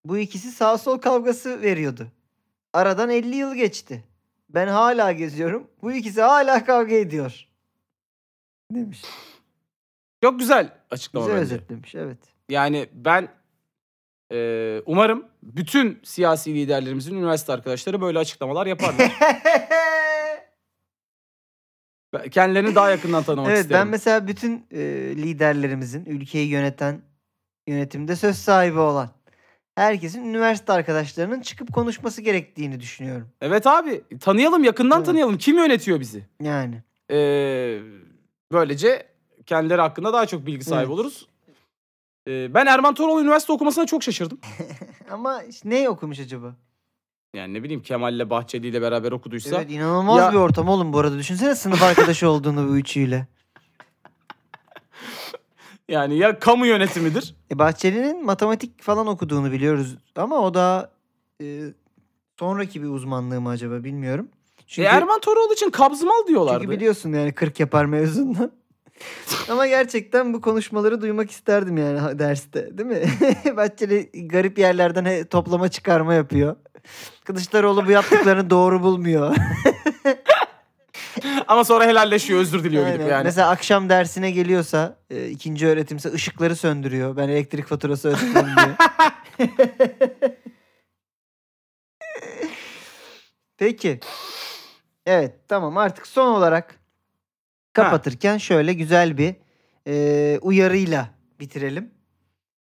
Bu 0.04 0.18
ikisi 0.18 0.50
sağ 0.50 0.78
sol 0.78 0.98
kavgası 0.98 1.62
veriyordu. 1.62 2.08
Aradan 2.72 3.10
50 3.10 3.36
yıl 3.36 3.54
geçti. 3.54 4.04
Ben 4.48 4.68
hala 4.68 5.12
geziyorum. 5.12 5.70
Bu 5.82 5.92
ikisi 5.92 6.22
hala 6.22 6.64
kavga 6.64 6.94
ediyor. 6.94 7.48
Demiş. 8.70 9.02
Çok 10.22 10.38
güzel 10.38 10.72
açıklama 10.90 11.26
Güzel 11.26 11.40
bence. 11.40 11.54
özetlemiş 11.54 11.94
evet. 11.94 12.18
Yani 12.48 12.88
ben 12.92 13.28
e, 14.32 14.80
umarım 14.86 15.26
bütün 15.42 16.00
siyasi 16.04 16.54
liderlerimizin 16.54 17.16
üniversite 17.16 17.52
arkadaşları 17.52 18.00
böyle 18.00 18.18
açıklamalar 18.18 18.66
yaparlar. 18.66 19.12
Kendilerini 22.30 22.74
daha 22.74 22.90
yakından 22.90 23.22
tanımak 23.22 23.50
evet 23.50 23.60
isterim. 23.60 23.80
ben 23.80 23.88
mesela 23.88 24.26
bütün 24.26 24.66
e, 24.70 24.80
liderlerimizin 25.16 26.04
ülkeyi 26.04 26.48
yöneten 26.48 27.00
yönetimde 27.66 28.16
söz 28.16 28.36
sahibi 28.36 28.78
olan 28.78 29.10
herkesin 29.76 30.24
üniversite 30.24 30.72
arkadaşlarının 30.72 31.40
çıkıp 31.40 31.72
konuşması 31.72 32.22
gerektiğini 32.22 32.80
düşünüyorum. 32.80 33.28
Evet 33.40 33.66
abi 33.66 34.02
tanıyalım 34.20 34.64
yakından 34.64 34.96
Evet. 34.98 35.06
tanıyalım. 35.06 35.38
Kim 35.38 35.56
yönetiyor 35.58 36.00
bizi? 36.00 36.26
Yani. 36.42 36.82
Ee, 37.10 37.78
böylece 38.52 39.06
kendileri 39.48 39.80
hakkında 39.80 40.12
daha 40.12 40.26
çok 40.26 40.46
bilgi 40.46 40.64
sahibi 40.64 40.80
Evet. 40.80 40.90
oluruz. 40.90 41.26
Ee, 42.28 42.54
ben 42.54 42.66
Erman 42.66 42.94
Toroğlu 42.94 43.20
üniversite 43.22 43.52
okumasına 43.52 43.86
çok 43.86 44.02
şaşırdım. 44.02 44.38
Ama 45.10 45.42
işte 45.42 45.70
ne 45.70 45.88
okumuş 45.88 46.20
acaba? 46.20 46.54
Yani 47.34 47.54
ne 47.54 47.62
bileyim 47.62 47.82
Kemal'le 47.82 48.30
Bahçeli 48.30 48.66
ile 48.66 48.82
beraber 48.82 49.12
okuduysa. 49.12 49.56
Evet 49.56 49.70
inanılmaz 49.70 50.18
Ya- 50.18 50.32
bir 50.32 50.36
ortam 50.36 50.68
oğlum 50.68 50.92
bu 50.92 50.98
arada. 50.98 51.18
Düşünsene 51.18 51.54
sınıf 51.54 51.82
arkadaşı 51.82 52.28
olduğunu 52.28 52.68
bu 52.68 52.76
üçüyle. 52.76 53.26
Yani 55.88 56.18
ya 56.18 56.38
kamu 56.38 56.66
yönetimidir. 56.66 57.34
E 57.50 57.58
Bahçeli'nin 57.58 58.24
matematik 58.24 58.82
falan 58.82 59.06
okuduğunu 59.06 59.52
biliyoruz 59.52 59.96
ama 60.16 60.38
o 60.38 60.54
da 60.54 60.90
e, 61.42 61.60
sonraki 62.38 62.82
bir 62.82 62.88
uzmanlığı 62.88 63.40
mı 63.40 63.48
acaba 63.48 63.84
bilmiyorum. 63.84 64.28
E, 64.76 64.82
Erman 64.82 65.20
Toroğlu 65.20 65.52
için 65.52 65.70
kabzımal 65.70 66.26
diyorlardı. 66.28 66.64
çünkü 66.64 66.76
biliyorsun 66.76 67.12
yani 67.12 67.32
40 67.32 67.60
yapar 67.60 67.84
mevzundan. 67.84 68.52
ama 69.48 69.66
gerçekten 69.66 70.34
bu 70.34 70.40
konuşmaları 70.40 71.00
duymak 71.00 71.30
isterdim 71.30 71.76
yani 71.76 72.18
derste 72.18 72.78
değil 72.78 72.88
mi? 72.88 73.02
Bahçeli 73.56 74.28
garip 74.28 74.58
yerlerden 74.58 75.04
he- 75.04 75.24
toplama 75.24 75.68
çıkarma 75.68 76.14
yapıyor. 76.14 76.56
Kılıçdaroğlu 77.24 77.86
bu 77.86 77.90
yaptıklarını 77.90 78.50
doğru 78.50 78.82
bulmuyor. 78.82 79.36
Ama 81.48 81.64
sonra 81.64 81.86
helalleşiyor 81.86 82.40
özür 82.40 82.64
diliyor 82.64 82.86
gidip 82.86 83.00
Aynen. 83.00 83.12
yani. 83.12 83.24
Mesela 83.24 83.48
akşam 83.50 83.88
dersine 83.88 84.30
geliyorsa 84.30 84.96
e, 85.10 85.28
ikinci 85.28 85.66
öğretimse 85.66 86.12
ışıkları 86.12 86.56
söndürüyor. 86.56 87.16
Ben 87.16 87.28
elektrik 87.28 87.66
faturası 87.66 88.08
ödedim 88.08 88.46
diye. 88.56 88.76
Peki. 93.58 94.00
Evet 95.06 95.34
tamam 95.48 95.76
artık 95.76 96.06
son 96.06 96.28
olarak 96.28 96.77
kapatırken 97.84 98.38
şöyle 98.38 98.72
güzel 98.72 99.18
bir 99.18 99.34
e, 99.86 100.38
uyarıyla 100.42 101.08
bitirelim. 101.40 101.90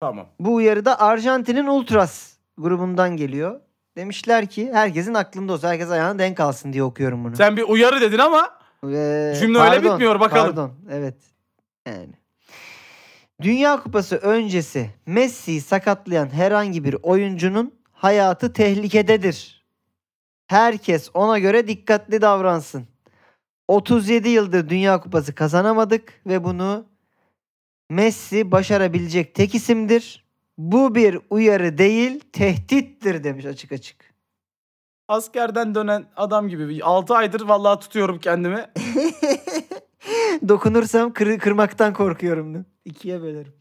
Tamam. 0.01 0.27
Bu 0.41 0.55
uyarı 0.55 0.85
da 0.85 1.01
Arjantin'in 1.01 1.67
Ultras 1.67 2.33
grubundan 2.59 3.17
geliyor. 3.17 3.61
Demişler 3.97 4.47
ki 4.47 4.71
herkesin 4.73 5.15
aklında 5.15 5.53
olsun. 5.53 5.69
Herkes 5.69 5.91
ayağına 5.91 6.19
denk 6.19 6.41
alsın 6.41 6.73
diye 6.73 6.83
okuyorum 6.83 7.25
bunu. 7.25 7.37
Sen 7.37 7.57
bir 7.57 7.63
uyarı 7.63 8.01
dedin 8.01 8.19
ama 8.19 8.59
Ee, 8.85 9.35
Cümle 9.41 9.59
öyle 9.59 9.85
bitmiyor, 9.85 10.21
bakalım. 10.21 10.47
Pardon 10.47 10.73
evet. 10.91 11.15
Yani. 11.87 12.15
Dünya 13.43 13.83
Kupası 13.83 14.17
öncesi 14.17 14.91
Messi'yi 15.07 15.61
sakatlayan 15.61 16.35
herhangi 16.35 16.85
bir 16.85 16.97
oyuncunun 17.03 17.75
hayatı 17.93 18.53
tehlikededir. 18.53 19.65
Herkes 20.47 21.11
ona 21.15 21.39
göre 21.39 21.69
dikkatli 21.69 22.21
davransın. 22.21 22.87
37 23.69 24.29
yıldır 24.29 24.69
Dünya 24.69 25.01
Kupası 25.01 25.35
kazanamadık 25.35 26.13
ve 26.27 26.45
bunu 26.45 26.87
Messi 27.91 28.53
başarabilecek 28.53 29.35
tek 29.35 29.55
isimdir. 29.55 30.25
Bu 30.59 30.95
bir 30.95 31.19
uyarı 31.31 31.79
değil, 31.79 32.21
tehdittir 32.33 33.25
demiş 33.25 33.45
açık 33.45 33.73
açık. 33.73 34.15
askerden 35.09 35.75
dönen 35.75 36.07
adam 36.17 36.49
gibi. 36.49 36.85
6 36.85 37.15
aydır 37.15 37.41
vallahi 37.41 37.81
tutuyorum 37.81 38.19
kendimi. 38.19 38.67
Dokunursam 40.49 41.13
kır- 41.13 41.39
kırmaktan 41.39 41.93
korkuyorum. 41.93 42.67
İkiye 42.85 43.23
bölerim. 43.23 43.53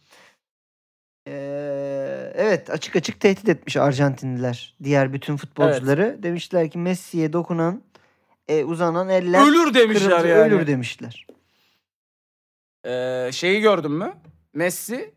Ee, 1.27 2.33
evet 2.35 2.69
açık 2.69 2.95
açık 2.95 3.19
tehdit 3.19 3.49
etmiş 3.49 3.77
Arjantinliler 3.77 4.75
diğer 4.83 5.13
bütün 5.13 5.37
futbolcuları. 5.37 6.19
Demişler 6.23 6.71
ki 6.71 6.77
Messi'ye 6.77 7.33
dokunan 7.33 7.81
e, 8.47 8.63
uzanan 8.63 9.09
eller 9.09 9.47
Ölür 9.47 9.73
demişler 9.73 10.09
kırılır, 10.09 10.29
yani. 10.29 10.41
ölür 10.53 10.67
demişler. 10.67 11.27
Ee, 12.85 13.29
şeyi 13.33 13.61
gördün 13.61 13.91
mü? 13.91 14.13
Messi 14.53 15.13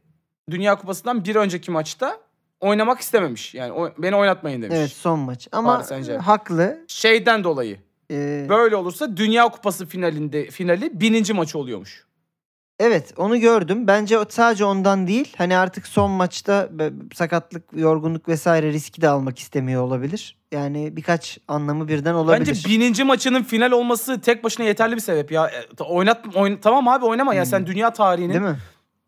Dünya 0.51 0.75
Kupası'ndan 0.79 1.25
bir 1.25 1.37
önceki 1.37 1.71
maçta 1.71 2.21
oynamak 2.61 3.01
istememiş. 3.01 3.55
Yani 3.55 3.73
o- 3.73 3.93
beni 3.99 4.17
oynatmayın 4.17 4.63
demiş. 4.63 4.77
Evet 4.79 4.91
son 4.91 5.19
maç 5.19 5.49
ama 5.53 5.75
Paris 5.75 5.87
Saint-Germain. 5.89 6.21
haklı. 6.25 6.85
Şeyden 6.89 7.45
dolayı. 7.45 7.79
Ee, 8.11 8.47
Böyle 8.49 8.77
olursa 8.77 9.17
Dünya 9.17 9.49
Kupası 9.49 9.87
finalinde 9.87 10.47
finali 10.51 11.01
bininci 11.01 11.33
maçı 11.33 11.59
oluyormuş. 11.59 12.05
Evet 12.83 13.15
onu 13.17 13.41
gördüm. 13.41 13.87
Bence 13.87 14.19
sadece 14.29 14.65
ondan 14.65 15.07
değil. 15.07 15.35
Hani 15.39 15.57
artık 15.57 15.87
son 15.87 16.11
maçta 16.11 16.69
sakatlık, 17.15 17.63
yorgunluk 17.73 18.29
vesaire 18.29 18.73
riski 18.73 19.01
de 19.03 19.09
almak 19.09 19.39
istemiyor 19.39 19.83
olabilir. 19.83 20.37
Yani 20.53 20.97
birkaç 20.97 21.39
anlamı 21.49 21.89
birden 21.89 22.15
olabilir. 22.15 22.47
Bence 22.49 22.69
bininci 22.69 23.05
maçının 23.05 23.43
final 23.43 23.71
olması 23.71 24.21
tek 24.21 24.45
başına 24.45 24.67
yeterli 24.67 24.97
bir 24.97 25.01
sebep 25.01 25.33
ya. 25.33 25.47
E, 25.49 25.83
Oynat, 25.83 26.27
oyn- 26.35 26.61
tamam 26.61 26.89
abi 26.89 27.05
oynama 27.05 27.35
ya 27.35 27.43
Hmm. 27.43 27.51
sen 27.51 27.67
dünya 27.67 27.93
tarihinin 27.93 28.31
Değil 28.33 28.43
mi? 28.45 28.59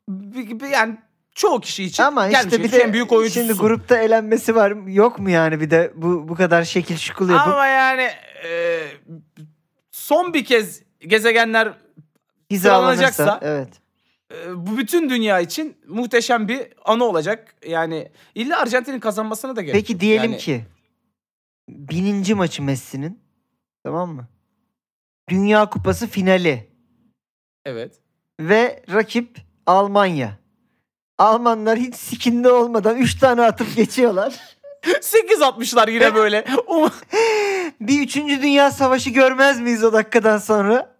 bir- 0.08 0.60
bir- 0.60 0.66
yani 0.68 0.96
çoğu 1.34 1.60
kişi 1.60 1.84
için 1.84 2.02
Ama 2.02 2.28
gelmiş 2.28 2.52
işte 2.52 2.64
bir 2.64 2.72
de 2.72 2.78
en 2.78 2.92
büyük 2.92 3.12
oyuncusu. 3.12 3.40
şimdi 3.40 3.52
grupta 3.52 3.96
elenmesi 3.96 4.54
var. 4.54 4.72
Yok 4.86 5.18
mu 5.18 5.30
yani 5.30 5.60
bir 5.60 5.70
de 5.70 5.92
bu 5.96 6.28
bu 6.28 6.34
kadar 6.34 6.64
şekil 6.64 6.96
şukul 6.96 7.28
yapıp 7.30 7.48
Ama 7.48 7.66
yani 7.66 8.08
e, 8.48 8.80
son 9.90 10.34
bir 10.34 10.44
kez 10.44 10.82
gezegenler 11.00 11.72
sıralanacaksa- 12.58 13.38
Evet. 13.42 13.68
e, 14.34 14.66
bu 14.66 14.76
bütün 14.76 15.10
dünya 15.10 15.40
için 15.40 15.76
muhteşem 15.88 16.48
bir 16.48 16.68
anı 16.84 17.04
olacak. 17.04 17.54
Yani 17.66 18.08
illa 18.34 18.58
Arjantin'in 18.60 19.00
kazanmasına 19.00 19.56
da 19.56 19.62
gerek 19.62 19.74
Peki 19.74 20.00
diyelim 20.00 20.30
Yani 20.30 20.40
ki 20.40 20.64
bininci 21.68 22.34
maçı 22.34 22.62
Messi'nin 22.62 23.20
tamam 23.84 24.10
mı? 24.14 24.28
Dünya 25.28 25.70
Kupası 25.70 26.06
finali 26.06 26.70
Evet. 27.64 27.94
ve 28.40 28.82
rakip 28.92 29.36
Almanya. 29.66 30.38
Almanlar 31.18 31.78
hiç 31.78 31.94
sikinde 31.94 32.52
olmadan 32.52 32.96
3 32.96 33.18
tane 33.18 33.42
atıp 33.42 33.76
geçiyorlar. 33.76 34.40
8 35.00 35.42
atmışlar 35.42 35.88
yine 35.88 36.14
böyle. 36.14 36.44
Bir 37.80 38.00
3. 38.02 38.16
Dünya 38.16 38.70
Savaşı 38.70 39.10
görmez 39.10 39.60
miyiz 39.60 39.84
o 39.84 39.92
dakikadan 39.92 40.38
sonra? 40.38 40.96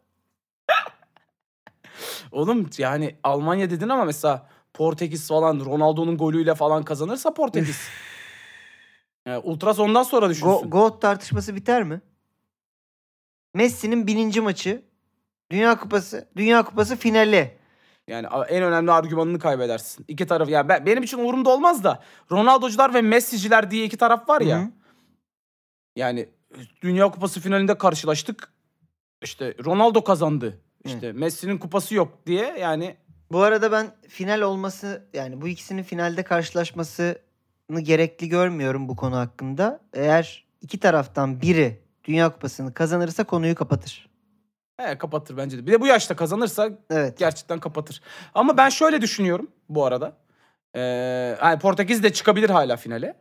Oğlum 2.33 2.71
yani 2.79 3.17
Almanya 3.23 3.71
dedin 3.71 3.89
ama 3.89 4.05
mesela 4.05 4.49
Portekiz 4.75 5.29
falan 5.29 5.61
Ronaldo'nun 5.65 6.17
golüyle 6.17 6.55
falan 6.55 6.83
kazanırsa 6.83 7.35
Portekiz. 7.35 7.81
Yani 9.27 9.39
Ultras 9.39 9.79
ondan 9.79 10.03
sonra 10.03 10.31
düşünsün. 10.31 10.67
Go- 10.67 10.71
Goat 10.71 11.03
tartışması 11.03 11.57
biter 11.57 11.83
mi? 11.83 12.01
Messi'nin 13.55 14.07
bininci 14.07 14.41
maçı. 14.41 14.83
Dünya 15.51 15.79
Kupası, 15.79 16.29
Dünya 16.37 16.65
Kupası 16.65 16.97
finali. 16.97 17.59
Yani 18.09 18.27
en 18.49 18.63
önemli 18.63 18.93
argümanını 18.93 19.39
kaybedersin. 19.39 20.05
İki 20.09 20.27
taraf 20.27 20.49
ya 20.49 20.69
ben, 20.69 20.87
benim 20.87 21.03
için 21.03 21.19
umurumda 21.19 21.51
olmaz 21.51 21.85
da 21.85 22.03
Ronaldo'cular 22.31 22.95
ve 22.95 23.03
Messi'ciler 23.03 23.71
diye 23.71 23.85
iki 23.85 23.97
taraf 23.97 24.29
var 24.29 24.41
ya. 24.41 24.59
Hı 24.59 24.63
hı. 24.63 24.69
Yani 25.97 26.29
Dünya 26.83 27.11
Kupası 27.11 27.41
finalinde 27.41 27.79
karşılaştık. 27.79 28.53
İşte 29.23 29.55
Ronaldo 29.65 30.05
kazandı. 30.05 30.61
İşte 30.85 31.13
Messi'nin 31.13 31.59
kupası 31.59 31.95
yok 31.95 32.27
diye 32.27 32.59
yani 32.59 32.97
Bu 33.33 33.43
arada 33.43 33.73
ben 33.73 33.87
final 34.09 34.41
olması 34.41 35.03
yani 35.15 35.41
bu 35.41 35.49
ikisinin 35.49 35.83
finalde 35.83 36.23
karşılaşmasını 36.23 37.81
gerekli 37.81 38.29
görmüyorum 38.29 38.89
bu 38.89 38.97
konu 38.97 39.17
hakkında. 39.17 39.81
Eğer 39.95 40.45
iki 40.61 40.81
taraftan 40.81 41.41
biri 41.43 41.81
Dünya 42.05 42.33
Kupası'nı 42.33 42.75
kazanırsa 42.75 43.25
konuyu 43.25 43.55
kapatır. 43.55 44.09
he, 44.77 44.99
kapatır 44.99 45.37
bence 45.37 45.59
de. 45.59 45.67
Bir 45.67 45.73
de 45.73 45.81
bu 45.81 45.87
yaşta 45.87 46.17
kazanırsa 46.17 46.71
Evet. 46.91 47.19
gerçekten 47.19 47.61
kapatır. 47.61 48.01
Ama 48.35 48.57
ben 48.57 48.69
şöyle 48.69 49.01
düşünüyorum 49.01 49.51
bu 49.69 49.85
arada. 49.87 50.17
Ee, 50.75 50.81
yani 51.43 51.59
Portekiz 51.59 52.03
de 52.03 52.13
çıkabilir 52.13 52.51
hala 52.51 52.77
finale. 52.77 53.15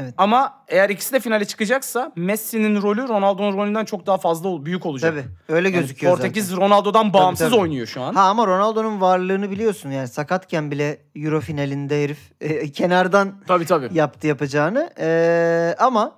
Evet. 0.00 0.14
Ama 0.18 0.64
eğer 0.68 0.90
ikisi 0.90 1.12
de 1.12 1.20
finale 1.20 1.44
çıkacaksa 1.44 2.12
Messi'nin 2.16 2.82
rolü 2.82 3.08
Ronaldo'nun 3.08 3.56
rolünden 3.56 3.84
çok 3.84 4.06
daha 4.06 4.18
fazla 4.18 4.66
büyük 4.66 4.86
olacak. 4.86 5.14
Tabii. 5.14 5.56
Öyle 5.56 5.68
Yani 5.68 5.80
gözüküyor 5.80 6.12
Portekiz 6.16 6.48
zaten. 6.48 6.64
Ronaldo'dan 6.64 7.12
bağımsız 7.12 7.50
tabii. 7.50 7.60
oynuyor 7.60 7.86
şu 7.86 8.02
an. 8.02 8.14
Ha 8.14 8.22
ama 8.22 8.46
Ronaldo'nun 8.46 9.00
varlığını 9.00 9.50
biliyorsun 9.50 9.90
yani 9.90 10.08
sakatken 10.08 10.70
bile 10.70 10.98
Euro 11.16 11.40
finalinde 11.40 12.02
herif 12.04 12.18
e, 12.40 12.72
kenardan 12.72 13.34
Tabii 13.48 13.66
tabii. 13.66 13.88
yaptı 13.92 14.26
yapacağını. 14.26 14.90
Ee, 15.00 15.74
ama 15.78 16.12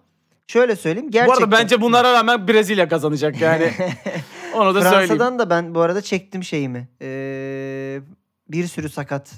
şöyle 0.46 0.76
söyleyeyim 0.76 1.10
gerçekten. 1.10 1.40
Bu 1.40 1.44
arada 1.44 1.62
bence 1.62 1.80
bunlara 1.80 2.12
rağmen 2.12 2.48
Brezilya 2.48 2.88
kazanacak 2.88 3.40
yani. 3.40 3.72
Onu 4.54 4.74
da 4.74 4.82
söyleyeyim. 4.82 5.06
Fransa'dan 5.08 5.38
da 5.38 5.50
ben 5.50 5.74
bu 5.74 5.80
arada 5.80 6.02
çektim 6.02 6.44
şeyimi. 6.44 6.88
Ee, 7.02 8.00
bir 8.48 8.66
sürü 8.66 8.88
sakat 8.88 9.30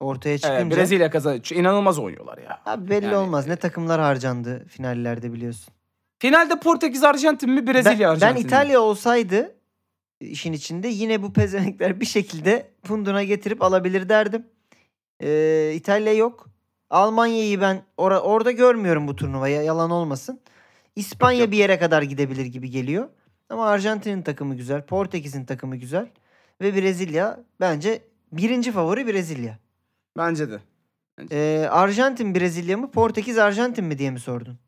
ortaya 0.00 0.38
çıkınca. 0.38 0.60
Evet, 0.60 0.76
Brezilya 0.76 1.10
kazanacak. 1.10 1.44
Çünkü 1.44 1.60
İnanılmaz 1.60 1.98
oynuyorlar 1.98 2.38
ya. 2.38 2.60
Abi 2.66 2.90
belli 2.90 3.04
Yani- 3.04 3.16
olmaz. 3.16 3.46
Ne 3.46 3.56
takımlar 3.56 4.00
harcandı 4.00 4.66
finallerde 4.68 5.32
biliyorsun. 5.32 5.74
Finalde 6.18 6.60
Portekiz 6.60 7.04
Arjantin 7.04 7.50
mi 7.50 7.66
Brezilya 7.66 7.92
Ben, 7.92 8.00
ben 8.00 8.08
Arjantin 8.08 8.42
mi? 8.42 8.46
İtalya 8.46 8.80
olsaydı 8.80 9.54
işin 10.20 10.52
içinde 10.52 10.88
yine 10.88 11.22
bu 11.22 11.32
pezevenkler 11.32 12.00
bir 12.00 12.06
şekilde 12.06 12.70
punduna 12.82 13.22
getirip 13.22 13.62
alabilir 13.62 14.08
derdim. 14.08 14.46
Ee, 15.22 15.72
İtalya 15.74 16.12
yok. 16.12 16.46
Almanya'yı 16.90 17.60
ben 17.60 17.82
ora- 17.96 18.20
orada 18.20 18.50
görmüyorum 18.50 19.08
bu 19.08 19.16
turnuvaya 19.16 19.62
yalan 19.62 19.90
olmasın. 19.90 20.40
İspanya 20.96 21.50
bir 21.50 21.56
yere 21.56 21.78
kadar 21.78 22.02
gidebilir 22.02 22.46
gibi 22.46 22.70
geliyor. 22.70 23.08
Ama 23.50 23.66
Arjantin'in 23.68 24.22
takımı 24.22 24.54
güzel. 24.56 24.82
Portekiz'in 24.86 25.44
takımı 25.44 25.76
güzel. 25.76 26.06
Ve 26.60 26.74
Brezilya 26.76 27.40
bence 27.60 28.02
birinci 28.32 28.72
favori 28.72 29.06
Brezilya. 29.06 29.58
Bence 30.16 30.50
de. 30.50 30.60
Ee, 31.30 31.68
Arjantin 31.70 32.34
Brezilya 32.34 32.76
mı 32.76 32.90
Portekiz 32.90 33.38
Arjantin 33.38 33.84
mi 33.84 33.98
diye 33.98 34.10
mi 34.10 34.20
sordun? 34.20 34.58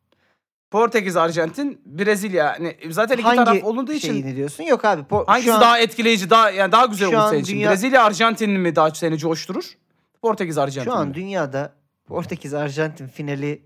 Portekiz 0.71 1.17
Arjantin 1.17 1.81
Brezilya 1.85 2.45
yani 2.45 2.77
zaten 2.89 3.13
iki 3.15 3.23
Hangi 3.23 3.37
taraf 3.37 3.63
olunduğu 3.63 3.93
için 3.93 4.07
şeyini 4.11 4.35
diyorsun? 4.35 4.63
Yok 4.63 4.85
abi. 4.85 5.01
Po- 5.01 5.25
hangisi 5.27 5.53
an- 5.53 5.61
daha 5.61 5.79
etkileyici 5.79 6.29
daha 6.29 6.49
yani 6.49 6.71
daha 6.71 6.85
güzel 6.85 7.07
olur 7.07 7.29
senin 7.29 7.41
için? 7.43 7.53
dünya- 7.55 7.69
Brezilya 7.71 8.03
Arjantin 8.03 8.51
mi 8.51 8.75
daha 8.75 8.91
seni 8.95 9.17
coşturur? 9.17 9.77
Portekiz 10.21 10.57
Arjantin 10.57 10.91
Şu 10.91 10.97
an 10.97 11.07
mi? 11.07 11.13
dünyada 11.13 11.73
Portekiz 12.05 12.53
Arjantin 12.53 13.07
finali 13.07 13.61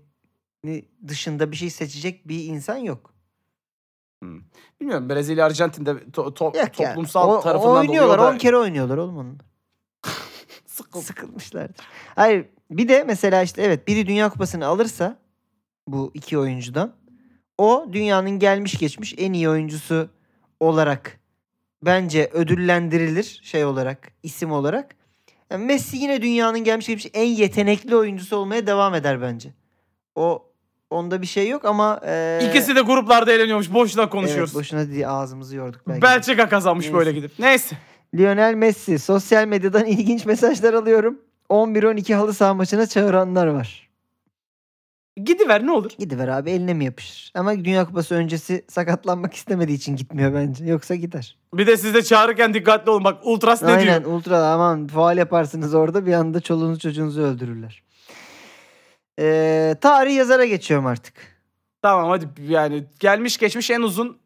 dışında 1.08 1.50
bir 1.50 1.56
şey 1.56 1.70
seçecek 1.70 2.28
bir 2.28 2.44
insan 2.44 2.76
yok. 2.76 3.14
Bilmiyorum 4.80 5.08
Brezilya 5.08 5.46
Arjantin'de 5.46 5.90
to- 5.90 6.34
to- 6.34 6.58
Yok 6.58 6.72
toplumsal 6.74 7.30
O- 7.30 7.40
tarafından 7.40 7.76
oynuyorlar. 7.76 8.18
dolayı 8.18 8.28
o 8.28 8.30
10 8.30 8.34
da 8.34 8.38
kere 8.38 8.56
oynuyorlar 8.56 8.96
oğlum 8.98 9.16
onun. 9.18 9.40
Sıkı- 10.74 11.00
Sıkılmışlardır. 11.02 11.84
Hayır 12.14 12.46
bir 12.70 12.88
de 12.88 13.04
mesela 13.06 13.42
işte 13.42 13.62
evet 13.62 13.88
biri 13.88 14.06
Dünya 14.06 14.28
Kupası'nı 14.28 14.66
alırsa 14.66 15.16
bu 15.88 16.10
iki 16.14 16.38
oyuncudan 16.38 16.92
o 17.58 17.86
dünyanın 17.92 18.30
gelmiş 18.38 18.78
geçmiş 18.78 19.14
en 19.18 19.32
iyi 19.32 19.48
oyuncusu 19.48 20.08
olarak 20.60 21.20
bence 21.82 22.30
ödüllendirilir 22.32 23.40
şey 23.44 23.64
olarak 23.64 24.10
isim 24.22 24.52
olarak. 24.52 24.94
Yani 25.50 25.64
Messi 25.64 25.96
yine 25.96 26.22
dünyanın 26.22 26.64
gelmiş 26.64 26.86
geçmiş 26.86 27.10
en 27.14 27.26
yetenekli 27.28 27.96
oyuncusu 27.96 28.36
olmaya 28.36 28.66
devam 28.66 28.94
eder 28.94 29.22
bence. 29.22 29.50
O 30.14 30.42
onda 30.90 31.22
bir 31.22 31.26
şey 31.26 31.48
yok 31.48 31.64
ama 31.64 32.00
eee, 32.06 32.46
İkisi 32.50 32.76
de 32.76 32.80
gruplarda 32.80 33.32
eğleniyormuş. 33.32 33.72
Boşuna 33.72 34.08
konuşuyoruz. 34.08 34.50
Evet, 34.50 34.60
boşuna 34.60 34.90
diye 34.90 35.08
ağzımızı 35.08 35.56
yorduk 35.56 35.80
belki. 35.88 36.02
Belçika 36.02 36.48
kazanmış 36.48 36.84
Neyse. 36.86 36.98
böyle 36.98 37.12
gidip. 37.12 37.32
Neyse. 37.38 37.76
Lionel 38.14 38.54
Messi 38.54 38.98
sosyal 38.98 39.46
medyadan 39.46 39.84
ilginç 39.86 40.26
mesajlar 40.26 40.74
alıyorum. 40.74 41.18
11-12 41.50 42.14
halı 42.14 42.34
saha 42.34 42.54
maçına 42.54 42.86
çağıranlar 42.86 43.46
var. 43.46 43.84
Gidiver 45.16 45.66
ne 45.66 45.70
olur. 45.72 45.90
Gidiver 45.98 46.28
abi 46.28 46.50
eline 46.50 46.74
mi 46.74 46.84
yapışır? 46.84 47.32
Ama 47.34 47.64
Dünya 47.64 47.86
Kupası 47.86 48.14
öncesi 48.14 48.64
sakatlanmak 48.68 49.34
istemediği 49.34 49.74
için 49.74 49.96
gitmiyor 49.96 50.34
bence. 50.34 50.64
Yoksa 50.64 50.94
gider. 50.94 51.36
Bir 51.54 51.66
de 51.66 51.76
siz 51.76 51.94
de 51.94 52.02
çağırırken 52.02 52.54
dikkatli 52.54 52.90
olun. 52.90 53.04
Bak 53.04 53.18
Ultras 53.22 53.62
ne 53.62 53.72
Aynen 53.72 54.04
diyor? 54.04 54.14
ultra 54.16 54.46
aman 54.46 54.86
faal 54.86 55.18
yaparsınız 55.18 55.74
orada 55.74 56.06
bir 56.06 56.12
anda 56.12 56.40
çoluğunuzu 56.40 56.80
çocuğunuzu 56.80 57.22
öldürürler. 57.22 57.82
Ee, 59.18 59.76
tarih 59.80 60.16
yazara 60.16 60.44
geçiyorum 60.44 60.86
artık. 60.86 61.14
Tamam 61.82 62.08
hadi 62.10 62.26
yani 62.48 62.84
gelmiş 63.00 63.38
geçmiş 63.38 63.70
en 63.70 63.80
uzun 63.80 64.18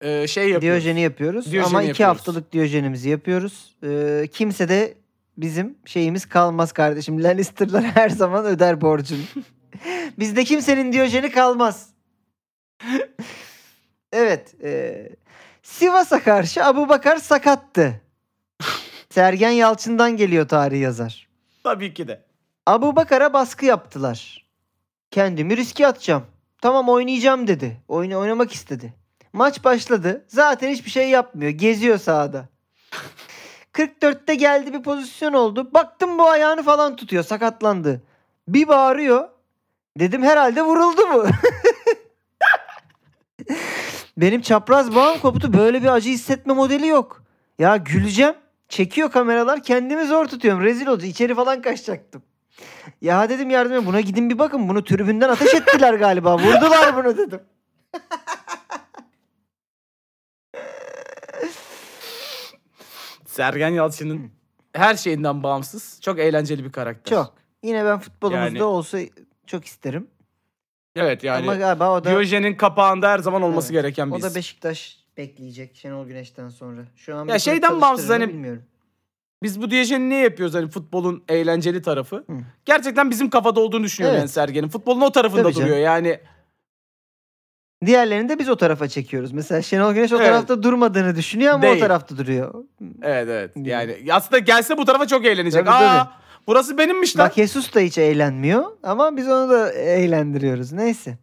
e, 0.00 0.26
şey 0.26 0.44
yapıyoruz. 0.50 0.62
Diyojeni 0.62 1.00
yapıyoruz 1.00 1.52
Diyojeni 1.52 1.66
ama 1.70 1.82
iki 1.82 1.88
yapıyoruz. 1.88 2.18
haftalık 2.18 2.52
Diyojenimizi 2.52 3.08
yapıyoruz. 3.08 3.76
Ee, 3.84 4.28
kimse 4.32 4.68
de 4.68 4.94
bizim 5.36 5.78
şeyimiz 5.84 6.26
kalmaz 6.26 6.72
kardeşim. 6.72 7.24
Lannister'lar 7.24 7.82
her 7.94 8.08
zaman 8.08 8.44
öder 8.44 8.80
borcunu. 8.80 9.22
Bizde 10.18 10.44
kimsenin 10.44 10.92
Diyojeni 10.92 11.30
kalmaz. 11.30 11.90
evet. 14.12 14.54
E, 14.64 15.08
Sivas'a 15.62 16.22
karşı 16.22 16.64
Abu 16.64 16.88
Bakar 16.88 17.16
sakattı. 17.16 18.00
Sergen 19.10 19.50
Yalçın'dan 19.50 20.16
geliyor 20.16 20.48
tarih 20.48 20.80
yazar. 20.80 21.28
Tabii 21.62 21.94
ki 21.94 22.08
de. 22.08 22.22
Abu 22.66 22.96
Bakar'a 22.96 23.32
baskı 23.32 23.66
yaptılar. 23.66 24.46
Kendimi 25.10 25.56
riske 25.56 25.86
atacağım. 25.86 26.22
Tamam 26.62 26.88
oynayacağım 26.88 27.46
dedi. 27.46 27.76
Oyunu 27.88 28.18
oynamak 28.18 28.52
istedi. 28.52 28.94
Maç 29.36 29.64
başladı. 29.64 30.24
Zaten 30.28 30.70
hiçbir 30.70 30.90
şey 30.90 31.10
yapmıyor. 31.10 31.50
Geziyor 31.50 31.98
sahada. 31.98 32.48
44'te 33.72 34.34
geldi 34.34 34.72
bir 34.72 34.82
pozisyon 34.82 35.32
oldu. 35.32 35.74
Baktım 35.74 36.18
bu 36.18 36.28
ayağını 36.28 36.62
falan 36.62 36.96
tutuyor. 36.96 37.24
Sakatlandı. 37.24 38.02
Bir 38.48 38.68
bağırıyor. 38.68 39.28
Dedim 39.98 40.22
herhalde 40.22 40.62
vuruldu 40.62 41.00
bu. 41.12 41.26
Benim 44.16 44.40
çapraz 44.40 44.94
bağım 44.94 45.18
koptu. 45.18 45.52
Böyle 45.52 45.82
bir 45.82 45.88
acı 45.88 46.10
hissetme 46.10 46.54
modeli 46.54 46.86
yok. 46.86 47.22
Ya 47.58 47.76
güleceğim. 47.76 48.34
Çekiyor 48.68 49.10
kameralar. 49.10 49.62
Kendimi 49.62 50.06
zor 50.06 50.26
tutuyorum. 50.26 50.62
Rezil 50.62 50.86
oldu. 50.86 51.04
İçeri 51.04 51.34
falan 51.34 51.62
kaçacaktım. 51.62 52.22
Ya 53.00 53.28
dedim 53.28 53.50
yardım 53.50 53.72
edin. 53.72 53.86
Buna 53.86 54.00
gidin 54.00 54.30
bir 54.30 54.38
bakın. 54.38 54.68
Bunu 54.68 54.84
tribünden 54.84 55.28
ateş 55.28 55.54
ettiler 55.54 55.94
galiba. 55.94 56.38
Vurdular 56.38 56.96
bunu 56.96 57.16
dedim. 57.16 57.40
Sergen 63.36 63.68
Yalçın'ın 63.68 64.30
her 64.72 64.94
şeyinden 64.94 65.42
bağımsız 65.42 65.98
çok 66.02 66.18
eğlenceli 66.18 66.64
bir 66.64 66.72
karakter. 66.72 67.10
Çok. 67.16 67.34
Yine 67.62 67.84
ben 67.84 67.98
futbolumuzda 67.98 68.44
Yani- 68.46 68.62
olsa 68.62 68.98
çok 69.46 69.64
isterim. 69.64 70.06
Evet 70.96 71.24
yani 71.24 71.42
Ama 71.42 71.54
galiba 71.56 71.92
o 71.96 72.04
da 72.04 72.10
Diyojen'in 72.10 72.54
kapağında 72.54 73.10
her 73.10 73.18
zaman 73.18 73.42
olması 73.42 73.72
Evet. 73.72 73.82
gereken 73.82 74.10
bir 74.12 74.16
o 74.16 74.22
da. 74.22 74.34
Beşiktaş 74.34 74.98
bekleyecek 75.16 75.76
Şenol 75.76 76.06
Güneş'ten 76.06 76.48
sonra. 76.48 76.80
Şu 76.96 77.16
an 77.16 77.28
Ya 77.28 77.34
bir 77.34 77.38
şeyden 77.38 77.60
çalıştırır 77.60 77.80
bağımsız 77.80 78.08
mı 78.08 78.12
hani- 78.14 78.28
bilmiyorum. 78.28 78.62
Biz 79.42 79.62
bu 79.62 79.70
Diyojen'i 79.70 80.08
niye 80.08 80.20
yapıyoruz 80.20 80.54
hani 80.54 80.68
futbolun 80.68 81.24
eğlenceli 81.28 81.82
tarafı? 81.82 82.16
Hı. 82.16 82.32
Gerçekten 82.64 83.10
bizim 83.10 83.30
kafada 83.30 83.60
olduğunu 83.60 83.84
düşünüyorum 83.84 84.14
Evet. 84.14 84.20
yani 84.22 84.28
Sergen'in. 84.28 84.68
Futbolun 84.68 85.00
o 85.00 85.12
tarafında 85.12 85.42
Tabii 85.42 85.54
canım. 85.54 85.68
duruyor 85.68 85.82
yani. 85.84 86.20
Diğerlerini 87.86 88.28
de 88.28 88.38
biz 88.38 88.48
o 88.48 88.56
tarafa 88.56 88.88
çekiyoruz. 88.88 89.32
Mesela 89.32 89.62
Şenol 89.62 89.92
Güneş 89.94 90.12
o 90.12 90.16
Evet. 90.16 90.26
tarafta 90.26 90.62
durmadığını 90.62 91.16
düşünüyor 91.16 91.52
ama 91.54 91.62
Değil. 91.62 91.76
o 91.76 91.80
tarafta 91.80 92.16
duruyor. 92.18 92.54
Evet 93.02 93.28
evet. 93.28 93.50
Yani 93.56 93.96
aslında 94.12 94.38
gelse 94.38 94.76
bu 94.78 94.84
tarafa 94.84 95.06
çok 95.06 95.26
eğlenecek. 95.26 95.66
Tabii, 95.66 95.74
Aa 95.76 95.98
tabii. 96.04 96.10
burası 96.46 96.78
benimmiş 96.78 97.16
lan. 97.18 97.26
Bak 97.26 97.34
Jesus 97.34 97.74
da 97.74 97.80
hiç 97.80 97.98
eğlenmiyor 97.98 98.64
ama 98.82 99.16
biz 99.16 99.28
onu 99.28 99.50
da 99.50 99.72
eğlendiriyoruz. 99.72 100.72
Neyse. 100.72 101.18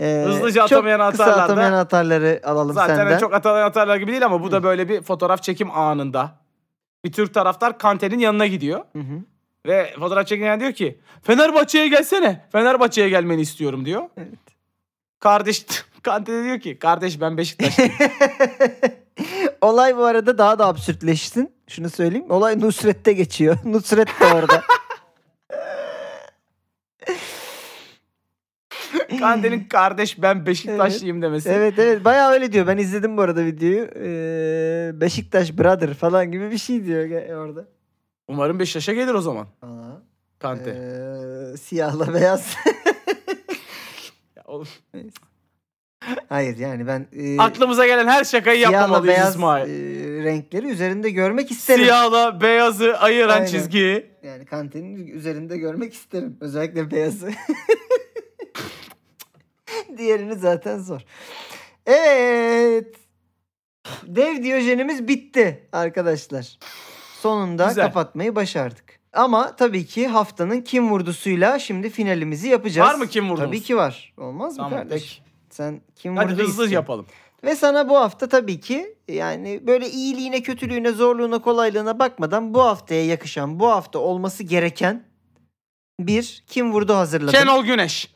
Ee, 0.00 0.24
Hızlıca 0.26 0.66
çok 0.68 0.78
atamayan 0.78 1.10
kısa 1.10 1.24
atarlarda- 1.24 1.42
atamayan 1.42 1.72
atarları 1.72 2.40
alalım 2.44 2.74
Zaten 2.74 2.96
senden. 2.96 3.10
hani 3.10 3.20
çok 3.20 3.34
atar 3.34 3.62
atarlar 3.62 3.96
gibi 3.96 4.10
değil 4.12 4.24
ama 4.26 4.42
bu 4.42 4.52
da 4.52 4.62
böyle 4.62 4.88
bir 4.88 5.02
fotoğraf 5.02 5.42
çekim 5.42 5.70
anında. 5.70 6.30
Bir 7.04 7.12
Türk 7.12 7.34
taraftar 7.34 7.78
Kante'nin 7.78 8.18
yanına 8.18 8.46
gidiyor. 8.46 8.80
Hı 8.92 8.98
hı. 8.98 9.22
Ve 9.66 9.94
fotoğraf 9.98 10.26
çekerken 10.26 10.60
diyor 10.60 10.72
ki 10.72 11.00
Fenerbahçe'ye 11.22 11.88
gelsene. 11.88 12.44
Fenerbahçe'ye 12.52 13.08
gelmeni 13.08 13.40
istiyorum 13.40 13.84
diyor. 13.84 14.02
Evet. 14.16 14.28
Kardeş 15.20 15.66
Kante 16.02 16.32
de 16.32 16.44
diyor 16.44 16.60
ki 16.60 16.78
kardeş 16.78 17.20
ben 17.20 17.36
Beşiktaşlıyım. 17.36 17.92
Olay 19.60 19.96
bu 19.96 20.04
arada 20.04 20.38
daha 20.38 20.58
da 20.58 20.66
absürtleşsin. 20.66 21.52
Şunu 21.68 21.90
söyleyeyim. 21.90 22.30
Olay 22.30 22.60
Nusret'te 22.60 23.12
geçiyor. 23.12 23.56
Nusret 23.64 24.08
de 24.20 24.24
orada. 24.34 24.62
Kante'nin 29.20 29.64
kardeş 29.64 30.22
ben 30.22 30.46
Beşiktaşlıyım 30.46 31.22
demesi. 31.22 31.48
evet 31.48 31.78
evet 31.78 32.04
bayağı 32.04 32.32
öyle 32.32 32.52
diyor. 32.52 32.66
Ben 32.66 32.76
izledim 32.78 33.16
bu 33.16 33.22
arada 33.22 33.44
videoyu. 33.44 33.88
Ee, 33.96 35.00
Beşiktaş 35.00 35.58
brother 35.58 35.94
falan 35.94 36.32
gibi 36.32 36.50
bir 36.50 36.58
şey 36.58 36.84
diyor 36.84 37.36
orada. 37.36 37.64
Umarım 38.28 38.58
Beşiktaş'a 38.58 38.92
gelir 38.92 39.14
o 39.14 39.20
zaman 39.20 39.46
Aa, 39.62 39.66
Kante. 40.38 40.70
ee, 40.70 41.56
siyahla 41.56 42.14
beyaz. 42.14 42.56
Oğlum, 44.46 44.68
Hayır 46.28 46.56
yani 46.56 46.86
ben 46.86 47.06
e, 47.12 47.38
Aklımıza 47.38 47.86
gelen 47.86 48.06
her 48.06 48.24
şakayı 48.24 48.60
yapmamalıyız 48.60 49.16
beyaz 49.16 49.30
İsmail. 49.34 49.70
e, 49.70 50.24
renkleri 50.24 50.66
üzerinde 50.66 51.10
görmek 51.10 51.50
isterim. 51.50 51.84
Siyahla 51.84 52.40
beyazı 52.40 52.98
ayıran 52.98 53.34
Aynen. 53.34 53.46
çizgi. 53.46 54.10
Yani 54.22 54.44
kantenin 54.46 55.06
üzerinde 55.06 55.58
görmek 55.58 55.94
isterim. 55.94 56.36
Özellikle 56.40 56.90
beyazı. 56.90 57.30
Diğerini 59.96 60.34
zaten 60.34 60.78
zor. 60.78 61.00
Evet. 61.86 62.94
Dev 64.02 64.42
Diyojenimiz 64.42 65.08
bitti 65.08 65.68
arkadaşlar. 65.72 66.58
Sonunda 67.20 67.68
Güzel. 67.68 67.86
kapatmayı 67.86 68.34
başardık. 68.36 68.95
Ama 69.16 69.56
tabii 69.56 69.86
ki 69.86 70.06
haftanın 70.06 70.60
kim 70.60 70.90
vurdusuyla 70.90 71.58
şimdi 71.58 71.90
finalimizi 71.90 72.48
yapacağız. 72.48 72.88
Var 72.88 72.94
mı 72.94 73.06
kim 73.06 73.24
vurdumuz? 73.30 73.48
Tabii 73.48 73.62
ki 73.62 73.76
var. 73.76 74.14
Olmaz 74.18 74.52
mı 74.52 74.56
Tamam 74.56 74.70
kardeş? 74.78 75.02
peki. 75.02 75.30
Sen 75.50 75.80
kim 75.96 76.16
Hadi 76.16 76.32
vurdu 76.32 76.42
hızlı 76.42 76.64
iste. 76.64 76.74
yapalım. 76.74 77.06
Ve 77.44 77.56
sana 77.56 77.88
bu 77.88 77.96
hafta 77.96 78.28
tabii 78.28 78.60
ki 78.60 78.94
yani 79.08 79.60
böyle 79.66 79.90
iyiliğine, 79.90 80.42
kötülüğüne, 80.42 80.92
zorluğuna, 80.92 81.38
kolaylığına 81.38 81.98
bakmadan 81.98 82.54
bu 82.54 82.62
haftaya 82.62 83.06
yakışan, 83.06 83.60
bu 83.60 83.68
hafta 83.70 83.98
olması 83.98 84.42
gereken 84.42 85.04
bir 86.00 86.44
kim 86.46 86.72
vurdu 86.72 86.94
hazırladım. 86.94 87.34
Şenol 87.34 87.64
Güneş. 87.64 88.14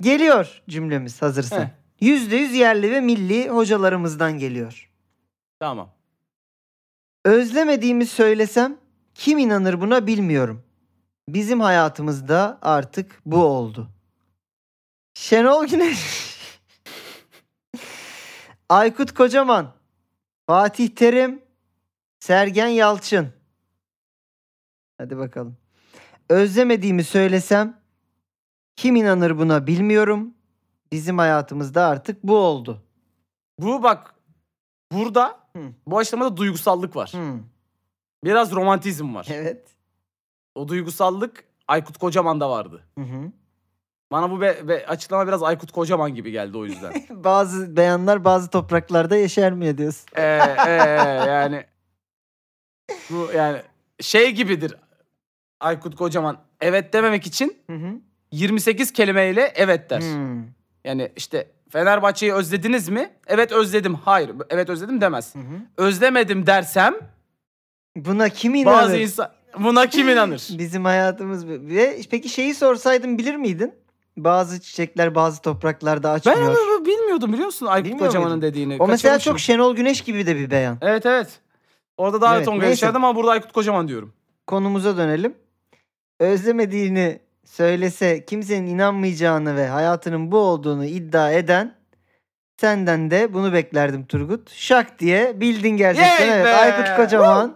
Geliyor 0.00 0.62
cümlemiz 0.68 1.22
hazırsan. 1.22 1.60
Heh. 1.60 1.68
Yüzde 2.00 2.36
yüz 2.36 2.54
yerli 2.54 2.90
ve 2.90 3.00
milli 3.00 3.48
hocalarımızdan 3.48 4.38
geliyor. 4.38 4.90
Tamam. 5.60 5.88
Özlemediğimi 7.24 8.06
söylesem 8.06 8.76
kim 9.14 9.38
inanır 9.38 9.80
buna 9.80 10.06
bilmiyorum. 10.06 10.62
Bizim 11.28 11.60
hayatımızda 11.60 12.58
artık 12.62 13.20
bu 13.26 13.44
oldu. 13.44 13.88
Şenol 15.14 15.66
Güneş. 15.66 16.32
Aykut 18.68 19.14
Kocaman. 19.14 19.72
Fatih 20.46 20.88
Terim. 20.88 21.42
Sergen 22.20 22.66
Yalçın. 22.66 23.28
Hadi 24.98 25.18
bakalım. 25.18 25.56
Özlemediğimi 26.28 27.04
söylesem 27.04 27.80
kim 28.76 28.96
inanır 28.96 29.38
buna 29.38 29.66
bilmiyorum. 29.66 30.34
Bizim 30.92 31.18
hayatımızda 31.18 31.86
artık 31.86 32.22
bu 32.22 32.36
oldu. 32.36 32.82
Bu 33.58 33.82
bak 33.82 34.14
burada 34.92 35.40
Hı. 35.56 35.62
bu 35.86 35.98
açıklamada 35.98 36.36
duygusallık 36.36 36.96
var. 36.96 37.12
Hmm, 37.12 37.38
Biraz 38.24 38.52
romantizm 38.52 39.14
var. 39.14 39.26
Evet. 39.30 39.68
O 40.54 40.68
duygusallık 40.68 41.44
Aykut 41.68 41.98
Kocaman'da 41.98 42.50
vardı. 42.50 42.82
Hı 42.98 43.04
hı. 43.04 43.32
Bana 44.12 44.30
bu 44.30 44.40
be, 44.40 44.68
be- 44.68 44.86
açıklama 44.86 45.26
biraz 45.26 45.42
Aykut 45.42 45.72
Kocaman 45.72 46.14
gibi 46.14 46.30
geldi 46.30 46.58
o 46.58 46.64
yüzden. 46.64 46.92
Bazı 47.10 47.76
beyanlar 47.76 48.24
bazı 48.24 48.50
topraklarda 48.50 49.16
yeşermiyor 49.16 49.78
diyorsun. 49.78 50.06
ee, 50.16 50.22
ee, 50.66 50.70
yani 51.28 51.64
bu 53.10 53.28
yani 53.36 53.62
şey 54.00 54.30
gibidir 54.30 54.74
Aykut 55.60 55.96
Kocaman 55.96 56.38
evet 56.60 56.92
dememek 56.92 57.26
için 57.26 57.56
Hı 57.66 57.76
hı. 57.76 57.94
28 58.32 58.92
kelimeyle 58.92 59.52
evet 59.56 59.90
der. 59.90 60.00
Hmm. 60.00 60.44
Yani 60.84 61.12
işte 61.16 61.50
Fenerbahçe'yi 61.70 62.34
özlediniz 62.34 62.88
mi? 62.88 63.10
Evet 63.26 63.52
özledim. 63.52 63.94
Hayır. 63.94 64.30
Evet 64.50 64.68
özledim 64.68 65.00
demez. 65.00 65.34
Hı 65.34 65.38
hı. 65.38 65.60
Özlemedim 65.76 66.46
dersem 66.46 66.94
Buna 67.96 68.28
kim 68.28 68.54
inanır? 68.54 68.76
bazı 68.82 68.96
insan 68.96 69.28
buna 69.58 69.86
kim 69.86 70.08
inanır? 70.08 70.48
Bizim 70.58 70.84
hayatımız 70.84 71.46
ve 71.48 72.00
peki 72.10 72.28
şeyi 72.28 72.54
sorsaydım 72.54 73.18
bilir 73.18 73.36
miydin? 73.36 73.74
Bazı 74.16 74.60
çiçekler 74.60 75.14
bazı 75.14 75.42
topraklarda 75.42 76.08
Ben 76.08 76.14
açmıyor. 76.14 76.50
onu 76.50 76.84
bilmiyordum 76.86 77.32
biliyor 77.32 77.46
musun 77.46 77.66
Aykut 77.66 77.90
Bilmiyor 77.90 78.06
Kocaman'ın 78.06 78.32
muydun? 78.32 78.48
dediğini. 78.48 78.76
o 78.78 78.86
mesela 78.88 79.18
çok 79.18 79.40
Şenol 79.40 79.76
Güneş 79.76 80.00
gibi 80.00 80.26
de 80.26 80.36
bir 80.36 80.50
beyan. 80.50 80.78
Evet 80.80 81.06
evet. 81.06 81.40
Orada 81.96 82.20
daha 82.20 82.36
Evet, 82.36 82.48
neyse. 82.48 82.72
düşerdim 82.72 83.04
ama 83.04 83.16
burada 83.16 83.30
Aykut 83.30 83.52
Kocaman 83.52 83.88
diyorum. 83.88 84.12
Konumuza 84.46 84.96
dönelim. 84.96 85.34
Özlemediğini 86.20 87.20
söylese 87.44 88.24
kimsenin 88.24 88.66
inanmayacağını 88.66 89.56
ve 89.56 89.68
hayatının 89.68 90.32
bu 90.32 90.38
olduğunu 90.38 90.84
iddia 90.84 91.32
eden 91.32 91.74
senden 92.60 93.10
de 93.10 93.34
bunu 93.34 93.52
beklerdim 93.52 94.06
Turgut. 94.06 94.50
Şak 94.50 94.98
diye 94.98 95.40
bildin 95.40 95.70
gerçekten. 95.76 96.26
Yay 96.26 96.28
evet 96.36 96.44
be! 96.44 96.54
Aykut 96.54 96.96
Kocaman. 96.96 97.54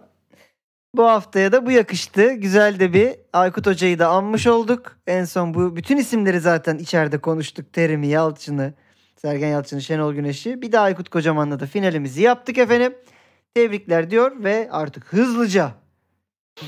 Bu 0.96 1.04
haftaya 1.06 1.52
da 1.52 1.66
bu 1.66 1.70
yakıştı. 1.70 2.32
Güzel 2.32 2.80
de 2.80 2.92
bir 2.92 3.14
Aykut 3.32 3.66
Hoca'yı 3.66 3.98
da 3.98 4.08
anmış 4.08 4.46
olduk. 4.46 4.96
En 5.06 5.24
son 5.24 5.54
bu 5.54 5.76
bütün 5.76 5.96
isimleri 5.96 6.40
zaten 6.40 6.78
içeride 6.78 7.18
konuştuk. 7.18 7.72
Terim'i, 7.72 8.06
Yalçın'ı, 8.06 8.74
Sergen 9.16 9.48
Yalçın'ı, 9.48 9.82
Şenol 9.82 10.14
Güneş'i. 10.14 10.62
Bir 10.62 10.72
de 10.72 10.78
Aykut 10.78 11.08
Kocaman'la 11.08 11.60
da 11.60 11.66
finalimizi 11.66 12.22
yaptık 12.22 12.58
efendim. 12.58 12.94
Tebrikler 13.54 14.10
diyor 14.10 14.44
ve 14.44 14.68
artık 14.70 15.12
hızlıca 15.12 15.72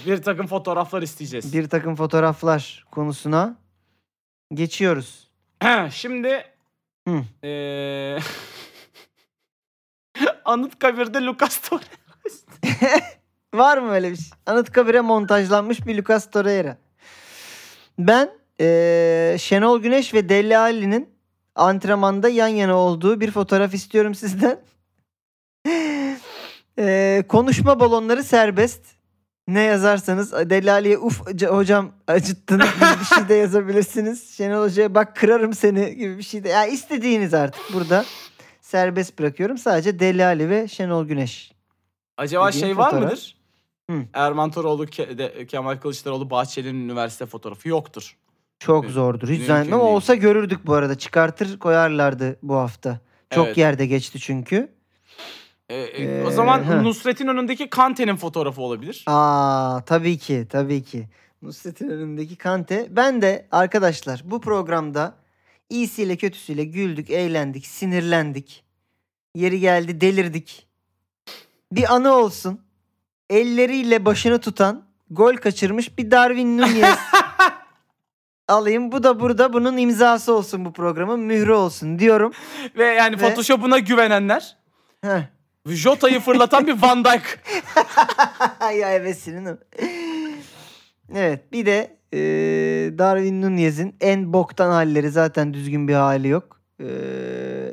Bir 0.07 0.23
takım 0.23 0.47
fotoğraflar 0.47 1.03
isteyeceğiz. 1.03 1.53
bir 1.55 1.69
takım 1.69 1.97
fotoğraflar 1.97 2.87
konusuna 2.91 3.57
geçiyoruz. 4.55 5.31
Şimdi 5.91 6.45
Hı. 7.09 7.23
eee 7.43 8.19
Anıtkabir'de 10.45 11.19
Lucas 11.23 11.61
Torreira. 11.61 13.01
Var 13.55 13.79
mı 13.79 13.91
öyle 13.93 14.11
bir 14.11 14.17
şey? 14.17 14.27
Anıtkabir'e 14.47 15.01
montajlanmış 15.01 15.87
bir 15.87 15.97
Lucas 15.99 16.31
Torreira. 16.31 16.77
Ben 17.99 18.31
eee, 18.61 19.37
Şenol 19.41 19.81
Güneş 19.83 20.15
ve 20.15 20.29
Deli 20.29 20.59
Ali'nin 20.59 21.09
antrenmanda 21.55 22.29
yan 22.29 22.49
yana 22.49 22.77
olduğu 22.77 23.21
bir 23.21 23.31
fotoğraf 23.31 23.75
istiyorum 23.75 24.15
sizden. 24.15 24.61
Eee, 26.79 27.25
konuşma 27.29 27.81
balonları 27.81 28.25
serbest. 28.25 28.81
Ne 29.49 29.61
yazarsanız 29.63 30.33
Deli 30.33 30.73
Ali'ye 30.73 30.99
uf 30.99 31.21
hocam 31.49 31.93
acıttın 32.07 32.59
gibi 32.59 33.01
bir 33.01 33.05
şey 33.05 33.29
de 33.29 33.35
yazabilirsiniz. 33.35 34.31
Şenol 34.37 34.63
Hoca'ya 34.65 34.95
bak 34.95 35.17
kırarım 35.17 35.53
seni 35.53 35.97
gibi 35.97 36.19
bir 36.19 36.23
şey 36.23 36.45
de. 36.45 36.49
Ya 36.49 36.67
istediğiniz 36.67 37.35
artık 37.35 37.63
burada 37.75 38.05
serbest 38.61 39.19
bırakıyorum. 39.19 39.59
Sadece 39.59 39.99
Deli 39.99 40.25
Ali 40.25 40.51
ve 40.51 40.69
Şenol 40.69 41.07
Güneş. 41.07 41.53
Acaba 42.17 42.53
şey 42.53 42.77
var 42.77 42.85
fotoğraf. 42.91 43.11
mıdır? 43.11 43.38
Hı. 43.91 44.05
Erman 44.13 44.51
Toroğlu, 44.51 44.85
Ke- 44.85 45.19
de- 45.19 45.47
Kemal 45.47 45.77
Kılıçdaroğlu, 45.77 46.31
Bahçeli'nin 46.31 46.85
üniversite 46.85 47.27
fotoğrafı 47.27 47.69
yoktur. 47.69 48.17
Çok 48.59 48.85
Mü- 48.85 48.91
zordur. 48.91 49.23
Hiç 49.29 49.31
mümkün 49.31 49.47
zannetmem. 49.47 49.81
değil. 49.81 49.91
Olsa 49.91 50.15
görürdük 50.15 50.67
bu 50.67 50.75
arada. 50.75 50.99
Çıkartır 50.99 51.59
koyarlardı 51.59 52.39
bu 52.43 52.55
hafta. 52.55 53.01
Çok 53.31 53.47
Evet. 53.47 53.57
yerde 53.57 53.87
geçti 53.87 54.19
çünkü. 54.21 54.69
Ee, 55.69 55.75
e, 55.77 56.03
Ee, 56.05 56.25
o 56.25 56.31
zaman 56.31 56.63
heh. 56.65 56.83
Nusret'in 56.83 57.27
önündeki 57.27 57.71
Kante'nin 57.71 58.17
fotoğrafı 58.17 58.63
olabilir. 58.63 59.05
Aa 59.07 59.81
tabii 59.87 60.19
ki 60.19 60.47
tabii 60.51 60.83
ki. 60.83 61.09
Nusret'in 61.43 61.89
önündeki 61.89 62.37
Kante. 62.37 62.87
Ben 62.91 63.23
de 63.23 63.47
arkadaşlar 63.53 64.23
bu 64.25 64.41
programda 64.41 65.15
iyisiyle 65.71 66.17
kötüsüyle 66.17 66.65
güldük, 66.65 67.11
eğlendik, 67.11 67.67
sinirlendik. 67.67 68.65
Yeri 69.35 69.61
geldi 69.61 70.01
delirdik. 70.01 70.67
Bir 71.73 71.95
anı 71.95 72.13
olsun. 72.15 72.61
Elleriyle 73.31 74.05
başını 74.05 74.39
tutan, 74.41 74.83
gol 75.11 75.37
kaçırmış 75.37 75.99
bir 75.99 76.11
Darwin 76.11 76.59
Nunez. 76.59 76.99
Alayım. 78.49 78.93
Bu 78.93 79.03
da 79.03 79.21
burada 79.21 79.53
bunun 79.53 79.77
imzası 79.77 80.33
olsun 80.35 80.65
bu 80.65 80.73
programın. 80.73 81.21
Mührü 81.21 81.53
olsun 81.53 81.99
diyorum. 81.99 82.33
Ve 82.77 82.85
yani 82.85 83.21
Ve- 83.21 83.29
Photoshop'una 83.29 83.79
güvenenler 83.79 84.57
Heh. 85.05 85.21
Jota'yı 85.67 86.21
fırlatan 86.21 86.67
bir 86.67 86.83
Van 86.83 87.05
Dijk. 87.05 87.41
ya 88.61 88.93
evesinin 88.93 89.45
o. 89.47 89.57
Evet 91.15 91.53
bir 91.53 91.67
de 91.67 91.97
e, 92.13 92.19
Darwin 92.99 93.43
Nunez'in 93.43 93.97
en 94.01 94.33
boktan 94.33 94.71
halleri 94.71 95.11
zaten 95.11 95.55
düzgün 95.55 95.89
bir 95.89 95.95
hali 95.95 96.29
yok. 96.29 96.61
E, 96.81 96.87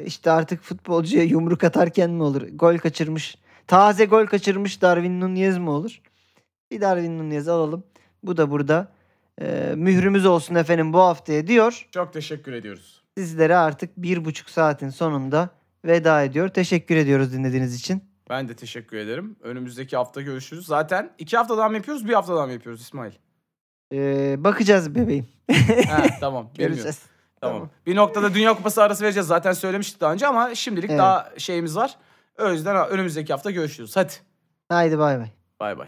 işte 0.05 0.31
artık 0.31 0.63
futbolcuya 0.63 1.23
yumruk 1.23 1.63
atarken 1.63 2.09
mi 2.09 2.23
olur? 2.23 2.41
Gol 2.53 2.77
kaçırmış. 2.77 3.35
Taze 3.67 4.05
gol 4.05 4.25
kaçırmış 4.25 4.81
Darwin 4.81 5.21
Nunez 5.21 5.57
mi 5.57 5.69
olur? 5.69 6.01
Bir 6.71 6.81
Darwin 6.81 7.19
Nunez 7.19 7.47
alalım. 7.47 7.83
Bu 8.23 8.37
da 8.37 8.51
burada 8.51 8.87
e, 9.41 9.73
mührümüz 9.75 10.25
olsun 10.25 10.55
efendim 10.55 10.93
bu 10.93 10.99
haftaya 10.99 11.47
diyor. 11.47 11.87
Çok 11.91 12.13
teşekkür 12.13 12.53
ediyoruz. 12.53 13.03
Sizlere 13.17 13.55
artık 13.55 13.97
bir 13.97 14.25
buçuk 14.25 14.49
saatin 14.49 14.89
sonunda 14.89 15.49
veda 15.85 16.23
ediyor. 16.23 16.49
Teşekkür 16.49 16.95
ediyoruz 16.95 17.33
dinlediğiniz 17.33 17.75
için. 17.75 18.03
Ben 18.29 18.47
de 18.47 18.55
teşekkür 18.55 18.97
ederim. 18.97 19.35
Önümüzdeki 19.41 19.97
hafta 19.97 20.21
görüşürüz. 20.21 20.65
Zaten 20.65 21.11
iki 21.17 21.37
haftadan 21.37 21.71
mı 21.71 21.77
yapıyoruz, 21.77 22.07
bir 22.07 22.13
haftadan 22.13 22.47
mı 22.47 22.53
yapıyoruz 22.53 22.81
İsmail? 22.81 23.11
E, 23.93 24.35
bakacağız 24.43 24.95
bebeğim. 24.95 25.27
ha, 25.89 26.03
tamam. 26.19 26.49
Göreceğiz. 26.57 26.99
Tamam. 27.41 27.57
Tamam. 27.57 27.69
Bir 27.85 27.95
noktada 27.95 28.33
Dünya 28.33 28.53
Kupası 28.53 28.83
arası 28.83 29.03
vereceğiz. 29.03 29.27
Zaten 29.27 29.53
söylemiştik 29.53 30.01
daha 30.01 30.13
önce 30.13 30.27
ama 30.27 30.55
şimdilik 30.55 30.89
Evet. 30.89 30.99
daha 30.99 31.29
şeyimiz 31.37 31.75
var. 31.75 31.97
O 32.39 32.51
yüzden 32.51 32.87
önümüzdeki 32.89 33.33
hafta 33.33 33.51
görüşürüz. 33.51 33.95
Hadi. 33.95 34.13
Haydi 34.69 34.99
bay 34.99 35.19
bay. 35.19 35.29
Bay 35.59 35.77
bay. 35.77 35.87